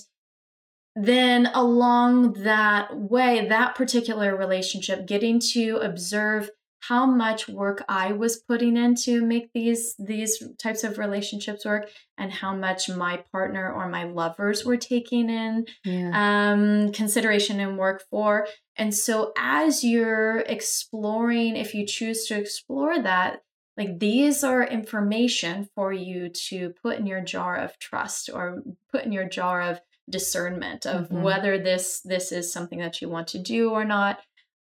then 1.01 1.47
along 1.53 2.33
that 2.43 2.95
way 2.97 3.47
that 3.47 3.75
particular 3.75 4.35
relationship 4.35 5.07
getting 5.07 5.39
to 5.39 5.77
observe 5.77 6.49
how 6.81 7.05
much 7.05 7.47
work 7.47 7.83
I 7.89 8.13
was 8.13 8.37
putting 8.37 8.77
in 8.77 8.95
to 9.03 9.23
make 9.23 9.51
these 9.53 9.95
these 9.99 10.41
types 10.57 10.83
of 10.83 10.97
relationships 10.97 11.65
work 11.65 11.89
and 12.17 12.31
how 12.31 12.55
much 12.55 12.89
my 12.89 13.23
partner 13.31 13.71
or 13.71 13.89
my 13.89 14.05
lovers 14.05 14.63
were 14.63 14.77
taking 14.77 15.29
in 15.29 15.65
yeah. 15.83 16.11
um, 16.13 16.91
consideration 16.91 17.59
and 17.59 17.77
work 17.77 18.03
for. 18.09 18.47
And 18.77 18.95
so 18.95 19.33
as 19.37 19.83
you're 19.83 20.39
exploring, 20.39 21.57
if 21.57 21.73
you 21.73 21.85
choose 21.85 22.25
to 22.27 22.39
explore 22.39 23.01
that, 23.01 23.41
like 23.77 23.99
these 23.99 24.43
are 24.43 24.63
information 24.63 25.69
for 25.75 25.91
you 25.91 26.29
to 26.47 26.73
put 26.81 26.97
in 26.97 27.05
your 27.05 27.21
jar 27.21 27.55
of 27.55 27.77
trust 27.79 28.29
or 28.33 28.63
put 28.91 29.05
in 29.05 29.11
your 29.11 29.27
jar 29.27 29.61
of 29.61 29.81
discernment 30.09 30.85
of 30.85 31.05
mm-hmm. 31.05 31.21
whether 31.21 31.57
this 31.57 32.01
this 32.01 32.31
is 32.31 32.51
something 32.51 32.79
that 32.79 33.01
you 33.01 33.09
want 33.09 33.27
to 33.29 33.39
do 33.39 33.71
or 33.71 33.85
not. 33.85 34.19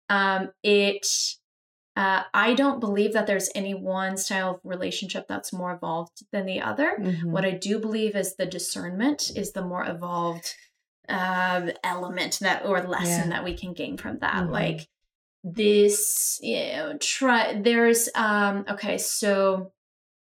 Um, 0.09 0.51
it 0.63 1.07
uh, 1.95 2.23
I 2.33 2.53
don't 2.53 2.79
believe 2.79 3.11
that 3.11 3.27
there's 3.27 3.49
any 3.55 3.73
one 3.73 4.15
style 4.15 4.51
of 4.51 4.61
relationship 4.63 5.27
that's 5.27 5.51
more 5.51 5.73
evolved 5.73 6.23
than 6.31 6.45
the 6.45 6.61
other. 6.61 6.97
Mm-hmm. 6.97 7.29
What 7.29 7.43
I 7.43 7.51
do 7.51 7.77
believe 7.77 8.15
is 8.15 8.35
the 8.35 8.45
discernment 8.45 9.31
is 9.35 9.51
the 9.51 9.65
more 9.65 9.85
evolved 9.85 10.55
uh, 11.09 11.71
element 11.83 12.39
that 12.39 12.65
or 12.65 12.81
lesson 12.83 13.29
yeah. 13.29 13.35
that 13.35 13.43
we 13.43 13.53
can 13.53 13.73
gain 13.73 13.97
from 13.97 14.19
that. 14.19 14.43
Mm-hmm. 14.43 14.51
Like 14.51 14.87
this, 15.43 16.39
you 16.41 16.67
know, 16.67 16.97
try. 16.99 17.59
There's 17.59 18.07
um. 18.15 18.65
Okay, 18.69 18.97
so 18.97 19.73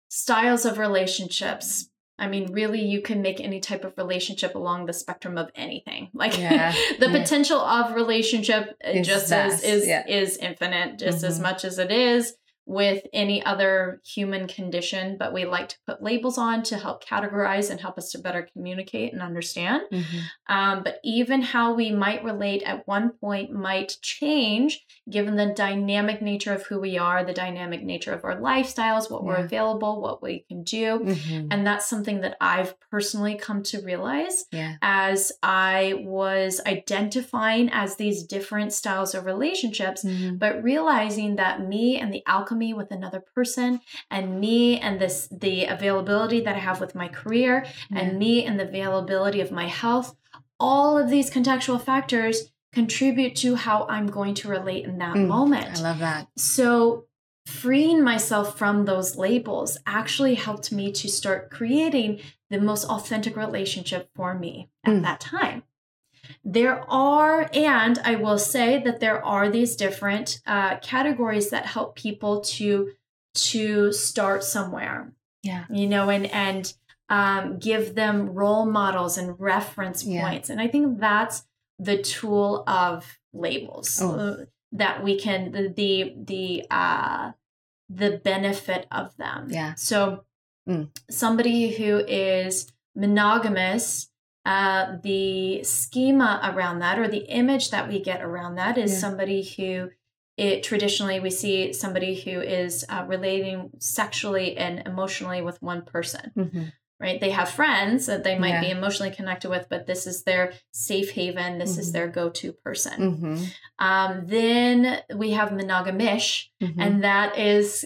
styles 0.10 0.66
of 0.66 0.78
relationships 0.78 1.90
I 2.20 2.28
mean, 2.28 2.52
really, 2.52 2.82
you 2.82 3.02
can 3.02 3.22
make 3.22 3.40
any 3.40 3.60
type 3.60 3.84
of 3.86 3.98
relationship 3.98 4.56
along 4.56 4.86
the 4.86 4.94
spectrum 4.94 5.38
of 5.38 5.50
anything. 5.56 6.10
Like 6.20 6.38
yeah, 6.38 6.74
the 7.00 7.10
yeah. 7.10 7.22
potential 7.22 7.60
of 7.60 7.96
relationship 7.96 8.76
it's 8.82 9.08
just 9.08 9.30
vast, 9.30 9.64
is 9.64 9.84
is, 9.84 9.88
yeah. 9.88 10.06
is 10.06 10.36
infinite, 10.36 11.00
just 11.00 11.20
mm-hmm. 11.20 11.28
as 11.28 11.40
much 11.40 11.64
as 11.64 11.80
it 11.80 11.92
is 11.92 12.36
with 12.70 13.02
any 13.14 13.44
other 13.44 14.00
human 14.06 14.48
condition, 14.48 15.18
but 15.18 15.34
we 15.34 15.44
like 15.44 15.70
to 15.70 15.76
put 15.88 16.04
labels 16.04 16.38
on 16.38 16.62
to 16.62 16.78
help 16.78 17.04
categorize 17.04 17.72
and 17.72 17.82
help 17.82 17.98
us 17.98 18.12
to 18.12 18.20
better 18.20 18.48
communicate 18.54 19.12
and 19.12 19.24
understand. 19.24 19.82
Mm-hmm. 19.92 20.54
Um, 20.56 20.84
but 20.84 21.00
even 21.04 21.42
how 21.42 21.74
we 21.74 21.90
might 21.90 22.24
relate 22.24 22.62
at 22.62 22.88
one 22.88 23.10
point 23.10 23.52
might 23.52 23.98
change 24.04 24.86
given 25.10 25.36
the 25.36 25.48
dynamic 25.48 26.22
nature 26.22 26.54
of 26.54 26.64
who 26.68 26.80
we 26.80 26.96
are, 27.00 27.26
the 27.26 27.34
dynamic 27.34 27.82
nature 27.82 28.14
of 28.14 28.24
our 28.24 28.40
lifestyles, 28.40 29.10
what 29.10 29.24
yeah. 29.24 29.30
we're 29.30 29.44
available, 29.46 30.00
what 30.00 30.22
we 30.22 30.46
can 30.48 30.62
do. 30.62 31.00
Mm-hmm. 31.00 31.48
And 31.50 31.66
that's 31.66 31.90
something 31.90 32.22
that 32.22 32.38
I've 32.40 32.76
personally 32.92 33.34
come 33.34 33.64
to 33.64 33.82
realize 33.82 34.46
yeah. 34.52 34.76
as 34.84 35.32
I 35.42 36.04
was 36.06 36.62
identifying 36.68 37.72
as 37.72 37.96
these 37.96 38.26
different 38.26 38.74
styles 38.74 39.16
of 39.16 39.26
relationships, 39.26 40.06
mm-hmm. 40.06 40.36
but 40.36 40.62
realizing 40.62 41.38
that 41.38 41.62
me 41.62 42.00
and 42.00 42.14
the 42.14 42.22
alchemy 42.28 42.59
with 42.74 42.92
another 42.92 43.20
person 43.36 43.82
and 44.12 44.40
me 44.40 44.80
and 44.80 45.00
this 45.00 45.28
the 45.32 45.66
availability 45.66 46.42
that 46.42 46.56
I 46.56 46.60
have 46.60 46.80
with 46.80 46.96
my 46.96 47.08
career 47.08 47.66
yeah. 47.90 48.00
and 48.00 48.20
me 48.20 48.46
and 48.46 48.60
the 48.60 48.68
availability 48.68 49.42
of 49.42 49.52
my 49.52 49.68
health 49.68 50.16
all 50.60 50.98
of 50.98 51.10
these 51.10 51.30
contextual 51.30 51.82
factors 51.82 52.52
contribute 52.74 53.36
to 53.38 53.56
how 53.56 53.86
I'm 53.90 54.08
going 54.08 54.34
to 54.36 54.48
relate 54.48 54.86
in 54.86 54.98
that 55.00 55.16
mm, 55.16 55.28
moment. 55.28 55.80
I 55.80 55.82
love 55.82 56.00
that. 56.00 56.28
So, 56.38 57.06
freeing 57.46 58.04
myself 58.04 58.58
from 58.58 58.86
those 58.86 59.16
labels 59.16 59.78
actually 59.88 60.36
helped 60.36 60.72
me 60.72 60.92
to 60.92 61.08
start 61.08 61.50
creating 61.50 62.20
the 62.50 62.62
most 62.62 62.86
authentic 62.86 63.36
relationship 63.36 64.10
for 64.16 64.38
me 64.38 64.70
at 64.84 64.94
mm. 64.94 65.02
that 65.02 65.20
time. 65.20 65.64
There 66.44 66.84
are, 66.90 67.50
and 67.54 68.00
I 68.04 68.16
will 68.16 68.38
say 68.38 68.82
that 68.84 69.00
there 69.00 69.24
are 69.24 69.50
these 69.50 69.76
different 69.76 70.42
uh, 70.46 70.78
categories 70.78 71.50
that 71.50 71.66
help 71.66 71.96
people 71.96 72.42
to 72.42 72.92
to 73.36 73.92
start 73.92 74.44
somewhere. 74.44 75.14
Yeah, 75.44 75.66
you 75.70 75.88
know, 75.88 76.10
and 76.10 76.26
and 76.28 76.74
um, 77.10 77.60
give 77.60 77.96
them 77.96 78.30
role 78.30 78.66
models 78.66 79.18
and 79.18 79.40
reference 79.40 80.04
yeah. 80.04 80.22
points, 80.22 80.50
and 80.50 80.60
I 80.62 80.68
think 80.68 81.00
that's 81.00 81.46
the 81.80 81.98
tool 82.02 82.64
of 82.68 83.20
labels 83.34 84.00
oh. 84.02 84.12
Uh, 84.12 84.46
that 84.72 85.04
we 85.04 85.20
can 85.20 85.52
the 85.52 85.70
the 85.70 86.14
the 86.18 86.66
uh 86.70 87.32
the 87.90 88.22
benefit 88.24 88.86
of 88.92 89.16
them. 89.18 89.48
Yeah. 89.50 89.74
So 89.76 90.26
mm. 90.68 90.90
somebody 91.10 91.72
who 91.72 91.98
is 92.08 92.72
monogamous 92.96 94.09
uh, 94.46 94.98
the 95.04 95.64
schema 95.64 96.40
around 96.44 96.80
that 96.80 96.98
or 96.98 97.08
the 97.08 97.30
image 97.30 97.72
that 97.72 97.88
we 97.88 98.02
get 98.02 98.22
around 98.22 98.56
that 98.56 98.78
is 98.78 98.92
yeah. 98.94 99.00
somebody 99.00 99.44
who 99.44 99.90
it 100.38 100.64
traditionally 100.64 101.20
we 101.20 101.30
see 101.30 101.74
somebody 101.74 102.16
who 102.16 102.40
is 102.40 102.86
uh, 102.88 103.04
relating 103.08 103.70
sexually 103.80 104.56
and 104.56 104.88
emotionally 104.88 105.42
with 105.42 105.62
one 105.62 105.82
person 105.82 106.32
mm-hmm 106.36 106.64
right? 107.00 107.20
They 107.20 107.30
have 107.30 107.50
friends 107.50 108.08
that 108.08 108.24
they 108.24 108.38
might 108.38 108.50
yeah. 108.50 108.62
be 108.62 108.70
emotionally 108.72 109.14
connected 109.14 109.50
with, 109.50 109.68
but 109.70 109.88
this 109.88 110.06
is 110.06 110.24
their 110.24 110.54
safe 110.72 111.12
haven. 111.12 111.58
This 111.58 111.72
mm-hmm. 111.72 111.80
is 111.80 111.92
their 111.92 112.08
go 112.08 112.30
to 112.30 112.52
person. 112.52 113.00
Mm-hmm. 113.00 113.44
Um, 113.80 114.24
then 114.26 115.02
we 115.16 115.32
have 115.32 115.50
monogamish, 115.50 116.48
mm-hmm. 116.62 116.80
and 116.80 117.04
that 117.04 117.38
is. 117.38 117.86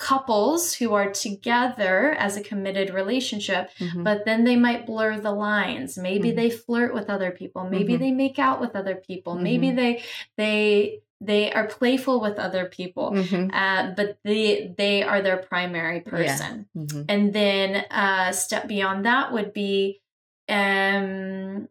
Couples 0.00 0.72
who 0.72 0.94
are 0.94 1.10
together 1.10 2.12
as 2.18 2.34
a 2.38 2.42
committed 2.42 2.88
relationship, 2.88 3.70
mm-hmm. 3.78 4.02
but 4.02 4.24
then 4.24 4.44
they 4.44 4.56
might 4.56 4.86
blur 4.86 5.20
the 5.20 5.30
lines. 5.30 5.98
Maybe 5.98 6.28
mm-hmm. 6.28 6.36
they 6.36 6.50
flirt 6.50 6.94
with 6.94 7.10
other 7.10 7.30
people. 7.30 7.68
Maybe 7.68 7.92
mm-hmm. 7.92 8.02
they 8.02 8.10
make 8.10 8.38
out 8.38 8.62
with 8.62 8.74
other 8.74 8.94
people. 8.94 9.34
Maybe 9.34 9.70
they 9.72 10.02
they 10.38 11.02
they 11.20 11.52
are 11.52 11.66
playful 11.66 12.20
with 12.20 12.38
other 12.38 12.64
people 12.64 13.12
mm-hmm. 13.12 13.54
uh, 13.54 13.92
but 13.94 14.18
they 14.24 14.74
they 14.78 15.02
are 15.02 15.20
their 15.20 15.36
primary 15.36 16.00
person 16.00 16.66
yeah. 16.74 16.82
mm-hmm. 16.82 17.02
and 17.08 17.32
then 17.34 17.84
a 17.90 17.94
uh, 17.94 18.32
step 18.32 18.66
beyond 18.66 19.04
that 19.04 19.32
would 19.32 19.52
be 19.52 20.00
um 20.48 21.68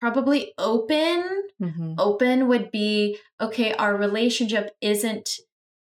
probably 0.00 0.52
open 0.56 1.42
mm-hmm. 1.60 1.94
open 1.98 2.46
would 2.46 2.70
be 2.70 3.18
okay 3.40 3.72
our 3.72 3.96
relationship 3.96 4.76
isn't 4.80 5.40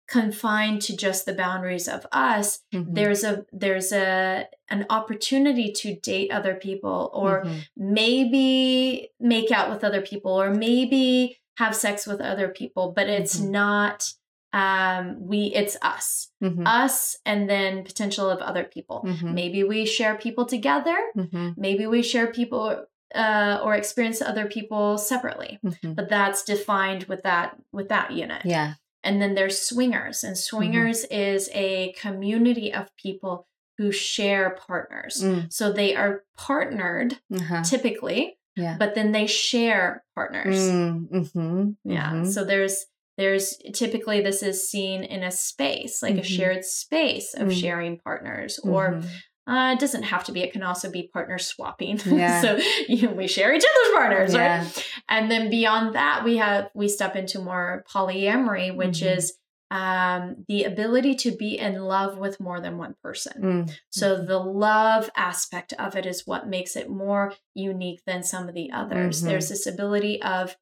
confined 0.08 0.82
to 0.82 0.96
just 0.96 1.26
the 1.26 1.32
boundaries 1.32 1.88
of 1.88 2.06
us 2.12 2.60
mm-hmm. 2.74 2.92
there's 2.92 3.24
a 3.24 3.44
there's 3.52 3.92
a 3.92 4.46
an 4.68 4.84
opportunity 4.90 5.72
to 5.72 5.94
date 5.96 6.30
other 6.30 6.54
people 6.54 7.10
or 7.14 7.44
mm-hmm. 7.44 7.58
maybe 7.76 9.10
make 9.20 9.50
out 9.50 9.70
with 9.70 9.84
other 9.84 10.02
people 10.02 10.32
or 10.32 10.52
maybe 10.52 11.38
have 11.56 11.76
sex 11.76 12.06
with 12.06 12.20
other 12.20 12.48
people, 12.48 12.92
but 12.94 13.08
it's 13.08 13.38
mm-hmm. 13.38 13.52
not 13.52 14.12
um 14.54 15.16
we 15.26 15.44
it's 15.54 15.78
us 15.80 16.28
mm-hmm. 16.44 16.66
us 16.66 17.16
and 17.24 17.48
then 17.48 17.84
potential 17.84 18.28
of 18.28 18.38
other 18.40 18.64
people 18.64 19.02
mm-hmm. 19.02 19.32
maybe 19.32 19.64
we 19.64 19.86
share 19.86 20.14
people 20.14 20.44
together 20.44 20.94
mm-hmm. 21.16 21.52
maybe 21.56 21.86
we 21.86 22.02
share 22.02 22.26
people 22.26 22.84
uh 23.14 23.60
or 23.64 23.74
experience 23.74 24.20
other 24.20 24.44
people 24.44 24.98
separately 24.98 25.58
but 25.82 26.10
that's 26.10 26.44
defined 26.44 27.04
with 27.04 27.22
that 27.22 27.56
with 27.72 27.88
that 27.88 28.10
unit 28.10 28.42
yeah 28.44 28.74
and 29.04 29.20
then 29.20 29.34
there's 29.34 29.60
swingers 29.60 30.24
and 30.24 30.34
mm-hmm. 30.34 30.56
swingers 30.56 31.04
is 31.04 31.48
a 31.52 31.94
community 31.98 32.72
of 32.72 32.94
people 32.96 33.46
who 33.78 33.90
share 33.90 34.50
partners 34.50 35.22
mm. 35.22 35.50
so 35.52 35.72
they 35.72 35.94
are 35.94 36.24
partnered 36.36 37.18
uh-huh. 37.34 37.62
typically 37.62 38.36
yeah. 38.56 38.76
But 38.78 38.94
then 38.94 39.12
they 39.12 39.26
share 39.26 40.04
partners. 40.14 40.58
Mm, 40.58 41.08
mm-hmm, 41.08 41.70
yeah. 41.84 42.10
Mm-hmm. 42.12 42.30
So 42.30 42.44
there's 42.44 42.86
there's 43.16 43.56
typically 43.74 44.20
this 44.20 44.42
is 44.42 44.68
seen 44.68 45.04
in 45.04 45.22
a 45.22 45.30
space, 45.30 46.02
like 46.02 46.14
mm-hmm. 46.14 46.20
a 46.20 46.24
shared 46.24 46.64
space 46.64 47.34
of 47.34 47.48
mm. 47.48 47.60
sharing 47.60 47.98
partners 47.98 48.58
or 48.62 48.92
mm-hmm. 48.92 49.08
Uh, 49.46 49.72
it 49.76 49.80
doesn't 49.80 50.04
have 50.04 50.24
to 50.24 50.32
be. 50.32 50.40
It 50.42 50.52
can 50.52 50.62
also 50.62 50.90
be 50.90 51.10
partner 51.12 51.38
swapping. 51.38 52.00
Yeah. 52.06 52.40
so 52.40 52.58
you 52.88 53.08
know, 53.08 53.14
we 53.14 53.26
share 53.26 53.54
each 53.54 53.64
other's 53.64 53.94
partners, 53.94 54.34
yeah. 54.34 54.62
right? 54.62 54.92
And 55.08 55.30
then 55.30 55.50
beyond 55.50 55.94
that, 55.94 56.24
we 56.24 56.36
have 56.36 56.70
we 56.74 56.88
step 56.88 57.16
into 57.16 57.40
more 57.40 57.84
polyamory, 57.92 58.74
which 58.74 59.00
mm-hmm. 59.00 59.18
is 59.18 59.34
um, 59.72 60.44
the 60.48 60.64
ability 60.64 61.14
to 61.14 61.30
be 61.34 61.58
in 61.58 61.80
love 61.80 62.18
with 62.18 62.38
more 62.38 62.60
than 62.60 62.76
one 62.76 62.94
person. 63.02 63.42
Mm. 63.42 63.78
So 63.88 64.16
mm-hmm. 64.16 64.26
the 64.26 64.38
love 64.38 65.08
aspect 65.16 65.72
of 65.78 65.96
it 65.96 66.04
is 66.04 66.26
what 66.26 66.46
makes 66.46 66.76
it 66.76 66.90
more 66.90 67.32
unique 67.54 68.02
than 68.06 68.22
some 68.22 68.50
of 68.50 68.54
the 68.54 68.70
others. 68.70 69.18
Mm-hmm. 69.18 69.28
There's 69.28 69.48
this 69.48 69.66
ability 69.66 70.20
of 70.20 70.54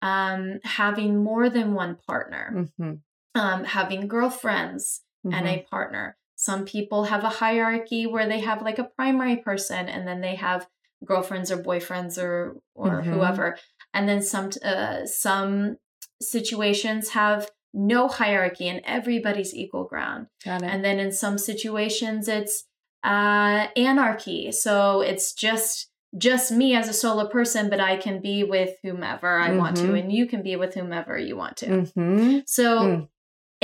um, 0.00 0.60
having 0.64 1.22
more 1.22 1.50
than 1.50 1.74
one 1.74 1.98
partner, 2.06 2.66
mm-hmm. 2.80 3.38
um, 3.38 3.64
having 3.64 4.08
girlfriends 4.08 5.02
mm-hmm. 5.26 5.34
and 5.34 5.46
a 5.46 5.50
mm-hmm. 5.58 5.68
partner. 5.68 6.16
Some 6.36 6.64
people 6.64 7.04
have 7.04 7.24
a 7.24 7.28
hierarchy 7.28 8.06
where 8.06 8.26
they 8.28 8.40
have 8.40 8.62
like 8.62 8.78
a 8.78 8.84
primary 8.96 9.36
person 9.36 9.88
and 9.88 10.06
then 10.06 10.20
they 10.20 10.34
have 10.36 10.66
girlfriends 11.04 11.50
or 11.50 11.58
boyfriends 11.62 12.18
or 12.22 12.56
or 12.74 13.02
Mhm. 13.02 13.04
whoever 13.04 13.56
and 13.92 14.08
then 14.08 14.22
some 14.22 14.50
uh, 14.64 15.04
some 15.06 15.76
situations 16.20 17.10
have 17.10 17.50
no 17.72 18.08
hierarchy 18.08 18.68
and 18.68 18.80
everybody's 18.84 19.54
equal 19.54 19.84
ground 19.84 20.26
Got 20.44 20.62
it. 20.62 20.66
and 20.66 20.84
then 20.84 20.98
in 20.98 21.12
some 21.12 21.38
situations 21.38 22.28
it's 22.28 22.64
uh 23.02 23.66
anarchy 23.76 24.50
so 24.52 25.00
it's 25.00 25.34
just 25.34 25.90
just 26.16 26.52
me 26.52 26.74
as 26.76 26.88
a 26.88 26.92
solo 26.92 27.28
person 27.28 27.68
but 27.68 27.80
i 27.80 27.96
can 27.96 28.20
be 28.20 28.44
with 28.44 28.70
whomever 28.82 29.38
i 29.38 29.50
want 29.56 29.76
to 29.76 29.88
Mhm. 29.88 29.98
and 30.00 30.12
you 30.12 30.26
can 30.26 30.42
be 30.42 30.56
with 30.56 30.74
whomever 30.74 31.18
you 31.18 31.36
want 31.36 31.56
to 31.58 31.66
mm-hmm. 31.66 32.38
so 32.46 32.80
Mm. 32.80 33.08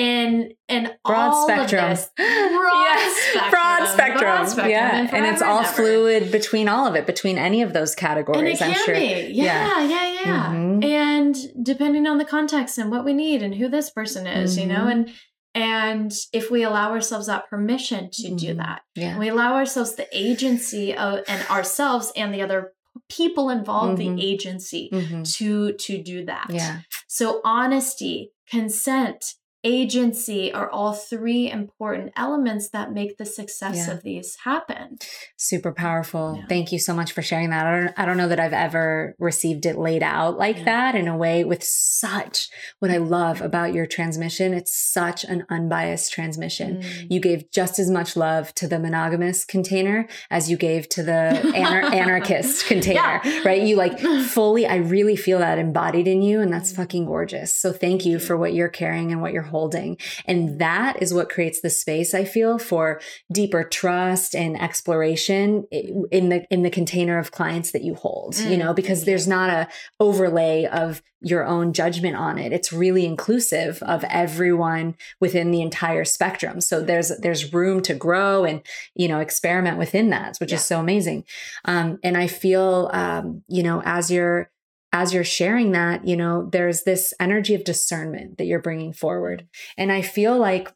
In 0.00 0.52
in 0.68 0.90
broad 1.04 1.30
all 1.32 1.46
spectrum. 1.46 1.90
this 1.90 2.08
broad 2.16 2.26
Yeah, 2.96 3.12
spectrum 3.14 3.50
broad 3.50 3.88
spectrum. 3.88 4.18
broad 4.20 4.44
spectrum, 4.48 4.70
yeah, 4.70 4.96
and, 5.00 5.12
and, 5.14 5.26
it's 5.26 5.42
all 5.42 5.60
ever. 5.60 5.68
fluid 5.72 6.32
between 6.32 6.68
all 6.68 6.86
of 6.86 6.94
it, 6.96 7.06
between 7.06 7.36
any 7.38 7.60
of 7.62 7.72
those 7.72 7.94
categories. 7.94 8.38
and 8.40 8.48
it 8.48 8.62
I'm 8.62 8.72
can 8.72 8.84
sure. 8.86 8.94
be 8.94 9.32
yeah 9.32 9.82
yeah 9.82 10.12
yeah, 10.24 10.46
Mhm. 10.54 10.84
and 10.84 11.36
depending 11.62 12.06
on 12.06 12.16
the 12.18 12.24
context 12.24 12.78
and 12.78 12.90
what 12.90 13.04
we 13.04 13.12
need 13.12 13.42
and 13.42 13.54
who 13.54 13.68
this 13.68 13.90
person 13.90 14.26
is 14.26 14.56
you 14.56 14.66
know 14.66 14.84
Mhm. 14.86 14.92
and 14.92 15.10
and 15.54 16.12
if 16.32 16.50
we 16.50 16.62
allow 16.62 16.92
ourselves 16.92 17.26
that 17.26 17.50
permission 17.50 18.08
to 18.12 18.34
do 18.36 18.54
Mhm. 18.54 18.58
that 18.58 18.80
Yeah. 18.94 19.18
we 19.18 19.28
allow 19.28 19.54
ourselves 19.54 19.96
the 19.96 20.06
agency 20.12 20.94
of 20.94 21.20
and 21.28 21.42
ourselves 21.50 22.12
and 22.16 22.32
the 22.32 22.40
other 22.42 22.72
people 23.08 23.50
involved 23.50 24.00
Mhm. 24.00 24.16
the 24.16 24.26
agency 24.32 24.88
Mhm. 24.92 25.30
to 25.36 25.72
to 25.86 26.02
do 26.02 26.24
that 26.24 26.46
Yeah. 26.50 26.76
so 27.08 27.40
honesty 27.44 28.30
consent 28.50 29.34
agency 29.64 30.52
are 30.52 30.70
all 30.70 30.92
three 30.92 31.50
important 31.50 32.12
elements 32.16 32.68
that 32.70 32.92
make 32.92 33.18
the 33.18 33.26
success 33.26 33.86
Yeah. 33.86 33.92
of 33.94 34.02
these 34.02 34.36
happen 34.44 34.98
Super 35.36 35.72
powerful. 35.72 36.36
Yeah. 36.38 36.46
Thank 36.48 36.70
you 36.72 36.78
so 36.78 36.94
much 36.94 37.12
for 37.12 37.22
sharing 37.22 37.50
that. 37.50 37.66
I 37.66 37.80
don't, 37.80 37.92
I 37.98 38.04
don't 38.04 38.16
know 38.16 38.28
that 38.28 38.38
I've 38.40 38.52
ever 38.52 39.14
received 39.18 39.66
it 39.66 39.76
laid 39.78 40.02
out 40.02 40.38
like 40.38 40.58
Yeah. 40.58 40.64
that 40.64 40.94
in 40.94 41.08
a 41.08 41.16
way 41.16 41.44
with 41.44 41.62
such 41.62 42.48
what 42.78 42.90
I 42.90 42.98
love 42.98 43.40
about 43.40 43.72
your 43.72 43.86
transmission. 43.86 44.52
It's 44.54 44.74
such 44.76 45.24
an 45.24 45.46
unbiased 45.50 46.12
transmission. 46.12 46.82
Mm. 46.82 47.06
You 47.10 47.20
gave 47.20 47.50
just 47.50 47.78
as 47.78 47.90
much 47.90 48.16
love 48.16 48.54
to 48.56 48.68
the 48.68 48.78
monogamous 48.78 49.44
container 49.44 50.06
as 50.30 50.50
you 50.50 50.56
gave 50.56 50.88
to 50.90 51.02
the 51.02 51.40
anar- 51.54 51.92
anarchist 51.94 52.66
container, 52.66 53.20
right? 53.44 53.62
You 53.62 53.76
like 53.76 53.98
fully, 54.28 54.66
I 54.66 54.76
really 54.76 55.16
feel 55.16 55.38
that 55.38 55.58
embodied 55.58 56.06
in 56.08 56.22
you, 56.22 56.40
and 56.40 56.52
that's 56.52 56.72
fucking 56.72 57.06
gorgeous. 57.06 57.54
So 57.54 57.72
thank 57.72 58.04
you 58.06 58.18
for 58.18 58.36
what 58.36 58.52
you're 58.54 58.68
carrying 58.68 59.12
and 59.12 59.20
what 59.22 59.32
you're 59.32 59.42
holding. 59.50 59.96
And 60.26 60.58
that 60.60 61.00
is 61.02 61.12
what 61.14 61.28
creates 61.28 61.60
the 61.60 61.70
space, 61.70 62.14
I 62.14 62.24
feel, 62.24 62.58
for 62.58 63.00
deeper 63.30 63.62
trust 63.64 64.34
and 64.34 64.60
exploration 64.60 65.66
in 65.70 66.28
the 66.30 66.46
in 66.50 66.62
the 66.62 66.70
container 66.70 67.18
of 67.18 67.30
clients 67.30 67.70
that 67.72 67.82
you 67.82 67.94
hold, 67.94 68.38
you 68.38 68.56
Mm. 68.56 68.58
know, 68.58 68.72
because 68.74 69.04
there's 69.04 69.28
not 69.28 69.50
a 69.50 69.68
overlay 69.98 70.64
of 70.66 71.02
your 71.22 71.44
own 71.44 71.74
judgment 71.74 72.16
on 72.16 72.38
it. 72.38 72.50
It's 72.50 72.72
really 72.72 73.04
inclusive 73.04 73.82
of 73.82 74.04
everyone 74.04 74.94
within 75.20 75.50
the 75.50 75.60
entire 75.60 76.04
spectrum. 76.04 76.60
So 76.62 76.80
there's 76.80 77.08
there's 77.18 77.52
room 77.52 77.82
to 77.82 77.94
grow 77.94 78.44
and 78.44 78.62
you 78.94 79.06
know 79.08 79.20
experiment 79.20 79.76
within 79.76 80.08
that, 80.10 80.38
which 80.40 80.52
is 80.52 80.64
so 80.64 80.80
amazing. 80.80 81.24
Um, 81.66 81.98
and 82.02 82.16
I 82.16 82.26
feel 82.26 82.90
um, 82.92 83.42
you 83.48 83.62
know 83.62 83.82
as 83.84 84.10
you're 84.10 84.50
as 84.92 85.14
you're 85.14 85.24
sharing 85.24 85.72
that, 85.72 86.06
you 86.06 86.16
know, 86.16 86.48
there's 86.50 86.82
this 86.82 87.14
energy 87.20 87.54
of 87.54 87.64
discernment 87.64 88.38
that 88.38 88.46
you're 88.46 88.60
bringing 88.60 88.92
forward, 88.92 89.46
and 89.76 89.92
I 89.92 90.02
feel 90.02 90.36
like 90.36 90.72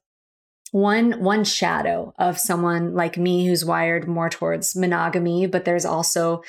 one 0.74 1.20
one 1.22 1.44
shadow 1.44 2.12
of 2.18 2.36
someone 2.36 2.94
like 2.94 3.16
me 3.16 3.46
who's 3.46 3.64
wired 3.64 4.08
more 4.08 4.28
towards 4.28 4.74
monogamy 4.74 5.46
but 5.46 5.64
there's 5.64 5.84
also 5.84 6.42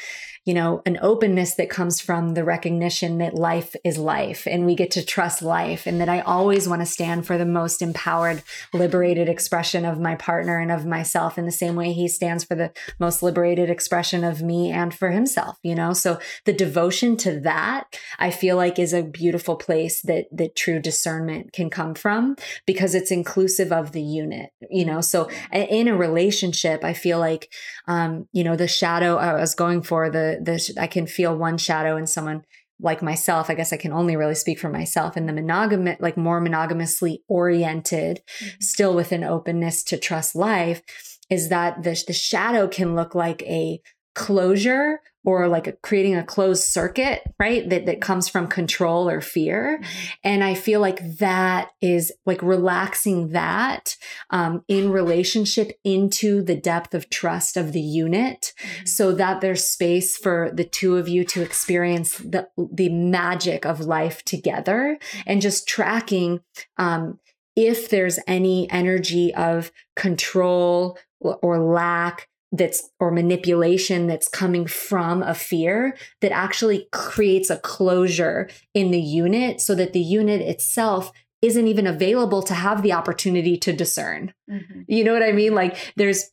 you 0.45 0.53
know 0.53 0.81
an 0.85 0.97
openness 1.01 1.55
that 1.55 1.69
comes 1.69 1.99
from 1.99 2.34
the 2.34 2.43
recognition 2.43 3.17
that 3.17 3.34
life 3.34 3.76
is 3.84 3.97
life 3.97 4.47
and 4.47 4.65
we 4.65 4.76
get 4.76 4.91
to 4.91 5.03
trust 5.03 5.41
life 5.41 5.85
and 5.88 5.99
that 5.99 6.09
I 6.09 6.22
always 6.22 6.67
want 6.67 6.81
to 6.81 6.85
stand 6.85 7.26
for 7.26 7.38
the 7.38 7.45
most 7.45 7.81
empowered 7.81 8.43
liberated 8.73 9.27
expression 9.27 9.85
of 9.85 9.99
my 9.99 10.15
partner 10.15 10.59
and 10.59 10.72
of 10.72 10.85
myself 10.85 11.38
in 11.38 11.45
the 11.45 11.51
same 11.51 11.76
way 11.76 11.91
he 11.93 12.07
stands 12.07 12.43
for 12.43 12.55
the 12.55 12.72
most 12.99 13.23
liberated 13.23 13.69
expression 13.69 14.23
of 14.23 14.41
me 14.41 14.72
and 14.72 14.93
for 14.93 15.11
himself 15.11 15.57
you 15.63 15.76
know? 15.76 15.93
So 15.93 16.19
the 16.45 16.53
devotion 16.53 17.17
to 17.17 17.39
that 17.41 17.97
I 18.19 18.31
feel 18.31 18.55
like 18.55 18.80
is 18.80 18.93
a 18.93 19.03
beautiful 19.03 19.55
place 19.55 20.01
that 20.03 20.26
that 20.31 20.55
true 20.55 20.80
discernment 20.80 21.53
can 21.53 21.69
come 21.69 21.95
from 21.95 22.35
because 22.65 22.95
it's 22.95 23.11
inclusive 23.11 23.72
of 23.72 23.91
the 23.91 24.03
unit 24.03 24.51
you 24.69 24.85
know? 24.85 25.01
So 25.01 25.30
in 25.51 25.88
a 25.88 25.95
relationship 25.95 26.84
i 26.84 26.93
feel 26.93 27.19
like 27.19 27.51
um 27.88 28.27
you 28.31 28.43
know 28.43 28.55
the 28.55 28.67
shadow 28.67 29.15
i 29.17 29.34
was 29.34 29.55
going 29.55 29.81
for 29.81 30.09
the 30.09 30.34
the 30.41 30.73
i 30.79 30.87
can 30.87 31.07
feel 31.07 31.37
one 31.37 31.57
shadow 31.57 31.97
in 31.97 32.07
someone 32.07 32.43
like 32.81 33.01
myself. 33.01 33.49
I 33.49 33.55
guess 33.55 33.71
i 33.71 33.77
can 33.77 33.93
only 33.93 34.15
really 34.15 34.35
speak 34.35 34.59
for 34.59 34.69
myself 34.69 35.15
in 35.15 35.25
the 35.25 35.33
monogamous 35.33 35.97
like 35.99 36.17
more 36.17 36.41
monogamously 36.41 37.23
oriented 37.27 38.21
mm-hmm. 38.39 38.49
still 38.59 38.93
with 38.93 39.11
an 39.11 39.23
openness 39.23 39.83
to 39.85 39.97
trust 39.97 40.35
life 40.35 40.81
is 41.29 41.49
that 41.49 41.83
the, 41.83 42.03
the 42.05 42.13
shadow 42.13 42.67
can 42.67 42.95
look 42.95 43.15
like 43.15 43.41
a 43.43 43.81
closure 44.13 44.99
or 45.26 45.47
like 45.47 45.68
a, 45.68 45.73
creating 45.73 46.15
a 46.15 46.23
closed 46.23 46.64
circuit 46.64 47.22
right 47.39 47.68
that, 47.69 47.85
that 47.85 48.02
comes 48.02 48.30
from 48.30 48.47
control 48.47 49.10
or 49.10 49.22
fear. 49.22 49.81
And 50.23 50.43
i 50.43 50.53
feel 50.53 50.80
like 50.80 51.18
that 51.18 51.72
is 51.81 52.11
like 52.26 52.41
relaxing 52.41 53.30
that 53.30 53.95
um, 54.30 54.64
in 54.68 54.91
relationship 54.91 55.72
into 55.84 56.41
the 56.41 56.56
depth 56.56 56.93
of 56.93 57.10
trust 57.10 57.57
of 57.57 57.73
the 57.73 57.81
unit 57.81 58.53
so 58.85 59.11
that 59.14 59.41
there's 59.41 59.64
space 59.64 60.18
for 60.18 60.52
the 60.53 60.64
two 60.64 60.97
of 60.97 61.07
you 61.07 61.23
to 61.26 61.41
experience 61.41 62.18
the 62.18 62.47
the 62.72 62.89
magic 62.89 63.65
of 63.65 63.81
life 63.81 64.23
together 64.23 64.97
and 65.26 65.41
just 65.41 65.68
tracking 65.68 66.41
um, 66.77 67.19
if 67.56 67.89
there's 67.89 68.19
any 68.27 68.69
energy 68.69 69.34
of 69.34 69.72
control 69.95 70.97
or, 71.19 71.35
or 71.41 71.60
lack 71.60 72.27
that's 72.51 72.89
or 72.99 73.11
manipulation 73.11 74.07
that's 74.07 74.27
coming 74.30 74.65
from 74.67 75.23
a 75.23 75.34
fear 75.34 75.97
that 76.22 76.31
actually 76.31 76.88
creates 76.91 77.49
a 77.49 77.57
closure 77.57 78.49
in 78.73 78.91
the 78.91 78.99
unit 79.01 79.59
so 79.59 79.76
that 79.76 79.93
the 79.93 79.99
unit 79.99 80.41
itself 80.41 81.11
isn't 81.41 81.67
even 81.67 81.85
available 81.85 82.41
to 82.41 82.53
have 82.53 82.81
the 82.81 82.93
opportunity 82.93 83.57
to 83.57 83.73
discern 83.73 84.34
Mhm. 84.49 84.85
you 84.88 85.03
know 85.03 85.13
what 85.13 85.23
I 85.23 85.31
mean? 85.31 85.53
Like 85.53 85.76
there's, 85.95 86.23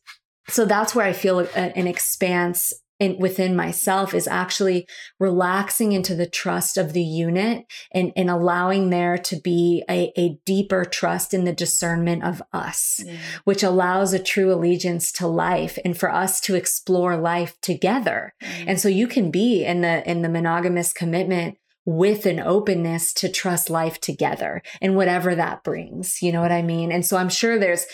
so 0.47 0.65
that's 0.65 0.95
where 0.95 1.05
I 1.05 1.13
feel 1.13 1.39
an 1.55 1.87
expanse 1.87 2.73
in, 2.99 3.17
within 3.19 3.55
myself 3.55 4.13
is 4.13 4.27
actually 4.27 4.87
relaxing 5.19 5.91
into 5.91 6.15
the 6.15 6.27
trust 6.27 6.77
of 6.77 6.93
the 6.93 7.03
unit 7.03 7.65
and, 7.91 8.11
and 8.15 8.29
allowing 8.29 8.89
there 8.89 9.17
to 9.17 9.35
be 9.35 9.83
a, 9.89 10.11
a 10.17 10.37
deeper 10.45 10.85
trust 10.85 11.33
in 11.33 11.43
the 11.43 11.53
discernment 11.53 12.23
of 12.23 12.41
us, 12.53 13.01
Yeah. 13.03 13.17
which 13.43 13.63
allows 13.63 14.13
a 14.13 14.19
true 14.19 14.53
allegiance 14.53 15.11
to 15.13 15.27
life 15.27 15.77
and 15.83 15.97
for 15.97 16.11
us 16.11 16.39
to 16.41 16.55
explore 16.55 17.17
life 17.17 17.59
together. 17.61 18.33
Mm. 18.41 18.63
And 18.67 18.79
so 18.79 18.87
you 18.89 19.07
can 19.07 19.31
be 19.31 19.65
in 19.65 19.81
the, 19.81 20.09
in 20.09 20.21
the 20.21 20.29
monogamous 20.29 20.93
commitment 20.93 21.57
with 21.85 22.25
an 22.25 22.39
openness 22.39 23.11
to 23.13 23.27
trust 23.27 23.69
life 23.69 23.99
together 23.99 24.61
and 24.81 24.95
whatever 24.95 25.35
that 25.35 25.63
brings. 25.63 26.21
You 26.21 26.31
know 26.31 26.41
what 26.41 26.51
I 26.51 26.61
mean? 26.61 26.91
And 26.91 27.05
so 27.05 27.17
I'm 27.17 27.29
sure 27.29 27.59
there's 27.59 27.85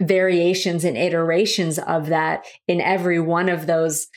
variations 0.00 0.84
and 0.84 0.96
iterations 0.96 1.78
of 1.78 2.08
that 2.08 2.44
in 2.66 2.80
every 2.80 3.20
one 3.20 3.48
of 3.48 3.66
those 3.66 4.08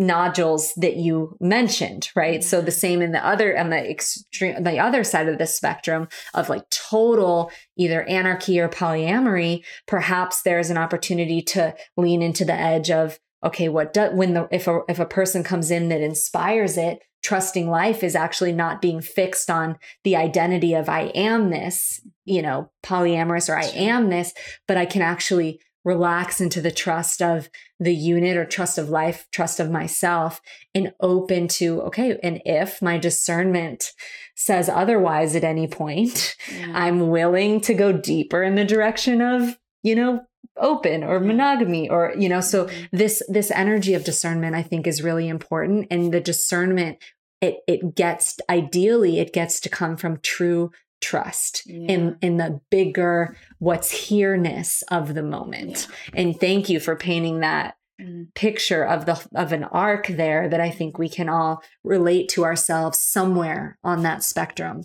nodules 0.00 0.72
that 0.76 0.96
you 0.96 1.36
mentioned 1.40 2.10
right? 2.16 2.42
So 2.42 2.56
mm-hmm. 2.56 2.66
the 2.66 2.72
same 2.72 3.02
in 3.02 3.12
the 3.12 3.24
other 3.24 3.56
on 3.56 3.70
the 3.70 3.90
extreme 3.90 4.62
the 4.62 4.78
other 4.78 5.04
side 5.04 5.28
of 5.28 5.38
the 5.38 5.46
spectrum 5.46 6.08
of 6.34 6.48
like 6.48 6.68
total 6.70 7.52
either 7.76 8.02
anarchy 8.04 8.58
or 8.58 8.68
polyamory 8.68 9.62
perhaps 9.86 10.42
there's 10.42 10.70
an 10.70 10.78
opportunity 10.78 11.42
to 11.42 11.74
lean 11.96 12.22
into 12.22 12.44
the 12.44 12.54
edge 12.54 12.90
of 12.90 13.18
okay 13.44 13.68
what 13.68 13.92
do, 13.92 14.10
when 14.12 14.32
the 14.32 14.48
if 14.50 14.66
a 14.66 14.80
if 14.88 14.98
a 14.98 15.06
person 15.06 15.44
comes 15.44 15.70
in 15.70 15.90
that 15.90 16.00
inspires 16.00 16.76
it 16.76 17.00
trusting 17.22 17.68
life 17.68 18.02
is 18.02 18.16
actually 18.16 18.52
not 18.52 18.80
being 18.80 19.02
fixed 19.02 19.50
on 19.50 19.78
the 20.04 20.16
identity 20.16 20.72
of 20.72 20.88
i 20.88 21.02
am 21.14 21.50
this 21.50 22.00
you 22.24 22.40
know 22.40 22.70
polyamorous 22.82 23.48
or 23.48 23.56
i 23.56 23.66
am 23.66 24.08
this 24.08 24.32
but 24.66 24.76
i 24.76 24.86
can 24.86 25.02
actually 25.02 25.60
relax 25.84 26.40
into 26.40 26.60
the 26.60 26.70
trust 26.70 27.22
of 27.22 27.48
the 27.78 27.94
unit 27.94 28.36
or 28.36 28.44
trust 28.44 28.76
of 28.78 28.90
life 28.90 29.26
trust 29.32 29.58
of 29.60 29.70
myself 29.70 30.40
and 30.74 30.92
open 31.00 31.48
to 31.48 31.80
okay 31.82 32.18
and 32.22 32.42
if 32.44 32.82
my 32.82 32.98
discernment 32.98 33.92
says 34.34 34.68
otherwise 34.68 35.34
at 35.34 35.44
any 35.44 35.66
point 35.66 36.36
Yeah. 36.58 36.72
i'm 36.74 37.08
willing 37.08 37.60
to 37.62 37.74
go 37.74 37.92
deeper 37.92 38.42
in 38.42 38.54
the 38.56 38.64
direction 38.64 39.20
of 39.22 39.56
you 39.82 39.94
know 39.94 40.20
open 40.56 41.02
or 41.04 41.20
monogamy 41.20 41.88
or 41.88 42.12
you 42.18 42.28
know 42.28 42.40
so 42.40 42.66
Mhm. 42.66 42.88
this 42.92 43.22
this 43.28 43.50
energy 43.50 43.94
of 43.94 44.04
discernment 44.04 44.54
i 44.54 44.62
think 44.62 44.86
is 44.86 45.02
really 45.02 45.28
important 45.28 45.86
and 45.90 46.12
the 46.12 46.20
discernment 46.20 46.98
it 47.40 47.58
it 47.66 47.94
gets 47.94 48.38
ideally 48.50 49.18
it 49.18 49.32
gets 49.32 49.60
to 49.60 49.68
come 49.70 49.96
from 49.96 50.18
true 50.22 50.70
trust 51.00 51.66
in 51.66 52.16
in 52.20 52.36
the 52.36 52.60
bigger 52.70 53.36
what's 53.58 53.90
here-ness 53.90 54.82
of 54.88 55.14
the 55.14 55.22
moment 55.22 55.88
and 56.14 56.38
thank 56.38 56.68
you 56.68 56.78
for 56.78 56.94
painting 56.94 57.40
that 57.40 57.76
mm. 58.00 58.26
picture 58.34 58.84
of 58.84 59.06
the 59.06 59.20
of 59.34 59.52
an 59.52 59.64
arc 59.64 60.08
there 60.08 60.48
that 60.48 60.60
I 60.60 60.70
think 60.70 60.98
we 60.98 61.08
can 61.08 61.28
all 61.28 61.62
relate 61.82 62.28
to 62.30 62.44
ourselves 62.44 62.98
somewhere 62.98 63.78
on 63.82 64.02
that 64.02 64.22
spectrum 64.22 64.84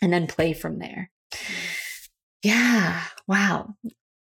and 0.00 0.12
then 0.12 0.26
play 0.26 0.52
from 0.52 0.78
there. 0.78 1.10
Yeah. 2.42 3.02
Wow 3.26 3.74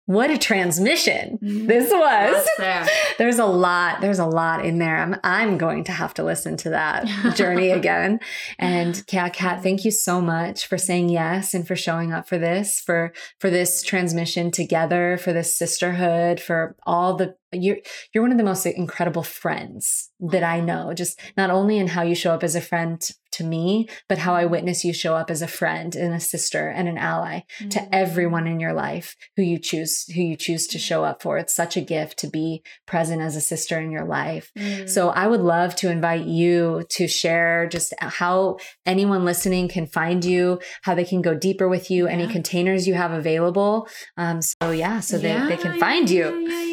what 0.06 0.30
a 0.30 0.38
transmission 0.38 1.38
mm-hmm. 1.42 1.66
this 1.66 1.90
was. 1.90 2.48
There. 2.58 2.86
There's 3.18 3.38
a 3.38 3.46
lot. 3.46 4.00
There's 4.00 4.18
a 4.18 4.26
lot 4.26 4.64
in 4.64 4.78
there. 4.78 4.96
I'm 4.96 5.16
I'm 5.22 5.58
going 5.58 5.84
to 5.84 5.92
have 5.92 6.12
to 6.14 6.24
listen 6.24 6.56
to 6.58 6.70
that 6.70 7.06
journey 7.36 7.70
again. 7.70 8.18
And 8.58 9.06
Cat, 9.06 9.32
Cat, 9.32 9.62
thank 9.62 9.84
you 9.84 9.92
so 9.92 10.20
much 10.20 10.66
for 10.66 10.76
saying 10.76 11.08
yes 11.08 11.54
and 11.54 11.66
for 11.66 11.76
showing 11.76 12.12
up 12.12 12.28
for 12.28 12.36
this, 12.36 12.80
for 12.80 13.12
for 13.38 13.48
this 13.48 13.82
transmission 13.82 14.50
together, 14.50 15.18
for 15.18 15.32
this 15.32 15.56
sisterhood, 15.56 16.40
for 16.40 16.76
all 16.84 17.16
the 17.16 17.36
you're 17.52 17.78
you're 18.12 18.24
one 18.24 18.32
of 18.32 18.38
the 18.38 18.44
most 18.44 18.66
incredible 18.66 19.22
friends 19.22 20.10
that 20.18 20.42
I 20.42 20.60
know. 20.60 20.92
Just 20.94 21.20
not 21.36 21.50
only 21.50 21.78
in 21.78 21.86
how 21.86 22.02
you 22.02 22.16
show 22.16 22.34
up 22.34 22.42
as 22.42 22.56
a 22.56 22.60
friend 22.60 23.00
to 23.32 23.44
me, 23.44 23.88
but 24.08 24.18
how 24.18 24.34
I 24.34 24.44
witness 24.44 24.84
you 24.84 24.92
show 24.92 25.14
up 25.14 25.30
as 25.30 25.42
a 25.42 25.48
friend 25.48 25.94
and 25.94 26.14
a 26.14 26.20
sister 26.20 26.68
and 26.68 26.88
an 26.88 26.98
ally 26.98 27.40
mm-hmm. 27.58 27.68
to 27.70 27.94
everyone 27.94 28.46
in 28.46 28.60
your 28.60 28.72
life 28.72 29.16
who 29.36 29.42
you 29.42 29.58
choose 29.58 30.04
who 30.12 30.22
you 30.22 30.36
choose 30.36 30.66
to 30.68 30.78
show 30.78 31.04
up 31.04 31.22
for. 31.22 31.38
It's 31.38 31.54
such 31.54 31.76
a 31.76 31.80
gift 31.80 32.18
to 32.20 32.26
be 32.28 32.62
present 32.86 33.22
as 33.22 33.36
a 33.36 33.40
sister 33.40 33.80
in 33.80 33.90
your 33.90 34.04
life. 34.04 34.50
Mm-hmm. 34.58 34.86
So 34.86 35.10
I 35.10 35.26
would 35.26 35.40
love 35.40 35.74
to 35.76 35.90
invite 35.90 36.26
you 36.26 36.84
to 36.90 37.08
share 37.08 37.66
just 37.68 37.94
how 38.00 38.58
anyone 38.86 39.24
listening 39.24 39.68
can 39.68 39.86
find 39.86 40.24
you, 40.24 40.60
how 40.82 40.94
they 40.94 41.04
can 41.04 41.22
go 41.22 41.34
deeper 41.34 41.68
with 41.68 41.90
you, 41.90 42.06
yeah. 42.06 42.12
any 42.12 42.26
containers 42.26 42.86
you 42.86 42.94
have 42.94 43.12
available. 43.12 43.88
Um, 44.16 44.42
so 44.42 44.70
yeah, 44.70 45.00
so 45.00 45.16
yeah, 45.16 45.46
they, 45.46 45.56
they 45.56 45.62
can 45.62 45.78
find 45.78 46.10
yeah, 46.10 46.30
you. 46.30 46.71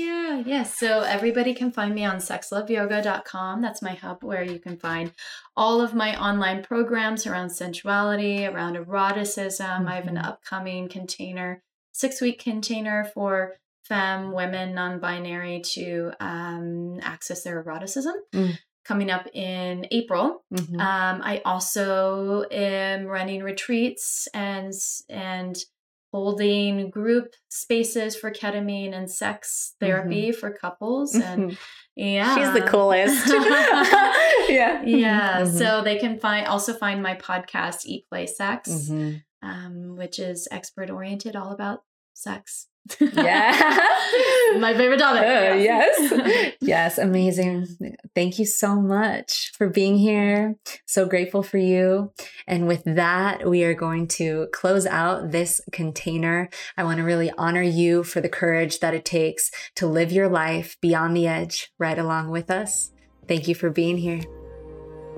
Yeah, 0.49 0.59
yes. 0.59 0.79
So 0.79 1.01
everybody 1.01 1.53
can 1.53 1.71
find 1.71 1.93
me 1.93 2.05
on 2.05 2.17
sexloveyoga.com. 2.17 3.61
That's 3.61 3.83
my 3.83 3.93
hub 3.93 4.23
where 4.23 4.43
you 4.43 4.57
can 4.57 4.77
find 4.77 5.13
all 5.55 5.79
of 5.79 5.93
my 5.93 6.19
online 6.19 6.63
programs 6.63 7.27
around 7.27 7.49
sensuality, 7.49 8.51
around 8.51 8.75
eroticism. 8.75 9.65
Mm-hmm. 9.65 9.87
I 9.87 9.95
have 9.95 10.07
an 10.07 10.15
mm-hmm. 10.15 10.25
upcoming 10.25 10.89
container, 10.89 11.61
six 11.91 12.19
week 12.19 12.41
container 12.41 13.05
for 13.13 13.57
femme, 13.83 14.31
women, 14.31 14.73
non 14.73 14.99
binary 14.99 15.61
to 15.73 16.13
um, 16.19 16.99
access 17.03 17.43
their 17.43 17.63
eroticism. 17.63 18.15
Mm 18.33 18.57
coming 18.85 19.11
up 19.11 19.27
in 19.35 19.85
April. 19.91 20.43
Mm-hmm. 20.51 20.79
Um, 20.79 21.21
I 21.23 21.43
also 21.45 22.43
am 22.49 23.05
running 23.05 23.43
retreats 23.43 24.27
and 24.33 24.73
and 25.07 25.55
holding 26.11 26.89
group 26.89 27.33
spaces 27.49 28.15
for 28.15 28.31
ketamine 28.31 28.93
and 28.93 29.11
sex 29.11 29.75
therapy 29.79 30.29
mm-hmm. 30.29 30.39
for 30.39 30.51
couples 30.51 31.13
and 31.15 31.57
yeah 31.95 32.35
she's 32.35 32.53
the 32.53 32.67
coolest 32.67 33.27
yeah 34.49 34.81
yeah 34.83 35.41
mm-hmm. 35.41 35.57
so 35.57 35.83
they 35.83 35.97
can 35.97 36.19
find 36.19 36.47
also 36.47 36.73
find 36.73 37.03
my 37.03 37.15
podcast 37.15 37.85
eat 37.85 38.05
play 38.09 38.25
sex 38.25 38.69
mm-hmm. 38.69 39.17
um, 39.47 39.95
which 39.95 40.17
is 40.17 40.47
expert 40.51 40.89
oriented 40.89 41.35
all 41.35 41.51
about 41.51 41.83
sex 42.13 42.67
yeah. 42.99 43.51
My 44.57 44.73
favorite 44.75 44.99
topic. 44.99 45.21
Uh, 45.21 45.55
yes. 45.55 46.55
yes. 46.61 46.97
Amazing. 46.97 47.67
Thank 48.15 48.39
you 48.39 48.45
so 48.45 48.81
much 48.81 49.51
for 49.57 49.69
being 49.69 49.97
here. 49.97 50.55
So 50.85 51.05
grateful 51.05 51.43
for 51.43 51.57
you. 51.57 52.11
And 52.47 52.67
with 52.67 52.83
that, 52.85 53.47
we 53.47 53.63
are 53.63 53.73
going 53.73 54.07
to 54.09 54.47
close 54.51 54.85
out 54.85 55.31
this 55.31 55.61
container. 55.71 56.49
I 56.77 56.83
want 56.83 56.97
to 56.97 57.03
really 57.03 57.31
honor 57.37 57.61
you 57.61 58.03
for 58.03 58.21
the 58.21 58.29
courage 58.29 58.79
that 58.79 58.93
it 58.93 59.05
takes 59.05 59.51
to 59.75 59.87
live 59.87 60.11
your 60.11 60.29
life 60.29 60.77
beyond 60.81 61.15
the 61.15 61.27
edge 61.27 61.71
right 61.77 61.97
along 61.97 62.29
with 62.29 62.49
us. 62.49 62.91
Thank 63.27 63.47
you 63.47 63.55
for 63.55 63.69
being 63.69 63.97
here. 63.97 64.21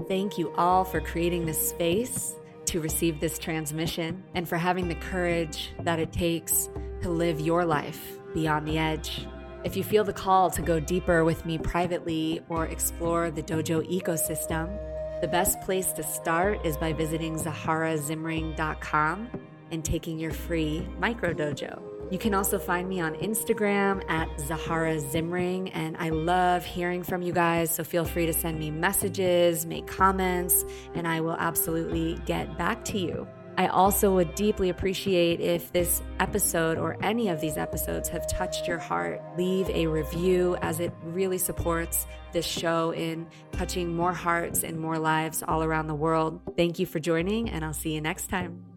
Thank 0.08 0.38
you 0.38 0.52
all 0.56 0.84
for 0.84 1.00
creating 1.00 1.46
this 1.46 1.70
space 1.70 2.36
to 2.66 2.80
receive 2.80 3.20
this 3.20 3.38
transmission 3.38 4.24
and 4.36 4.48
for 4.48 4.58
having 4.58 4.88
the 4.88 4.96
courage 4.96 5.72
that 5.82 6.00
it 6.00 6.12
takes 6.12 6.70
to 7.02 7.10
live 7.10 7.40
your 7.40 7.66
life 7.66 8.18
beyond 8.34 8.68
the 8.68 8.78
edge. 8.78 9.28
If 9.64 9.76
you 9.78 9.84
feel 9.84 10.04
the 10.04 10.14
call 10.14 10.50
to 10.52 10.62
go 10.62 10.80
deeper 10.80 11.24
with 11.24 11.46
me 11.46 11.58
privately 11.58 12.42
or 12.50 12.66
explore 12.66 13.30
the 13.30 13.44
dojo 13.44 13.88
ecosystem, 13.92 14.76
the 15.22 15.28
best 15.28 15.62
place 15.62 15.92
to 15.94 16.04
start 16.04 16.66
is 16.66 16.78
by 16.78 16.94
visiting 16.94 17.36
zaharazimring.com 17.36 19.30
and 19.72 19.86
taking 19.86 20.18
your 20.18 20.32
free 20.32 20.88
micro 21.00 21.34
dojo. 21.34 21.80
You 22.12 22.18
can 22.18 22.34
also 22.34 22.60
find 22.60 22.90
me 22.90 23.00
on 23.00 23.14
Instagram 23.16 24.04
at 24.10 24.28
Zahara 24.42 24.98
Zimring, 24.98 25.72
and 25.74 25.96
I 25.98 26.10
love 26.10 26.66
hearing 26.66 27.04
from 27.04 27.22
you 27.22 27.32
guys. 27.32 27.74
So 27.74 27.86
feel 27.86 28.04
free 28.04 28.26
to 28.26 28.34
send 28.34 28.60
me 28.60 28.70
messages, 28.70 29.66
make 29.66 29.88
comments, 29.88 30.66
and 30.94 31.08
I 31.08 31.22
will 31.22 31.38
absolutely 31.38 32.20
get 32.26 32.58
back 32.58 32.84
to 32.86 32.98
you. 33.00 33.28
I 33.62 33.68
also 33.68 34.16
would 34.16 34.34
deeply 34.34 34.70
appreciate 34.70 35.40
if 35.40 35.72
this 35.72 36.02
episode 36.20 36.80
or 36.80 36.98
any 37.04 37.30
of 37.30 37.40
these 37.40 37.58
episodes 37.58 38.10
have 38.10 38.26
touched 38.26 38.68
your 38.68 38.80
heart. 38.80 39.22
Leave 39.38 39.70
a 39.70 39.86
review 39.86 40.58
as 40.64 40.80
it 40.80 40.92
really 41.04 41.38
supports 41.38 42.08
this 42.34 42.44
show 42.44 42.92
in 42.92 43.28
touching 43.52 43.96
more 43.96 44.14
hearts 44.14 44.64
and 44.64 44.80
more 44.80 44.98
lives 44.98 45.44
all 45.48 45.62
around 45.62 45.86
the 45.86 45.94
world. 45.94 46.42
Thank 46.58 46.80
you 46.80 46.88
for 46.88 47.00
joining, 47.00 47.52
and 47.52 47.64
I'll 47.64 47.72
see 47.72 47.94
you 47.94 48.02
next 48.02 48.32
time. 48.32 48.71